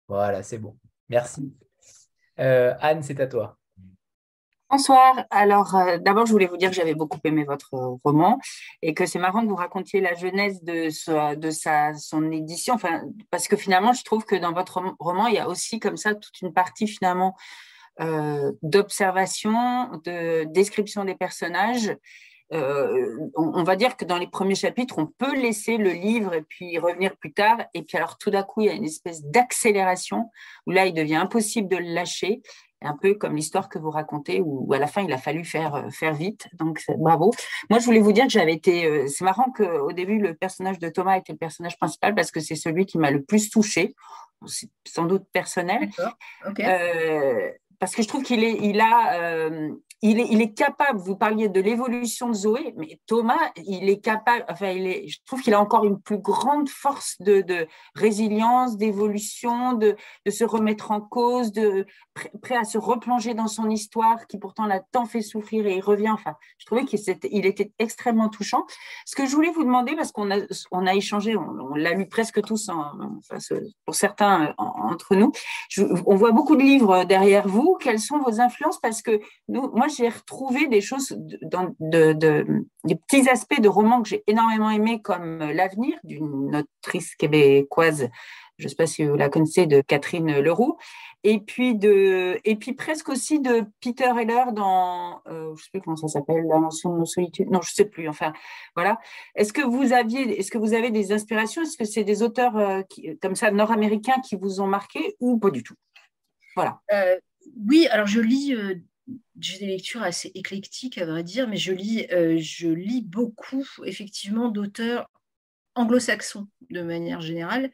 voilà, 0.08 0.44
c'est 0.44 0.58
bon. 0.58 0.78
Merci. 1.10 1.54
Euh, 2.40 2.74
Anne, 2.80 3.04
c'est 3.04 3.20
à 3.20 3.28
toi. 3.28 3.58
Bonsoir. 4.72 5.26
Alors, 5.32 5.76
euh, 5.76 5.98
d'abord, 5.98 6.26
je 6.26 6.32
voulais 6.32 6.46
vous 6.46 6.56
dire 6.56 6.70
que 6.70 6.76
j'avais 6.76 6.96
beaucoup 6.96 7.20
aimé 7.26 7.44
votre 7.44 8.00
roman 8.06 8.40
et 8.82 8.94
que 8.94 9.06
c'est 9.06 9.20
marrant 9.20 9.42
que 9.42 9.50
vous 9.50 9.56
racontiez 9.56 10.00
la 10.00 10.14
genèse 10.14 10.64
de, 10.64 10.90
sa, 10.90 11.94
son 11.94 12.32
édition. 12.32 12.78
Parce 13.30 13.50
que 13.50 13.58
finalement, 13.58 13.92
je 13.92 14.06
trouve 14.06 14.24
que 14.24 14.38
dans 14.38 14.54
votre 14.54 14.82
roman, 14.98 15.28
il 15.28 15.36
y 15.36 15.40
a 15.40 15.50
aussi 15.50 15.82
comme 15.82 15.98
ça 15.98 16.16
toute 16.16 16.40
une 16.42 16.54
partie 16.54 16.88
finalement 16.88 17.36
euh, 18.00 18.54
d'observation, 18.62 19.92
de 20.06 20.46
description 20.46 21.04
des 21.04 21.16
personnages 21.16 21.94
euh, 22.54 23.30
on, 23.36 23.64
va 23.64 23.76
dire 23.76 23.96
que 23.96 24.04
dans 24.04 24.18
les 24.18 24.28
premiers 24.28 24.56
chapitres, 24.56 24.96
on 24.98 25.08
peut 25.08 25.36
laisser 25.36 25.78
le 25.78 25.92
livre 25.92 26.34
et 26.34 26.42
puis 26.42 26.78
revenir 26.78 27.16
plus 27.16 27.34
tard. 27.34 27.58
Et 27.74 27.84
puis 27.84 27.98
alors 27.98 28.18
tout 28.18 28.30
d'un 28.30 28.44
coup, 28.44 28.62
il 28.62 28.68
y 28.68 28.70
a 28.70 28.74
une 28.74 28.84
espèce 28.84 29.24
d'accélération 29.24 30.30
où 30.68 30.72
là, 30.72 30.86
il 30.86 30.94
devient 30.94 31.16
impossible 31.16 31.70
de 31.70 31.78
le 31.78 31.94
lâcher. 31.94 32.42
Un 32.84 32.98
peu 32.98 33.14
comme 33.14 33.36
l'histoire 33.36 33.70
que 33.70 33.78
vous 33.78 33.92
racontez, 33.92 34.42
où, 34.44 34.74
à 34.74 34.80
la 34.80 34.88
fin, 34.88 35.04
il 35.04 35.14
a 35.14 35.20
fallu 35.20 35.46
faire, 35.46 35.76
euh, 35.76 35.90
faire 35.92 36.16
vite. 36.16 36.48
Donc, 36.54 36.84
bravo. 36.98 37.32
Moi, 37.70 37.78
je 37.78 37.86
voulais 37.86 38.00
vous 38.00 38.12
dire 38.12 38.26
que 38.26 38.32
j'avais 38.32 38.56
été. 38.56 38.86
Euh, 38.86 39.08
c'est 39.08 39.24
marrant 39.24 39.52
qu'au 39.52 39.92
début, 39.92 40.18
le 40.18 40.34
personnage 40.34 40.80
de 40.80 40.90
Thomas 40.90 41.16
était 41.18 41.32
le 41.32 41.38
personnage 41.38 41.78
principal 41.78 42.16
parce 42.16 42.32
que 42.32 42.40
c'est 42.40 42.56
celui 42.56 42.88
qui 42.88 42.98
m'a 42.98 43.12
le 43.12 43.22
plus 43.22 43.52
touché. 43.52 43.94
C'est 44.48 44.72
sans 44.88 45.06
doute 45.06 45.26
personnel. 45.32 45.92
Parce 47.82 47.96
que 47.96 48.04
je 48.04 48.08
trouve 48.08 48.24
qu'il 48.24 48.44
est, 48.44 48.60
il 48.62 48.80
a, 48.80 49.50
il 50.04 50.42
est, 50.42 50.54
capable, 50.54 51.00
vous 51.00 51.16
parliez 51.16 51.48
de 51.48 51.62
l'évolution 51.62 52.30
de 52.30 52.34
Zoé, 52.34 52.74
mais 52.76 53.00
Thomas, 53.06 53.52
il 53.56 53.88
est 53.88 54.00
capable, 54.00 54.44
enfin, 54.50 54.70
il 54.70 54.88
est, 54.88 55.08
je 55.08 55.20
trouve 55.26 55.42
qu'il 55.42 55.54
a 55.54 55.62
encore 55.62 55.86
une 55.86 56.02
plus 56.02 56.18
grande 56.18 56.70
force 56.70 57.18
de, 57.20 57.68
résilience, 57.94 58.78
d'évolution, 58.78 59.74
de, 59.74 59.96
se 60.28 60.44
remettre 60.44 60.90
en 60.90 61.02
cause, 61.02 61.52
de 61.52 61.86
prêt 62.42 62.58
à 62.58 62.64
se 62.64 62.80
replonger 62.80 63.36
dans 63.36 63.48
son 63.48 63.70
histoire 63.70 64.26
qui 64.26 64.40
pourtant 64.40 64.66
l'a 64.66 64.80
tant 64.92 65.06
fait 65.06 65.22
souffrir 65.22 65.68
et 65.68 65.76
il 65.76 65.82
revient. 65.82 66.10
Enfin, 66.10 66.36
je 66.58 66.66
trouvais 66.66 66.86
qu'il 66.86 67.00
il 67.32 67.46
était 67.46 67.72
extrêmement 67.78 68.30
touchant. 68.30 68.66
Ce 69.06 69.16
que 69.16 69.28
je 69.28 69.36
voulais 69.36 69.52
vous 69.52 69.64
demander, 69.64 69.96
parce 69.96 70.12
qu'on 70.12 70.32
a, 70.32 70.38
on 70.72 70.88
a 70.88 70.96
échangé, 70.96 71.36
on, 71.38 71.76
l'a 71.76 71.94
lu 71.94 72.08
presque 72.08 72.42
tous, 72.42 72.72
pour 73.86 73.96
certains 73.96 74.56
entre 74.58 75.16
nous, 75.16 75.32
on 76.08 76.16
voit 76.16 76.32
beaucoup 76.32 76.56
de 76.56 76.64
livres 76.64 77.04
derrière 77.04 77.48
vous. 77.48 77.71
Quelles 77.80 78.00
sont 78.00 78.20
vos 78.20 78.40
influences? 78.40 78.80
Parce 78.80 79.02
que 79.02 79.20
moi, 79.48 79.88
j'ai 79.88 80.10
retrouvé 80.10 80.68
des 80.68 80.82
choses, 80.82 81.16
dans, 81.42 81.76
de, 81.80 82.14
des 82.84 82.96
petits 82.96 83.30
aspects 83.30 83.62
de 83.62 83.70
romans 83.70 84.02
que 84.02 84.10
j'ai 84.10 84.24
énormément 84.28 84.70
aimés, 84.70 85.02
comme 85.02 85.40
L'avenir 85.40 85.98
d'une 86.04 86.56
autrice 86.56 87.16
québécoise, 87.16 88.10
je 88.58 88.66
ne 88.66 88.70
sais 88.70 88.76
pas 88.76 88.88
si 88.88 89.04
vous 89.04 89.16
la 89.16 89.30
connaissez, 89.30 89.66
de 89.66 89.82
Catherine 89.82 90.40
Leroux, 90.40 90.78
et 91.24 91.40
puis, 91.40 91.76
de, 91.76 92.40
et 92.46 92.56
puis 92.56 92.74
presque 92.74 93.10
aussi 93.10 93.40
de 93.40 93.66
Peter 93.80 94.12
Heller 94.20 94.54
dans, 94.54 95.22
euh, 95.28 95.48
je 95.48 95.52
ne 95.52 95.56
sais 95.58 95.70
plus 95.72 95.82
comment 95.82 95.96
ça 95.96 96.08
s'appelle, 96.08 96.44
L'invention 96.48 96.94
de 96.94 97.00
nos 97.00 97.06
solitudes, 97.06 97.50
non, 97.52 97.62
je 97.62 97.72
ne 97.72 97.76
sais 97.76 97.86
plus, 97.86 98.10
enfin, 98.10 98.34
voilà. 98.76 99.00
Est-ce 99.36 99.54
que 99.54 99.62
vous 99.62 99.94
aviez, 99.94 100.40
est-ce 100.40 100.50
que 100.50 100.58
vous 100.58 100.74
avez 100.74 100.90
des 100.90 101.12
inspirations? 101.12 101.62
Est-ce 101.62 101.78
que 101.78 101.86
c'est 101.86 102.04
des 102.04 102.24
auteurs 102.24 102.58
euh, 102.58 102.82
comme 103.22 103.36
ça, 103.36 103.52
nord-américains 103.52 104.20
qui 104.28 104.36
vous 104.36 104.62
ont 104.62 104.68
marqué 104.68 105.16
ou 105.20 105.38
pas 105.38 105.52
du 105.52 105.64
tout? 105.64 105.76
Voilà. 106.56 106.82
Euh, 106.92 107.18
oui, 107.56 107.88
alors 107.88 108.08
je 108.08 108.20
lis 108.20 108.56
j'ai 109.40 109.60
des 109.60 109.68
lectures 109.68 110.04
assez 110.04 110.32
éclectiques, 110.36 110.98
à 110.98 111.06
vrai 111.06 111.24
dire, 111.24 111.48
mais 111.48 111.58
je 111.58 111.74
lis, 111.74 112.06
euh, 112.12 112.38
je 112.38 112.70
lis 112.70 113.02
beaucoup, 113.02 113.68
effectivement, 113.86 114.50
d'auteurs 114.50 115.10
anglo-saxons 115.76 116.48
de 116.70 116.82
manière 116.82 117.22
générale. 117.22 117.72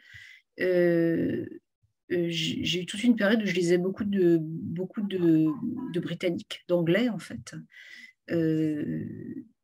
Euh, 0.59 1.45
j'ai 2.09 2.82
eu 2.82 2.86
toute 2.86 3.03
une 3.03 3.18
période 3.18 3.41
où 3.41 3.45
je 3.45 3.53
lisais 3.53 3.78
beaucoup 3.78 4.05
de, 4.05 4.38
beaucoup 4.41 5.01
de 5.01 5.99
Britanniques, 5.99 6.63
d'anglais 6.68 7.09
en 7.09 7.20
fait 7.20 7.53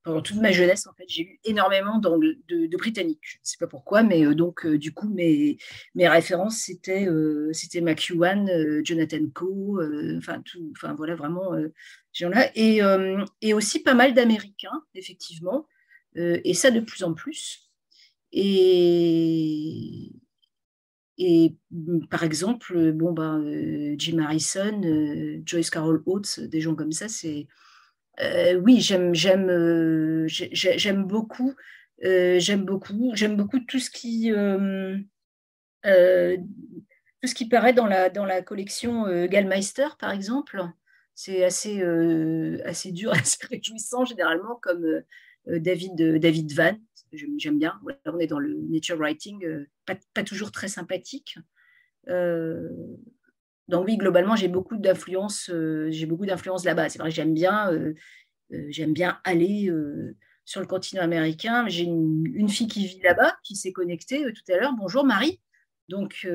pendant 0.03 0.21
toute 0.21 0.37
ma 0.37 0.51
jeunesse, 0.51 0.85
en 0.85 0.93
fait, 0.93 1.05
j'ai 1.07 1.23
lu 1.23 1.39
énormément 1.45 1.97
de, 1.97 2.37
de, 2.49 2.77
britanniques. 2.77 3.21
Je 3.23 3.37
ne 3.37 3.43
sais 3.43 3.57
pas 3.57 3.67
pourquoi, 3.67 4.03
mais 4.03 4.25
euh, 4.25 4.35
donc, 4.35 4.65
euh, 4.65 4.77
du 4.77 4.93
coup, 4.93 5.07
mes, 5.07 5.57
mes 5.95 6.07
références, 6.09 6.57
c'était 6.57 7.07
euh, 7.07 7.51
McEwan, 7.81 8.83
Jonathan 8.83 9.25
Coe, 9.33 9.79
enfin, 10.17 10.41
tout, 10.41 10.73
voilà, 10.97 11.15
vraiment, 11.15 11.53
ces 12.11 12.25
gens-là. 12.25 12.51
Et, 12.55 12.81
et, 13.41 13.53
aussi 13.53 13.79
pas 13.81 13.93
mal 13.93 14.13
d'Américains, 14.13 14.83
effectivement, 14.93 15.67
et 16.15 16.53
ça 16.53 16.69
de 16.69 16.81
plus 16.81 17.03
en 17.03 17.13
plus. 17.13 17.71
Et, 18.31 20.11
et 21.17 21.55
par 22.09 22.23
exemple, 22.23 22.91
bon, 22.91 23.13
ben, 23.13 23.95
Jim 23.97 24.19
Harrison, 24.19 24.81
Joyce 25.45 25.69
Carol 25.69 26.03
Oates, 26.05 26.41
des 26.41 26.61
gens 26.61 26.75
comme 26.75 26.91
ça, 26.91 27.07
c'est 27.07 27.47
euh, 28.19 28.55
oui, 28.55 28.79
j'aime, 28.79 29.15
j'aime, 29.15 29.49
euh, 29.49 30.25
j'aime 30.27 31.03
beaucoup, 31.05 31.55
euh, 32.03 32.39
j'aime 32.39 32.63
beaucoup, 32.63 33.11
j'aime 33.15 33.35
beaucoup 33.35 33.59
tout 33.59 33.79
ce 33.79 33.89
qui, 33.89 34.29
tout 35.81 37.27
ce 37.27 37.35
qui 37.35 37.47
paraît 37.47 37.73
dans 37.73 37.87
la 37.87 38.09
dans 38.09 38.25
la 38.25 38.41
collection 38.41 39.25
Gallmeister, 39.25 39.87
par 39.99 40.11
exemple. 40.11 40.63
C'est 41.15 41.43
assez 41.43 41.81
assez 42.65 42.91
dur, 42.91 43.11
assez 43.13 43.37
réjouissant 43.47 44.05
généralement, 44.05 44.55
comme 44.61 44.85
David 45.47 46.19
David 46.19 46.53
Van. 46.53 46.77
J'aime 47.37 47.59
bien. 47.59 47.79
on 48.05 48.19
est 48.19 48.27
dans 48.27 48.39
le 48.39 48.55
nature 48.69 48.97
writing, 48.97 49.45
pas, 49.85 49.95
pas 50.13 50.23
toujours 50.23 50.51
très 50.51 50.67
sympathique. 50.67 51.37
Donc 53.69 53.85
oui, 53.85 53.97
globalement, 53.97 54.35
j'ai 54.35 54.47
beaucoup 54.47 54.77
d'influence, 54.77 55.49
euh, 55.49 55.87
j'ai 55.89 56.05
beaucoup 56.05 56.25
d'influence 56.25 56.65
là-bas. 56.65 56.89
C'est 56.89 56.99
vrai 56.99 57.09
que 57.09 57.15
j'aime 57.15 57.33
bien, 57.33 57.71
euh, 57.71 57.93
euh, 58.53 58.65
j'aime 58.69 58.93
bien 58.93 59.19
aller 59.23 59.71
sur 60.45 60.59
le 60.59 60.67
continent 60.67 61.01
américain. 61.01 61.67
J'ai 61.67 61.83
une, 61.83 62.49
fille 62.49 62.67
qui 62.67 62.85
vit 62.85 63.01
là-bas, 63.01 63.37
qui 63.43 63.55
s'est 63.55 63.71
connectée 63.71 64.23
tout 64.33 64.51
à 64.51 64.57
l'heure. 64.57 64.73
Bonjour 64.77 65.05
Marie. 65.05 65.39
Donc 65.89 66.27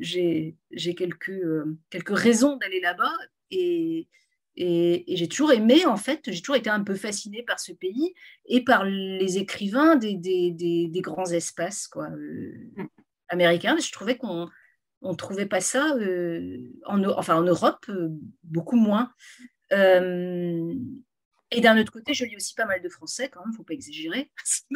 j'ai 0.00 0.54
quelques, 0.96 1.42
quelques 1.90 2.18
raisons 2.18 2.56
d'aller 2.56 2.80
là-bas 2.80 3.12
et, 3.50 4.08
et, 4.56 5.04
j'ai 5.16 5.28
toujours 5.28 5.52
aimé, 5.52 5.84
en 5.84 5.96
fait, 5.96 6.30
j'ai 6.30 6.40
toujours 6.40 6.56
été 6.56 6.70
un 6.70 6.82
peu 6.82 6.94
fascinée 6.94 7.42
par 7.42 7.60
ce 7.60 7.72
pays 7.72 8.14
et 8.46 8.64
par 8.64 8.84
les 8.84 9.38
écrivains 9.38 9.96
des, 9.96 10.14
des, 10.14 10.50
des, 10.50 11.00
grands 11.02 11.30
espaces 11.30 11.88
quoi, 11.88 12.08
mm. 12.08 12.88
américains. 13.28 13.76
Je 13.78 13.92
trouvais 13.92 14.16
qu'on 14.16 14.48
on 15.06 15.12
ne 15.12 15.16
trouvait 15.16 15.46
pas 15.46 15.60
ça 15.60 15.94
euh, 15.96 16.58
en, 16.84 17.02
enfin, 17.04 17.36
en 17.36 17.42
Europe, 17.42 17.86
euh, 17.88 18.08
beaucoup 18.42 18.76
moins. 18.76 19.12
Euh, 19.72 20.74
et 21.52 21.60
d'un 21.60 21.78
autre 21.78 21.92
côté, 21.92 22.12
je 22.12 22.24
lis 22.24 22.36
aussi 22.36 22.54
pas 22.54 22.66
mal 22.66 22.82
de 22.82 22.88
français 22.88 23.28
quand 23.28 23.44
même, 23.44 23.54
faut 23.54 23.62
pas 23.62 23.74
exagérer. 23.74 24.30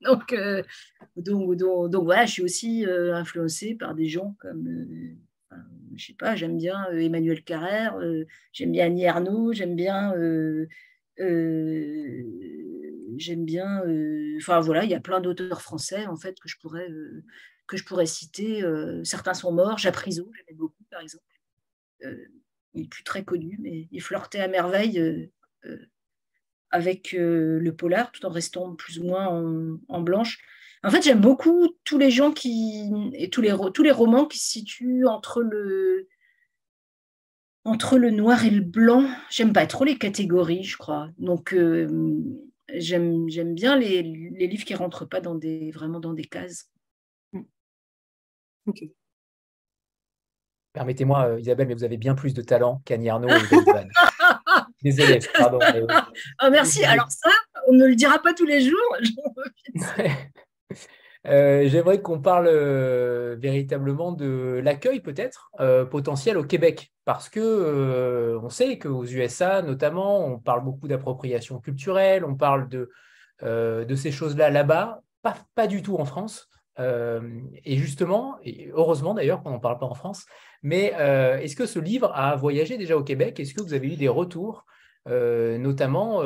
donc, 0.00 0.34
donc, 1.16 1.54
donc, 1.56 2.04
voilà, 2.04 2.24
je 2.24 2.32
suis 2.32 2.42
aussi 2.42 2.86
influencée 2.86 3.74
par 3.74 3.94
des 3.94 4.06
gens 4.06 4.34
comme, 4.40 4.86
je 5.94 6.06
sais 6.06 6.14
pas, 6.14 6.34
j'aime 6.34 6.56
bien 6.56 6.90
Emmanuel 6.92 7.44
Carrère, 7.44 7.98
j'aime 8.52 8.72
bien 8.72 8.86
Annie 8.86 9.06
Arnaud, 9.06 9.52
j'aime 9.52 9.76
bien 9.76 10.14
j'aime 13.18 13.44
bien, 13.44 13.82
enfin 14.38 14.60
voilà, 14.60 14.84
il 14.84 14.90
y 14.90 14.94
a 14.94 15.00
plein 15.00 15.20
d'auteurs 15.20 15.60
français 15.60 16.06
en 16.06 16.16
fait 16.16 16.40
que 16.40 16.48
je 16.48 16.56
pourrais 16.58 16.88
que 17.72 17.78
je 17.78 17.84
pourrais 17.84 18.06
citer. 18.06 18.62
Euh, 18.62 19.02
certains 19.02 19.32
sont 19.32 19.50
morts. 19.50 19.78
Japrisot, 19.78 20.30
j'aimais 20.36 20.56
beaucoup, 20.56 20.84
par 20.90 21.00
exemple. 21.00 21.24
Euh, 22.04 22.26
il 22.74 22.82
est 22.84 22.88
plus 22.88 23.02
très 23.02 23.24
connu, 23.24 23.58
mais 23.62 23.88
il 23.90 24.02
flirtait 24.02 24.40
à 24.40 24.48
merveille 24.48 24.98
euh, 24.98 25.76
avec 26.70 27.12
le 27.12 27.70
polar, 27.70 28.12
tout 28.12 28.24
en 28.26 28.30
restant 28.30 28.74
plus 28.74 28.98
ou 28.98 29.04
moins 29.04 29.78
en, 29.88 30.00
blanche. 30.00 30.38
En 30.82 30.90
fait, 30.90 31.02
j'aime 31.02 31.20
beaucoup 31.20 31.68
tous 31.84 31.98
les 31.98 32.10
gens 32.10 32.32
qui 32.32 32.90
et 33.12 33.30
tous 33.30 33.40
les 33.42 33.54
tous 33.74 33.82
les 33.82 33.90
romans 33.90 34.26
qui 34.26 34.38
se 34.38 34.50
situent 34.50 35.06
entre 35.06 35.42
le 35.42 36.08
entre 37.64 37.98
le 37.98 38.10
noir 38.10 38.44
et 38.46 38.50
le 38.50 38.62
blanc. 38.62 39.06
J'aime 39.30 39.52
pas 39.52 39.66
trop 39.66 39.84
les 39.84 39.98
catégories, 39.98 40.64
je 40.64 40.78
crois. 40.78 41.10
Donc 41.18 41.54
j'aime 42.74 43.54
bien 43.54 43.76
les, 43.78 44.02
les, 44.02 44.46
livres 44.46 44.64
qui 44.64 44.74
rentrent 44.74 45.04
pas 45.04 45.20
dans 45.20 45.34
des 45.34 45.70
vraiment 45.72 46.00
dans 46.00 46.14
des 46.14 46.24
cases. 46.24 46.71
Permettez-moi, 50.72 51.26
euh, 51.26 51.40
Isabelle, 51.40 51.68
mais 51.68 51.74
vous 51.74 51.84
avez 51.84 51.98
bien 51.98 52.14
plus 52.14 52.32
de 52.32 52.40
talent 52.40 52.80
qu'Annie 52.84 53.10
Arnaud 53.10 53.28
et 53.28 53.32
Désolé, 54.82 55.20
pardon. 55.36 55.58
oh, 56.42 56.48
merci. 56.50 56.84
Alors 56.84 57.10
ça, 57.10 57.30
on 57.68 57.74
ne 57.74 57.86
le 57.86 57.94
dira 57.94 58.18
pas 58.18 58.32
tous 58.32 58.46
les 58.46 58.62
jours. 58.62 58.96
Euh, 61.24 61.68
j'aimerais 61.68 62.02
qu'on 62.02 62.20
parle 62.20 62.48
euh, 62.48 63.36
véritablement 63.38 64.10
de 64.10 64.60
l'accueil 64.60 64.98
peut-être 64.98 65.52
potentiel 65.88 66.36
au 66.36 66.42
Québec, 66.42 66.92
parce 67.04 67.28
que 67.28 68.36
on 68.42 68.48
sait 68.48 68.76
qu'aux 68.76 69.04
USA 69.04 69.62
notamment, 69.62 70.26
on 70.26 70.40
parle 70.40 70.64
beaucoup 70.64 70.88
d'appropriation 70.88 71.60
culturelle, 71.60 72.24
on 72.24 72.34
parle 72.34 72.68
de, 72.68 72.90
de 73.40 73.94
ces 73.94 74.10
choses-là 74.10 74.50
là-bas, 74.50 75.02
pas, 75.22 75.36
pas, 75.54 75.68
du 75.68 75.80
tout 75.80 75.94
en 75.94 76.04
France. 76.04 76.50
Euh, 76.78 77.40
et 77.64 77.76
justement, 77.76 78.38
et 78.42 78.70
heureusement 78.72 79.12
d'ailleurs 79.14 79.42
qu'on 79.42 79.50
n'en 79.50 79.60
parle 79.60 79.78
pas 79.78 79.86
en 79.86 79.94
France, 79.94 80.24
mais 80.62 80.94
euh, 80.96 81.38
est-ce 81.38 81.56
que 81.56 81.66
ce 81.66 81.78
livre 81.78 82.10
a 82.14 82.34
voyagé 82.36 82.78
déjà 82.78 82.96
au 82.96 83.04
Québec? 83.04 83.38
Est-ce 83.40 83.54
que 83.54 83.62
vous 83.62 83.74
avez 83.74 83.88
eu 83.88 83.96
des 83.96 84.08
retours, 84.08 84.64
euh, 85.08 85.58
notamment 85.58 86.22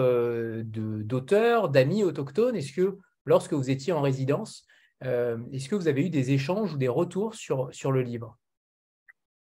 d'auteurs, 0.62 1.68
d'amis 1.68 2.05
autochtones? 2.05 2.57
Est-ce 2.57 2.72
que 2.72 2.99
lorsque 3.24 3.55
vous 3.55 3.70
étiez 3.70 3.92
en 3.92 4.01
résidence, 4.01 4.66
est-ce 5.03 5.68
que 5.68 5.74
vous 5.74 5.88
avez 5.88 6.07
eu 6.07 6.11
des 6.11 6.30
échanges 6.30 6.74
ou 6.74 6.78
des 6.78 6.88
retours 6.88 7.34
sur, 7.34 7.68
sur 7.72 7.90
le 7.90 8.03
livre? 8.03 8.38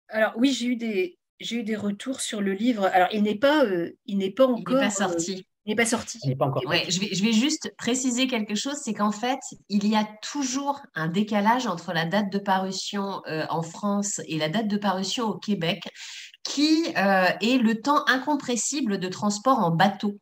Alors 0.09 0.33
oui, 0.37 0.53
j'ai 0.53 0.67
eu 0.67 0.75
des, 0.77 1.17
j'ai 1.41 1.57
eu 1.57 1.63
des 1.63 1.75
retours 1.75 2.21
sur 2.21 2.39
le 2.39 2.53
livre. 2.53 2.85
Alors, 2.85 3.09
il 3.11 3.23
n'est 3.23 3.35
pas, 3.35 3.65
il 4.05 4.17
n'est 4.17 4.31
pas 4.31 4.45
encore. 4.45 4.61
Il 4.69 4.75
n'est 4.75 4.85
pas 4.85 4.89
sorti. 4.89 5.45
Il 5.67 5.71
n'est 5.71 5.75
pas 5.75 5.85
sorti. 5.85 6.17
Il 6.23 6.29
n'est 6.29 6.35
pas 6.37 6.45
encore 6.45 6.65
ouais, 6.65 6.85
je, 6.87 7.01
vais, 7.01 7.13
je 7.13 7.21
vais 7.21 7.33
juste 7.33 7.73
préciser 7.77 8.27
quelque 8.27 8.55
chose, 8.55 8.75
c'est 8.81 8.93
qu'en 8.93 9.11
fait, 9.11 9.39
il 9.67 9.85
y 9.85 9.97
a 9.97 10.07
toujours 10.21 10.79
un 10.95 11.09
décalage 11.09 11.67
entre 11.67 11.91
la 11.91 12.05
date 12.05 12.31
de 12.31 12.39
parution 12.39 13.21
euh, 13.27 13.45
en 13.49 13.61
France 13.63 14.21
et 14.27 14.37
la 14.37 14.47
date 14.47 14.69
de 14.69 14.77
parution 14.77 15.25
au 15.25 15.37
Québec, 15.37 15.83
qui 16.43 16.85
euh, 16.95 17.27
est 17.41 17.61
le 17.61 17.81
temps 17.81 18.05
incompressible 18.07 18.97
de 18.97 19.09
transport 19.09 19.59
en 19.59 19.71
bateau. 19.71 20.17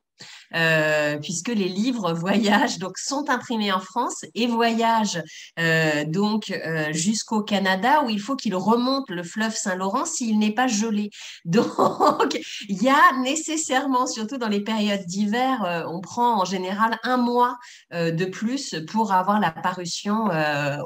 Euh, 0.54 1.18
puisque 1.18 1.50
les 1.50 1.68
livres 1.68 2.14
voyagent, 2.14 2.78
donc 2.78 2.98
sont 2.98 3.30
imprimés 3.30 3.72
en 3.72 3.80
France 3.80 4.24
et 4.34 4.48
voyagent 4.48 5.22
euh, 5.60 6.06
donc 6.06 6.52
euh, 6.52 6.94
jusqu'au 6.94 7.42
Canada 7.42 8.04
où 8.04 8.10
il 8.10 8.22
faut 8.22 8.36
qu'ils 8.36 8.56
remontent 8.56 9.14
le 9.14 9.24
fleuve 9.24 9.56
Saint-Laurent 9.56 10.06
s'il 10.06 10.40
n'est 10.40 10.54
pas 10.54 10.68
gelé. 10.68 11.10
Donc, 11.46 12.40
il 12.70 12.82
y 12.82 12.90
a 12.90 13.18
nécessairement, 13.22 14.08
surtout 14.08 14.38
dans 14.38 14.48
les 14.48 14.62
périodes 14.62 15.06
d'hiver, 15.06 15.86
on 15.90 16.02
prend 16.02 16.42
en 16.42 16.46
général 16.46 17.00
un 17.04 17.18
mois 17.18 17.58
de 17.92 18.26
plus 18.26 18.76
pour 18.88 19.14
avoir 19.14 19.40
la 19.40 19.52
parution 19.52 20.30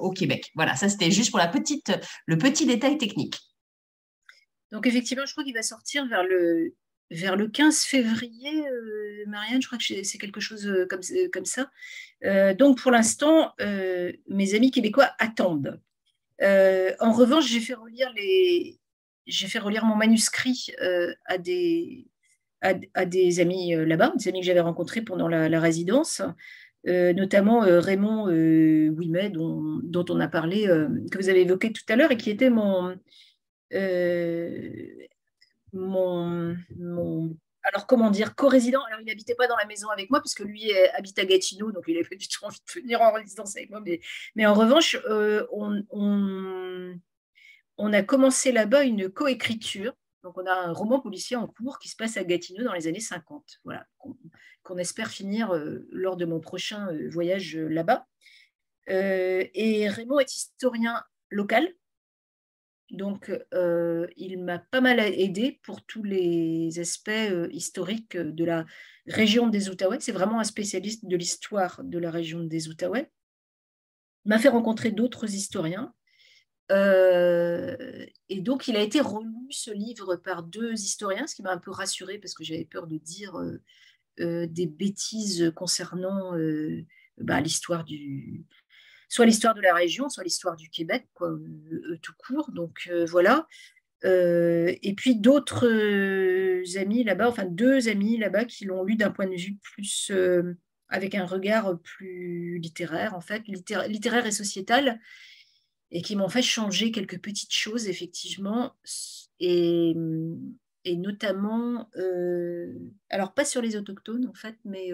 au 0.02 0.12
Québec. 0.12 0.52
Voilà, 0.56 0.76
ça 0.76 0.90
c'était 0.90 1.12
juste 1.12 1.32
pour 1.32 1.40
la 1.40 1.48
petite, 1.48 1.92
le 2.26 2.38
petit 2.38 2.66
détail 2.66 2.98
technique. 2.98 3.38
Donc 4.72 4.86
effectivement, 4.86 5.26
je 5.26 5.32
crois 5.32 5.44
qu'il 5.44 5.54
va 5.54 5.64
sortir 5.64 6.08
vers 6.08 6.24
le 6.24 6.74
vers 7.12 7.36
le 7.36 7.48
15 7.48 7.84
février, 7.84 8.68
euh, 8.68 9.24
Marianne, 9.28 9.62
je 9.62 9.68
crois 9.68 9.78
que 9.78 10.04
c'est 10.04 10.18
quelque 10.18 10.40
chose 10.40 10.68
euh, 10.68 10.86
comme, 10.86 11.02
euh, 11.12 11.30
comme 11.32 11.46
ça. 11.46 11.70
donc 12.56 12.82
pour 12.82 12.92
l'instant, 12.92 13.54
mes 14.28 14.56
amis 14.56 14.72
québécois 14.72 15.12
attendent. 15.20 15.80
en 16.42 17.12
revanche, 17.14 17.48
j'ai 17.48 17.60
fait 17.60 17.74
relire 17.74 18.12
les, 18.16 18.78
j'ai 19.26 19.48
fait 19.48 19.60
relire 19.60 19.86
mon 19.86 19.96
manuscrit 19.96 20.68
à 21.26 21.38
des 21.38 22.08
à, 22.62 23.06
des 23.06 23.40
amis 23.40 23.74
là-bas, 23.74 24.12
des 24.18 24.28
amis 24.28 24.42
que 24.42 24.46
j'avais 24.46 24.60
rencontrés 24.60 25.02
pendant 25.02 25.30
la, 25.30 25.60
résidence, 25.62 26.22
notamment 26.86 27.62
Raymond 27.62 28.26
Ouimet, 28.28 29.30
dont, 29.30 29.80
dont, 29.82 30.06
on 30.10 30.20
a 30.20 30.28
parlé, 30.28 30.66
que 31.10 31.18
vous 31.18 31.30
avez 31.30 31.42
évoqué 31.42 31.72
tout 31.72 31.86
à 31.88 31.96
l'heure, 31.96 32.12
et 32.12 32.18
qui 32.18 32.30
était 32.30 32.50
mon 32.50 32.98
mon, 35.74 36.56
alors 37.64 37.88
comment 37.88 38.10
dire, 38.10 38.36
co-résident. 38.36 38.82
Alors 38.86 39.00
il 39.02 39.06
n'habitait 39.06 39.36
pas 39.36 39.48
dans 39.48 39.58
la 39.58 39.66
maison 39.66 39.90
avec 39.90 40.10
moi 40.10 40.20
parce 40.20 40.34
que 40.34 40.44
lui 40.44 40.74
habite 40.94 41.20
à 41.20 41.26
Gatineau, 41.26 41.72
donc 41.72 41.84
il 41.88 41.96
n'avait 41.96 42.08
pas 42.08 42.16
du 42.16 42.28
tout 42.28 42.44
envie 42.46 42.60
de 42.60 42.82
venir 42.82 43.02
en 43.02 43.12
résidence 43.12 43.56
avec 43.56 43.70
moi. 43.70 43.82
Mais, 44.36 44.46
en 44.46 44.54
revanche, 44.54 44.98
euh, 45.08 45.46
on, 45.52 46.94
a 47.94 48.04
commencé 48.04 48.52
là-bas 48.52 48.84
une 48.84 49.10
coécriture. 49.10 49.94
Donc 50.24 50.38
on 50.38 50.46
a 50.46 50.54
un 50.54 50.74
roman 50.74 51.00
policier 51.00 51.38
en 51.38 51.48
cours 51.48 51.80
qui 51.80 51.88
se 51.88 51.96
passe 51.96 52.18
à 52.18 52.26
Gatineau 52.26 52.66
dans 52.66 52.74
les 52.74 52.88
années 52.88 53.00
50. 53.00 53.62
Voilà, 53.64 53.86
qu'on 54.64 54.78
espère 54.78 55.10
finir 55.10 55.56
euh, 55.56 55.88
lors 55.92 56.18
de 56.18 56.26
mon 56.26 56.42
prochain 56.42 56.88
euh, 56.92 57.10
voyage 57.10 57.56
là-bas. 57.56 58.06
et 58.88 59.88
Raymond 59.88 60.20
est 60.20 60.36
historien 60.36 61.02
local 61.30 61.74
Donc, 62.92 63.32
euh, 63.54 64.08
il 64.18 64.44
m'a 64.44 64.58
pas 64.58 64.82
mal 64.82 65.00
aidé 65.00 65.60
pour 65.64 65.86
tous 65.86 66.04
les 66.04 66.80
aspects 66.80 67.10
euh, 67.10 67.48
historiques 67.52 68.18
de 68.18 68.44
la 68.44 68.66
région 69.06 69.48
des 69.48 69.70
Outaouais. 69.70 70.00
C'est 70.00 70.12
vraiment 70.12 70.40
un 70.40 70.44
spécialiste 70.44 71.06
de 71.06 71.16
l'histoire 71.16 71.82
de 71.84 72.00
la 72.00 72.10
région 72.10 72.44
des 72.44 72.68
Outaouais. 72.68 73.12
Il 74.26 74.30
m'a 74.30 74.40
fait 74.40 74.50
rencontrer 74.50 74.92
d'autres 74.92 75.32
historiens. 75.34 75.94
Euh, 76.72 78.06
et 78.28 78.42
donc, 78.42 78.68
il 78.68 78.76
a 78.76 78.82
été 78.82 79.02
relu, 79.02 79.52
ce 79.52 79.72
livre, 79.72 80.16
par 80.16 80.44
deux 80.44 80.74
historiens, 80.74 81.28
ce 81.28 81.36
qui 81.36 81.44
m'a 81.44 81.52
un 81.52 81.58
peu 81.60 81.72
rassurée 81.72 82.18
parce 82.18 82.34
que 82.34 82.44
j'avais 82.44 82.66
peur 82.66 82.88
de 82.88 82.98
dire 82.98 83.40
des 84.18 84.68
bêtises 84.68 85.54
concernant 85.56 86.34
bah, 87.18 87.40
l'histoire 87.40 87.86
du, 87.86 88.46
soit 89.10 89.26
l'histoire 89.26 89.56
de 89.56 89.62
la 89.62 89.74
région, 89.74 90.08
soit 90.08 90.24
l'histoire 90.24 90.56
du 90.56 90.70
Québec, 90.70 91.08
quoi, 91.14 91.30
euh, 91.30 91.98
tout 92.02 92.14
court. 92.18 92.52
Donc 92.52 92.88
euh, 92.90 93.06
voilà. 93.06 93.48
Euh, 94.06 94.74
et 94.82 94.94
puis 94.94 95.18
d'autres 95.18 95.68
amis 96.78 97.04
là-bas, 97.04 97.28
enfin 97.28 97.46
deux 97.46 97.90
amis 97.90 98.18
là-bas 98.18 98.46
qui 98.46 98.64
l'ont 98.64 98.84
lu 98.84 98.96
d'un 98.96 99.12
point 99.12 99.28
de 99.28 99.36
vue 99.36 99.58
plus 99.58 100.14
avec 100.88 101.16
un 101.16 101.26
regard 101.26 101.78
plus 101.80 102.60
littéraire, 102.60 103.14
en 103.14 103.22
fait, 103.22 103.44
littéraire 103.48 104.26
et 104.26 104.32
sociétal, 104.32 105.00
et 105.92 106.02
qui 106.02 106.16
m'ont 106.16 106.30
fait 106.30 106.42
changer 106.42 106.92
quelques 106.92 107.20
petites 107.20 107.54
choses, 107.54 107.90
effectivement, 107.90 108.74
et 109.40 109.94
notamment, 110.86 111.90
alors 113.10 113.34
pas 113.34 113.46
sur 113.46 113.62
les 113.62 113.76
autochtones, 113.76 114.28
en 114.28 114.34
fait, 114.34 114.56
mais 114.66 114.92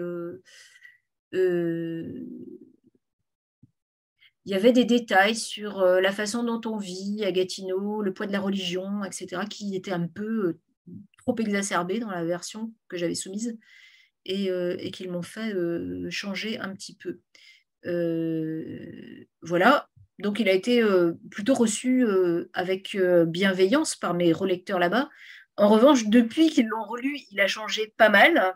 il 4.46 4.52
y 4.52 4.54
avait 4.54 4.72
des 4.72 4.84
détails 4.84 5.34
sur 5.34 5.80
euh, 5.80 6.00
la 6.00 6.12
façon 6.12 6.44
dont 6.44 6.60
on 6.70 6.76
vit 6.76 7.24
à 7.24 7.32
Gatineau, 7.32 8.00
le 8.00 8.14
poids 8.14 8.26
de 8.26 8.32
la 8.32 8.40
religion, 8.40 9.02
etc., 9.02 9.42
qui 9.50 9.74
étaient 9.74 9.92
un 9.92 10.06
peu 10.06 10.24
euh, 10.46 10.60
trop 11.18 11.36
exacerbés 11.38 11.98
dans 11.98 12.12
la 12.12 12.24
version 12.24 12.72
que 12.88 12.96
j'avais 12.96 13.16
soumise 13.16 13.58
et, 14.24 14.48
euh, 14.50 14.76
et 14.78 14.92
qui 14.92 15.08
m'ont 15.08 15.22
fait 15.22 15.52
changer 16.10 16.60
un 16.60 16.72
petit 16.74 16.96
peu. 16.96 17.20
voilà, 19.42 19.88
donc 20.20 20.38
il 20.38 20.48
a 20.48 20.52
été 20.52 20.82
plutôt 21.30 21.54
reçu 21.54 22.06
avec 22.52 22.96
bienveillance 23.26 23.96
par 23.96 24.14
mes 24.14 24.32
relecteurs 24.32 24.78
là-bas. 24.78 25.08
En 25.56 25.68
revanche, 25.68 26.06
depuis 26.06 26.50
qu'ils 26.50 26.66
l'ont 26.66 26.84
relu, 26.84 27.18
il 27.30 27.40
a 27.40 27.46
changé 27.48 27.92
pas 27.96 28.08
mal. 28.08 28.54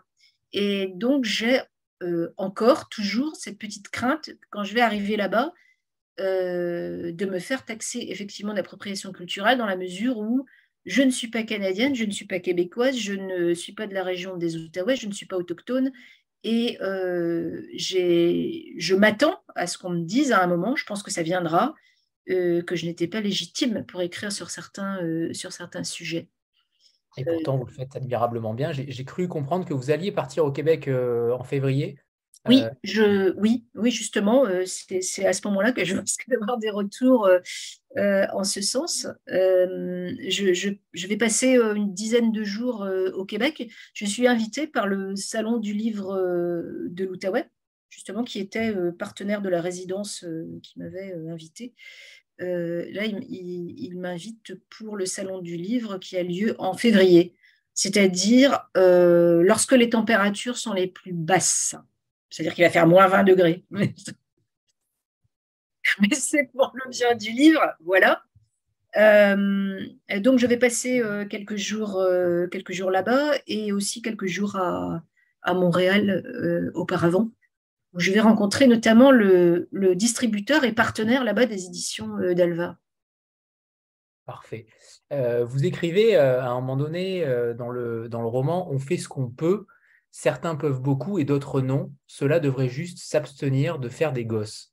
Et 0.52 0.92
donc 0.94 1.24
j'ai 1.24 1.60
encore 2.36 2.88
toujours 2.88 3.36
cette 3.36 3.58
petite 3.58 3.88
crainte 3.88 4.30
quand 4.50 4.64
je 4.64 4.74
vais 4.74 4.80
arriver 4.80 5.16
là-bas 5.16 5.52
euh, 6.20 7.12
de 7.12 7.24
me 7.24 7.38
faire 7.38 7.64
taxer 7.64 8.06
effectivement 8.10 8.52
d'appropriation 8.52 9.10
culturelle 9.10 9.56
dans 9.56 9.66
la 9.66 9.76
mesure 9.76 10.18
où 10.18 10.44
je 10.84 11.02
ne 11.02 11.10
suis 11.10 11.28
pas 11.28 11.42
canadienne, 11.44 11.94
je 11.94 12.04
ne 12.04 12.10
suis 12.10 12.26
pas 12.26 12.40
québécoise, 12.40 12.96
je 12.96 13.14
ne 13.14 13.54
suis 13.54 13.72
pas 13.72 13.86
de 13.86 13.94
la 13.94 14.02
région 14.02 14.36
des 14.36 14.56
Outaouais, 14.56 14.96
je 14.96 15.06
ne 15.06 15.12
suis 15.12 15.26
pas 15.26 15.36
autochtone. 15.36 15.92
Et 16.42 16.78
euh, 16.80 17.62
je 17.74 18.94
m'attends 18.94 19.40
à 19.54 19.66
ce 19.66 19.78
qu'on 19.78 19.90
me 19.90 20.04
dise 20.04 20.32
à 20.32 20.42
un 20.42 20.46
moment, 20.46 20.76
je 20.76 20.84
pense 20.84 21.02
que 21.02 21.10
ça 21.10 21.22
viendra, 21.22 21.74
euh, 22.28 22.62
que 22.62 22.76
je 22.76 22.86
n'étais 22.86 23.06
pas 23.08 23.20
légitime 23.20 23.84
pour 23.86 24.02
écrire 24.02 24.32
sur 24.32 24.50
certains, 24.50 25.00
sur 25.32 25.52
certains 25.52 25.84
sujets. 25.84 26.28
Et 27.16 27.24
pourtant, 27.24 27.56
vous 27.56 27.64
le 27.64 27.72
faites 27.72 27.96
admirablement 27.96 28.54
bien. 28.54 28.72
J'ai 28.72 29.04
cru 29.04 29.26
comprendre 29.26 29.64
que 29.66 29.74
vous 29.74 29.90
alliez 29.90 30.12
partir 30.12 30.44
au 30.44 30.52
Québec 30.52 30.88
en 30.88 31.44
février. 31.44 31.98
Oui, 32.48 32.62
euh, 32.62 32.70
je, 32.82 33.32
oui, 33.36 33.66
oui, 33.74 33.90
justement, 33.90 34.46
euh, 34.46 34.64
c'est 34.64 35.26
à 35.26 35.32
ce 35.32 35.46
moment-là 35.48 35.72
que 35.72 35.84
je 35.84 35.96
risque 36.00 36.26
d'avoir 36.28 36.58
des 36.58 36.70
retours 36.70 37.28
euh, 37.96 38.26
en 38.32 38.44
ce 38.44 38.62
sens. 38.62 39.06
Je, 39.26 41.06
vais 41.06 41.16
passer 41.16 41.56
une 41.56 41.92
dizaine 41.92 42.32
de 42.32 42.44
jours 42.44 42.88
au 43.14 43.24
Québec. 43.24 43.70
Je 43.92 44.06
suis 44.06 44.26
invitée 44.26 44.66
par 44.66 44.86
le 44.86 45.16
Salon 45.16 45.58
du 45.58 45.74
livre 45.74 46.14
de 46.88 47.04
l'Outaouais, 47.04 47.50
justement, 47.90 48.24
qui 48.24 48.38
était 48.38 48.74
partenaire 48.98 49.42
de 49.42 49.48
la 49.48 49.60
résidence 49.60 50.24
qui 50.62 50.78
m'avait 50.78 51.14
invitée. 51.28 51.74
là, 52.38 53.04
il, 53.04 53.74
il 53.76 53.98
m'invite 53.98 54.54
pour 54.70 54.96
le 54.96 55.04
Salon 55.04 55.40
du 55.40 55.56
livre 55.56 55.98
qui 55.98 56.16
a 56.16 56.22
lieu 56.22 56.54
en 56.58 56.72
février, 56.72 57.34
c'est-à-dire 57.74 58.70
lorsque 58.76 59.72
les 59.72 59.90
températures 59.90 60.56
sont 60.56 60.72
les 60.72 60.86
plus 60.86 61.12
basses. 61.12 61.76
C'est-à-dire 62.30 62.54
qu'il 62.54 62.64
va 62.64 62.70
faire 62.70 62.86
moins 62.86 63.08
20 63.08 63.24
degrés. 63.24 63.64
Mais, 63.70 63.92
c'est 66.12 66.50
pour 66.52 66.72
le 66.74 66.90
bien 66.90 67.14
du 67.16 67.30
livre, 67.30 67.60
voilà. 67.80 68.22
Euh, 68.96 69.86
donc 70.18 70.38
je 70.38 70.46
vais 70.46 70.56
passer 70.56 71.00
euh, 71.00 71.24
quelques 71.24 71.56
jours, 71.56 71.98
euh, 71.98 72.48
quelques 72.48 72.72
jours 72.72 72.90
là-bas 72.90 73.34
et 73.46 73.72
aussi 73.72 74.02
quelques 74.02 74.26
jours 74.26 74.56
à, 74.56 75.02
Montréal 75.54 76.70
auparavant, 76.74 77.30
je 77.96 78.12
vais 78.12 78.20
rencontrer 78.20 78.66
notamment 78.66 79.10
le, 79.10 79.68
distributeur 79.94 80.64
et 80.64 80.72
partenaire 80.72 81.24
là-bas 81.24 81.46
des 81.46 81.64
éditions 81.64 82.18
d'Alva. 82.34 82.76
Parfait. 84.26 84.66
vous 85.10 85.64
écrivez 85.64 86.14
à 86.14 86.50
un 86.50 86.60
moment 86.60 86.76
donné 86.76 87.24
dans 87.58 87.70
le 87.70 88.08
roman, 88.12 88.70
on 88.70 88.78
fait 88.78 88.98
ce 88.98 89.08
qu'on 89.08 89.30
peut 89.30 89.66
Certains 90.10 90.56
peuvent 90.56 90.80
beaucoup 90.80 91.18
et 91.18 91.24
d'autres 91.24 91.60
non. 91.60 91.92
Cela 92.06 92.40
devrait 92.40 92.68
juste 92.68 92.98
s'abstenir 92.98 93.78
de 93.78 93.88
faire 93.88 94.12
des 94.12 94.24
gosses. 94.24 94.72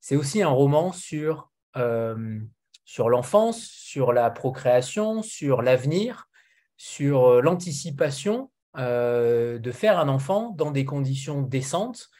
C'est 0.00 0.16
aussi 0.16 0.42
un 0.42 0.48
roman 0.48 0.92
sur, 0.92 1.50
euh, 1.76 2.38
sur 2.84 3.08
l'enfance, 3.08 3.62
sur 3.62 4.12
la 4.12 4.30
procréation, 4.30 5.22
sur 5.22 5.62
l'avenir, 5.62 6.28
sur 6.76 7.24
euh, 7.24 7.40
l'anticipation 7.40 8.50
euh, 8.76 9.58
de 9.58 9.70
faire 9.72 9.98
un 9.98 10.08
enfant 10.08 10.50
dans 10.50 10.70
des 10.70 10.84
conditions 10.84 11.42
décentes 11.42 12.10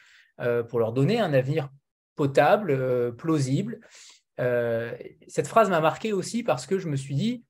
pour 0.67 0.79
leur 0.79 0.91
donner 0.91 1.21
un 1.21 1.31
avenir 1.31 1.69
potable, 2.15 3.15
plausible. 3.15 3.79
cette 4.37 5.47
phrase 5.47 5.69
m'a 5.69 5.79
marqué 5.79 6.11
aussi 6.11 6.43
parce 6.43 6.65
que 6.65 6.77
je 6.77 6.89
me 6.89 6.97
suis 6.97 7.15
dit, 7.15 7.45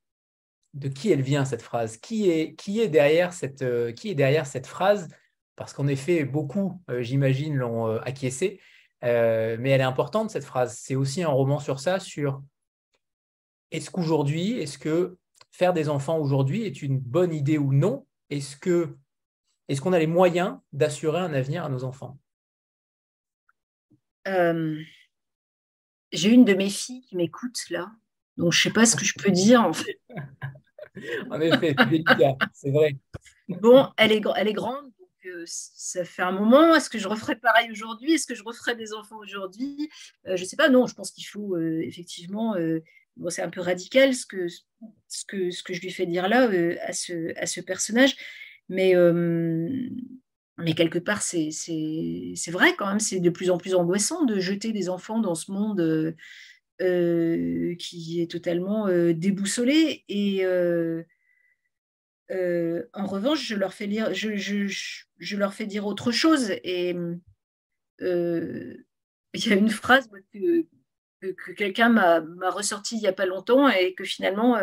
de 0.76 0.90
qui 0.90 1.10
elle 1.12 1.22
vient 1.22 1.46
cette 1.46 1.62
phrase? 1.62 1.98
Qui 1.98 2.30
est, 2.30 2.56
qui, 2.56 2.80
est 2.82 2.90
derrière 2.90 3.34
cette, 3.34 3.62
euh, 3.62 3.92
qui 3.94 4.10
est 4.10 4.16
derrière 4.16 4.46
cette 4.46 4.68
phrase? 4.68 5.10
Parce 5.56 5.74
qu'en 5.74 5.88
effet, 5.88 6.26
beaucoup, 6.26 6.82
euh, 6.90 7.02
j'imagine, 7.02 7.56
l'ont 7.56 7.88
euh, 7.88 8.00
acquiescé. 8.04 8.60
mais 9.02 9.70
elle 9.70 9.82
est 9.82 9.84
importante, 9.84 10.30
cette 10.30 10.44
phrase. 10.44 10.78
C'est 10.78 10.96
aussi 10.96 11.24
un 11.24 11.30
roman 11.30 11.60
sur 11.60 11.80
ça, 11.80 12.00
sur 12.00 12.44
est-ce 13.72 13.90
qu'aujourd'hui, 13.90 14.60
est-ce 14.60 14.78
que 14.78 15.18
faire 15.52 15.74
des 15.74 15.90
enfants 15.90 16.18
aujourd'hui 16.20 16.64
est 16.64 16.82
une 16.82 17.00
bonne 17.00 17.34
idée 17.34 17.58
ou 17.58 17.74
non? 17.74 18.06
Est-ce 18.30 18.58
que 18.58 18.96
est-ce 19.68 19.82
qu'on 19.82 19.94
a 19.94 20.00
les 20.00 20.08
moyens 20.08 20.60
d'assurer 20.74 21.20
un 21.20 21.34
avenir 21.34 21.64
à 21.64 21.70
nos 21.70 21.84
enfants? 21.84 22.20
J'ai 26.12 26.30
une 26.30 26.46
de 26.46 26.54
mes 26.54 26.70
filles 26.70 27.02
qui 27.02 27.16
m'écoute 27.16 27.60
là, 27.70 27.92
donc 28.38 28.54
je 28.54 28.60
ne 28.60 28.64
sais 28.64 28.74
pas 28.74 28.86
ce 28.86 28.96
que 28.96 29.06
je 29.06 29.14
peux 29.18 29.32
dire 29.32 29.62
en 29.62 29.74
fait. 29.74 30.00
en 31.30 31.40
effet, 31.42 31.76
délicat, 31.90 32.36
c'est 32.54 32.72
vrai. 32.72 32.96
Bon, 33.48 33.90
elle 33.98 34.12
est, 34.12 34.22
elle 34.36 34.48
est 34.48 34.54
grande, 34.54 34.86
donc 35.00 35.26
euh, 35.26 35.44
ça 35.48 36.04
fait 36.04 36.24
un 36.24 36.32
moment. 36.32 36.76
Est-ce 36.76 36.90
que 36.90 36.98
je 36.98 37.08
referai 37.08 37.36
pareil 37.36 37.72
aujourd'hui? 37.72 38.14
Est-ce 38.14 38.26
que 38.26 38.36
je 38.36 38.44
referai 38.44 38.76
des 38.76 38.94
enfants 38.94 39.18
aujourd'hui? 39.18 39.90
Euh, 40.28 40.36
Je 40.36 40.44
ne 40.44 40.48
sais 40.48 40.56
pas, 40.58 40.70
non, 40.70 40.88
je 40.88 40.96
pense 40.96 41.12
qu'il 41.12 41.26
faut 41.26 41.56
euh, 41.56 41.82
effectivement. 41.84 42.56
bon, 43.18 43.30
c'est 43.30 43.44
un 43.44 43.50
peu 43.50 43.62
radical 43.62 44.14
ce 44.14 44.26
que, 44.26 44.48
ce, 44.48 45.26
que, 45.28 45.52
ce 45.52 45.64
que 45.64 45.74
je 45.74 45.82
lui 45.82 45.92
fais 45.92 46.06
dire 46.06 46.28
là 46.28 46.50
à, 46.86 46.94
ce, 46.94 47.38
à 47.40 47.46
ce 47.46 47.62
personnage, 47.62 48.16
mais, 48.68 48.94
mais 50.58 50.74
quelque 50.74 51.00
part, 51.00 51.22
c'est 51.22 51.52
vrai 52.48 52.76
quand 52.76 52.88
même, 52.88 53.00
c'est 53.00 53.20
de 53.20 53.30
plus 53.30 53.52
en 53.52 53.58
plus 53.58 53.76
angoissant 53.76 54.26
de 54.26 54.40
jeter 54.40 54.72
des 54.72 54.90
enfants 54.90 55.20
dans 55.20 55.36
ce 55.36 55.52
monde 55.52 56.16
euh, 56.82 57.74
qui 57.76 58.22
est 58.22 58.30
totalement 58.30 58.88
euh, 58.88 59.14
déboussolé. 59.14 60.04
Et 60.10 60.46
euh, 60.46 61.04
en 62.92 63.06
revanche, 63.06 63.48
je 63.48 63.56
leur 63.56 63.74
fais 63.74 63.86
lire, 63.88 64.14
je, 64.14 65.36
leur 65.38 65.54
fais 65.54 65.66
dire 65.66 65.86
autre 65.86 66.12
chose. 66.12 66.52
Et 66.66 66.90
il 68.02 68.78
y 69.36 69.54
a 69.54 69.56
une 69.56 69.70
phrase 69.70 70.10
que, 70.34 70.66
que 71.22 71.52
quelqu'un 71.54 71.88
m'a 71.88 72.50
ressorti 72.50 72.98
il 72.98 73.02
n'y 73.02 73.08
a 73.08 73.14
pas 73.14 73.26
longtemps 73.26 73.70
et 73.70 73.94
que 73.94 74.04
finalement 74.04 74.60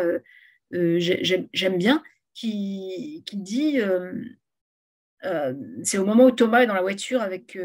j'aime 0.71 1.77
bien, 1.79 2.03
qui, 2.35 3.23
dit 3.33 3.79
c'est 5.81 5.97
au 5.97 6.05
moment 6.05 6.25
où 6.25 6.31
Thomas 6.31 6.61
est 6.61 6.67
dans 6.67 6.75
la 6.75 6.81
voiture 6.83 7.23
avec, 7.23 7.57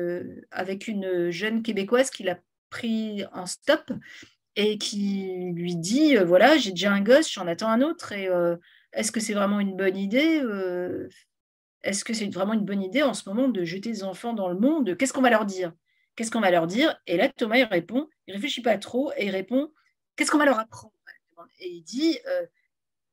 avec 0.50 0.88
une 0.88 1.30
jeune 1.30 1.62
québécoise 1.62 2.08
qu'il 2.08 2.30
a 2.30 2.40
pris 2.70 3.24
en 3.32 3.44
stop 3.44 3.92
et 4.58 4.76
qui 4.76 5.52
lui 5.54 5.76
dit 5.76 6.16
euh, 6.16 6.24
voilà, 6.24 6.58
j'ai 6.58 6.70
déjà 6.70 6.92
un 6.92 7.00
gosse, 7.00 7.32
j'en 7.32 7.46
attends 7.46 7.70
un 7.70 7.80
autre, 7.80 8.10
et 8.10 8.28
euh, 8.28 8.56
est-ce 8.92 9.12
que 9.12 9.20
c'est 9.20 9.32
vraiment 9.32 9.60
une 9.60 9.76
bonne 9.76 9.96
idée 9.96 10.40
euh, 10.42 11.08
Est-ce 11.84 12.04
que 12.04 12.12
c'est 12.12 12.26
vraiment 12.26 12.54
une 12.54 12.64
bonne 12.64 12.82
idée 12.82 13.04
en 13.04 13.14
ce 13.14 13.28
moment 13.28 13.48
de 13.48 13.64
jeter 13.64 13.92
des 13.92 14.02
enfants 14.02 14.32
dans 14.32 14.48
le 14.48 14.58
monde? 14.58 14.96
Qu'est-ce 14.96 15.12
qu'on 15.12 15.22
va 15.22 15.30
leur 15.30 15.46
dire? 15.46 15.72
Qu'est-ce 16.16 16.32
qu'on 16.32 16.40
va 16.40 16.50
leur 16.50 16.66
dire? 16.66 17.00
Et 17.06 17.16
là, 17.16 17.28
Thomas, 17.28 17.58
il 17.58 17.64
répond, 17.64 18.08
il 18.26 18.34
réfléchit 18.34 18.60
pas 18.60 18.76
trop, 18.78 19.12
et 19.16 19.26
il 19.26 19.30
répond 19.30 19.70
qu'est-ce 20.16 20.32
qu'on 20.32 20.38
va 20.38 20.46
leur 20.46 20.58
apprendre? 20.58 20.92
Et 21.60 21.68
il 21.68 21.82
dit 21.82 22.18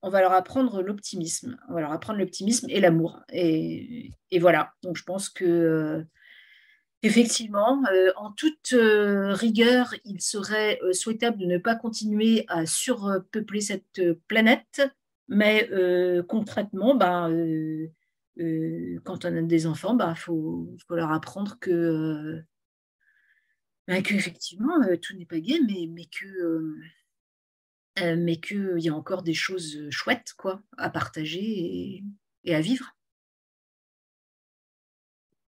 on 0.02 0.10
va 0.10 0.22
leur 0.22 0.34
apprendre 0.34 0.82
l'optimisme, 0.82 1.58
on 1.70 1.76
va 1.76 1.82
leur 1.82 1.92
apprendre 1.92 2.18
l'optimisme 2.18 2.68
et 2.72 2.80
l'amour. 2.80 3.22
Et, 3.32 4.12
voilà, 4.40 4.74
donc 4.82 4.98
je 4.98 5.04
pense 5.04 5.30
que 5.30 6.04
effectivement, 7.06 7.84
en 8.16 8.32
toute 8.32 8.74
rigueur, 8.74 9.94
il 10.06 10.22
serait 10.22 10.80
souhaitable 10.92 11.38
de 11.38 11.46
ne 11.46 11.58
pas 11.58 11.76
continuer 11.76 12.46
à 12.48 12.66
surpeupler 12.66 13.62
cette 13.62 14.02
planète, 14.28 14.82
mais 15.28 15.70
concrètement, 16.28 16.96
ben, 16.96 17.30
quand 19.04 19.26
on 19.26 19.38
a 19.38 19.42
des 19.42 19.68
enfants, 19.68 19.94
il 19.94 19.98
ben, 19.98 20.16
faut, 20.16 20.76
leur 20.90 21.12
apprendre 21.12 21.58
que 21.60 22.42
ben, 23.88 24.02
qu'effectivement, 24.02 24.80
tout 25.02 25.16
n'est 25.16 25.26
pas 25.26 25.40
gay, 25.40 25.60
mais 25.62 26.06
qu'il 28.38 28.80
y 28.80 28.90
a 28.90 28.96
encore 28.96 29.24
des 29.24 29.34
choses 29.34 29.90
chouettes 29.90 30.34
quoi, 30.38 30.62
à 30.78 30.90
partager 30.90 32.04
et, 32.44 32.56
à 32.56 32.62
vivre. 32.62 32.95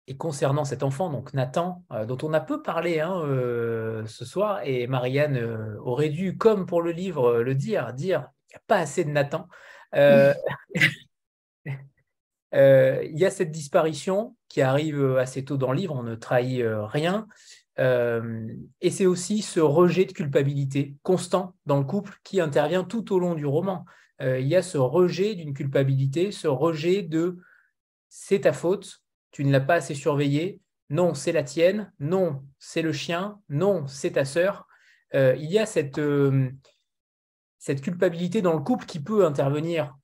Et 0.06 0.16
concernant 0.16 0.64
cet 0.64 0.82
enfant, 0.82 1.08
donc 1.08 1.32
Nathan, 1.32 1.82
dont 2.06 2.18
on 2.22 2.34
a 2.34 2.40
peu 2.40 2.60
parlé 2.60 3.00
hein, 3.00 3.22
ce 4.06 4.24
soir, 4.26 4.60
et 4.62 4.86
Marianne 4.86 5.38
aurait 5.80 6.10
dû, 6.10 6.36
comme 6.36 6.66
pour 6.66 6.82
le 6.82 6.90
livre, 6.90 7.40
le 7.40 7.54
dire, 7.54 7.94
dire 7.94 8.28
qu'il 8.46 8.56
n'y 8.56 8.58
a 8.58 8.62
pas 8.66 8.76
assez 8.76 9.04
de 9.04 9.10
Nathan. 9.10 9.48
Il 9.94 10.34
y 12.52 13.24
a 13.24 13.30
cette 13.30 13.50
disparition 13.50 14.36
qui 14.48 14.60
arrive 14.60 15.16
assez 15.16 15.42
tôt 15.42 15.56
dans 15.56 15.72
le 15.72 15.78
livre, 15.78 15.94
on 15.94 16.02
ne 16.02 16.16
trahit 16.16 16.62
rien. 16.66 17.26
Euh, 17.78 18.48
et 18.80 18.90
c'est 18.90 19.06
aussi 19.06 19.42
ce 19.42 19.60
rejet 19.60 20.04
de 20.04 20.12
culpabilité 20.12 20.94
constant 21.02 21.54
dans 21.66 21.78
le 21.78 21.84
couple 21.84 22.18
qui 22.22 22.40
intervient 22.40 22.84
tout 22.84 23.12
au 23.12 23.18
long 23.18 23.34
du 23.34 23.46
roman. 23.46 23.84
Euh, 24.22 24.38
il 24.38 24.46
y 24.46 24.56
a 24.56 24.62
ce 24.62 24.78
rejet 24.78 25.34
d'une 25.34 25.54
culpabilité, 25.54 26.30
ce 26.30 26.46
rejet 26.46 27.02
de 27.02 27.38
c'est 28.08 28.42
ta 28.42 28.52
faute, 28.52 29.02
tu 29.34 29.44
ne 29.44 29.50
l'as 29.50 29.60
pas 29.60 29.74
assez 29.74 29.94
surveillé, 29.94 30.62
non, 30.88 31.12
c'est 31.12 31.32
la 31.32 31.42
tienne, 31.42 31.92
non, 31.98 32.44
c'est 32.58 32.82
le 32.82 32.92
chien, 32.92 33.40
non, 33.50 33.86
c'est 33.86 34.12
ta 34.12 34.24
sœur. 34.24 34.66
Euh, 35.14 35.34
il 35.36 35.50
y 35.50 35.58
a 35.58 35.66
cette, 35.66 36.00
cette 37.58 37.82
culpabilité 37.82 38.40
dans 38.40 38.54
le 38.54 38.60
couple 38.60 38.86
qui 38.86 39.00
peut 39.00 39.26
intervenir 39.26 39.94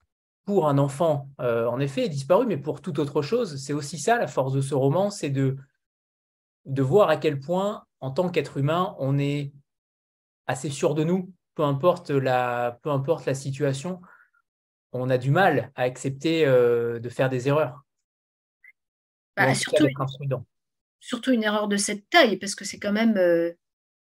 pour 0.44 0.68
un 0.68 0.78
enfant, 0.78 1.30
en 1.38 1.78
effet, 1.78 2.08
disparu, 2.08 2.44
mais 2.44 2.56
pour 2.56 2.82
toute 2.82 2.98
autre 2.98 3.22
chose. 3.22 3.56
C'est 3.62 3.72
aussi 3.72 3.98
ça 3.98 4.18
la 4.18 4.26
force 4.26 4.52
de 4.52 4.60
ce 4.60 4.74
roman, 4.74 5.10
c'est 5.10 5.30
de 5.30 5.56
de 6.64 6.82
voir 6.82 7.08
à 7.08 7.16
quel 7.16 7.40
point, 7.40 7.84
en 8.00 8.10
tant 8.10 8.28
qu'être 8.28 8.56
humain, 8.56 8.94
on 8.98 9.18
est 9.18 9.52
assez 10.46 10.70
sûr 10.70 10.94
de 10.94 11.04
nous, 11.04 11.32
peu 11.54 11.62
importe 11.62 12.10
la, 12.10 12.78
peu 12.82 12.90
importe 12.90 13.26
la 13.26 13.34
situation, 13.34 14.00
on 14.92 15.10
a 15.10 15.18
du 15.18 15.30
mal 15.30 15.70
à 15.74 15.82
accepter 15.82 16.46
euh, 16.46 16.98
de 16.98 17.08
faire 17.08 17.28
des 17.28 17.48
erreurs. 17.48 17.84
Bah, 19.46 19.54
surtout, 19.54 19.86
surtout, 21.00 21.32
une 21.32 21.42
erreur 21.42 21.68
de 21.68 21.76
cette 21.76 22.08
taille, 22.10 22.36
parce 22.36 22.54
que 22.54 22.64
c'est 22.64 22.78
quand 22.78 22.92
même. 22.92 23.16
Euh, 23.16 23.52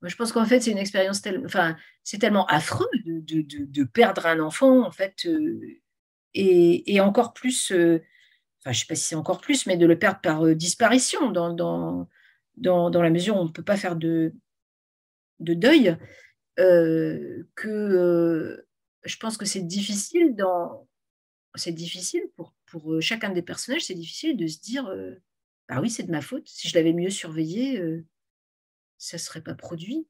je 0.02 0.14
pense 0.14 0.32
qu'en 0.32 0.44
fait, 0.44 0.60
c'est 0.60 0.70
une 0.70 0.78
expérience 0.78 1.22
tellement. 1.22 1.46
Enfin, 1.46 1.76
c'est 2.02 2.18
tellement 2.18 2.46
affreux 2.46 2.88
de, 3.04 3.84
perdre 3.84 4.26
un 4.26 4.40
enfant, 4.40 4.86
en 4.86 4.90
fait, 4.90 5.26
euh, 5.26 5.60
et, 6.34 7.00
encore 7.00 7.32
plus. 7.32 7.72
enfin, 7.72 8.00
je 8.64 8.70
ne 8.70 8.74
sais 8.74 8.86
pas 8.86 8.94
si 8.94 9.04
c'est 9.04 9.14
encore 9.14 9.40
plus, 9.40 9.66
mais 9.66 9.76
de 9.76 9.86
le 9.86 9.98
perdre 9.98 10.20
par 10.20 10.46
disparition 10.54 11.30
dans, 11.30 11.52
dans, 11.52 12.08
dans, 12.56 13.02
la 13.02 13.10
mesure 13.10 13.36
où 13.36 13.40
on 13.40 13.44
ne 13.44 13.50
peut 13.50 13.62
pas 13.62 13.76
faire 13.76 13.96
de, 13.96 14.34
de 15.40 15.54
deuil, 15.54 15.96
euh, 16.58 17.46
que 17.54 17.68
euh, 17.68 18.66
je 19.04 19.16
pense 19.18 19.36
que 19.36 19.44
c'est 19.44 19.62
difficile 19.62 20.34
dans 20.36 20.88
c'est 21.54 21.72
difficile 21.72 22.22
pour, 22.36 22.54
pour 22.66 22.94
euh, 22.94 23.00
chacun 23.00 23.30
des 23.30 23.42
personnages, 23.42 23.84
c'est 23.84 23.94
difficile 23.94 24.36
de 24.36 24.46
se 24.46 24.60
dire 24.60 24.90
bah 25.68 25.80
oui, 25.80 25.90
c'est 25.90 26.04
de 26.04 26.10
ma 26.10 26.20
faute. 26.20 26.46
Si 26.46 26.68
je 26.68 26.74
l'avais 26.74 26.92
mieux 26.92 27.10
surveillé, 27.10 27.82
ça 28.98 29.16
ne 29.16 29.20
serait 29.20 29.42
pas 29.42 29.54
produit. 29.54 30.06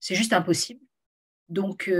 C'est 0.00 0.14
juste 0.14 0.32
impossible. 0.32 0.80
Donc, 1.48 1.90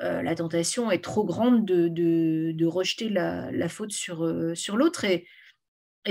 la 0.00 0.34
tentation 0.34 0.90
est 0.90 1.04
trop 1.04 1.24
grande 1.24 1.64
de, 1.64 1.88
de, 1.88 2.66
rejeter 2.66 3.08
la, 3.08 3.68
faute 3.68 3.92
sur, 3.92 4.52
sur 4.56 4.76
l'autre. 4.76 5.04
Et, 5.04 5.24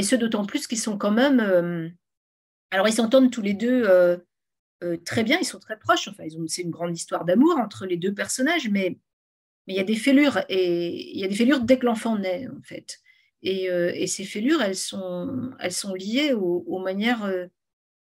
ce, 0.01 0.15
d'autant 0.15 0.45
plus 0.45 0.67
qu'ils 0.67 0.79
sont 0.79 0.97
quand 0.97 1.11
même 1.11 1.91
alors, 2.71 2.87
ils 2.87 2.93
s'entendent 2.93 3.31
tous 3.31 3.41
les 3.41 3.53
deux 3.53 3.83
euh, 3.85 4.17
euh, 4.83 4.97
très 5.05 5.23
bien, 5.23 5.37
ils 5.39 5.45
sont 5.45 5.59
très 5.59 5.77
proches. 5.77 6.07
Enfin, 6.07 6.23
c'est 6.47 6.61
une 6.61 6.71
grande 6.71 6.95
histoire 6.95 7.25
d'amour 7.25 7.57
entre 7.57 7.85
les 7.85 7.97
deux 7.97 8.13
personnages, 8.13 8.69
mais, 8.69 8.97
mais 9.67 9.73
il 9.73 9.75
y 9.75 9.79
a 9.79 9.83
des 9.83 9.97
fêlures, 9.97 10.39
et 10.49 11.11
il 11.13 11.19
y 11.19 11.25
a 11.25 11.27
des 11.27 11.35
fêlures 11.35 11.59
dès 11.59 11.77
que 11.77 11.85
l'enfant 11.85 12.17
naît, 12.17 12.47
en 12.47 12.61
fait. 12.63 12.99
Et, 13.43 13.69
euh, 13.69 14.05
ces 14.07 14.23
fêlures, 14.23 14.61
elles 14.61 14.75
sont, 14.75 15.51
elles 15.59 15.71
sont 15.71 15.93
liées 15.93 16.33
aux, 16.33 16.79
manières 16.79 17.31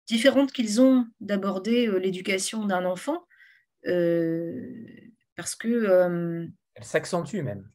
différentes 0.06 0.52
qu'ils 0.52 0.80
ont 0.80 1.06
d'aborder 1.20 1.86
l'éducation 1.98 2.64
d'un 2.64 2.84
enfant, 2.84 3.26
parce 3.84 5.54
que... 5.56 6.48
elles 6.74 6.84
s'accentuent 6.84 7.42
même. 7.42 7.68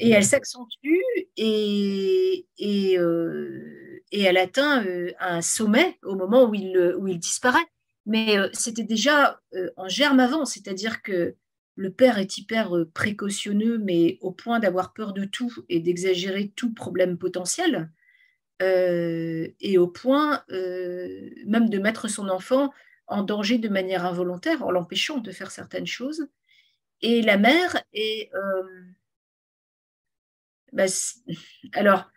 et 0.00 0.10
elles 0.10 0.24
s'accentuent, 0.24 1.02
et, 1.36 2.46
et 2.58 2.98
et 4.14 4.22
elle 4.22 4.36
atteint 4.36 4.84
euh, 4.86 5.10
un 5.18 5.42
sommet 5.42 5.98
au 6.04 6.14
moment 6.14 6.44
où 6.44 6.54
il, 6.54 6.94
où 6.98 7.08
il 7.08 7.18
disparaît. 7.18 7.66
Mais 8.06 8.38
euh, 8.38 8.48
c'était 8.52 8.84
déjà 8.84 9.40
euh, 9.54 9.70
en 9.76 9.88
germe 9.88 10.20
avant, 10.20 10.44
c'est-à-dire 10.44 11.02
que 11.02 11.34
le 11.76 11.90
père 11.90 12.18
est 12.18 12.38
hyper 12.38 12.72
précautionneux, 12.94 13.78
mais 13.78 14.18
au 14.20 14.30
point 14.30 14.60
d'avoir 14.60 14.92
peur 14.92 15.12
de 15.12 15.24
tout 15.24 15.52
et 15.68 15.80
d'exagérer 15.80 16.52
tout 16.54 16.72
problème 16.72 17.18
potentiel, 17.18 17.90
et 18.60 19.78
au 19.78 19.88
point 19.88 20.44
même 20.48 21.68
de 21.68 21.78
mettre 21.78 22.08
son 22.08 22.28
enfant 22.28 22.72
en 23.06 23.22
danger 23.22 23.58
de 23.58 23.68
manière 23.68 24.06
involontaire 24.06 24.64
en 24.64 24.70
l'empêchant 24.70 25.18
de 25.18 25.30
faire 25.32 25.50
certaines 25.50 25.86
choses. 25.86 26.28
Et 27.02 27.22
la 27.22 27.36
mère 27.36 27.82
est... 27.92 28.30
Bah, 30.72 30.84
alors, 31.72 32.10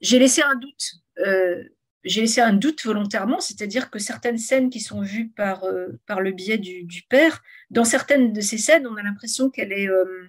j'ai 0.00 0.18
laissé 0.18 0.42
un 0.42 0.56
doute 0.56 0.94
euh, 1.18 1.62
j'ai 2.06 2.20
laissé 2.22 2.40
un 2.40 2.52
doute 2.52 2.84
volontairement, 2.84 3.40
c'est-à-dire 3.40 3.90
que 3.90 3.98
certaines 3.98 4.38
scènes 4.38 4.70
qui 4.70 4.80
sont 4.80 5.02
vues 5.02 5.28
par, 5.28 5.64
euh, 5.64 5.88
par 6.06 6.20
le 6.20 6.30
biais 6.30 6.56
du, 6.56 7.02
père, 7.08 7.42
dans 7.70 7.84
certaines 7.84 8.32
de 8.32 8.40
ces 8.40 8.58
scènes, 8.58 8.86
on 8.86 8.96
a 8.96 9.02
l'impression 9.02 9.50
qu'elle 9.50 9.72
est 9.72 9.88
euh, 9.88 10.28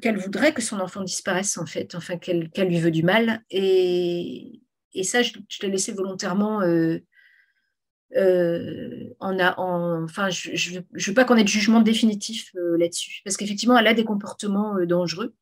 qu'elle 0.00 0.18
voudrait 0.18 0.52
que 0.52 0.62
son 0.62 0.80
enfant 0.80 1.02
disparaisse 1.02 1.58
en 1.58 1.66
fait, 1.66 1.94
enfin 1.94 2.18
qu'elle 2.18 2.50
lui 2.56 2.80
veut 2.80 2.90
du 2.90 3.04
mal. 3.04 3.44
Et, 3.50 4.60
et 4.92 5.04
ça, 5.04 5.22
je, 5.22 5.32
je 5.48 5.62
l'ai 5.62 5.70
laissé 5.70 5.92
volontairement. 5.92 6.58
en 9.20 9.38
a, 9.38 9.54
enfin, 9.58 10.28
je 10.30 10.78
ne 10.78 11.06
veux 11.06 11.14
pas 11.14 11.24
qu'on 11.24 11.36
ait 11.36 11.44
de 11.44 11.48
jugement 11.48 11.80
définitif 11.80 12.50
là-dessus, 12.54 13.22
parce 13.24 13.36
qu'effectivement, 13.36 13.78
elle 13.78 13.86
a 13.86 13.94
des 13.94 14.04
comportements 14.04 14.74
dangereux. 14.84 15.34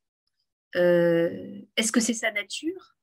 Est-ce 0.75 1.93
que 1.93 2.01
c'est 2.01 2.15
sa 2.15 2.31
nature? 2.33 2.95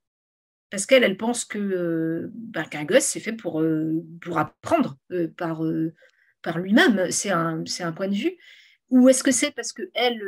Parce 0.72 0.86
qu'elle, 0.86 1.04
elle 1.04 1.18
pense 1.18 1.44
que 1.44 2.32
ben, 2.34 2.64
qu'un 2.64 2.86
gosse, 2.86 3.04
c'est 3.04 3.20
fait 3.20 3.34
pour, 3.34 3.62
euh, 3.62 4.04
pour 4.22 4.40
apprendre 4.40 4.98
euh, 5.12 5.28
par, 5.28 5.66
euh, 5.66 5.94
par 6.42 6.60
lui-même. 6.60 7.12
C'est 7.12 7.30
un, 7.30 7.64
un 7.82 7.92
point 7.92 8.08
de 8.08 8.16
vue. 8.16 8.38
Ou 8.90 9.10
est-ce 9.10 9.22
que 9.22 9.32
c'est 9.32 9.52
parce 9.52 9.74
qu'elle 9.74 10.24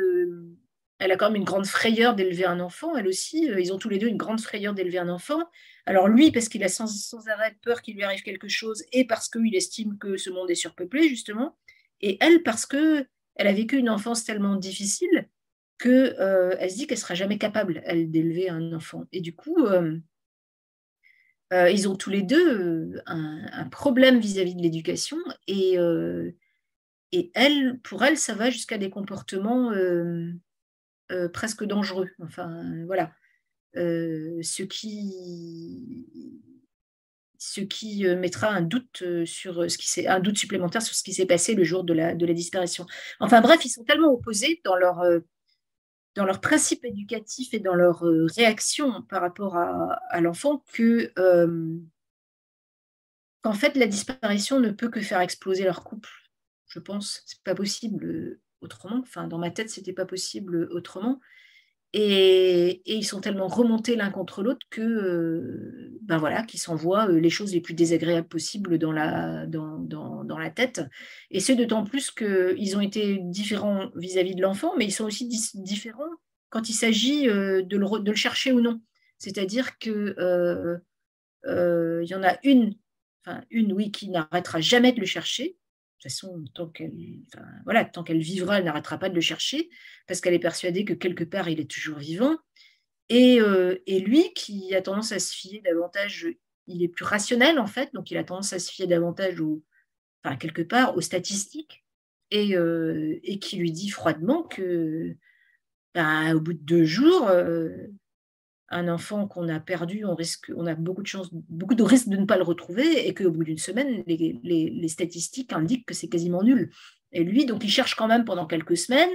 elle 1.00 1.10
a 1.10 1.16
quand 1.16 1.30
même 1.30 1.40
une 1.40 1.44
grande 1.44 1.66
frayeur 1.66 2.14
d'élever 2.14 2.44
un 2.44 2.60
enfant, 2.60 2.94
elle 2.96 3.08
aussi. 3.08 3.50
ils 3.58 3.72
ont 3.72 3.78
tous 3.78 3.88
les 3.88 3.98
deux 3.98 4.06
une 4.06 4.16
grande 4.16 4.40
frayeur 4.40 4.74
d'élever 4.74 4.98
un 4.98 5.08
enfant. 5.08 5.42
Alors 5.86 6.08
lui, 6.08 6.30
parce 6.30 6.48
qu'il 6.48 6.62
a 6.62 6.68
sans, 6.68 6.86
arrêt 7.26 7.56
peur 7.62 7.82
qu'il 7.82 7.96
lui 7.96 8.04
arrive 8.04 8.22
quelque 8.22 8.48
chose, 8.48 8.84
et 8.92 9.06
parce 9.06 9.28
qu'il 9.28 9.54
estime 9.56 9.98
que 9.98 10.16
ce 10.16 10.30
monde 10.30 10.50
est 10.50 10.54
surpeuplé, 10.54 11.08
justement. 11.08 11.58
Et 12.00 12.16
elle, 12.20 12.42
parce 12.42 12.64
que 12.64 13.06
elle 13.34 13.48
a 13.48 13.52
vécu 13.52 13.76
une 13.76 13.90
enfance 13.90 14.24
tellement 14.24 14.56
difficile 14.56 15.28
que 15.78 16.14
elle 16.58 16.70
se 16.70 16.76
dit 16.76 16.86
qu'elle 16.86 16.96
sera 16.96 17.14
jamais 17.14 17.38
capable, 17.38 17.82
d'élever 18.06 18.48
un 18.48 18.72
enfant. 18.72 19.04
Et 19.12 19.20
du 19.20 19.34
coup, 19.34 19.66
euh, 19.66 19.98
ils 21.52 21.88
ont 21.88 21.96
tous 21.96 22.10
les 22.10 22.22
deux 22.22 22.94
euh, 22.96 23.02
un, 23.06 23.68
problème 23.68 24.18
vis-à-vis 24.18 24.54
de 24.54 24.62
l'éducation 24.62 25.18
et, 25.46 25.78
euh, 25.78 26.32
et 27.12 27.30
elle, 27.34 27.78
pour 27.80 28.02
elle, 28.02 28.18
ça 28.18 28.34
va 28.34 28.50
jusqu'à 28.50 28.78
des 28.78 28.90
comportements 28.90 29.72
presque 31.32 31.64
dangereux. 31.64 32.10
Enfin, 32.20 32.84
voilà. 32.86 33.12
ce 33.74 34.62
qui, 34.62 36.08
ce 37.38 37.60
qui 37.60 38.04
mettra 38.16 38.48
un 38.48 38.62
doute 38.62 39.04
sur 39.24 39.70
ce 39.70 39.78
qui 39.78 40.08
un 40.08 40.20
doute 40.20 40.38
supplémentaire 40.38 40.82
sur 40.82 40.94
ce 40.96 41.04
qui 41.04 41.12
s'est 41.12 41.26
passé 41.26 41.54
le 41.54 41.62
jour 41.62 41.84
de 41.84 41.92
la, 41.92 42.14
de 42.14 42.26
la 42.26 42.32
disparition. 42.32 42.86
Enfin 43.20 43.40
bref, 43.40 43.64
ils 43.64 43.70
sont 43.70 43.84
tellement 43.84 44.12
opposés 44.12 44.60
dans 44.64 44.76
leur 44.76 45.02
dans 46.14 46.24
leur 46.24 46.40
principe 46.40 46.84
éducatif 46.84 47.54
et 47.54 47.58
dans 47.58 47.74
leur 47.74 48.06
euh, 48.06 48.26
réaction 48.36 49.02
par 49.02 49.20
rapport 49.20 49.56
à, 49.56 50.20
l'enfant 50.20 50.62
euh, 50.78 51.78
qu'en 53.42 53.52
fait 53.52 53.76
la 53.76 53.86
disparition 53.86 54.60
ne 54.60 54.70
peut 54.70 54.88
que 54.88 55.00
faire 55.00 55.20
exploser 55.20 55.64
leur 55.64 55.82
couple. 55.84 56.10
je 56.68 56.78
pense. 56.78 57.22
C'est 57.26 57.42
pas 57.42 57.54
possible 57.54 58.38
autrement. 58.60 59.00
Enfin, 59.00 59.28
dans 59.28 59.38
ma 59.38 59.50
tête, 59.50 59.70
c'était 59.70 59.92
pas 59.92 60.06
possible 60.06 60.68
autrement. 60.70 61.20
Et, 61.96 62.82
ils 62.86 63.04
sont 63.04 63.20
tellement 63.20 63.46
remontés 63.46 63.94
l'un 63.94 64.10
contre 64.10 64.42
l'autre 64.42 64.66
que, 64.68 64.80
euh, 64.82 65.96
ben 66.02 66.18
voilà, 66.18 66.42
qu'ils 66.42 66.58
s'envoient 66.58 67.08
euh, 67.08 67.20
les 67.20 67.30
choses 67.30 67.54
les 67.54 67.60
plus 67.60 67.74
désagréables 67.74 68.26
possibles 68.26 68.78
dans 68.78 68.90
la, 68.90 69.46
dans, 69.46 69.78
dans, 69.78 70.38
la 70.38 70.50
tête. 70.50 70.82
Et 71.30 71.38
c'est 71.38 71.54
d'autant 71.54 71.84
plus 71.84 72.10
qu'ils 72.10 72.76
ont 72.76 72.80
été 72.80 73.18
différents 73.22 73.92
vis-à-vis 73.94 74.34
de 74.34 74.42
l'enfant, 74.42 74.72
mais 74.76 74.86
ils 74.86 74.92
sont 74.92 75.04
aussi 75.04 75.28
différents 75.28 76.10
quand 76.48 76.68
il 76.68 76.72
s'agit 76.74 77.28
euh, 77.28 77.62
de, 77.62 77.76
le, 77.76 78.00
de, 78.00 78.10
le, 78.10 78.16
chercher 78.16 78.50
ou 78.50 78.60
non. 78.60 78.80
C'est-à-dire 79.18 79.78
qu'il 79.78 80.14
il 80.18 82.06
y 82.08 82.14
en 82.16 82.24
a 82.24 82.38
une, 82.42 82.74
enfin 83.24 83.44
une, 83.50 83.72
oui, 83.72 83.92
qui 83.92 84.08
n'arrêtera 84.08 84.60
jamais 84.60 84.92
de 84.92 84.98
le 84.98 85.06
chercher, 85.06 85.56
toute 86.04 86.12
façon, 86.12 86.44
tant 86.54 86.68
qu'elle 86.68 86.92
voilà, 87.64 87.90
vivra, 88.08 88.58
elle 88.58 88.64
n'arrêtera 88.64 88.98
pas 88.98 89.08
de 89.08 89.14
le 89.14 89.20
chercher, 89.20 89.70
parce 90.06 90.20
qu'elle 90.20 90.34
est 90.34 90.38
persuadée 90.38 90.84
que 90.84 90.94
quelque 90.94 91.24
part, 91.24 91.48
il 91.48 91.60
est 91.60 91.70
toujours 91.70 91.98
vivant. 91.98 92.36
Et, 93.08 93.40
euh, 93.40 93.76
et, 93.86 94.00
lui, 94.00 94.32
qui 94.34 94.74
a 94.74 94.82
tendance 94.82 95.12
à 95.12 95.18
se 95.18 95.34
fier 95.34 95.60
davantage, 95.62 96.28
il 96.66 96.82
est 96.82 96.88
plus 96.88 97.04
rationnel 97.04 97.58
en 97.58 97.66
fait, 97.66 97.92
donc 97.92 98.10
il 98.10 98.16
a 98.16 98.24
tendance 98.24 98.52
à 98.52 98.58
se 98.58 98.70
fier 98.70 98.86
davantage, 98.86 99.40
au, 99.40 99.62
enfin, 100.22 100.36
quelque 100.36 100.62
part, 100.62 100.96
aux 100.96 101.00
statistiques, 101.00 101.84
et, 102.30 102.56
euh, 102.56 103.18
et 103.22 103.38
qui 103.38 103.56
lui 103.56 103.72
dit 103.72 103.90
froidement 103.90 104.42
que, 104.42 105.14
ben, 105.94 106.34
au 106.34 106.40
bout 106.40 106.54
de 106.54 106.62
deux 106.62 106.84
jours, 106.84 107.28
euh, 107.28 107.70
un 108.70 108.88
enfant 108.88 109.28
qu'on 109.28 109.48
a 109.48 109.60
perdu, 109.60 110.04
on, 110.04 110.14
risque, 110.14 110.50
on 110.56 110.66
a 110.66 110.74
beaucoup 110.74 111.02
de 111.02 111.06
chances, 111.06 111.28
beaucoup 111.32 111.74
de 111.74 111.82
risques 111.82 112.08
de 112.08 112.16
ne 112.16 112.24
pas 112.24 112.36
le 112.36 112.42
retrouver 112.42 113.06
et 113.06 113.14
qu'au 113.14 113.30
bout 113.30 113.44
d'une 113.44 113.58
semaine, 113.58 114.02
les, 114.06 114.88
statistiques 114.88 115.52
indiquent 115.52 115.86
que 115.86 115.94
c'est 115.94 116.08
quasiment 116.08 116.42
nul. 116.42 116.72
Et 117.12 117.24
lui, 117.24 117.46
donc, 117.46 117.62
il 117.64 117.70
cherche 117.70 117.94
quand 117.94 118.08
même 118.08 118.24
pendant 118.24 118.46
quelques 118.46 118.76
semaines, 118.76 119.10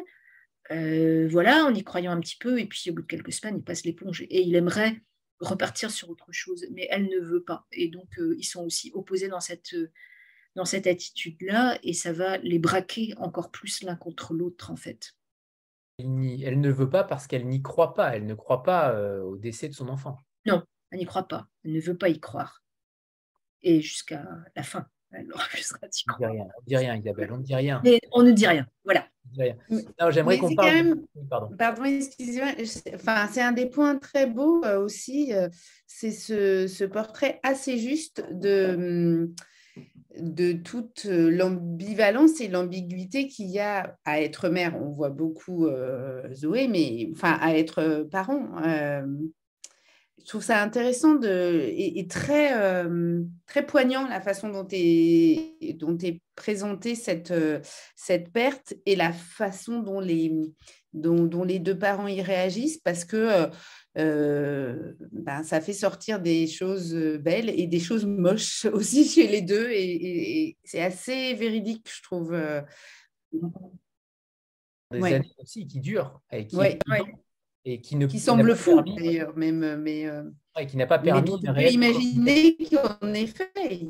euh, 0.71 1.27
voilà, 1.30 1.65
en 1.65 1.73
y 1.73 1.84
croyant 1.84 2.11
un 2.11 2.19
petit 2.19 2.38
peu, 2.38 2.59
et 2.59 2.65
puis 2.65 2.89
au 2.89 2.93
bout 2.93 3.01
de 3.01 3.07
quelques 3.07 3.34
semaines, 3.34 3.57
il 3.57 3.63
passe 3.63 3.85
l'éponge 3.85 4.21
et 4.21 4.41
il 4.41 4.55
aimerait 4.55 5.01
repartir 5.39 5.89
sur 5.89 6.09
autre 6.09 6.31
chose, 6.31 6.65
mais 6.71 6.88
elle 6.91 7.07
ne 7.07 7.19
veut 7.19 7.43
pas. 7.43 7.65
Et 7.71 7.88
donc, 7.88 8.19
euh, 8.19 8.35
ils 8.38 8.43
sont 8.43 8.63
aussi 8.63 8.91
opposés 8.93 9.30
dans 9.30 9.39
cette, 9.39 9.76
dans 10.55 10.65
cette 10.65 10.85
attitude-là, 10.85 11.80
et 11.81 11.93
ça 11.93 12.13
va 12.13 12.38
les 12.38 12.59
braquer 12.59 13.13
encore 13.17 13.49
plus 13.49 13.81
l'un 13.84 13.95
contre 13.95 14.34
l'autre, 14.34 14.69
en 14.71 14.76
fait 14.76 15.15
elle 15.99 16.61
ne 16.61 16.71
veut 16.71 16.89
pas 16.89 17.03
parce 17.03 17.27
qu'elle 17.27 17.47
n'y 17.47 17.61
croit 17.61 17.93
pas. 17.93 18.15
Elle 18.15 18.26
ne 18.26 18.34
croit 18.34 18.63
pas 18.63 18.91
euh, 18.91 19.21
au 19.21 19.38
décès 19.38 19.67
de 19.67 19.73
son 19.73 19.89
enfant. 19.89 20.17
Non, 20.45 20.63
elle 20.91 20.99
n'y 20.99 21.05
croit 21.05 21.27
pas. 21.27 21.47
Elle 21.63 21.73
ne 21.73 21.81
veut 21.81 21.97
pas 21.97 22.09
y 22.09 22.19
croire. 22.19 22.63
Et 23.61 23.81
jusqu'à 23.81 24.26
la 24.55 24.63
fin. 24.63 24.88
Elle 25.11 25.27
refusera 25.34 25.88
d'y 25.88 26.03
croire. 26.03 26.31
On 26.31 26.35
ne 26.35 26.67
dit 26.67 26.77
rien, 26.77 26.95
Isabelle. 26.95 27.31
On 27.31 27.38
ne 27.38 27.43
dit 27.43 27.55
rien. 27.55 27.81
on 28.11 28.23
ne 28.23 28.31
dit 28.31 28.47
rien. 28.47 28.67
Voilà. 28.84 29.07
J'aimerais 30.09 30.38
qu'on 30.38 30.53
parle. 30.55 30.99
Pardon, 31.57 31.84
excusez-moi. 31.84 32.51
Enfin, 32.93 33.27
c'est 33.31 33.41
un 33.41 33.51
des 33.51 33.65
points 33.67 33.97
très 33.97 34.27
beaux 34.27 34.63
euh, 34.63 34.80
aussi. 34.80 35.34
Euh, 35.34 35.49
c'est 35.88 36.11
ce, 36.11 36.67
ce, 36.67 36.84
portrait 36.84 37.39
assez 37.43 37.77
juste 37.77 38.23
de 38.31 38.76
hum, 38.76 39.35
de 40.22 40.54
toute 40.54 41.06
euh, 41.06 41.30
l'ambivalence 41.30 42.41
et 42.41 42.48
l'ambiguïté 42.48 43.28
qu'il 43.28 43.48
y 43.48 43.60
a 43.60 43.98
à 44.06 44.22
être 44.22 44.50
mère. 44.50 44.76
On 44.82 44.90
voit 44.90 45.10
beaucoup 45.10 45.68
euh, 45.68 46.34
Zoé, 46.34 46.68
mais 46.68 47.10
enfin 47.12 47.38
à 47.41 47.56
être 47.56 47.80
euh, 47.80 48.04
parent. 48.04 48.48
je 48.64 50.26
trouve 50.26 50.44
ça 50.44 50.62
intéressant 50.62 51.20
et, 51.22 52.06
très, 52.08 52.54
poignant 53.68 54.08
la 54.08 54.22
façon 54.22 54.50
dont 54.50 54.68
est, 54.72 55.74
dont 55.80 55.98
présentée 56.36 56.96
cette, 56.96 57.34
perte 58.34 58.74
et 58.86 58.96
la 58.96 59.12
façon 59.12 59.80
dont 59.80 60.00
les, 60.00 60.32
dont 60.94 61.44
les 61.44 61.60
deux 61.60 61.78
parents 61.78 62.08
y 62.08 62.22
réagissent 62.22 62.78
parce 62.78 63.06
que 63.06 63.50
euh, 63.98 64.94
ben, 65.11 65.44
ça 65.44 65.61
fait 65.61 65.74
sortir 65.74 66.22
des 66.22 66.45
choses 66.48 66.94
euh, 66.94 67.18
belles 67.18 67.49
et 67.49 67.66
des 67.66 67.80
choses 67.80 68.06
moches 68.06 68.66
aussi 68.74 69.07
chez 69.07 69.28
les 69.28 69.41
deux. 69.41 69.70
Et, 69.72 70.57
c'est 70.64 70.82
assez 70.82 71.34
véridique, 71.34 71.90
je 71.91 72.03
trouve. 72.03 72.34
Euh. 72.34 72.61
Des 74.91 75.03
années 75.03 75.32
aussi 75.38 75.68
qui 75.68 75.80
durent 75.80 76.20
et 76.32 76.48
qui, 76.48 76.57
et 77.64 77.80
qui 77.80 77.95
ne 77.95 78.07
qui 78.07 78.20
semble 78.20 78.56
fou 78.56 78.82
d'ailleurs, 78.82 79.36
même. 79.38 79.82
Mais, 79.82 80.07
qui 80.68 80.78
n'a 80.78 80.88
pas 80.88 80.99
permis 80.99 81.40
de 81.40 81.49
réellement 81.49 81.88
imaginer 81.88 82.57
qu'en 82.57 83.14
effet. 83.14 83.88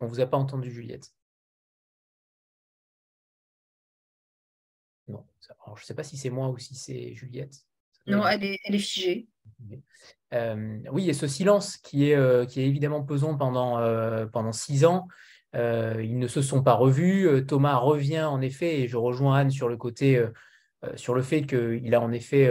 On 0.00 0.06
vous 0.06 0.20
a 0.20 0.26
pas 0.26 0.36
entendu, 0.36 0.70
Juliette. 0.70 1.12
Je 5.76 5.82
ne 5.82 5.84
sais 5.84 5.94
pas 5.94 6.04
si 6.04 6.16
c'est 6.16 6.30
moi 6.30 6.48
ou 6.48 6.58
si 6.58 6.74
c'est 6.74 7.14
Juliette. 7.14 7.54
Non, 8.06 8.26
elle 8.26 8.44
est, 8.44 8.58
elle 8.64 8.74
est 8.74 8.78
figée. 8.78 9.28
Euh, 10.34 10.78
oui, 10.90 11.08
et 11.08 11.12
ce 11.12 11.26
silence 11.26 11.76
qui 11.76 12.10
est, 12.10 12.16
euh, 12.16 12.46
qui 12.46 12.60
est 12.60 12.66
évidemment 12.66 13.02
pesant 13.02 13.36
pendant, 13.36 13.78
euh, 13.78 14.26
pendant 14.26 14.52
six 14.52 14.84
ans. 14.84 15.06
ils 15.54 16.18
ne 16.18 16.26
se 16.28 16.42
sont 16.42 16.62
pas 16.62 16.74
revus. 16.74 17.44
Thomas 17.46 17.76
revient 17.76 18.22
en 18.22 18.40
effet, 18.40 18.80
et 18.80 18.88
je 18.88 18.96
rejoins 18.96 19.36
Anne 19.36 19.50
sur 19.50 19.68
le 19.68 19.76
côté, 19.76 20.24
sur 20.96 21.14
le 21.14 21.22
fait 21.22 21.42
qu'il 21.42 21.94
a 21.94 22.00
en 22.00 22.10
effet 22.10 22.50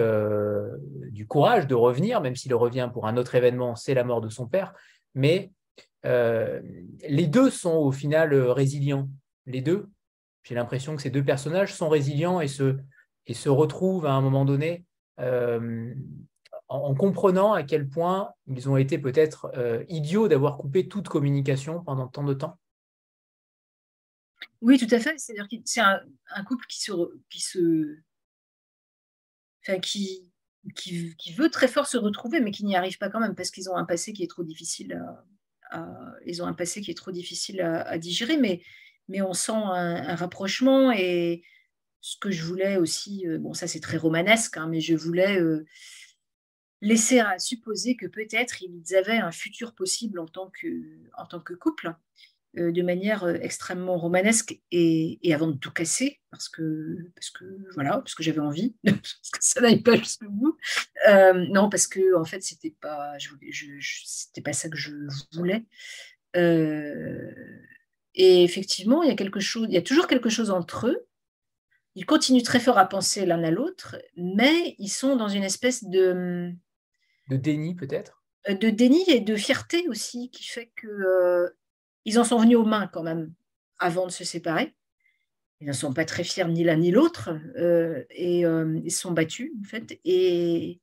du 1.09 1.25
courage 1.25 1.65
de 1.65 1.73
revenir, 1.73 2.21
même 2.21 2.35
s'il 2.35 2.53
revient 2.53 2.89
pour 2.93 3.07
un 3.07 3.17
autre 3.17 3.33
événement, 3.33 3.75
c'est 3.75 3.95
la 3.95 4.03
mort 4.03 4.21
de 4.21 4.29
son 4.29 4.47
père. 4.47 4.73
Mais 5.15 5.51
les 6.03 7.27
deux 7.27 7.49
sont 7.49 7.73
au 7.73 7.91
final 7.91 8.35
résilients. 8.35 9.09
Les 9.47 9.61
deux, 9.61 9.89
j'ai 10.43 10.55
l'impression 10.55 10.95
que 10.95 11.01
ces 11.01 11.09
deux 11.09 11.23
personnages 11.23 11.73
sont 11.73 11.89
résilients 11.89 12.41
et 12.41 12.47
se, 12.47 12.77
et 13.27 13.33
se 13.33 13.49
retrouvent 13.49 14.05
à 14.05 14.13
un 14.13 14.21
moment 14.21 14.45
donné 14.45 14.85
euh, 15.19 15.93
en, 16.67 16.95
comprenant 16.95 17.53
à 17.53 17.63
quel 17.63 17.87
point 17.87 18.33
ils 18.47 18.69
ont 18.69 18.77
été 18.77 18.97
peut-être 18.97 19.51
euh, 19.55 19.83
idiots 19.89 20.27
d'avoir 20.27 20.57
coupé 20.57 20.87
toute 20.87 21.09
communication 21.09 21.83
pendant 21.83 22.07
tant 22.07 22.23
de 22.23 22.33
temps. 22.33 22.57
Oui, 24.61 24.77
tout 24.77 24.93
à 24.93 24.99
fait. 24.99 25.17
C'est-à-dire 25.19 25.47
que 25.47 25.57
c'est 25.65 25.81
un, 25.81 26.43
couple 26.45 26.65
qui 26.67 26.81
se, 26.81 26.91
qui 27.29 27.41
se, 27.41 27.97
enfin, 29.63 29.79
qui, 29.79 30.31
qui, 30.75 31.33
veut 31.33 31.49
très 31.49 31.67
fort 31.67 31.87
se 31.87 31.97
retrouver, 31.97 32.39
mais 32.39 32.51
qui 32.51 32.65
n'y 32.65 32.75
arrive 32.75 32.97
pas 32.97 33.09
quand 33.09 33.19
même 33.19 33.35
parce 33.35 33.51
qu'ils 33.51 33.69
ont 33.69 33.75
un 33.75 33.85
passé 33.85 34.13
qui 34.13 34.23
est 34.23 34.29
trop 34.29 34.43
difficile 34.43 34.93
à, 34.93 35.25
ils 36.25 36.43
ont 36.43 36.47
un 36.47 36.53
passé 36.53 36.81
qui 36.81 36.91
est 36.91 36.97
trop 36.97 37.11
difficile 37.11 37.61
à, 37.61 37.97
digérer, 37.97 38.37
mais, 38.37 38.61
mais 39.07 39.21
on 39.21 39.33
sent 39.33 39.51
un 39.53 40.15
rapprochement 40.15 40.91
et, 40.91 41.43
ce 42.01 42.17
que 42.17 42.31
je 42.31 42.43
voulais 42.43 42.77
aussi, 42.77 43.27
euh, 43.27 43.37
bon 43.37 43.53
ça 43.53 43.67
c'est 43.67 43.79
très 43.79 43.97
romanesque, 43.97 44.57
hein, 44.57 44.67
mais 44.67 44.81
je 44.81 44.95
voulais 44.95 45.39
euh, 45.39 45.65
laisser 46.81 47.19
à 47.19 47.37
supposer 47.37 47.95
que 47.95 48.07
peut-être 48.07 48.63
ils 48.63 48.95
avaient 48.95 49.19
un 49.19 49.31
futur 49.31 49.75
possible 49.75 50.19
en 50.19 50.27
tant 50.27 50.49
que, 50.49 50.67
en 51.17 51.27
tant 51.27 51.39
que 51.39 51.53
couple, 51.53 51.93
euh, 52.57 52.71
de 52.71 52.81
manière 52.81 53.29
extrêmement 53.29 53.97
romanesque 53.97 54.59
et, 54.71 55.19
avant 55.31 55.47
de 55.47 55.57
tout 55.57 55.71
casser, 55.71 56.19
parce 56.31 56.49
que, 56.49 56.97
parce 57.15 57.29
que 57.29 57.45
voilà, 57.75 57.99
parce 57.99 58.15
que 58.15 58.23
j'avais 58.23 58.39
envie, 58.39 58.75
parce 58.83 59.29
que 59.31 59.39
ça 59.39 59.61
n'aille 59.61 59.83
pas 59.83 59.95
jusqu'au 59.95 60.29
bout. 60.29 60.57
non, 61.07 61.69
parce 61.69 61.85
que 61.85 62.15
en 62.15 62.25
fait 62.25 62.41
c'était 62.41 62.75
pas, 62.81 63.13
c'était 64.03 64.41
pas 64.41 64.53
ça 64.53 64.69
que 64.69 64.77
je 64.77 64.91
voulais. 65.33 65.65
Et 68.15 68.43
effectivement, 68.43 69.03
il 69.03 69.09
y 69.09 69.11
a 69.11 69.15
quelque 69.15 69.39
chose, 69.39 69.67
il 69.69 69.73
y 69.73 69.77
a 69.77 69.81
toujours 69.81 70.07
quelque 70.07 70.29
chose 70.29 70.51
entre 70.51 70.87
eux 70.87 71.07
ils 71.95 72.05
continuent 72.05 72.43
très 72.43 72.59
fort 72.59 72.77
à 72.77 72.87
penser 72.87 73.25
l'un 73.25 73.43
à 73.43 73.51
l'autre, 73.51 73.97
mais 74.15 74.75
ils 74.77 74.89
sont 74.89 75.15
dans 75.15 75.27
une 75.27 75.43
espèce 75.43 75.83
de... 75.83 76.51
De 77.29 77.35
déni 77.37 77.75
peut-être? 77.75 78.23
euh, 78.49 78.53
De 78.55 78.69
déni 78.69 79.03
et 79.09 79.19
de 79.19 79.35
fierté 79.35 79.87
aussi, 79.89 80.29
qui 80.31 80.43
fait 80.43 80.71
qu'ils 80.79 80.89
euh, 80.89 81.49
en 82.15 82.23
sont 82.23 82.39
venus 82.39 82.57
aux 82.57 82.65
mains 82.65 82.87
quand 82.87 83.03
même 83.03 83.33
avant 83.77 84.05
de 84.05 84.11
se 84.11 84.23
séparer. 84.23 84.73
Ils 85.59 85.67
ne 85.67 85.73
sont 85.73 85.93
pas 85.93 86.05
très 86.05 86.23
fiers 86.23 86.47
ni 86.47 86.63
l'un 86.63 86.77
ni 86.77 86.91
l'autre, 86.91 87.29
euh, 87.57 88.03
et 88.09 88.41
ils 88.41 88.91
sont 88.91 89.11
battus 89.11 89.51
en 89.59 89.63
fait. 89.63 89.99
Et, 90.05 90.81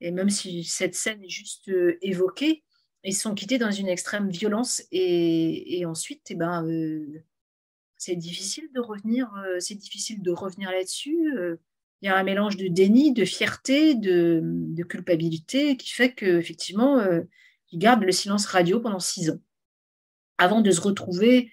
et, 0.00 0.10
même 0.12 0.30
si 0.30 0.62
cette 0.62 0.94
scène 0.94 1.24
est 1.24 1.28
juste 1.28 1.68
évoquée, 2.00 2.63
ils 3.04 3.14
sont 3.14 3.34
quittés 3.34 3.58
dans 3.58 3.70
une 3.70 3.88
extrême 3.88 4.30
violence, 4.30 4.82
et, 4.90 5.84
ensuite, 5.86 6.22
eh 6.30 6.34
ben, 6.34 6.64
c'est 8.04 8.16
difficile 8.16 8.68
de 8.74 8.80
revenir, 8.80 9.30
euh, 9.46 9.60
c'est 9.60 9.74
difficile 9.74 10.22
de 10.22 10.30
revenir 10.30 10.70
là-dessus. 10.70 11.32
Euh. 11.38 11.56
Il 12.02 12.06
y 12.06 12.08
a 12.08 12.16
un 12.16 12.22
mélange 12.22 12.58
de 12.58 12.68
déni, 12.68 13.14
de 13.14 13.24
fierté, 13.24 13.94
de, 13.94 14.82
culpabilité 14.86 15.78
qui 15.78 15.90
fait 15.90 16.12
qu'effectivement, 16.12 16.98
euh, 16.98 17.22
il 17.72 17.78
garde 17.78 18.02
le 18.02 18.12
silence 18.12 18.44
radio 18.44 18.78
pendant 18.78 19.00
six 19.00 19.30
ans 19.30 19.40
avant 20.36 20.60
de 20.60 20.70
se 20.70 20.82
retrouver. 20.82 21.50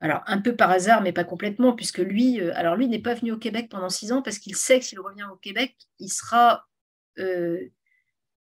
Alors, 0.00 0.22
un 0.26 0.40
peu 0.40 0.56
par 0.56 0.70
hasard, 0.70 1.02
mais 1.02 1.12
pas 1.12 1.22
complètement, 1.22 1.72
puisque 1.72 1.98
lui, 1.98 2.40
alors 2.40 2.74
lui 2.74 2.88
n'est 2.88 2.98
pas 2.98 3.14
venu 3.14 3.30
au 3.30 3.38
Québec 3.38 3.68
pendant 3.70 3.90
six 3.90 4.10
ans 4.10 4.22
parce 4.22 4.38
qu'il 4.40 4.56
sait 4.56 4.80
que 4.80 4.84
s'il 4.84 4.98
revient 4.98 5.26
au 5.32 5.36
Québec, 5.36 5.76
il 6.00 6.08
sera 6.08 6.66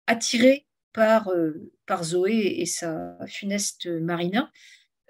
attiré 0.07 0.68
par, 0.99 1.31
par 1.87 2.03
Zoé 2.03 2.61
et 2.61 2.67
sa 2.67 3.17
funeste 3.27 3.87
Marina. 3.87 4.51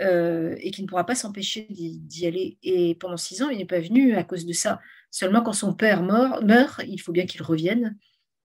et 0.01 0.71
qui 0.71 0.83
ne 0.83 0.87
pourra 0.87 1.07
pas 1.07 1.15
s'empêcher 1.15 1.67
d'y 1.71 2.27
aller. 2.27 2.59
Et 2.63 2.95
pendant 2.95 3.17
six 3.17 3.43
ans, 3.43 3.49
il 3.49 3.59
n'est 3.59 3.67
pas 3.67 3.81
venu 3.81 4.15
à 4.15 4.25
cause 4.25 4.45
de 4.45 4.53
ça. 4.53 4.81
Seulement 5.11 5.43
quand 5.43 5.55
son 5.55 5.75
père 5.75 6.03
meurt, 6.03 6.83
il 6.87 7.01
faut 7.01 7.13
bien 7.13 7.27
qu'il 7.27 7.43
revienne. 7.43 7.97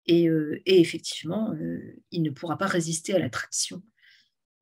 Et, 0.05 0.29
effectivement, 0.65 1.53
il 2.11 2.21
ne 2.21 2.29
pourra 2.31 2.57
pas 2.57 2.67
résister 2.67 3.13
à 3.15 3.19
l'attraction 3.19 3.81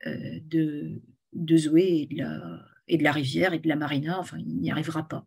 de, 0.06 1.01
de 1.34 1.57
Zoé 1.57 2.01
et 2.01 2.06
de, 2.07 2.18
la, 2.23 2.65
et 2.88 2.97
de 2.97 3.03
la 3.03 3.11
rivière 3.11 3.53
et 3.53 3.60
de 3.60 3.68
la 3.68 3.76
marina. 3.76 4.19
Enfin, 4.19 4.38
il 4.39 4.60
n'y 4.60 4.72
arrivera 4.72 5.07
pas. 5.07 5.26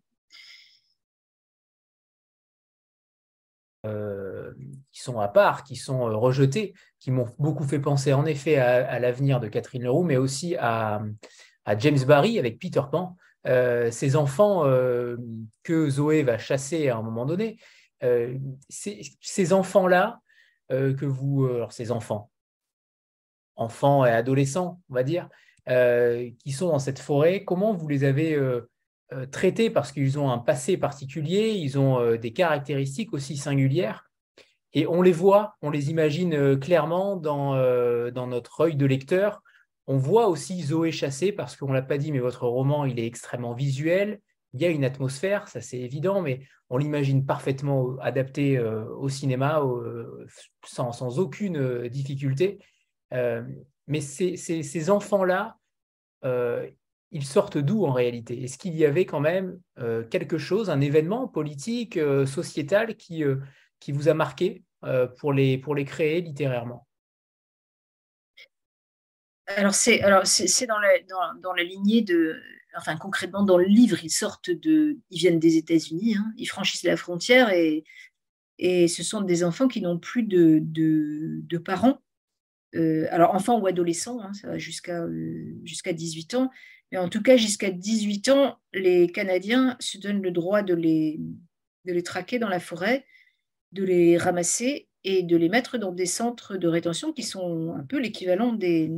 Euh, 4.92 4.98
qui 4.98 5.00
sont 5.00 5.20
à 5.20 5.28
part, 5.28 5.64
qui 5.64 5.76
sont 5.76 6.08
euh, 6.08 6.16
rejetés, 6.16 6.74
qui 6.98 7.10
m'ont 7.10 7.28
beaucoup 7.38 7.64
fait 7.64 7.78
penser 7.78 8.12
en 8.12 8.26
effet 8.26 8.56
à, 8.56 8.98
l'avenir 8.98 9.40
de 9.40 9.48
Catherine 9.48 9.82
Leroux, 9.82 10.04
mais 10.04 10.16
aussi 10.16 10.56
à, 10.56 11.02
James 11.78 11.98
Barry 12.06 12.38
avec 12.38 12.58
Peter 12.58 12.82
Pan. 12.90 13.16
Euh, 13.46 13.90
ces 13.90 14.14
enfants 14.16 14.64
que 15.62 15.90
Zoé 15.90 16.22
va 16.22 16.38
chasser 16.38 16.88
à 16.88 16.96
un 16.96 17.02
moment 17.02 17.26
donné, 17.26 17.58
ces, 18.68 19.52
enfants-là, 19.52 20.20
que 20.68 21.06
vous, 21.06 21.48
ces 21.70 21.90
enfants, 21.90 22.30
enfants 23.56 24.04
et 24.04 24.10
adolescents, 24.10 24.80
on 24.90 24.94
va 24.94 25.02
dire, 25.02 25.28
qui 25.66 26.52
sont 26.52 26.68
dans 26.68 26.78
cette 26.78 26.98
forêt, 26.98 27.44
comment 27.44 27.74
vous 27.74 27.88
les 27.88 28.04
avez 28.04 28.36
euh, 29.12 29.26
traités? 29.26 29.70
Parce 29.70 29.92
qu'ils 29.92 30.18
ont 30.18 30.30
un 30.30 30.38
passé 30.38 30.76
particulier, 30.76 31.50
ils 31.50 31.78
ont 31.78 32.00
euh, 32.00 32.16
des 32.16 32.32
caractéristiques 32.32 33.12
aussi 33.12 33.36
singulières. 33.36 34.10
Et 34.74 34.86
on 34.86 35.02
les 35.02 35.12
voit, 35.12 35.56
on 35.62 35.70
les 35.70 35.90
imagine 35.90 36.34
euh, 36.34 36.56
clairement 36.56 37.16
dans, 37.16 37.54
dans 38.10 38.26
notre 38.26 38.60
œil 38.60 38.76
de 38.76 38.86
lecteur. 38.86 39.42
On 39.86 39.96
voit 39.96 40.28
aussi 40.28 40.62
Zoé 40.62 40.92
chassée, 40.92 41.32
parce 41.32 41.56
qu'on 41.56 41.68
ne 41.68 41.74
l'a 41.74 41.82
pas 41.82 41.98
dit, 41.98 42.12
mais 42.12 42.20
votre 42.20 42.46
roman, 42.46 42.84
il 42.84 42.98
est 42.98 43.06
extrêmement 43.06 43.52
visuel. 43.52 44.20
Il 44.54 44.60
y 44.60 44.64
a 44.64 44.68
une 44.68 44.84
atmosphère, 44.84 45.48
ça 45.48 45.60
c'est 45.60 45.80
évident, 45.80 46.22
mais 46.22 46.40
on 46.70 46.78
l'imagine 46.78 47.26
parfaitement 47.26 47.96
adapté 48.00 48.60
au 48.60 49.08
cinéma 49.08 49.62
sans, 50.64 50.92
sans, 50.92 51.18
aucune 51.18 51.88
difficulté. 51.88 52.58
mais 53.10 54.00
ces, 54.00 54.36
ces, 54.36 54.90
enfants-là, 54.90 55.56
ils 57.12 57.26
sortent 57.26 57.58
d'où 57.58 57.84
en 57.84 57.92
réalité? 57.92 58.42
Est-ce 58.42 58.58
qu'il 58.58 58.74
y 58.74 58.86
avait 58.86 59.04
quand 59.04 59.20
même 59.20 59.60
euh, 59.78 60.02
quelque 60.02 60.38
chose, 60.38 60.70
un 60.70 60.80
événement 60.80 61.28
politique, 61.28 61.98
euh, 61.98 62.24
sociétal 62.24 62.96
qui, 62.96 63.22
euh, 63.22 63.36
qui 63.82 63.92
vous 63.92 64.08
a 64.08 64.14
marqué 64.14 64.62
pour, 65.18 65.32
les, 65.32 65.58
pour 65.58 65.74
les 65.74 65.84
créer 65.84 66.20
littérairement? 66.20 66.86
Alors 69.48 69.74
c'est 69.74 70.00
alors 70.02 70.26
c'est 70.26 70.66
dans 70.66 70.78
la 70.78 70.88
dans, 71.08 71.40
dans, 71.40 71.52
la 71.52 71.64
lignée 71.64 72.00
de 72.00 72.40
enfin 72.76 72.96
concrètement 72.96 73.42
dans 73.42 73.58
le 73.58 73.66
livre 73.66 74.02
ils 74.02 74.10
sortent 74.10 74.50
de 74.50 74.98
ils 75.10 75.18
viennent 75.18 75.40
des 75.40 75.56
États-Unis 75.56 76.14
hein. 76.16 76.32
ils 76.38 76.46
franchissent 76.46 76.84
la 76.84 76.96
frontière 76.96 77.50
et 77.50 77.84
et 78.58 78.86
ce 78.86 79.02
sont 79.02 79.20
des 79.20 79.42
enfants 79.42 79.66
qui 79.66 79.80
n'ont 79.80 79.98
plus 79.98 80.22
de, 80.22 80.60
de, 80.62 81.40
de 81.42 81.58
parents. 81.58 82.00
Alors 83.10 83.34
enfants 83.34 83.58
ou 83.58 83.66
adolescents 83.66 84.20
hein, 84.22 84.32
ça 84.32 84.46
va 84.46 84.58
jusqu'à 84.58 85.04
jusqu'à 85.64 85.92
18 85.92 86.34
ans. 86.34 86.50
Mais 86.92 86.98
en 86.98 87.08
tout 87.08 87.22
cas, 87.22 87.38
jusqu'à 87.38 87.70
18 87.70 88.28
ans, 88.28 88.58
les 88.74 89.08
Canadiens 89.10 89.76
se 89.80 89.96
donnent 89.96 90.22
le 90.22 90.30
droit 90.30 90.62
de 90.62 90.74
les, 90.74 91.18
de 91.86 91.92
les 91.92 92.02
traquer 92.02 92.38
dans 92.38 92.50
la 92.50 92.60
forêt, 92.60 93.06
de 93.72 93.84
les 93.84 94.18
ramasser 94.18 94.88
et 95.04 95.22
de 95.22 95.36
les 95.36 95.48
mettre 95.48 95.78
dans 95.78 95.92
des 95.92 96.06
centres 96.06 96.56
de 96.56 96.68
rétention 96.68 97.12
qui 97.12 97.22
sont 97.22 97.74
un 97.74 97.84
peu 97.84 97.98
l'équivalent 97.98 98.52
des, 98.52 98.90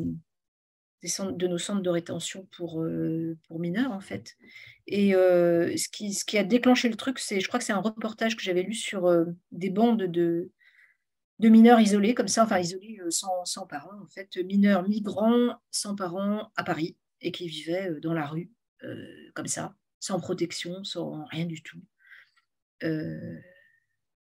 de 1.02 1.46
nos 1.46 1.59
centres 1.59 1.82
de 1.82 1.90
rétention 1.90 2.46
pour, 2.56 2.82
euh, 2.82 3.36
pour 3.46 3.59
mineurs, 3.59 3.92
en 3.92 4.01
fait. 4.01 4.36
Et 4.86 5.14
euh, 5.14 5.76
ce, 5.76 5.88
qui, 5.88 6.12
ce 6.12 6.24
qui 6.24 6.38
a 6.38 6.44
déclenché 6.44 6.88
le 6.88 6.96
truc, 6.96 7.18
c'est, 7.18 7.40
je 7.40 7.48
crois 7.48 7.59
que 7.59 7.64
c'est 7.64 7.72
un 7.72 7.80
reportage 7.80 8.36
que 8.36 8.42
j'avais 8.42 8.62
lu 8.62 8.74
sur 8.74 9.06
euh, 9.06 9.26
des 9.52 9.70
bandes 9.70 10.02
de, 10.02 10.51
de 11.38 11.48
mineurs 11.48 11.80
isolés, 11.80 12.14
comme 12.14 12.28
ça, 12.28 12.44
enfin 12.44 12.59
isolés 12.59 13.01
sans, 13.10 13.44
sans 13.44 13.66
parents, 13.66 14.01
en 14.02 14.09
fait, 14.09 14.36
mineurs 14.44 14.88
migrants 14.88 15.56
sans 15.70 15.94
parents 15.94 16.51
à 16.56 16.64
Paris 16.64 16.96
et 17.20 17.32
qui 17.32 17.48
vivaient 17.48 17.90
dans 18.02 18.12
la 18.12 18.26
rue, 18.26 18.51
comme 19.34 19.46
ça, 19.46 19.74
sans 19.98 20.20
protection, 20.20 20.84
sans 20.84 21.24
rien 21.24 21.46
du 21.46 21.62
tout. 21.62 21.80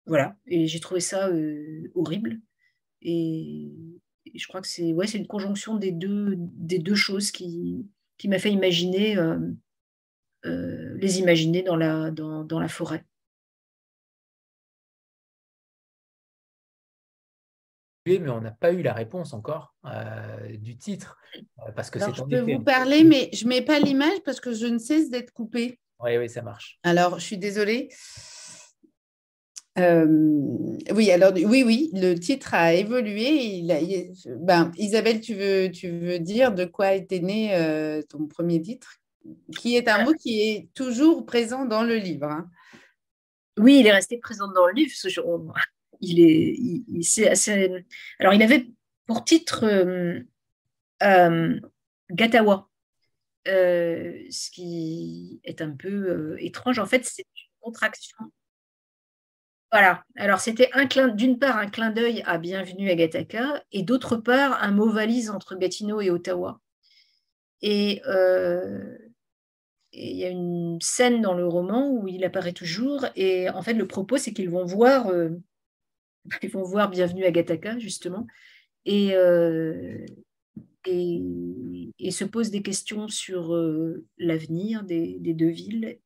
Voilà, 0.06 0.36
et 0.46 0.66
j'ai 0.66 0.80
trouvé 0.80 1.00
ça 1.00 1.30
horrible. 1.94 2.40
Et, 3.02 3.72
je 4.34 4.46
crois 4.46 4.60
que 4.60 4.68
c'est 4.68 4.92
ouais, 4.92 5.06
une 5.06 5.26
conjonction 5.26 5.76
des 5.76 5.92
deux, 5.92 6.34
des 6.36 6.78
deux 6.78 6.94
choses 6.94 7.30
qui, 7.30 7.86
qui 8.18 8.28
m'a 8.28 8.38
fait 8.38 8.52
imaginer, 8.52 9.16
les 10.44 11.18
imaginer 11.18 11.62
dans 11.62 11.76
la, 11.76 12.10
dans, 12.10 12.44
dans 12.44 12.60
la 12.60 12.68
forêt. 12.68 13.04
mais 18.06 18.28
on 18.28 18.40
n'a 18.40 18.50
pas 18.50 18.72
eu 18.72 18.82
la 18.82 18.92
réponse 18.92 19.32
encore 19.32 19.74
euh, 19.86 20.56
du 20.56 20.76
titre. 20.76 21.18
Euh, 21.36 21.72
parce 21.74 21.90
que 21.90 21.98
c'est 21.98 22.14
je 22.14 22.22
peux 22.22 22.40
vous 22.40 22.62
parler, 22.62 23.04
mais 23.04 23.30
je 23.32 23.44
ne 23.44 23.50
mets 23.50 23.62
pas 23.62 23.78
l'image 23.78 24.20
parce 24.24 24.40
que 24.40 24.52
je 24.52 24.66
ne 24.66 24.78
cesse 24.78 25.10
d'être 25.10 25.32
coupée. 25.32 25.78
Oui, 26.00 26.16
oui, 26.18 26.28
ça 26.28 26.42
marche. 26.42 26.78
Alors, 26.82 27.18
je 27.18 27.24
suis 27.24 27.38
désolée. 27.38 27.88
Euh, 29.78 30.06
oui, 30.94 31.10
alors 31.10 31.32
oui, 31.34 31.62
oui, 31.64 31.90
le 31.94 32.14
titre 32.14 32.52
a 32.52 32.74
évolué. 32.74 33.28
Il 33.30 34.12
ben, 34.40 34.70
Isabelle, 34.76 35.20
tu 35.20 35.34
veux, 35.34 35.70
tu 35.70 35.90
veux 35.90 36.18
dire 36.18 36.52
de 36.52 36.64
quoi 36.64 36.92
était 36.92 37.20
né 37.20 38.02
ton 38.08 38.26
premier 38.26 38.60
titre, 38.60 38.98
qui 39.56 39.76
est 39.76 39.88
un 39.88 40.04
mot 40.04 40.12
qui 40.12 40.42
est 40.42 40.68
toujours 40.74 41.24
présent 41.24 41.64
dans 41.64 41.84
le 41.84 41.96
livre. 41.96 42.26
Hein. 42.26 42.50
Oui, 43.58 43.78
il 43.80 43.86
est 43.86 43.92
resté 43.92 44.18
présent 44.18 44.50
dans 44.52 44.66
le 44.66 44.74
livre. 44.74 44.92
Ce 44.94 45.08
jour 45.08 45.54
il 46.02 46.20
est, 46.20 46.54
il, 46.58 47.28
assez... 47.28 47.84
Alors, 48.18 48.34
il 48.34 48.42
avait 48.42 48.66
pour 49.06 49.24
titre 49.24 49.64
euh, 49.64 50.20
euh, 51.02 51.60
Gatawa, 52.10 52.68
euh, 53.48 54.24
ce 54.28 54.50
qui 54.50 55.40
est 55.44 55.62
un 55.62 55.70
peu 55.70 56.36
étrange. 56.40 56.78
En 56.78 56.86
fait, 56.86 57.04
c'est 57.04 57.22
une 57.22 57.60
contraction. 57.60 58.18
Voilà. 59.72 60.04
Alors, 60.16 60.40
c'était 60.40 60.70
d'une 61.14 61.38
part 61.38 61.56
un 61.56 61.66
clin 61.66 61.90
d'œil 61.90 62.22
à 62.26 62.38
Bienvenue 62.38 62.90
à 62.90 62.94
Gataka 62.94 63.64
et 63.72 63.82
d'autre 63.82 64.16
part 64.16 64.62
un 64.62 64.70
mot 64.70 64.90
valise 64.90 65.30
entre 65.30 65.56
Gatineau 65.56 66.00
et 66.00 66.10
Ottawa. 66.10 66.60
Et 67.62 68.02
il 69.94 70.16
y 70.16 70.24
a 70.24 70.28
une 70.28 70.78
scène 70.80 71.22
dans 71.22 71.34
le 71.34 71.46
roman 71.46 71.90
où 71.90 72.06
il 72.08 72.24
apparaît 72.24 72.52
toujours 72.52 73.06
et 73.14 73.50
en 73.50 73.62
fait 73.62 73.74
le 73.74 73.86
propos 73.86 74.16
c'est 74.16 74.32
qu'ils 74.32 74.48
vont 74.48 74.64
voir 74.64 75.10
voir 76.54 76.90
Bienvenue 76.90 77.24
à 77.24 77.30
Gataka, 77.30 77.78
justement, 77.78 78.26
et, 78.84 79.14
euh, 79.14 80.04
et, 80.86 82.10
se 82.10 82.24
posent 82.24 82.50
des 82.50 82.62
questions 82.62 83.08
sur 83.08 83.54
euh, 83.54 84.04
l'avenir 84.18 84.82
des, 84.84 85.18
deux 85.18 85.48
villes. 85.48 85.98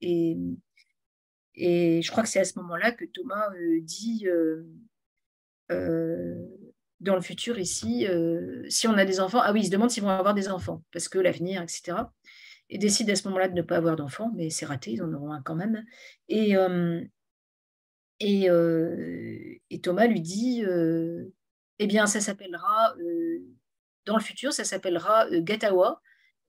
Et 1.56 2.02
je 2.02 2.10
crois 2.10 2.22
que 2.22 2.28
c'est 2.28 2.40
à 2.40 2.44
ce 2.44 2.58
moment-là 2.58 2.92
que 2.92 3.04
Thomas 3.06 3.50
euh, 3.54 3.80
dit 3.80 4.26
dans 7.00 7.14
le 7.14 7.20
futur 7.20 7.58
ici, 7.58 8.06
si 8.68 8.86
on 8.88 8.94
a 8.94 9.04
des 9.04 9.20
enfants, 9.20 9.40
ah 9.42 9.52
oui, 9.52 9.60
il 9.60 9.66
se 9.66 9.70
demande 9.70 9.90
s'ils 9.90 10.02
vont 10.02 10.10
avoir 10.10 10.34
des 10.34 10.48
enfants, 10.48 10.82
parce 10.92 11.08
que 11.08 11.18
l'avenir, 11.18 11.62
etc. 11.62 11.98
Et 12.68 12.78
décide 12.78 13.10
à 13.10 13.16
ce 13.16 13.28
moment-là 13.28 13.48
de 13.48 13.54
ne 13.54 13.62
pas 13.62 13.76
avoir 13.76 13.96
d'enfants, 13.96 14.32
mais 14.34 14.50
c'est 14.50 14.66
raté, 14.66 14.92
ils 14.92 15.02
en 15.02 15.12
auront 15.12 15.32
un 15.32 15.42
quand 15.42 15.54
même. 15.54 15.84
Et, 16.28 16.54
et, 18.20 18.48
et, 19.70 19.80
Thomas 19.80 20.06
lui 20.06 20.20
dit, 20.20 20.64
eh 21.78 21.86
bien, 21.86 22.06
ça 22.06 22.20
s'appellera, 22.20 22.94
dans 24.06 24.16
le 24.16 24.22
futur, 24.22 24.52
ça 24.52 24.64
s'appellera 24.64 25.26
Gatawa. 25.40 26.00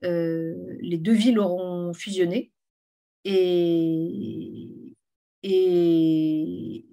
les 0.02 0.98
deux 0.98 1.14
villes 1.14 1.40
auront 1.40 1.94
fusionné. 1.94 2.52
Et, 3.26 4.77
et 5.44 6.86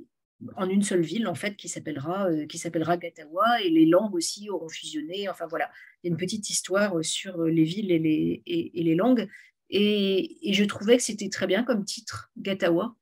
en 0.56 0.68
une 0.68 0.82
seule 0.82 1.02
ville, 1.02 1.26
en 1.26 1.34
fait, 1.34 1.56
qui 1.56 1.68
s'appellera, 1.68 2.28
qui 2.48 2.58
s'appellera 2.58 2.96
Gatawa. 2.96 3.62
Et 3.62 3.70
les 3.70 3.86
langues 3.86 4.14
aussi 4.14 4.50
auront 4.50 4.68
fusionné. 4.68 5.28
Enfin, 5.28 5.46
voilà, 5.46 5.70
il 6.02 6.08
y 6.08 6.10
a 6.10 6.12
une 6.12 6.18
petite 6.18 6.50
histoire 6.50 7.02
sur 7.02 7.42
les 7.44 7.64
villes 7.64 7.90
et 7.90 7.98
les, 7.98 8.42
et, 8.46 8.82
les 8.82 8.94
langues. 8.94 9.28
Et, 9.70 10.48
et, 10.48 10.52
je 10.52 10.64
trouvais 10.64 10.96
que 10.96 11.02
c'était 11.02 11.30
très 11.30 11.46
bien 11.46 11.64
comme 11.64 11.84
titre, 11.84 12.30
Gatawa. 12.36 12.94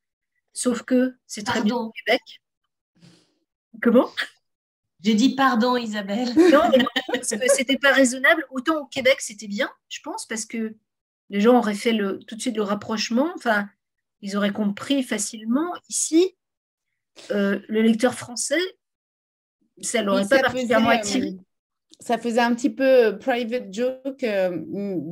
Sauf 0.53 0.83
que 0.83 1.15
c'est 1.27 1.43
très 1.43 1.61
bien 1.61 1.75
au 1.75 1.91
Québec. 1.91 2.21
Comment? 3.81 4.09
J'ai 5.03 5.15
dit 5.15 5.35
pardon, 5.35 5.75
Isabelle. 5.75 6.29
Non, 6.35 6.61
mais 6.71 6.85
parce 7.07 7.29
que 7.31 7.53
c'était 7.53 7.77
pas 7.77 7.91
raisonnable. 7.91 8.45
Autant 8.51 8.83
au 8.83 8.85
Québec, 8.85 9.17
c'était 9.19 9.47
bien, 9.47 9.69
je 9.89 9.99
pense, 10.01 10.25
parce 10.25 10.45
que 10.45 10.77
les 11.29 11.41
gens 11.41 11.57
auraient 11.57 11.73
fait 11.73 11.91
le, 11.91 12.19
tout 12.19 12.35
de 12.35 12.41
suite 12.41 12.55
le 12.55 12.63
rapprochement. 12.63 13.33
Enfin, 13.35 13.67
ils 14.23 14.37
auraient 14.37 14.53
compris 14.53 15.03
facilement. 15.03 15.73
Ici, 15.89 16.35
euh, 17.29 17.59
le 17.67 17.81
lecteur 17.81 18.15
français, 18.15 18.61
ça 19.81 20.01
l'aurait 20.01 20.27
pas 20.27 20.39
particulièrement 20.39 20.89
attiré. 20.89 21.35
ça 21.99 22.17
faisait 22.17 22.39
un 22.39 22.55
petit 22.55 22.69
peu 22.69 23.19
private 23.19 23.71
joke, 23.71 24.25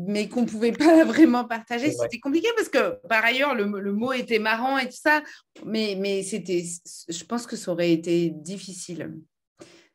mais 0.07 0.29
qu'on 0.29 0.43
ne 0.43 0.47
pouvait 0.47 0.71
pas 0.71 1.03
vraiment 1.05 1.43
partager. 1.43 1.91
C'était 1.91 2.19
compliqué 2.19 2.47
parce 2.55 2.69
que, 2.69 3.05
par 3.07 3.23
ailleurs, 3.25 3.53
le, 3.53 3.65
mot 3.65 4.13
était 4.13 4.39
marrant 4.39 4.77
et 4.77 4.85
tout 4.85 4.99
ça, 4.99 5.21
mais, 5.65 5.97
mais 5.99 6.23
c'était, 6.23 6.63
je 7.09 7.23
pense 7.25 7.45
que 7.45 7.57
ça 7.57 7.71
aurait 7.71 7.91
été 7.91 8.29
difficile 8.29 9.13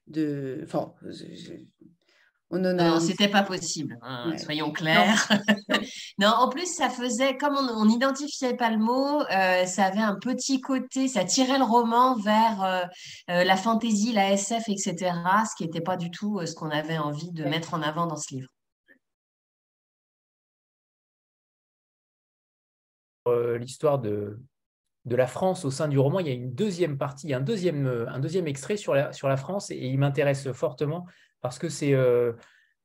de. 0.06 0.60
Enfin, 0.62 0.93
non, 2.51 3.01
c'était 3.01 3.28
pas 3.28 3.43
possible, 3.43 3.98
hein, 4.02 4.36
soyons 4.39 4.70
clairs. 4.70 5.28
Non. 6.18 6.28
en 6.28 6.48
plus, 6.48 6.66
ça 6.66 6.89
faisait, 6.89 7.36
comme 7.36 7.56
on 7.56 7.85
n'identifiait 7.85 8.55
pas 8.55 8.70
le 8.70 8.78
mot, 8.78 9.20
euh, 9.23 9.66
ça 9.66 9.85
avait 9.85 9.98
un 9.98 10.14
petit 10.14 10.60
côté, 10.60 11.09
ça 11.09 11.24
tirait 11.24 11.59
le 11.59 11.64
roman 11.64 12.16
vers 12.16 12.62
euh, 12.62 12.82
euh, 13.31 13.44
la 13.44 13.56
fantaisie, 13.56 14.12
la 14.12 14.32
SF, 14.32 14.68
etc., 14.68 14.94
ce 15.44 15.56
qui 15.56 15.64
n'était 15.64 15.81
pas 15.81 15.97
du 15.97 16.10
tout 16.10 16.40
ce 16.47 16.55
qu'on 16.55 16.70
avait 16.70 16.98
envie 16.98 17.32
de 17.32 17.44
mettre 17.44 17.74
en 17.74 17.82
avant 17.82 18.06
dans 18.06 18.16
ce 18.16 18.35
livre. 18.35 18.48
L'histoire 23.59 23.98
de, 23.98 24.39
de 25.05 25.16
la 25.16 25.27
France 25.27 25.64
au 25.64 25.73
sein 25.73 25.89
du 25.89 25.98
roman, 25.98 26.20
il 26.20 26.28
y 26.28 26.31
a 26.31 26.32
une 26.32 26.55
deuxième 26.55 26.97
partie, 26.97 27.35
un 27.35 27.40
deuxième, 27.40 28.06
un 28.09 28.20
deuxième 28.20 28.47
extrait 28.47 28.77
sur 28.77 28.94
la, 28.94 29.12
sur 29.12 29.28
la 29.28 29.36
France, 29.36 29.73
et 29.73 29.78
il 29.78 29.98
m'intéresse 29.98 30.52
fortement 30.52 31.06
parce 31.47 31.60
que 31.60 31.68
c'est 31.68 31.94
euh, 31.94 32.32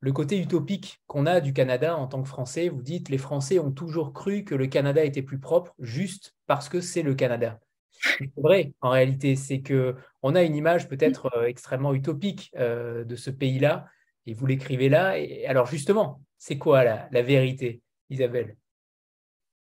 le 0.01 0.11
côté 0.11 0.39
utopique 0.39 1.01
qu'on 1.07 1.25
a 1.25 1.41
du 1.41 1.51
Canada 1.51 1.97
en 1.97 2.05
tant 2.05 2.21
que 2.21 2.27
Français. 2.27 2.69
Vous 2.69 2.83
dites, 2.83 3.09
les 3.09 3.17
Français 3.17 3.57
ont 3.57 3.71
toujours 3.71 4.13
cru 4.13 4.43
que 4.43 4.53
le 4.53 4.67
Canada 4.67 5.03
était 5.03 5.23
plus 5.23 5.39
propre 5.39 5.73
juste 5.79 6.35
parce 6.45 6.69
que 6.69 6.79
c'est 6.79 7.01
le 7.01 7.15
Canada. 7.15 7.59
C'est 7.89 8.29
vrai, 8.37 8.73
en 8.81 8.91
réalité, 8.91 9.35
c'est 9.35 9.61
que 9.61 9.95
on 10.21 10.35
a 10.35 10.43
une 10.43 10.55
image 10.55 10.87
peut-être 10.87 11.35
euh, 11.35 11.45
extrêmement 11.45 11.95
utopique 11.95 12.51
euh, 12.55 13.03
de 13.03 13.15
ce 13.15 13.31
pays-là, 13.31 13.87
et 14.27 14.35
vous 14.35 14.45
l'écrivez 14.45 14.89
là. 14.89 15.17
Et 15.17 15.47
alors 15.47 15.65
justement, 15.65 16.21
c'est 16.37 16.59
quoi 16.59 16.83
la, 16.83 17.21
vérité, 17.23 17.81
Isabelle? 18.11 18.57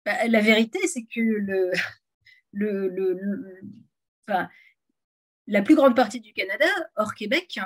Bah, 0.06 0.26
La 0.26 0.40
vérité, 0.40 0.86
c'est 0.86 1.04
que 1.04 1.70
la 5.46 5.60
plus 5.60 5.76
grande 5.76 5.94
partie 5.94 6.20
du 6.20 6.32
Canada, 6.32 6.64
hors 6.96 7.14
Québec, 7.14 7.60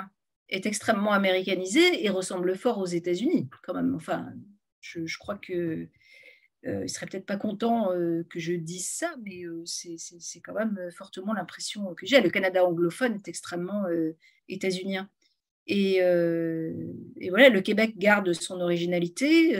est 0.51 0.65
extrêmement 0.65 1.13
américanisé 1.13 2.03
et 2.03 2.09
ressemble 2.09 2.55
fort 2.55 2.77
aux 2.77 2.85
États-Unis, 2.85 3.49
quand 3.63 3.73
même. 3.73 3.95
Enfin, 3.95 4.31
je, 4.81 5.17
crois 5.17 5.35
que 5.35 5.87
euh, 6.67 6.83
il 6.83 6.89
serait 6.89 7.07
peut-être 7.07 7.25
pas 7.25 7.37
content 7.37 7.91
euh, 7.93 8.23
que 8.29 8.39
je 8.39 8.53
dise 8.53 8.87
ça, 8.87 9.15
mais 9.23 9.45
euh, 9.45 9.63
c'est 9.65 10.41
quand 10.41 10.53
même 10.53 10.77
fortement 10.91 11.33
l'impression 11.33 11.95
que 11.95 12.05
j'ai. 12.05 12.21
Le 12.21 12.29
Canada 12.29 12.65
anglophone 12.65 13.15
est 13.15 13.27
extrêmement 13.27 13.85
euh, 13.85 14.15
états-unien. 14.49 15.09
Et, 15.67 15.97
et, 15.97 17.29
voilà, 17.29 17.47
le 17.47 17.61
Québec 17.61 17.93
garde 17.97 18.33
son 18.33 18.59
originalité 18.59 19.57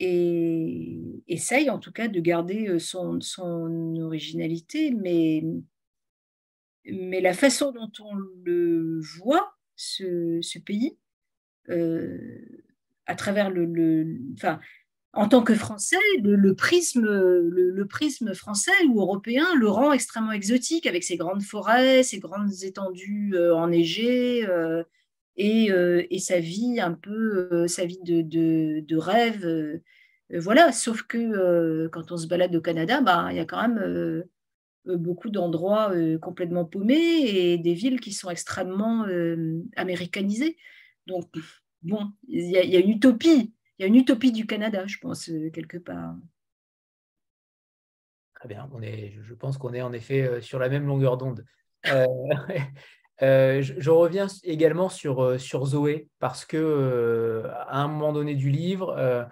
et 0.00 1.22
essaye 1.26 1.68
en 1.68 1.78
tout 1.78 1.92
cas 1.92 2.08
de 2.08 2.20
garder 2.20 2.78
son, 2.78 3.20
son 3.20 3.96
originalité, 3.96 4.92
mais 4.92 5.42
mais 6.86 7.20
la 7.20 7.32
façon 7.32 7.72
dont 7.72 7.90
on 8.00 8.14
le 8.14 9.00
voit, 9.18 9.54
ce, 9.76 10.58
pays, 10.58 10.96
euh, 11.70 12.18
à 13.06 13.14
travers 13.14 13.50
le, 13.50 14.18
enfin, 14.34 14.60
en 15.12 15.28
tant 15.28 15.42
que 15.42 15.54
Français, 15.54 15.96
le, 16.22 16.54
prisme, 16.54 17.04
le, 17.04 17.86
prisme 17.86 18.34
français 18.34 18.72
ou 18.88 19.00
européen 19.00 19.46
le 19.56 19.68
rend 19.68 19.92
extrêmement 19.92 20.32
exotique 20.32 20.86
avec 20.86 21.04
ses 21.04 21.16
grandes 21.16 21.42
forêts, 21.42 22.02
ses 22.02 22.18
grandes 22.18 22.52
étendues 22.62 23.32
euh, 23.34 23.54
enneigées 23.54 24.46
euh, 24.48 24.82
et, 25.36 25.70
et, 26.10 26.18
sa 26.20 26.38
vie 26.38 26.80
un 26.80 26.92
peu, 26.92 27.66
sa 27.66 27.84
vie 27.84 28.00
de, 28.04 28.22
de, 28.80 28.96
rêve. 28.96 29.80
voilà, 30.30 30.70
sauf 30.70 31.02
que 31.02 31.88
quand 31.88 32.12
on 32.12 32.16
se 32.16 32.28
balade 32.28 32.54
au 32.54 32.60
Canada, 32.60 33.00
bah, 33.00 33.28
il 33.30 33.36
y 33.36 33.40
a 33.40 33.44
quand 33.44 33.60
même 33.60 33.78
euh, 33.78 34.22
beaucoup 34.86 35.30
d'endroits 35.30 35.92
euh, 35.92 36.18
complètement 36.18 36.64
paumés 36.64 36.94
et 36.94 37.58
des 37.58 37.74
villes 37.74 38.00
qui 38.00 38.12
sont 38.12 38.30
extrêmement 38.30 39.06
euh, 39.06 39.62
américanisées. 39.76 40.56
Donc, 41.06 41.28
bon, 41.82 42.10
il 42.28 42.50
y, 42.50 42.76
a 42.76 42.80
une 42.80 42.90
utopie. 42.90 43.54
Il 43.78 43.82
y 43.82 43.84
a 43.84 43.88
une 43.88 43.96
utopie 43.96 44.32
du 44.32 44.46
Canada, 44.46 44.86
je 44.86 44.98
pense, 44.98 45.30
quelque 45.52 45.78
part. 45.78 46.14
Très 48.34 48.48
bien. 48.48 48.68
On 48.72 48.82
est, 48.82 49.18
je 49.22 49.34
pense 49.34 49.58
qu'on 49.58 49.74
est 49.74 49.82
en 49.82 49.92
effet 49.92 50.40
sur 50.40 50.58
la 50.58 50.68
même 50.68 50.86
longueur 50.86 51.16
d'onde. 51.16 51.44
je, 53.20 53.90
reviens 53.90 54.28
également 54.44 54.88
sur, 54.88 55.38
sur 55.38 55.66
Zoé 55.66 56.08
parce 56.18 56.44
que 56.44 57.44
à 57.68 57.82
un 57.82 57.88
moment 57.88 58.12
donné 58.12 58.34
du 58.34 58.50
livre, 58.50 59.28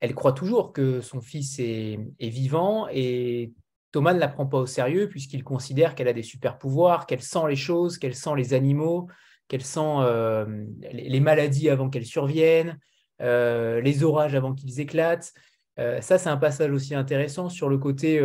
elle 0.00 0.14
croit 0.14 0.32
toujours 0.32 0.72
que 0.72 1.02
son 1.02 1.20
fils 1.20 1.58
est, 1.58 1.98
est 2.18 2.30
vivant 2.30 2.86
et 2.90 3.52
Thomas 3.92 4.14
ne 4.14 4.20
la 4.20 4.28
prend 4.28 4.46
pas 4.46 4.58
au 4.58 4.66
sérieux 4.66 5.08
puisqu'il 5.08 5.44
considère 5.44 5.94
qu'elle 5.94 6.08
a 6.08 6.12
des 6.12 6.22
super 6.22 6.58
pouvoirs, 6.58 7.06
qu'elle 7.06 7.22
sent 7.22 7.48
les 7.48 7.56
choses, 7.56 7.98
qu'elle 7.98 8.14
sent 8.14 8.36
les 8.36 8.54
animaux, 8.54 9.08
qu'elle 9.50 9.64
sent 9.64 9.80
euh, 9.80 10.64
les 10.92 11.20
maladies 11.20 11.68
avant 11.68 11.90
qu'elles 11.90 12.06
surviennent, 12.06 12.78
euh, 13.20 13.80
les 13.80 14.04
orages 14.04 14.34
avant 14.36 14.54
qu'ils 14.54 14.80
éclatent. 14.80 15.34
Euh, 15.78 16.00
ça, 16.00 16.18
c'est 16.18 16.28
un 16.28 16.36
passage 16.36 16.70
aussi 16.70 16.94
intéressant 16.94 17.48
sur 17.48 17.68
le 17.68 17.76
côté, 17.76 18.22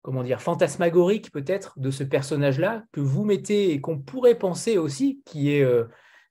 comment 0.00 0.22
dire, 0.24 0.40
fantasmagorique 0.40 1.30
peut-être 1.30 1.78
de 1.78 1.90
ce 1.90 2.04
personnage-là 2.04 2.84
que 2.90 3.00
vous 3.00 3.24
mettez 3.24 3.72
et 3.72 3.80
qu'on 3.80 3.98
pourrait 3.98 4.38
penser 4.38 4.78
aussi 4.78 5.22
qui 5.24 5.52
est 5.52 5.64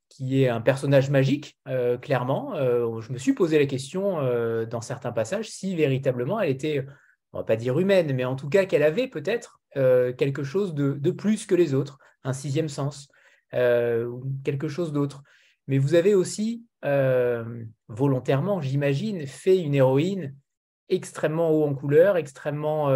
qui 0.09 0.43
est 0.43 0.49
un 0.49 0.59
personnage 0.59 1.09
magique, 1.09 1.57
clairement. 2.01 2.53
je 2.55 3.13
me 3.13 3.17
suis 3.17 3.33
posé 3.33 3.57
la 3.59 3.65
question 3.65 4.17
dans 4.65 4.81
certains 4.81 5.13
passages 5.13 5.49
si 5.49 5.75
véritablement 5.75 6.39
elle 6.39 6.49
était 6.49 6.85
on 7.33 7.39
va 7.39 7.43
pas 7.43 7.55
dire 7.55 7.79
humaine, 7.79 8.13
mais 8.13 8.25
en 8.25 8.35
tout 8.35 8.49
cas 8.49 8.65
qu'elle 8.65 8.83
avait 8.83 9.07
peut-être 9.07 9.61
euh, 9.77 10.13
quelque 10.13 10.43
chose 10.43 10.73
de, 10.73 11.11
plus 11.11 11.45
que 11.45 11.55
les 11.55 11.73
autres, 11.73 11.97
un 12.23 12.33
sixième 12.33 12.69
sens, 12.69 13.09
euh, 13.53 14.11
quelque 14.43 14.67
chose 14.67 14.91
d'autre. 14.91 15.23
Mais 15.67 15.77
vous 15.77 15.95
avez 15.95 16.13
aussi, 16.13 16.65
euh, 16.83 17.63
volontairement, 17.87 18.61
j'imagine, 18.61 19.25
fait 19.25 19.59
une 19.59 19.75
héroïne 19.75 20.35
extrêmement 20.89 21.51
haut 21.51 21.63
en 21.63 21.73
couleur, 21.73 22.17
extrêmement 22.17 22.93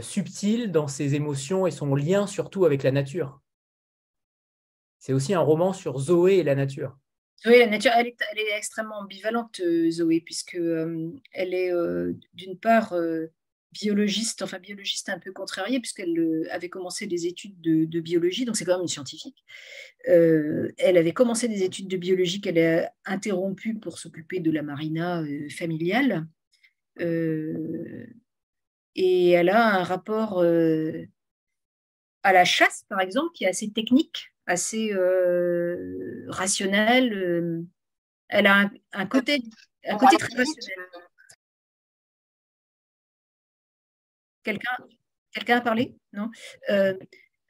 subtile 0.00 0.72
dans 0.72 0.88
ses 0.88 1.14
émotions 1.14 1.66
et 1.66 1.70
son 1.70 1.94
lien 1.94 2.26
surtout 2.26 2.64
avec 2.64 2.82
la 2.82 2.92
nature. 2.92 3.40
C'est 4.98 5.12
aussi 5.12 5.34
un 5.34 5.40
roman 5.40 5.74
sur 5.74 5.98
Zoé 5.98 6.36
et 6.36 6.42
la 6.42 6.54
nature. 6.54 6.96
Oui, 7.46 7.58
la 7.58 7.66
nature, 7.66 7.92
elle 7.94 8.06
est, 8.06 8.56
extrêmement 8.56 9.00
ambivalente, 9.00 9.60
euh, 9.60 9.90
Zoé, 9.90 10.22
puisque 10.22 10.54
euh, 10.54 11.10
elle 11.32 11.52
est 11.52 11.70
euh, 11.72 12.14
d'une 12.32 12.58
part 12.58 12.94
biologiste, 13.72 14.40
enfin 14.42 14.58
biologiste 14.58 15.10
un 15.10 15.18
peu 15.18 15.32
contrariée, 15.32 15.80
puisqu'elle 15.80 16.48
avait 16.50 16.70
commencé 16.70 17.06
des 17.06 17.26
études 17.26 17.60
de, 17.60 18.00
biologie, 18.00 18.44
donc 18.46 18.56
c'est 18.56 18.64
quand 18.64 18.72
même 18.74 18.82
une 18.82 18.88
scientifique. 18.88 19.44
elle 20.06 20.96
avait 20.96 21.12
commencé 21.12 21.48
des 21.48 21.64
études 21.64 21.88
de 21.88 21.96
biologie 21.96 22.40
qu'elle 22.40 22.58
a 22.58 22.92
interrompues 23.04 23.74
pour 23.78 23.98
s'occuper 23.98 24.40
de 24.40 24.50
la 24.50 24.62
marina 24.62 25.24
familiale. 25.50 26.26
et 28.94 29.30
elle 29.30 29.48
a 29.48 29.80
un 29.80 29.82
rapport 29.82 30.40
à 32.22 32.32
la 32.32 32.44
chasse, 32.44 32.84
par 32.88 33.00
exemple, 33.00 33.32
qui 33.34 33.44
est 33.44 33.48
assez 33.48 33.70
technique 33.70 34.33
assez 34.46 34.92
euh, 34.92 36.24
rationnelle. 36.28 37.12
Euh, 37.12 37.62
elle 38.28 38.46
a 38.46 38.70
un, 38.92 39.06
côté, 39.06 39.42
un 39.86 39.96
côté 39.96 40.16
très 40.16 40.36
rationnel. 40.36 40.86
Quelqu'un 44.42 44.76
quelqu'un 45.32 45.58
a 45.58 45.60
parlé? 45.60 45.96
Non 46.12 46.30
euh, 46.70 46.94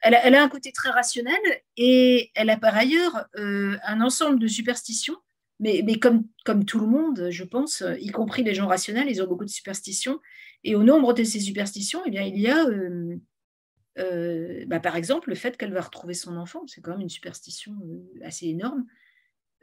elle, 0.01 0.15
a, 0.15 0.25
elle, 0.25 0.35
a, 0.35 0.43
un 0.43 0.49
côté 0.49 0.71
très 0.71 0.89
rationnel 0.89 1.39
et 1.77 2.31
elle 2.35 2.49
a 2.49 2.57
par 2.57 2.75
ailleurs 2.75 3.27
un 3.35 4.01
ensemble 4.01 4.39
de 4.39 4.47
superstitions, 4.47 5.17
mais, 5.59 5.81
mais 5.83 5.99
comme, 5.99 6.27
comme 6.45 6.65
tout 6.65 6.79
le 6.79 6.87
monde, 6.87 7.29
je 7.31 7.43
pense, 7.43 7.83
y 7.99 8.11
compris 8.11 8.43
les 8.43 8.53
gens 8.53 8.67
rationnels, 8.67 9.09
ils 9.09 9.21
ont 9.21 9.27
beaucoup 9.27 9.45
de 9.45 9.49
superstitions. 9.49 10.19
Et 10.63 10.75
au 10.75 10.83
nombre 10.83 11.13
de 11.13 11.23
ces 11.23 11.39
superstitions, 11.39 12.01
eh 12.05 12.11
bien, 12.11 12.23
il 12.23 12.39
y 12.39 12.47
a 12.47 12.65
euh, 13.97 14.65
bah, 14.67 14.79
par 14.79 14.95
exemple, 14.95 15.29
le 15.29 15.35
fait 15.35 15.57
qu'elle 15.57 15.73
va 15.73 15.81
retrouver 15.81 16.13
son 16.13 16.35
enfant, 16.37 16.65
c'est 16.67 16.81
quand 16.81 16.91
même 16.91 17.01
une 17.01 17.09
superstition 17.09 17.73
euh, 17.83 18.25
assez 18.25 18.47
énorme. 18.47 18.85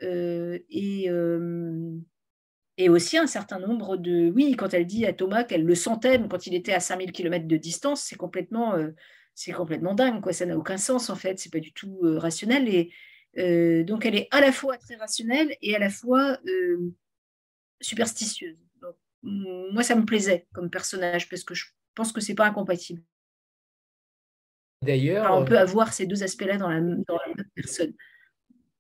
Euh, 0.02 0.58
et, 0.68 1.08
aussi 2.88 3.16
un 3.16 3.26
certain 3.26 3.60
nombre 3.60 3.96
de... 3.96 4.30
Oui, 4.34 4.56
quand 4.56 4.74
elle 4.74 4.86
dit 4.86 5.06
à 5.06 5.12
Thomas 5.12 5.44
qu'elle 5.44 5.64
le 5.64 5.74
sentait 5.74 6.20
quand 6.28 6.46
il 6.46 6.54
était 6.54 6.72
à 6.72 6.80
5000 6.80 7.12
km 7.12 7.46
de 7.46 7.56
distance, 7.56 8.02
c'est 8.02 8.16
complètement, 8.16 8.74
c'est 9.34 9.52
complètement 9.52 9.94
dingue, 9.94 10.28
ça 10.32 10.46
n'a 10.46 10.58
aucun 10.58 10.78
sens 10.78 11.08
en 11.08 11.14
fait, 11.14 11.38
c'est 11.38 11.52
pas 11.52 11.60
du 11.60 11.72
tout 11.72 12.00
rationnel. 12.02 12.68
Et 12.68 13.84
donc 13.84 14.04
elle 14.04 14.16
est 14.16 14.26
à 14.32 14.40
la 14.40 14.50
fois 14.50 14.78
très 14.78 14.96
rationnelle 14.96 15.56
et 15.62 15.76
à 15.76 15.78
la 15.78 15.90
fois 15.90 16.38
superstitieuse. 17.80 18.58
Donc, 18.80 18.96
moi, 19.22 19.84
ça 19.84 19.94
me 19.94 20.04
plaisait 20.04 20.48
comme 20.52 20.68
personnage 20.68 21.28
parce 21.28 21.44
que 21.44 21.54
je 21.54 21.66
pense 21.94 22.10
que 22.12 22.20
c'est 22.20 22.34
pas 22.34 22.46
incompatible. 22.46 23.02
D'ailleurs. 24.82 25.32
on 25.32 25.44
peut 25.44 25.58
avoir 25.58 25.92
ces 25.92 26.06
deux 26.06 26.22
aspects-là 26.22 26.58
dans 26.58 26.68
la, 26.68 26.80
même 26.80 27.04
personne. 27.54 27.92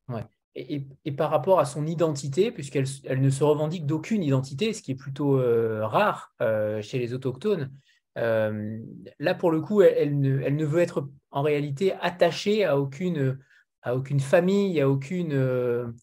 Ouais. 0.08 0.24
Et, 0.54 1.12
par 1.16 1.30
rapport 1.30 1.60
à 1.60 1.64
son 1.64 1.86
identité, 1.86 2.50
puisqu'elle 2.50 2.84
elle 3.04 3.20
ne 3.20 3.30
se 3.30 3.42
revendique 3.42 3.86
d'aucune 3.86 4.22
identité, 4.22 4.72
ce 4.74 4.82
qui 4.82 4.92
est 4.92 4.96
plutôt 4.96 5.40
rare 5.80 6.34
chez 6.82 6.98
les 6.98 7.14
autochtones, 7.14 7.72
là, 8.16 9.34
pour 9.34 9.50
le 9.50 9.60
coup, 9.62 9.80
elle, 9.80 10.20
ne, 10.20 10.40
elle, 10.40 10.56
ne, 10.56 10.64
veut 10.64 10.80
être 10.80 11.08
en 11.30 11.42
réalité 11.42 11.94
attachée 12.00 12.64
à 12.64 12.78
aucune, 12.78 13.38
à 13.80 13.96
aucune 13.96 14.20
famille, 14.20 14.78
à 14.80 14.90
aucune, 14.90 15.94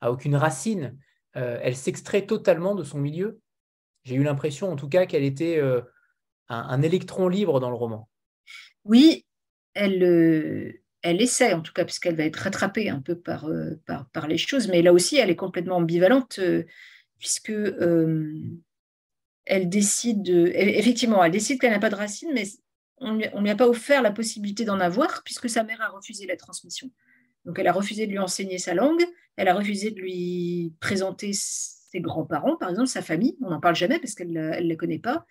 à 0.00 0.12
aucune 0.12 0.36
racine. 0.36 0.96
elle 1.32 1.76
s'extrait 1.76 2.26
totalement 2.26 2.76
de 2.76 2.84
son 2.84 2.98
milieu. 2.98 3.40
J'ai 4.04 4.14
eu 4.14 4.22
l'impression, 4.22 4.70
en 4.70 4.76
tout 4.76 4.88
cas, 4.88 5.06
qu'elle 5.06 5.24
était 5.24 5.60
un, 6.48 6.82
électron 6.82 7.28
libre 7.28 7.58
dans 7.58 7.70
le 7.70 7.76
roman. 7.76 8.08
Oui, 8.84 9.25
elle, 9.76 10.80
elle 11.02 11.22
essaie, 11.22 11.52
en 11.52 11.60
tout 11.60 11.72
cas, 11.72 11.84
puisqu'elle 11.84 12.16
va 12.16 12.24
être 12.24 12.36
rattrapée 12.36 12.88
un 12.88 13.00
peu 13.00 13.14
par, 13.14 13.48
par, 13.86 14.08
par, 14.10 14.26
les 14.26 14.38
choses, 14.38 14.68
mais 14.68 14.82
là 14.82 14.92
aussi, 14.92 15.16
elle 15.16 15.30
est 15.30 15.36
complètement 15.36 15.76
ambivalente, 15.76 16.40
puisque 17.18 17.52
elle 19.46 19.68
décide, 19.68 20.28
effectivement, 20.28 21.22
elle 21.22 21.32
décide 21.32 21.60
qu'elle 21.60 21.72
n'a 21.72 21.78
pas 21.78 21.90
de 21.90 21.94
racines, 21.94 22.32
mais 22.34 22.44
on 22.98 23.14
ne 23.14 23.42
lui 23.42 23.50
a 23.50 23.56
pas 23.56 23.68
offert 23.68 24.02
la 24.02 24.10
possibilité 24.10 24.64
d'en 24.64 24.80
avoir 24.80 25.22
puisque 25.22 25.48
sa 25.48 25.64
mère 25.64 25.80
a 25.80 25.88
refusé 25.88 26.26
la 26.26 26.36
transmission. 26.36 26.90
Donc 27.44 27.58
elle 27.58 27.68
a 27.68 27.72
refusé 27.72 28.06
de 28.06 28.10
lui 28.10 28.18
enseigner 28.18 28.58
sa 28.58 28.74
langue, 28.74 29.04
elle 29.36 29.48
a 29.48 29.54
refusé 29.54 29.90
de 29.90 30.00
lui 30.00 30.74
présenter 30.80 31.30
ses 31.32 32.00
grands-parents, 32.00 32.56
par 32.56 32.70
exemple, 32.70 32.88
sa 32.88 33.02
famille, 33.02 33.36
on 33.42 33.50
n'en 33.50 33.60
parle 33.60 33.76
jamais 33.76 33.98
parce 33.98 34.14
qu'elle 34.14 34.32
ne 34.32 34.60
la 34.60 34.76
connaît 34.76 34.98
pas, 34.98 35.24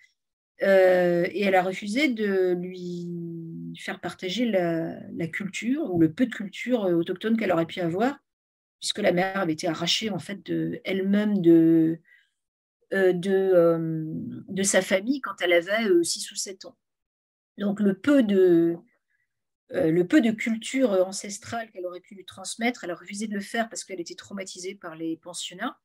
euh, 0.62 1.26
et 1.30 1.42
elle 1.42 1.54
a 1.54 1.62
refusé 1.62 2.08
de 2.08 2.54
lui 2.54 3.08
faire 3.78 4.00
partager 4.00 4.46
la, 4.46 5.26
culture 5.28 5.92
ou 5.92 6.00
le 6.00 6.12
peu 6.12 6.26
de 6.26 6.34
culture 6.34 6.82
autochtone 6.82 7.36
qu'elle 7.36 7.52
aurait 7.52 7.66
pu 7.66 7.80
avoir, 7.80 8.18
puisque 8.80 8.98
la 8.98 9.12
mère 9.12 9.38
avait 9.38 9.52
été 9.52 9.68
arrachée 9.68 10.10
en 10.10 10.18
fait 10.18 10.50
elle-même 10.84 11.40
de, 11.40 12.00
euh, 12.92 13.12
de, 13.12 13.30
euh, 13.32 14.62
sa 14.62 14.80
famille 14.80 15.20
quand 15.20 15.40
elle 15.40 15.52
avait 15.52 16.04
6 16.04 16.28
euh, 16.28 16.32
ou 16.32 16.36
7 16.36 16.64
ans. 16.66 16.76
Donc 17.58 17.80
le 17.80 17.98
peu 17.98 18.22
de, 18.22 18.76
le 19.70 20.02
peu 20.04 20.20
de 20.20 20.30
culture 20.30 20.90
ancestrale 20.90 21.70
qu'elle 21.72 21.86
aurait 21.86 22.00
pu 22.00 22.14
lui 22.14 22.24
transmettre, 22.24 22.84
elle 22.84 22.92
a 22.92 22.94
refusé 22.94 23.26
de 23.26 23.34
le 23.34 23.40
faire 23.40 23.68
parce 23.68 23.82
qu'elle 23.82 24.00
était 24.00 24.14
traumatisée 24.14 24.76
par 24.76 24.94
les 24.94 25.16
pensionnats. 25.16 25.76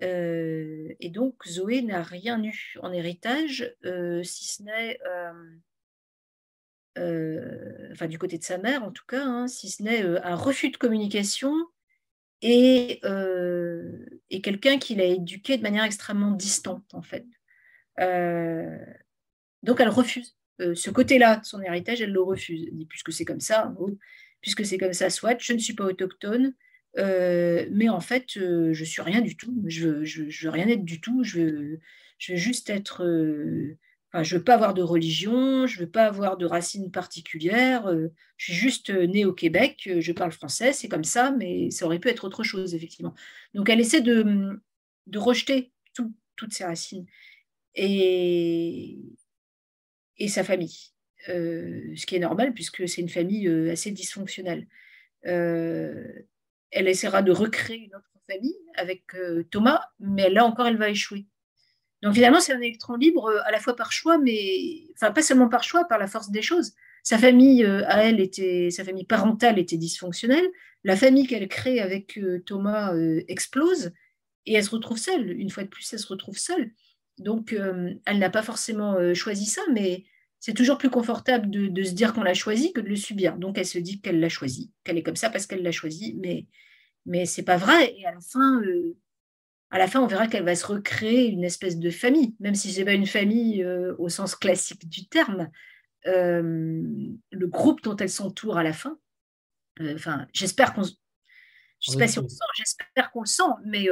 Et 0.00 1.10
donc 1.10 1.46
Zoé 1.46 1.82
n'a 1.82 2.02
rien 2.02 2.42
eu 2.42 2.76
en 2.82 2.92
héritage, 2.92 3.74
si 4.22 4.44
ce 4.44 4.62
n'est, 4.62 4.98
enfin 7.92 8.06
du 8.08 8.18
côté 8.18 8.38
de 8.38 8.44
sa 8.44 8.58
mère 8.58 8.82
en 8.82 8.90
tout 8.90 9.04
cas, 9.06 9.24
hein, 9.24 9.46
si 9.46 9.70
ce 9.70 9.82
n'est 9.82 10.02
un 10.02 10.34
refus 10.34 10.70
de 10.70 10.76
communication 10.76 11.54
et, 12.42 13.00
euh, 13.04 14.06
et 14.30 14.40
quelqu'un 14.40 14.78
qui 14.78 14.94
l'a 14.94 15.04
éduqué 15.04 15.56
de 15.56 15.62
manière 15.62 15.84
extrêmement 15.84 16.32
distante, 16.32 16.94
en 16.94 17.02
fait. 17.02 17.26
Euh, 18.00 18.78
donc, 19.62 19.80
elle 19.80 19.88
refuse. 19.88 20.36
Euh, 20.60 20.74
ce 20.74 20.90
côté-là 20.90 21.36
de 21.36 21.44
son 21.44 21.60
héritage, 21.60 22.00
elle 22.00 22.12
le 22.12 22.22
refuse. 22.22 22.70
Puisque 22.88 23.12
c'est 23.12 23.24
comme 23.24 23.40
ça, 23.40 23.72
puisque 24.40 24.64
c'est 24.64 24.78
comme 24.78 24.92
ça, 24.92 25.10
soit, 25.10 25.40
je 25.40 25.52
ne 25.52 25.58
suis 25.58 25.74
pas 25.74 25.84
autochtone, 25.84 26.54
mais 26.96 27.88
en 27.88 28.00
fait, 28.00 28.26
je 28.34 28.84
suis 28.84 29.02
rien 29.02 29.20
du 29.20 29.36
tout. 29.36 29.62
Je 29.66 29.88
veux, 29.88 30.04
je, 30.04 30.28
je 30.28 30.46
veux 30.46 30.52
rien 30.52 30.68
être 30.68 30.84
du 30.84 31.00
tout. 31.00 31.22
Je 31.24 31.40
veux, 31.40 31.80
je 32.18 32.32
veux 32.32 32.38
juste 32.38 32.70
être 32.70 33.04
je 34.14 34.34
ne 34.34 34.38
veux 34.38 34.44
pas 34.44 34.54
avoir 34.54 34.74
de 34.74 34.82
religion, 34.82 35.66
je 35.66 35.80
veux 35.80 35.88
pas 35.90 36.06
avoir 36.06 36.36
de 36.36 36.46
racines 36.46 36.90
particulières. 36.90 37.86
Euh, 37.86 38.08
je 38.36 38.46
suis 38.46 38.54
juste 38.54 38.90
euh, 38.90 39.06
née 39.06 39.24
au 39.24 39.32
Québec, 39.32 39.84
euh, 39.86 40.00
je 40.00 40.12
parle 40.12 40.32
français, 40.32 40.72
c'est 40.72 40.88
comme 40.88 41.04
ça, 41.04 41.30
mais 41.30 41.70
ça 41.70 41.86
aurait 41.86 42.00
pu 42.00 42.08
être 42.08 42.24
autre 42.24 42.42
chose, 42.42 42.74
effectivement. 42.74 43.14
Donc, 43.54 43.68
elle 43.68 43.80
essaie 43.80 44.00
de, 44.00 44.60
de 45.06 45.18
rejeter 45.18 45.72
toutes 46.36 46.52
ses 46.54 46.64
racines 46.64 47.06
et 47.74 48.96
sa 50.28 50.42
famille, 50.42 50.90
ce 51.26 52.06
qui 52.06 52.16
est 52.16 52.20
normal 52.20 52.54
puisque 52.54 52.88
c'est 52.88 53.02
une 53.02 53.10
famille 53.10 53.46
assez 53.70 53.90
dysfonctionnelle. 53.90 54.66
Elle 56.70 56.88
essaiera 56.88 57.22
de 57.22 57.32
recréer 57.32 57.78
une 57.78 57.94
autre 57.94 58.10
famille 58.28 58.56
avec 58.76 59.02
Thomas, 59.50 59.82
mais 59.98 60.30
là 60.30 60.44
encore, 60.44 60.66
elle 60.66 60.76
va 60.76 60.88
échouer. 60.88 61.26
Donc 62.02 62.14
finalement, 62.14 62.40
c'est 62.40 62.52
un 62.52 62.60
électron 62.60 62.96
libre 62.96 63.26
euh, 63.26 63.40
à 63.44 63.50
la 63.50 63.60
fois 63.60 63.76
par 63.76 63.92
choix, 63.92 64.18
mais 64.18 64.86
enfin 64.94 65.10
pas 65.12 65.22
seulement 65.22 65.48
par 65.48 65.62
choix, 65.62 65.84
par 65.84 65.98
la 65.98 66.06
force 66.06 66.30
des 66.30 66.42
choses. 66.42 66.72
Sa 67.02 67.18
famille, 67.18 67.64
euh, 67.64 67.82
à 67.86 68.04
elle, 68.04 68.20
était, 68.20 68.70
sa 68.70 68.84
famille 68.84 69.04
parentale 69.04 69.58
était 69.58 69.76
dysfonctionnelle. 69.76 70.48
La 70.84 70.96
famille 70.96 71.26
qu'elle 71.26 71.46
crée 71.48 71.80
avec 71.80 72.18
euh, 72.18 72.42
Thomas 72.46 72.94
explose 73.28 73.92
et 74.46 74.54
elle 74.54 74.64
se 74.64 74.70
retrouve 74.70 74.98
seule. 74.98 75.30
Une 75.30 75.50
fois 75.50 75.64
de 75.64 75.68
plus, 75.68 75.92
elle 75.92 75.98
se 75.98 76.06
retrouve 76.06 76.38
seule. 76.38 76.70
Donc, 77.18 77.52
elle 77.52 78.18
n'a 78.18 78.30
pas 78.30 78.40
forcément 78.40 78.96
choisi 79.12 79.44
ça, 79.44 79.60
mais 79.70 80.04
c'est 80.40 80.54
toujours 80.54 80.78
plus 80.78 80.90
confortable 80.90 81.50
de, 81.50 81.66
de 81.68 81.82
se 81.82 81.92
dire 81.92 82.14
qu'on 82.14 82.22
l'a 82.22 82.34
choisi 82.34 82.72
que 82.72 82.80
de 82.80 82.88
le 82.88 82.96
subir. 82.96 83.36
Donc, 83.36 83.58
elle 83.58 83.66
se 83.66 83.78
dit 83.78 84.00
qu'elle 84.00 84.20
l'a 84.20 84.30
choisi, 84.30 84.72
qu'elle 84.82 84.98
est 84.98 85.02
comme 85.02 85.16
ça 85.16 85.30
parce 85.30 85.46
qu'elle 85.46 85.62
l'a 85.62 85.70
choisi, 85.70 86.16
mais 86.18 86.46
mais 87.06 87.26
c'est 87.26 87.42
pas 87.42 87.56
vrai. 87.56 87.94
Et 87.98 88.06
à 88.06 88.12
la 88.12 88.20
fin, 88.20 88.62
à 89.70 89.78
la 89.78 89.86
fin, 89.86 90.00
on 90.00 90.06
verra 90.06 90.26
qu'elle 90.26 90.44
va 90.44 90.54
se 90.54 90.66
recréer 90.66 91.28
une 91.28 91.44
espèce 91.44 91.78
de 91.78 91.90
famille, 91.90 92.34
même 92.40 92.54
si 92.54 92.72
ce 92.72 92.78
n'est 92.78 92.84
pas 92.84 92.92
une 92.92 93.06
famille 93.06 93.62
euh, 93.62 93.94
au 93.98 94.08
sens 94.08 94.34
classique 94.34 94.88
du 94.88 95.08
terme. 95.08 95.50
Euh, 96.06 96.82
le 97.30 97.46
groupe 97.46 97.82
dont 97.82 97.96
elle 97.96 98.08
s'entoure 98.08 98.56
à 98.58 98.62
la 98.62 98.72
fin, 98.72 98.98
euh, 99.80 99.94
enfin, 99.94 100.26
j'espère 100.32 100.72
qu'on. 100.72 100.82
Je 100.82 101.90
sais 101.90 101.98
pas 101.98 102.08
si 102.08 102.18
on 102.18 102.22
le 102.22 102.28
sent, 102.28 102.44
j'espère 102.56 103.10
qu'on 103.10 103.22
le 103.22 103.26
sent, 103.26 103.42
mais 103.64 103.88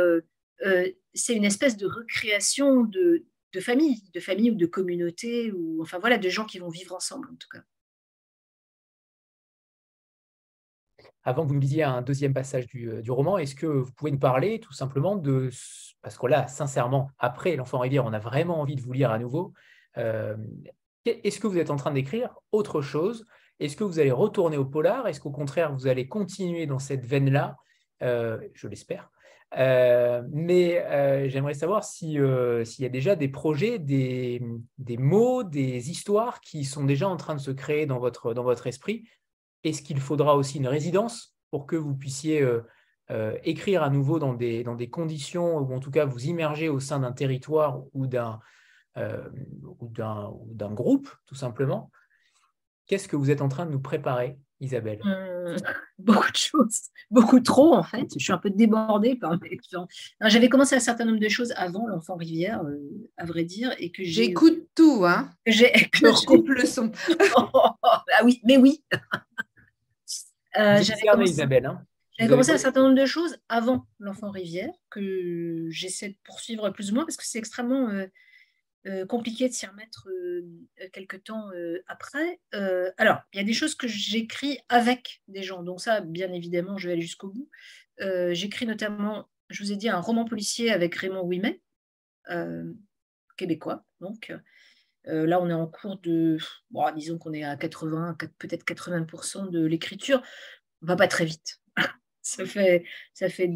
c'est 1.15 1.35
une 1.35 1.45
espèce 1.45 1.77
de 1.79 1.87
recréation 1.87 2.85
de, 2.85 3.25
de 3.53 3.61
famille, 3.61 4.03
de 4.12 4.20
famille 4.20 4.51
ou 4.51 4.55
de 4.55 4.66
communauté, 4.66 5.53
ou 5.53 5.83
enfin 5.83 5.99
voilà, 5.99 6.19
de 6.19 6.29
gens 6.29 6.45
qui 6.45 6.59
vont 6.59 6.69
vivre 6.69 6.95
ensemble 6.95 7.29
en 7.33 7.37
tout 7.37 7.49
cas. 7.51 7.62
avant 11.29 11.43
que 11.43 11.49
vous 11.49 11.55
me 11.55 11.61
disiez 11.61 11.83
un 11.83 12.01
deuxième 12.01 12.33
passage 12.33 12.66
euh, 12.75 13.03
du, 13.03 13.11
roman, 13.11 13.37
est-ce 13.37 13.55
que 13.55 13.66
vous 13.66 13.93
pouvez 13.93 14.11
nous 14.11 14.19
parler 14.19 14.61
tout 14.61 14.73
simplement 14.73 15.15
de, 15.15 15.51
parce 16.01 16.16
que 16.16 16.27
là, 16.27 16.47
sincèrement, 16.49 17.11
après 17.19 17.55
L'Enfant 17.57 17.81
Rivière, 17.81 18.07
on 18.07 18.15
a 18.15 18.19
vraiment 18.19 18.61
envie 18.61 18.77
de 18.77 18.81
vous 18.81 18.93
lire 18.93 19.11
à 19.11 19.19
nouveau. 19.19 19.53
Euh, 19.99 20.37
est-ce 21.05 21.39
que 21.39 21.47
vous 21.47 21.59
êtes 21.59 21.70
en 21.70 21.77
train 21.77 21.91
d'écrire 21.91 22.35
autre 22.51 22.81
chose? 22.81 23.27
Est-ce 23.61 23.77
que 23.77 23.85
vous 23.85 23.99
allez 23.99 24.11
retourner 24.11 24.57
au 24.57 24.65
polar? 24.65 25.07
Est-ce 25.07 25.20
qu'au 25.20 25.31
contraire, 25.31 25.75
vous 25.75 25.87
allez 25.87 26.09
continuer 26.09 26.66
dans 26.66 26.79
cette 26.79 27.05
veine-là? 27.05 27.57
Euh, 28.03 28.39
Je 28.55 28.66
l'espère. 28.66 29.11
Mais 29.57 31.29
j'aimerais 31.29 31.55
savoir 31.55 31.85
s'il 31.85 32.12
y 32.12 32.85
a 32.85 32.89
déjà 32.89 33.16
des 33.16 33.29
projets, 33.29 33.79
des, 33.79 34.41
mots, 34.99 35.43
des 35.45 35.91
histoires 35.91 36.41
qui 36.41 36.65
sont 36.65 36.85
déjà 36.85 37.09
en 37.09 37.16
train 37.16 37.35
de 37.35 37.41
se 37.41 37.51
créer 37.51 37.87
dans 37.87 37.99
votre, 37.99 38.66
esprit. 38.66 39.09
Est-ce 39.65 39.83
qu'il 39.83 40.01
faudra 40.01 40.37
aussi 40.37 40.59
une 40.59 40.69
résidence 40.69 41.37
pour 41.51 41.66
que 41.66 41.77
vous 41.77 41.95
puissiez 41.97 42.43
euh, 42.43 42.61
euh, 43.11 43.37
écrire 43.43 43.83
à 43.83 43.91
nouveau 43.91 44.19
dans 44.19 44.35
des, 44.35 44.91
conditions, 44.91 45.59
ou 45.59 45.75
en 45.75 45.81
tout 45.81 45.91
cas 45.91 46.05
vous 46.05 46.27
immerger 46.27 46.69
au 46.69 46.79
sein 46.79 47.01
d'un 47.01 47.12
territoire 47.12 47.83
ou 47.95 48.07
d'un 48.07 48.41
euh, 48.97 49.29
d'un 49.91 50.73
groupe, 50.73 51.09
tout 51.27 51.35
simplement? 51.35 51.91
Qu'est-ce 52.87 53.07
que 53.07 53.16
vous 53.16 53.31
êtes 53.31 53.43
en 53.43 53.49
train 53.49 53.66
de 53.66 53.70
nous 53.70 53.81
préparer, 53.81 54.39
Isabelle 54.60 55.01
Beaucoup 55.98 56.30
de 56.30 56.36
choses, 56.36 56.80
beaucoup 57.10 57.40
trop 57.40 57.74
en 57.74 57.82
fait. 57.82 58.06
Je 58.16 58.22
suis 58.22 58.32
un 58.32 58.39
peu 58.39 58.51
débordée 58.51 59.16
par 59.16 59.39
mes 59.40 59.59
J'avais 60.22 60.48
commencé 60.48 60.76
un 60.76 60.80
certain 60.80 61.05
nombre 61.05 61.20
de 61.20 61.28
choses 61.28 61.52
avant 61.56 61.86
l'enfant 61.86 62.16
rivière, 62.16 62.62
à 63.16 63.24
vrai 63.24 63.44
dire, 63.44 63.74
et 63.78 63.90
que 63.90 64.05
j'écoute 64.05 64.68
tout, 64.74 65.05
hein. 65.05 65.30
J'ai 65.47 65.72
je 65.93 66.06
recoupe 66.06 66.48
le 66.48 66.66
son. 66.66 66.93
ah 67.36 68.24
oui, 68.24 68.40
mais 68.44 68.56
oui. 68.56 68.82
Euh, 70.56 70.82
j'avais 70.82 71.02
commencé, 71.02 71.32
Isabelle, 71.32 71.66
hein. 71.66 72.28
commencé 72.28 72.51
un 72.51 72.59
certain 72.59 72.82
nombre 72.82 73.01
de 73.01 73.06
choses 73.06 73.36
avant 73.48 73.86
l'enfant 73.98 74.30
rivière 74.30 74.72
que 74.90 75.66
j'essaie 75.70 76.09
de 76.10 76.16
poursuivre 76.24 76.70
plus 76.70 76.90
ou 76.90 76.94
moins 76.94 77.05
parce 77.05 77.16
que 77.16 77.26
c'est 77.26 77.39
extrêmement 77.39 77.90
euh, 78.86 79.02
euh, 79.02 79.06
compliqué 79.06 79.48
de 79.48 79.52
s'y 79.52 79.66
remettre 79.66 80.09
quelques 80.92 81.24
temps 81.24 81.50
après. 81.86 82.40
alors, 82.52 83.18
il 83.32 83.38
y 83.38 83.40
a 83.40 83.44
des 83.44 83.52
choses 83.52 83.74
que 83.74 83.88
j'écris 83.88 84.59
avec 84.68 85.22
des 85.28 85.42
gens, 85.42 85.62
donc 85.62 85.80
ça, 85.80 86.00
bien 86.00 86.32
évidemment, 86.32 86.78
je 86.78 86.88
vais 86.88 86.94
aller 86.94 87.02
jusqu'au 87.02 87.28
bout. 87.28 87.50
j'écris 88.30 88.66
notamment, 88.66 89.28
je 89.50 89.62
vous 89.62 89.72
ai 89.72 89.76
dit, 89.76 89.88
un 89.88 90.00
roman 90.00 90.24
policier 90.24 90.70
avec 90.70 90.94
Raymond 90.94 91.22
Ouimet, 91.22 91.60
québécois, 93.36 93.84
donc. 94.00 94.32
là, 95.05 95.40
on 95.40 95.48
est 95.48 95.55
en 95.55 95.66
cours 95.66 95.98
de, 96.00 96.38
disons 96.94 97.18
qu'on 97.18 97.32
est 97.32 97.44
à 97.44 97.56
80, 97.56 98.16
peut-être 98.38 98.64
80% 98.64 99.50
de 99.50 99.64
l'écriture 99.64 100.22
on 100.82 100.86
va 100.86 100.96
pas 100.96 101.09
très 101.09 101.24
vite. 101.24 101.60
ça 102.22 102.44
fait, 102.44 102.84
ça 103.14 103.28
fait 103.28 103.50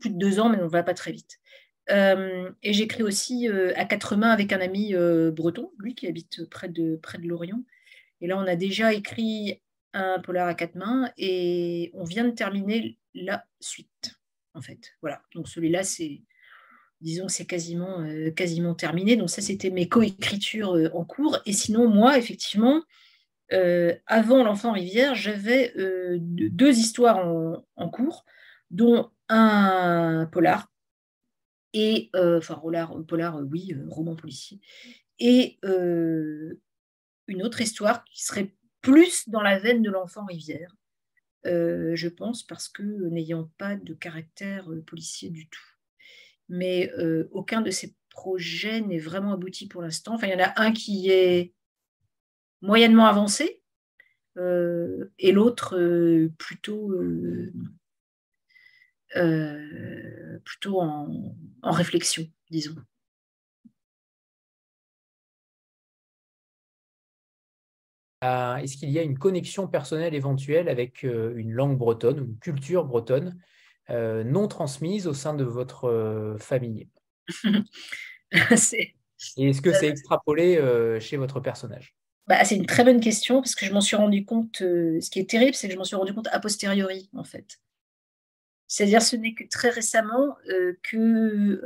plus 0.00 0.10
de 0.10 0.18
deux 0.18 0.40
ans, 0.40 0.48
mais 0.48 0.62
on 0.62 0.68
va 0.68 0.82
pas 0.82 0.94
très 0.94 1.12
vite. 1.12 1.38
Euh, 1.90 2.50
et 2.62 2.72
j'écris 2.72 3.02
aussi 3.02 3.48
euh, 3.48 3.72
à 3.76 3.84
quatre 3.84 4.16
mains 4.16 4.30
avec 4.30 4.52
un 4.52 4.60
ami 4.60 4.94
euh, 4.94 5.30
breton, 5.30 5.70
lui 5.78 5.94
qui 5.94 6.06
habite 6.06 6.48
près 6.50 6.68
de, 6.68 6.96
près 6.96 7.18
de 7.18 7.28
Lorient. 7.28 7.62
Et 8.20 8.26
là, 8.26 8.38
on 8.38 8.46
a 8.46 8.56
déjà 8.56 8.92
écrit 8.92 9.62
un 9.92 10.18
polar 10.18 10.48
à 10.48 10.54
quatre 10.54 10.74
mains 10.74 11.10
et 11.16 11.90
on 11.94 12.04
vient 12.04 12.24
de 12.24 12.30
terminer 12.30 12.98
la 13.14 13.44
suite, 13.60 14.14
en 14.54 14.60
fait. 14.60 14.94
Voilà. 15.00 15.22
Donc 15.34 15.48
celui-là, 15.48 15.84
c'est, 15.84 16.22
disons, 17.00 17.28
c'est 17.28 17.46
quasiment, 17.46 18.00
euh, 18.00 18.30
quasiment 18.30 18.74
terminé. 18.74 19.16
Donc 19.16 19.30
ça, 19.30 19.40
c'était 19.40 19.70
mes 19.70 19.88
coécritures 19.88 20.90
en 20.92 21.04
cours. 21.04 21.38
Et 21.46 21.52
sinon, 21.52 21.88
moi, 21.88 22.18
effectivement, 22.18 22.82
avant 24.06 24.42
L'Enfant 24.42 24.72
Rivière, 24.72 25.14
j'avais 25.14 25.72
deux 25.76 26.76
histoires 26.76 27.24
en, 27.76 27.88
cours, 27.88 28.24
dont 28.72 29.12
un 29.28 30.28
polar 30.32 30.68
et 31.78 32.10
enfin 32.14 32.54
polar, 32.54 32.96
polar 33.06 33.38
oui, 33.50 33.76
roman 33.88 34.16
policier, 34.16 34.60
et 35.18 35.58
une 35.62 37.42
autre 37.42 37.60
histoire 37.60 38.02
qui 38.04 38.24
serait 38.24 38.54
plus 38.80 39.28
dans 39.28 39.42
la 39.42 39.58
veine 39.58 39.82
de 39.82 39.90
l'enfant 39.90 40.24
rivière, 40.24 40.74
je 41.44 42.08
pense, 42.08 42.42
parce 42.42 42.68
que 42.68 42.82
n'ayant 42.82 43.52
pas 43.58 43.76
de 43.76 43.92
caractère 43.92 44.70
policier 44.86 45.28
du 45.28 45.48
tout. 45.48 45.60
Mais 46.48 46.90
aucun 47.30 47.60
de 47.60 47.70
ces 47.70 47.94
projets 48.08 48.80
n'est 48.80 48.98
vraiment 48.98 49.34
abouti 49.34 49.68
pour 49.68 49.82
l'instant. 49.82 50.14
Enfin, 50.14 50.28
il 50.28 50.32
y 50.32 50.36
en 50.42 50.44
a 50.44 50.54
un 50.56 50.72
qui 50.72 51.10
est 51.10 51.52
moyennement 52.62 53.06
avancé 53.06 53.60
et 54.38 55.32
l'autre 55.32 55.76
plutôt, 56.38 56.94
plutôt 60.44 60.80
en 60.80 61.70
réflexion, 61.72 62.24
disons. 62.50 62.76
Est-ce 68.22 68.76
qu'il 68.76 68.90
y 68.90 68.98
a 68.98 69.02
une 69.02 69.18
connexion 69.18 69.68
personnelle 69.68 70.14
éventuelle 70.14 70.68
avec 70.68 71.04
euh, 71.04 71.34
une 71.36 71.52
langue 71.52 71.76
bretonne, 71.76 72.18
une 72.18 72.38
culture 72.38 72.84
bretonne 72.84 73.38
euh, 73.90 74.24
non 74.24 74.48
transmise 74.48 75.06
au 75.06 75.14
sein 75.14 75.34
de 75.34 75.44
votre 75.44 75.84
euh, 75.84 76.38
famille? 76.38 76.88
Et 79.36 79.48
est-ce 79.48 79.62
que 79.62 79.72
c'est 79.72 79.88
extrapolé 79.88 80.60
chez 81.00 81.16
votre 81.16 81.40
personnage? 81.40 81.94
Bah, 82.26 82.44
C'est 82.44 82.56
une 82.56 82.66
très 82.66 82.84
bonne 82.84 83.00
question 83.00 83.40
parce 83.40 83.54
que 83.54 83.64
je 83.64 83.72
m'en 83.72 83.80
suis 83.80 83.96
rendu 83.96 84.24
compte. 84.24 84.56
ce 84.58 85.10
qui 85.10 85.20
est 85.20 85.30
terrible, 85.30 85.54
c'est 85.54 85.68
que 85.68 85.72
je 85.72 85.78
m'en 85.78 85.84
suis 85.84 85.96
rendu 85.96 86.12
compte 86.12 86.28
a 86.32 86.38
posteriori, 86.38 87.08
en 87.14 87.24
fait. 87.24 87.58
C'est-à-dire, 88.68 89.02
ce 89.02 89.16
n'est 89.16 89.34
que 89.34 89.44
très 89.48 89.70
récemment 89.70 90.36
que 90.82 91.60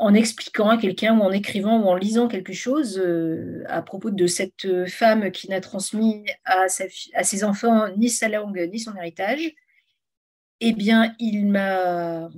en 0.00 0.14
expliquant 0.14 0.70
à 0.70 0.78
quelqu'un 0.78 1.16
ou 1.18 1.22
en 1.22 1.30
écrivant 1.30 1.78
ou 1.78 1.86
en 1.86 1.94
lisant 1.94 2.26
quelque 2.26 2.54
chose 2.54 2.98
euh, 2.98 3.62
à 3.68 3.82
propos 3.82 4.10
de 4.10 4.26
cette 4.26 4.88
femme 4.88 5.30
qui 5.30 5.48
n'a 5.50 5.60
transmis 5.60 6.24
à, 6.44 6.68
ses 6.68 7.44
enfants 7.44 7.94
ni 7.96 8.08
sa 8.08 8.28
langue 8.28 8.68
ni 8.72 8.80
son 8.80 8.96
héritage, 8.96 9.52
eh 10.60 10.72
bien, 10.72 11.14
il 11.18 11.46
m'a, 11.46 12.30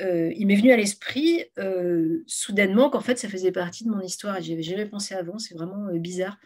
euh, 0.00 0.32
il 0.36 0.46
m'est 0.46 0.56
venu 0.56 0.70
à 0.70 0.76
l'esprit 0.76 1.44
euh, 1.58 2.22
soudainement 2.26 2.90
qu'en 2.90 3.00
fait, 3.00 3.18
ça 3.18 3.28
faisait 3.28 3.52
partie 3.52 3.84
de 3.84 3.90
mon 3.90 4.00
histoire 4.00 4.36
et 4.36 4.42
j'avais 4.42 4.62
jamais 4.62 4.86
pensé 4.86 5.14
avant. 5.14 5.38
C'est 5.38 5.54
vraiment 5.54 5.92
bizarre 5.94 6.38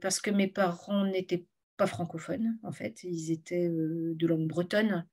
parce 0.00 0.20
que 0.20 0.30
mes 0.30 0.48
parents 0.48 1.06
n'étaient 1.06 1.44
pas 1.78 1.86
francophones 1.86 2.58
en 2.62 2.72
fait, 2.72 3.02
ils 3.04 3.32
étaient 3.32 3.68
de 3.70 4.26
langue 4.26 4.46
bretonne. 4.46 5.06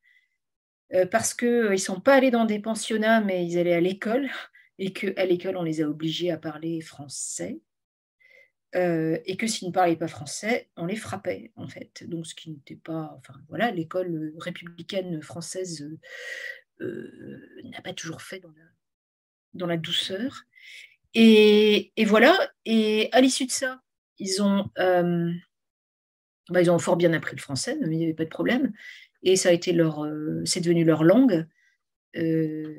Euh, 0.93 1.05
parce 1.05 1.33
qu'ils 1.33 1.47
euh, 1.47 1.71
ne 1.71 1.77
sont 1.77 1.99
pas 1.99 2.13
allés 2.15 2.31
dans 2.31 2.45
des 2.45 2.59
pensionnats, 2.59 3.21
mais 3.21 3.45
ils 3.45 3.57
allaient 3.57 3.73
à 3.73 3.81
l'école, 3.81 4.29
et 4.79 4.93
qu'à 4.93 5.25
l'école, 5.25 5.57
on 5.57 5.63
les 5.63 5.81
a 5.81 5.89
obligés 5.89 6.31
à 6.31 6.37
parler 6.37 6.81
français, 6.81 7.59
euh, 8.75 9.17
et 9.25 9.37
que 9.37 9.47
s'ils 9.47 9.69
ne 9.69 9.73
parlaient 9.73 9.95
pas 9.95 10.07
français, 10.07 10.69
on 10.75 10.85
les 10.85 10.95
frappait, 10.95 11.51
en 11.55 11.67
fait. 11.67 12.03
Donc, 12.07 12.27
ce 12.27 12.35
qui 12.35 12.51
n'était 12.51 12.75
pas... 12.75 13.15
Enfin, 13.17 13.35
voilà, 13.47 13.71
l'école 13.71 14.33
républicaine 14.37 15.21
française 15.21 15.87
n'a 16.79 17.81
pas 17.81 17.93
toujours 17.93 18.21
fait 18.21 18.41
dans 19.53 19.67
la, 19.67 19.77
douceur. 19.77 20.43
Et, 21.13 21.93
voilà, 22.05 22.37
et 22.65 23.07
à 23.13 23.21
l'issue 23.21 23.45
de 23.45 23.51
ça, 23.51 23.81
ils 24.19 24.43
ont... 24.43 24.69
Bah, 26.49 26.61
ils 26.61 26.69
ont 26.69 26.79
fort 26.79 26.95
bien 26.95 27.11
appris 27.13 27.35
le 27.35 27.41
français, 27.41 27.77
il 27.81 27.89
n'y 27.89 28.03
avait 28.03 28.13
pas 28.13 28.25
de 28.25 28.29
problème 28.29 28.71
et 29.25 29.35
ça 29.35 29.49
a 29.49 29.51
été 29.51 29.73
leur, 29.73 30.05
euh, 30.05 30.41
c'est 30.45 30.61
devenu 30.61 30.85
leur 30.85 31.03
langue. 31.03 31.45
Euh, 32.15 32.73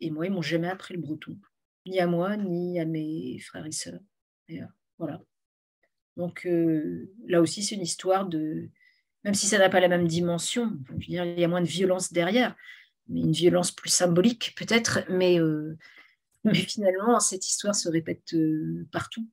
et 0.00 0.10
moi, 0.10 0.26
ils 0.26 0.32
m'ont 0.32 0.40
jamais 0.40 0.68
appris 0.68 0.94
le 0.94 1.00
breton, 1.00 1.36
ni 1.84 2.00
à 2.00 2.06
moi, 2.06 2.36
ni 2.36 2.80
à 2.80 2.86
mes 2.86 3.38
frères 3.40 3.66
et 3.66 3.72
sœurs. 3.72 4.00
voilà. 4.98 5.20
Donc 6.16 6.46
euh, 6.46 7.12
là 7.26 7.40
aussi, 7.40 7.62
c'est 7.62 7.74
une 7.74 7.82
histoire 7.82 8.26
de, 8.26 8.70
même 9.24 9.34
si 9.34 9.46
ça 9.46 9.58
n'a 9.58 9.68
pas 9.68 9.80
la 9.80 9.88
même 9.88 10.06
dimension, 10.06 10.78
il 11.00 11.12
y 11.12 11.44
a 11.44 11.48
moins 11.48 11.60
de 11.60 11.66
violence 11.66 12.12
derrière, 12.12 12.54
mais 13.08 13.20
une 13.20 13.32
violence 13.32 13.72
plus 13.72 13.90
symbolique 13.90 14.54
peut-être, 14.56 15.00
mais, 15.10 15.38
mais 16.44 16.54
finalement, 16.54 17.18
cette 17.18 17.46
histoire 17.46 17.74
se 17.74 17.88
répète 17.88 18.34
partout. 18.92 19.28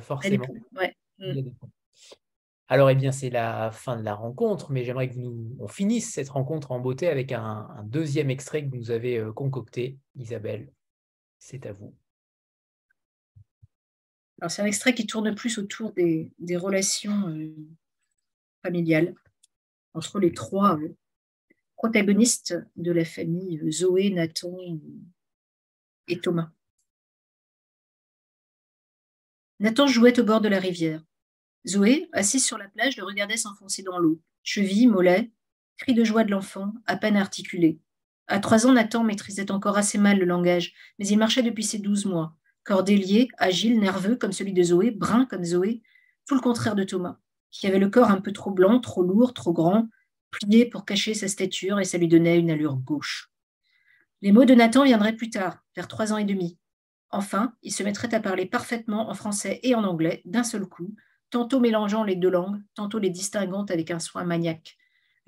Forcément. 0.00 0.46
Ouais. 0.76 0.94
Alors, 2.68 2.88
eh 2.88 2.94
bien, 2.94 3.12
c'est 3.12 3.28
la 3.28 3.70
fin 3.70 3.96
de 3.96 4.02
la 4.02 4.14
rencontre, 4.14 4.72
mais 4.72 4.84
j'aimerais 4.84 5.10
que 5.10 5.18
nous 5.18 5.54
on 5.58 5.68
finisse 5.68 6.12
cette 6.12 6.30
rencontre 6.30 6.72
en 6.72 6.80
beauté 6.80 7.08
avec 7.08 7.30
un, 7.32 7.68
deuxième 7.84 8.30
extrait 8.30 8.64
que 8.64 8.70
vous 8.70 8.76
nous 8.76 8.90
avez 8.90 9.18
euh, 9.18 9.32
concocté. 9.32 9.98
Isabelle, 10.16 10.72
c'est 11.38 11.66
à 11.66 11.72
vous. 11.72 11.94
Alors, 14.40 14.50
c'est 14.50 14.62
un 14.62 14.66
extrait 14.66 14.94
qui 14.94 15.06
tourne 15.06 15.34
plus 15.34 15.58
autour 15.58 15.92
des, 15.92 16.32
relations 16.56 17.28
euh, 17.28 17.54
familiales 18.64 19.14
entre 19.92 20.18
les 20.18 20.32
trois 20.32 20.78
euh, 20.78 20.96
protagonistes 21.76 22.56
de 22.76 22.92
la 22.92 23.04
famille, 23.04 23.60
Zoé, 23.70 24.08
Nathan 24.08 24.56
et 26.08 26.18
Thomas. 26.18 26.50
Nathan 29.60 29.86
jouait 29.86 30.18
au 30.18 30.24
bord 30.24 30.40
de 30.40 30.48
la 30.48 30.58
rivière. 30.58 31.02
Zoé, 31.66 32.08
assise 32.12 32.44
sur 32.44 32.58
la 32.58 32.68
plage, 32.68 32.96
le 32.96 33.04
regardait 33.04 33.36
s'enfoncer 33.36 33.82
dans 33.82 33.98
l'eau. 33.98 34.20
Cheville, 34.42 34.88
mollet, 34.88 35.30
cri 35.78 35.94
de 35.94 36.04
joie 36.04 36.24
de 36.24 36.30
l'enfant, 36.30 36.74
à 36.86 36.96
peine 36.96 37.16
articulé. 37.16 37.78
À 38.26 38.40
trois 38.40 38.66
ans, 38.66 38.72
Nathan 38.72 39.04
maîtrisait 39.04 39.50
encore 39.50 39.78
assez 39.78 39.96
mal 39.96 40.18
le 40.18 40.24
langage, 40.24 40.72
mais 40.98 41.06
il 41.06 41.18
marchait 41.18 41.42
depuis 41.42 41.62
ses 41.62 41.78
douze 41.78 42.04
mois. 42.04 42.36
Cordélier, 42.64 43.28
agile, 43.38 43.78
nerveux 43.78 44.16
comme 44.16 44.32
celui 44.32 44.52
de 44.52 44.62
Zoé, 44.62 44.90
brun 44.90 45.24
comme 45.26 45.44
Zoé, 45.44 45.82
tout 46.26 46.34
le 46.34 46.40
contraire 46.40 46.74
de 46.74 46.84
Thomas, 46.84 47.18
qui 47.50 47.66
avait 47.66 47.78
le 47.78 47.90
corps 47.90 48.10
un 48.10 48.20
peu 48.20 48.32
trop 48.32 48.50
blanc, 48.50 48.80
trop 48.80 49.02
lourd, 49.02 49.34
trop 49.34 49.52
grand, 49.52 49.88
plié 50.30 50.66
pour 50.66 50.84
cacher 50.84 51.14
sa 51.14 51.28
stature 51.28 51.78
et 51.78 51.84
ça 51.84 51.98
lui 51.98 52.08
donnait 52.08 52.38
une 52.38 52.50
allure 52.50 52.76
gauche. 52.76 53.30
Les 54.22 54.32
mots 54.32 54.46
de 54.46 54.54
Nathan 54.54 54.84
viendraient 54.84 55.16
plus 55.16 55.30
tard, 55.30 55.62
vers 55.76 55.86
trois 55.86 56.12
ans 56.12 56.18
et 56.18 56.24
demi. 56.24 56.58
Enfin, 57.14 57.54
il 57.62 57.72
se 57.72 57.84
mettrait 57.84 58.12
à 58.12 58.18
parler 58.18 58.44
parfaitement 58.44 59.08
en 59.08 59.14
français 59.14 59.60
et 59.62 59.76
en 59.76 59.84
anglais 59.84 60.20
d'un 60.24 60.42
seul 60.42 60.66
coup, 60.66 60.96
tantôt 61.30 61.60
mélangeant 61.60 62.02
les 62.02 62.16
deux 62.16 62.28
langues, 62.28 62.60
tantôt 62.74 62.98
les 62.98 63.08
distinguant 63.08 63.64
avec 63.66 63.92
un 63.92 64.00
soin 64.00 64.24
maniaque. 64.24 64.76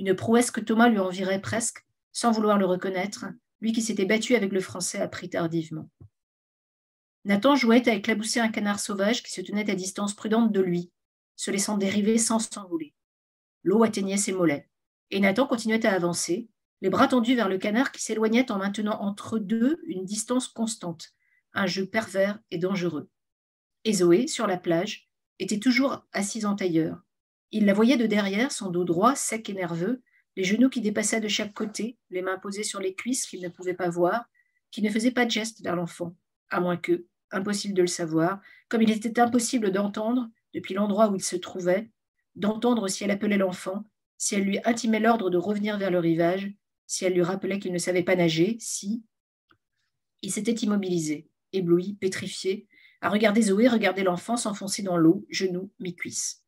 Une 0.01 0.17
prouesse 0.17 0.51
que 0.51 0.61
Thomas 0.61 0.89
lui 0.89 0.99
envirait 0.99 1.41
presque, 1.41 1.87
sans 2.13 2.33
vouloir 2.33 2.59
le 2.59 2.67
reconnaître, 2.67 3.27
lui 3.61 3.73
qui 3.73 3.83
s'était 3.83 4.05
battu 4.05 4.35
avec 4.35 4.51
le 4.51 4.59
français 4.59 4.99
appris 5.01 5.31
tardivement. 5.31 5.89
Nathan 7.25 7.55
jouait 7.55 7.89
à 7.89 7.95
éclabousser 7.95 8.41
un 8.41 8.49
canard 8.49 8.81
sauvage 8.81 9.23
qui 9.23 9.31
se 9.31 9.41
tenait 9.41 9.71
à 9.71 9.77
distance 9.77 10.15
prudente 10.15 10.51
de 10.51 10.61
lui, 10.61 10.91
se 11.37 11.53
laissant 11.53 11.79
dériver 11.79 12.19
sans 12.19 12.41
s'envoler. 12.41 12.95
L'eau 13.63 13.85
atteignait 13.85 14.17
ses 14.17 14.33
mollets, 14.33 14.69
et 15.13 15.21
Nathan 15.21 15.47
continuait 15.47 15.87
à 15.87 15.95
avancer, 15.95 16.49
les 16.81 16.91
bras 16.91 17.07
tendus 17.07 17.37
vers 17.37 17.49
le 17.49 17.59
canard 17.59 17.93
qui 17.93 18.03
s'éloignait 18.03 18.51
en 18.51 18.59
maintenant 18.59 19.01
entre 19.01 19.39
deux 19.39 19.79
une 19.87 20.05
distance 20.05 20.49
constante, 20.49 21.16
un 21.57 21.67
jeu 21.67 21.87
pervers 21.87 22.39
et 22.51 22.59
dangereux. 22.59 23.09
Et 23.85 23.93
Zoé, 23.95 24.27
sur 24.27 24.47
la 24.47 24.59
plage, 24.59 25.09
était 25.39 25.59
toujours 25.59 26.07
assise 26.13 26.47
en 26.47 26.55
tailleur. 26.55 27.03
Il 27.53 27.65
la 27.65 27.75
voyait 27.75 27.97
de 27.97 28.07
derrière, 28.07 28.53
son 28.53 28.71
dos 28.71 28.85
droit, 28.85 29.15
sec 29.15 29.49
et 29.49 29.55
nerveux, 29.55 30.03
les 30.37 30.45
genoux 30.45 30.69
qui 30.69 30.81
dépassaient 30.81 31.21
de 31.21 31.29
chaque 31.29 31.55
côté, 31.55 31.97
les 32.11 32.23
mains 32.23 32.39
posées 32.39 32.65
sur 32.65 32.81
les 32.81 32.95
cuisses 32.95 33.27
qu'il 33.27 33.41
ne 33.41 33.49
pouvait 33.49 33.75
pas 33.75 33.89
voir, 33.89 34.27
qui 34.71 34.83
ne 34.83 34.91
faisait 34.91 35.11
pas 35.11 35.25
de 35.25 35.31
geste 35.31 35.63
vers 35.63 35.77
l'enfant, 35.77 36.15
à 36.51 36.61
moins 36.61 36.77
que, 36.77 37.07
impossible 37.31 37.75
de 37.75 37.83
le 37.83 37.89
savoir, 37.89 38.41
comme 38.69 38.83
il 38.83 38.91
était 38.91 39.19
impossible 39.19 39.73
d'entendre, 39.73 40.29
depuis 40.53 40.75
l'endroit 40.75 41.09
où 41.09 41.17
il 41.17 41.23
se 41.23 41.37
trouvait, 41.37 41.91
d'entendre 42.35 42.89
si 42.89 43.05
elle 43.05 43.11
appelait 43.11 43.39
l'enfant, 43.39 43.85
si 44.19 44.35
elle 44.35 44.45
lui 44.45 44.59
intimait 44.65 45.01
l'ordre 45.01 45.31
de 45.31 45.39
revenir 45.39 45.79
vers 45.79 45.91
le 45.91 45.99
rivage, 45.99 46.53
si 46.87 47.05
elle 47.05 47.15
lui 47.15 47.23
rappelait 47.23 47.59
qu'il 47.59 47.73
ne 47.73 47.79
savait 47.79 48.03
pas 48.03 48.17
nager, 48.17 48.57
si... 48.61 49.05
Il 50.23 50.33
s'était 50.33 50.53
immobilisé, 50.53 51.29
ébloui, 51.53 51.95
pétrifié, 52.01 52.69
à 53.01 53.09
regarder 53.09 53.43
Zoé, 53.43 53.69
regarder 53.69 54.03
l'enfant 54.03 54.37
s'enfoncer 54.37 54.83
dans 54.83 54.97
l'eau, 54.97 55.27
genoux, 55.31 55.71
mi-cuisse. 55.81 56.45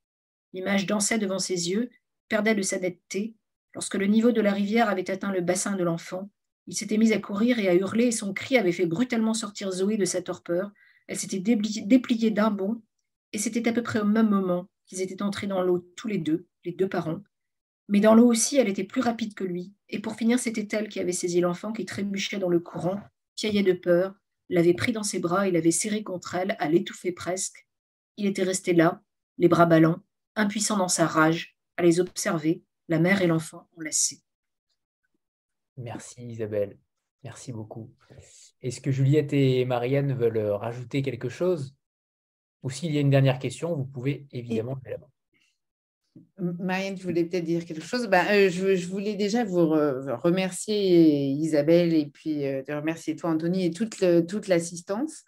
L'image 0.52 0.86
dansait 0.86 1.18
devant 1.18 1.38
ses 1.38 1.70
yeux, 1.70 1.90
perdait 2.28 2.54
de 2.54 2.62
sa 2.62 2.78
netteté. 2.78 3.36
Lorsque 3.74 3.94
le 3.94 4.06
niveau 4.06 4.32
de 4.32 4.40
la 4.40 4.52
rivière 4.52 4.88
avait 4.88 5.10
atteint 5.10 5.32
le 5.32 5.42
bassin 5.42 5.76
de 5.76 5.84
l'enfant, 5.84 6.30
Il 6.68 6.76
s'était 6.76 6.98
mis 6.98 7.14
à 7.14 7.18
courir 7.18 7.58
et 7.58 7.68
à 7.68 7.74
hurler, 7.74 8.08
et 8.08 8.12
son 8.12 8.34
cri 8.34 8.58
avait 8.58 8.72
fait 8.72 8.84
brutalement 8.84 9.32
sortir 9.32 9.70
Zoé 9.70 9.96
de 9.96 10.04
sa 10.04 10.20
torpeur. 10.20 10.70
Elle 11.06 11.18
s'était 11.18 11.40
dépliée 11.40 12.30
d'un 12.30 12.50
bond, 12.50 12.82
et 13.32 13.38
c'était 13.38 13.66
à 13.66 13.72
peu 13.72 13.82
près 13.82 14.00
au 14.00 14.04
même 14.04 14.28
moment 14.28 14.68
qu'ils 14.86 15.00
étaient 15.00 15.22
entrés 15.22 15.46
dans 15.46 15.62
l'eau 15.62 15.78
tous 15.96 16.08
les 16.08 16.18
deux, 16.18 16.46
les 16.64 16.72
deux 16.72 16.88
parents. 16.88 17.20
Mais 17.88 18.00
dans 18.00 18.14
l'eau 18.14 18.26
aussi, 18.26 18.58
elle 18.58 18.68
était 18.68 18.84
plus 18.84 19.00
rapide 19.00 19.32
que 19.32 19.44
lui. 19.44 19.72
Et 19.88 19.98
pour 19.98 20.14
finir, 20.14 20.38
c'était 20.38 20.76
elle 20.76 20.90
qui 20.90 21.00
avait 21.00 21.12
saisi 21.12 21.40
l'enfant 21.40 21.72
qui 21.72 21.86
trébuchait 21.86 22.38
dans 22.38 22.50
le 22.50 22.60
courant, 22.60 23.00
piaillait 23.34 23.62
de 23.62 23.72
peur, 23.72 24.14
l'avait 24.48 24.74
pris 24.74 24.92
dans 24.92 25.02
ses 25.02 25.18
bras 25.18 25.48
et 25.48 25.50
l'avait 25.50 25.70
serré 25.70 26.02
contre 26.02 26.34
elle, 26.34 26.56
à 26.58 26.68
l'étouffer 26.68 27.12
presque. 27.12 27.66
Il 28.16 28.26
était 28.26 28.42
resté 28.42 28.72
là, 28.72 29.02
les 29.38 29.48
bras 29.48 29.66
ballants, 29.66 30.02
impuissant 30.34 30.76
dans 30.76 30.88
sa 30.88 31.06
rage, 31.06 31.56
à 31.76 31.82
les 31.82 32.00
observer, 32.00 32.62
la 32.88 32.98
mère 32.98 33.22
et 33.22 33.26
l'enfant 33.26 33.68
enlacés. 33.76 34.22
Merci 35.76 36.26
Isabelle, 36.26 36.78
merci 37.22 37.52
beaucoup. 37.52 37.94
Est-ce 38.62 38.80
que 38.80 38.90
Juliette 38.90 39.32
et 39.32 39.64
Marianne 39.64 40.14
veulent 40.14 40.50
rajouter 40.50 41.02
quelque 41.02 41.28
chose? 41.28 41.76
Ou 42.62 42.70
s'il 42.70 42.92
y 42.92 42.98
a 42.98 43.00
une 43.00 43.10
dernière 43.10 43.38
question, 43.38 43.76
vous 43.76 43.84
pouvez 43.84 44.26
évidemment 44.32 44.76
la 44.84 44.98
main. 44.98 45.06
Marianne, 46.40 46.94
tu 46.94 47.02
voulais 47.02 47.24
peut-être 47.24 47.44
dire 47.44 47.64
quelque 47.64 47.84
chose? 47.84 48.06
Ben, 48.06 48.24
euh, 48.30 48.48
je, 48.48 48.86
voulais 48.86 49.14
déjà 49.14 49.44
vous 49.44 49.66
remercier 50.22 51.26
Isabelle 51.30 51.94
et 51.94 52.06
puis 52.06 52.46
euh, 52.46 52.62
te 52.62 52.70
remercier 52.70 53.16
toi 53.16 53.30
Anthony 53.30 53.66
et 53.66 53.70
toute, 53.72 54.04
toute 54.28 54.46
l'assistance 54.46 55.24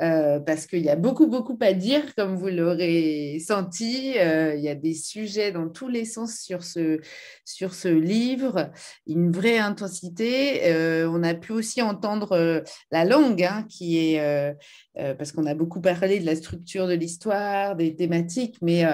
euh, 0.00 0.38
parce 0.38 0.66
qu'il 0.66 0.82
y 0.82 0.90
a 0.90 0.96
beaucoup 0.96 1.28
beaucoup 1.28 1.58
à 1.62 1.72
dire 1.72 2.14
comme 2.14 2.36
vous 2.36 2.48
l'aurez 2.48 3.38
senti. 3.40 4.10
il 4.10 4.60
y 4.60 4.68
a 4.68 4.74
des 4.74 4.94
sujets 4.94 5.50
dans 5.50 5.68
tous 5.68 5.88
les 5.88 6.04
sens 6.04 6.38
sur 6.38 6.62
ce, 6.62 7.00
sur 7.44 7.72
ce 7.72 7.88
livre, 7.88 8.70
une 9.06 9.32
vraie 9.32 9.58
intensité. 9.58 10.60
on 11.06 11.22
a 11.22 11.34
pu 11.34 11.52
aussi 11.52 11.80
entendre 11.80 12.62
la 12.90 13.04
langue 13.04 13.42
hein, 13.42 13.66
qui 13.68 13.98
est 13.98 14.54
parce 14.94 15.32
qu'on 15.32 15.46
a 15.46 15.54
beaucoup 15.54 15.80
parlé 15.80 16.20
de 16.20 16.26
la 16.26 16.36
structure 16.36 16.86
de 16.86 16.94
l'histoire, 16.94 17.76
des 17.76 17.96
thématiques, 17.96 18.56
mais 18.60 18.84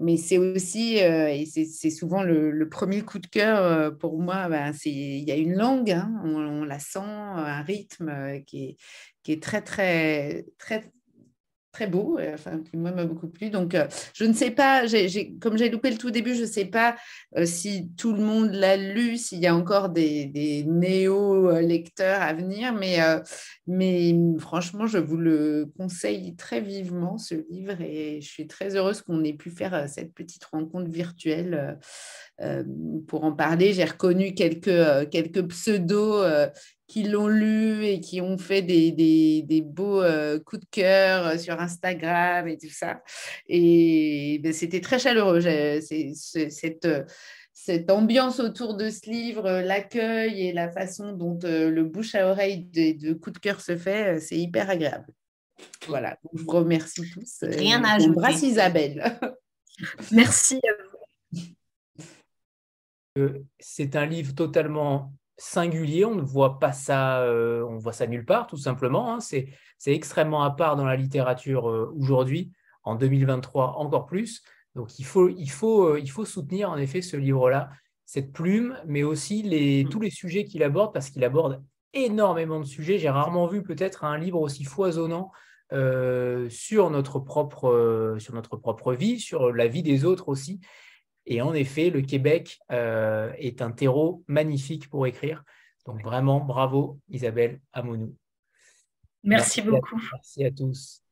mais 0.00 0.16
c'est 0.16 0.38
aussi, 0.38 1.02
euh, 1.02 1.28
et 1.28 1.44
c'est 1.46 1.90
souvent 1.90 2.22
le, 2.22 2.68
premier 2.68 3.02
coup 3.02 3.18
de 3.18 3.26
cœur 3.26 3.62
euh, 3.62 3.90
pour 3.90 4.18
moi, 4.18 4.48
ben, 4.48 4.72
il 4.86 5.22
y 5.28 5.30
a 5.30 5.36
une 5.36 5.54
langue, 5.54 5.90
hein, 5.90 6.10
on, 6.24 6.64
la 6.64 6.78
sent, 6.78 7.00
un 7.00 7.62
rythme 7.62 8.08
euh, 8.08 8.40
qui 8.40 8.64
est, 8.64 8.76
qui 9.22 9.32
est 9.32 9.42
très, 9.42 9.60
très, 9.60 10.46
très, 10.58 10.90
très 11.72 11.86
beau, 11.86 12.18
euh, 12.18 12.34
enfin, 12.34 12.58
qui 12.58 12.76
moi 12.76 12.90
m'a 12.90 13.04
beaucoup 13.04 13.28
plu. 13.28 13.50
Donc, 13.50 13.74
euh, 13.74 13.86
je 14.14 14.24
ne 14.24 14.32
sais 14.32 14.50
pas, 14.50 14.82
comme 15.40 15.56
j'ai 15.56 15.68
loupé 15.68 15.90
le 15.90 15.98
tout 15.98 16.10
début, 16.10 16.34
je 16.34 16.42
ne 16.42 16.46
sais 16.46 16.64
pas 16.64 16.96
euh, 17.36 17.46
si 17.46 17.90
tout 17.96 18.12
le 18.12 18.22
monde 18.22 18.50
l'a 18.52 18.76
lu, 18.76 19.16
s'il 19.16 19.38
y 19.38 19.46
a 19.46 19.54
encore 19.54 19.88
des, 19.88 20.64
néo-lecteurs 20.66 22.20
à 22.20 22.32
venir, 22.32 22.72
mais, 22.72 22.98
mais 23.66 24.14
franchement, 24.38 24.86
je 24.86 24.98
vous 24.98 25.16
le 25.16 25.70
conseille 25.76 26.34
très 26.36 26.60
vivement, 26.60 27.18
ce 27.18 27.34
livre, 27.50 27.80
et 27.80 28.20
je 28.20 28.28
suis 28.28 28.46
très 28.46 28.76
heureuse 28.76 29.02
qu'on 29.02 29.22
ait 29.24 29.32
pu 29.32 29.50
faire 29.50 29.88
cette 29.88 30.12
petite 30.12 30.44
rencontre 30.44 30.90
virtuelle 30.90 31.78
pour 33.06 33.24
en 33.24 33.32
parler. 33.32 33.72
J'ai 33.72 33.84
reconnu 33.84 34.34
quelques, 34.34 35.10
quelques 35.10 35.46
pseudos 35.48 36.24
qui 36.90 37.04
l'ont 37.04 37.28
lu 37.28 37.84
et 37.84 38.00
qui 38.00 38.20
ont 38.20 38.36
fait 38.36 38.62
des, 38.62 38.90
des, 38.90 39.60
beaux 39.60 40.02
euh, 40.02 40.40
coups 40.40 40.62
de 40.62 40.68
cœur 40.72 41.24
euh, 41.24 41.38
sur 41.38 41.60
Instagram 41.60 42.48
et 42.48 42.58
tout 42.58 42.68
ça. 42.68 43.00
Et 43.46 44.40
ben, 44.42 44.52
c'était 44.52 44.80
très 44.80 44.98
chaleureux. 44.98 45.40
cette, 45.80 46.88
cette 47.52 47.90
ambiance 47.92 48.40
autour 48.40 48.74
de 48.74 48.90
ce 48.90 49.08
livre, 49.08 49.60
l'accueil 49.60 50.48
et 50.48 50.52
la 50.52 50.68
façon 50.68 51.12
dont 51.12 51.38
euh, 51.44 51.70
le 51.70 51.84
bouche 51.84 52.16
à 52.16 52.28
oreille 52.28 52.64
de, 52.64 52.98
de 52.98 53.12
coups 53.14 53.34
de 53.34 53.38
cœur 53.38 53.60
se 53.60 53.76
fait, 53.76 54.18
c'est 54.18 54.38
hyper 54.38 54.68
agréable. 54.68 55.14
Voilà, 55.86 56.18
je 56.34 56.42
vous 56.42 56.50
remercie 56.50 57.08
tous. 57.12 57.38
Rien 57.42 57.84
à 57.84 57.94
ajouter. 57.94 58.10
Embrasse 58.10 58.42
Isabelle. 58.42 59.16
Merci 60.10 60.60
C'est 63.60 63.94
un 63.94 64.06
livre 64.06 64.34
totalement 64.34 65.12
singulier, 65.40 66.04
on 66.04 66.14
ne 66.14 66.22
voit 66.22 66.58
pas 66.58 66.72
ça, 66.72 67.22
euh, 67.22 67.64
on 67.64 67.78
voit 67.78 67.94
ça 67.94 68.06
nulle 68.06 68.26
part, 68.26 68.46
tout 68.46 68.58
simplement. 68.58 69.14
Hein. 69.14 69.20
C'est, 69.20 69.48
extrêmement 69.86 70.42
à 70.42 70.50
part 70.50 70.76
dans 70.76 70.84
la 70.84 70.96
littérature 70.96 71.70
euh, 71.70 71.90
aujourd'hui, 71.96 72.52
en 72.84 72.94
2023 72.94 73.76
encore 73.78 74.04
plus. 74.06 74.42
Donc 74.74 74.98
il 74.98 75.04
faut, 75.04 75.30
il 75.30 75.50
faut, 75.50 75.94
euh, 75.94 76.00
il 76.00 76.10
faut 76.10 76.26
soutenir 76.26 76.70
en 76.70 76.76
effet 76.76 77.00
ce 77.00 77.16
livre-là, 77.16 77.70
cette 78.04 78.32
plume, 78.32 78.76
mais 78.86 79.02
aussi 79.02 79.42
les, 79.42 79.84
mmh. 79.84 79.88
tous 79.88 80.00
les 80.00 80.10
sujets 80.10 80.44
qu'il 80.44 80.62
aborde, 80.62 80.92
parce 80.92 81.08
qu'il 81.08 81.24
aborde 81.24 81.62
énormément 81.94 82.60
de 82.60 82.66
sujets. 82.66 82.98
J'ai 82.98 83.08
rarement 83.08 83.46
vu 83.46 83.62
peut-être 83.62 84.04
un 84.04 84.18
livre 84.18 84.40
aussi 84.40 84.64
foisonnant 84.64 85.32
sur, 86.50 86.90
notre 86.90 87.20
propre, 87.20 88.16
sur 88.18 88.34
notre 88.34 88.56
propre 88.56 88.92
vie, 88.92 89.20
sur 89.20 89.52
la 89.52 89.68
vie 89.68 89.82
des 89.82 90.04
autres 90.04 90.28
aussi. 90.28 90.60
Et 91.26 91.42
en 91.42 91.54
effet, 91.54 91.90
le 91.90 92.02
Québec 92.02 92.58
euh, 92.72 93.32
est 93.38 93.62
un 93.62 93.70
terreau 93.70 94.24
magnifique 94.26 94.88
pour 94.88 95.06
écrire. 95.06 95.44
Donc 95.86 96.02
vraiment, 96.02 96.40
bravo 96.40 96.98
Isabelle 97.08 97.60
Amonou. 97.72 98.16
Merci, 99.22 99.62
beaucoup. 99.62 100.00
merci 100.12 100.44
à 100.44 100.50
tous. 100.50 101.02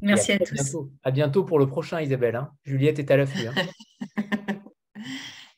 Merci 0.00 0.32
à, 0.32 0.38
tous. 0.38 0.76
À 1.02 1.10
bientôt 1.10 1.44
pour 1.44 1.58
le 1.58 1.66
prochain 1.66 2.00
Isabelle. 2.00 2.36
Hein. 2.36 2.52
Juliette 2.64 2.98
est 2.98 3.10
à 3.10 3.16
l'affût. 3.16 3.46
Hein. 3.46 3.54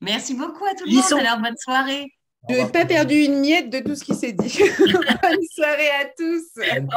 merci 0.01 0.35
beaucoup 0.35 0.65
à 0.65 0.75
tout 0.75 0.85
le 0.87 0.95
monde. 0.95 1.27
Alors 1.27 1.41
bonne 1.41 1.57
soirée. 1.59 2.07
Je 2.49 2.55
n'ai 2.55 2.71
pas 2.71 2.87
perdu 2.87 3.17
une 3.17 3.41
miette 3.41 3.69
de 3.69 3.81
tout 3.81 3.95
ce 3.95 4.03
qui 4.03 4.15
s'est 4.15 4.33
dit. 4.33 4.59
bonne 4.79 5.45
soirée 5.53 5.91
à 6.01 6.07
tous. 6.17 6.47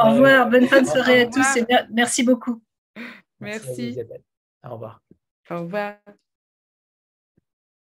Au 0.02 0.10
revoir. 0.12 0.48
Bonne 0.48 0.66
fin 0.66 0.80
de 0.80 0.86
soirée 0.86 1.22
à 1.22 1.26
tous 1.26 1.56
et 1.56 1.66
merci 1.90 2.22
beaucoup. 2.22 2.62
Merci. 3.40 3.98
Au 4.64 4.70
revoir. 4.70 5.02
Au 5.50 5.60
revoir. 5.60 5.96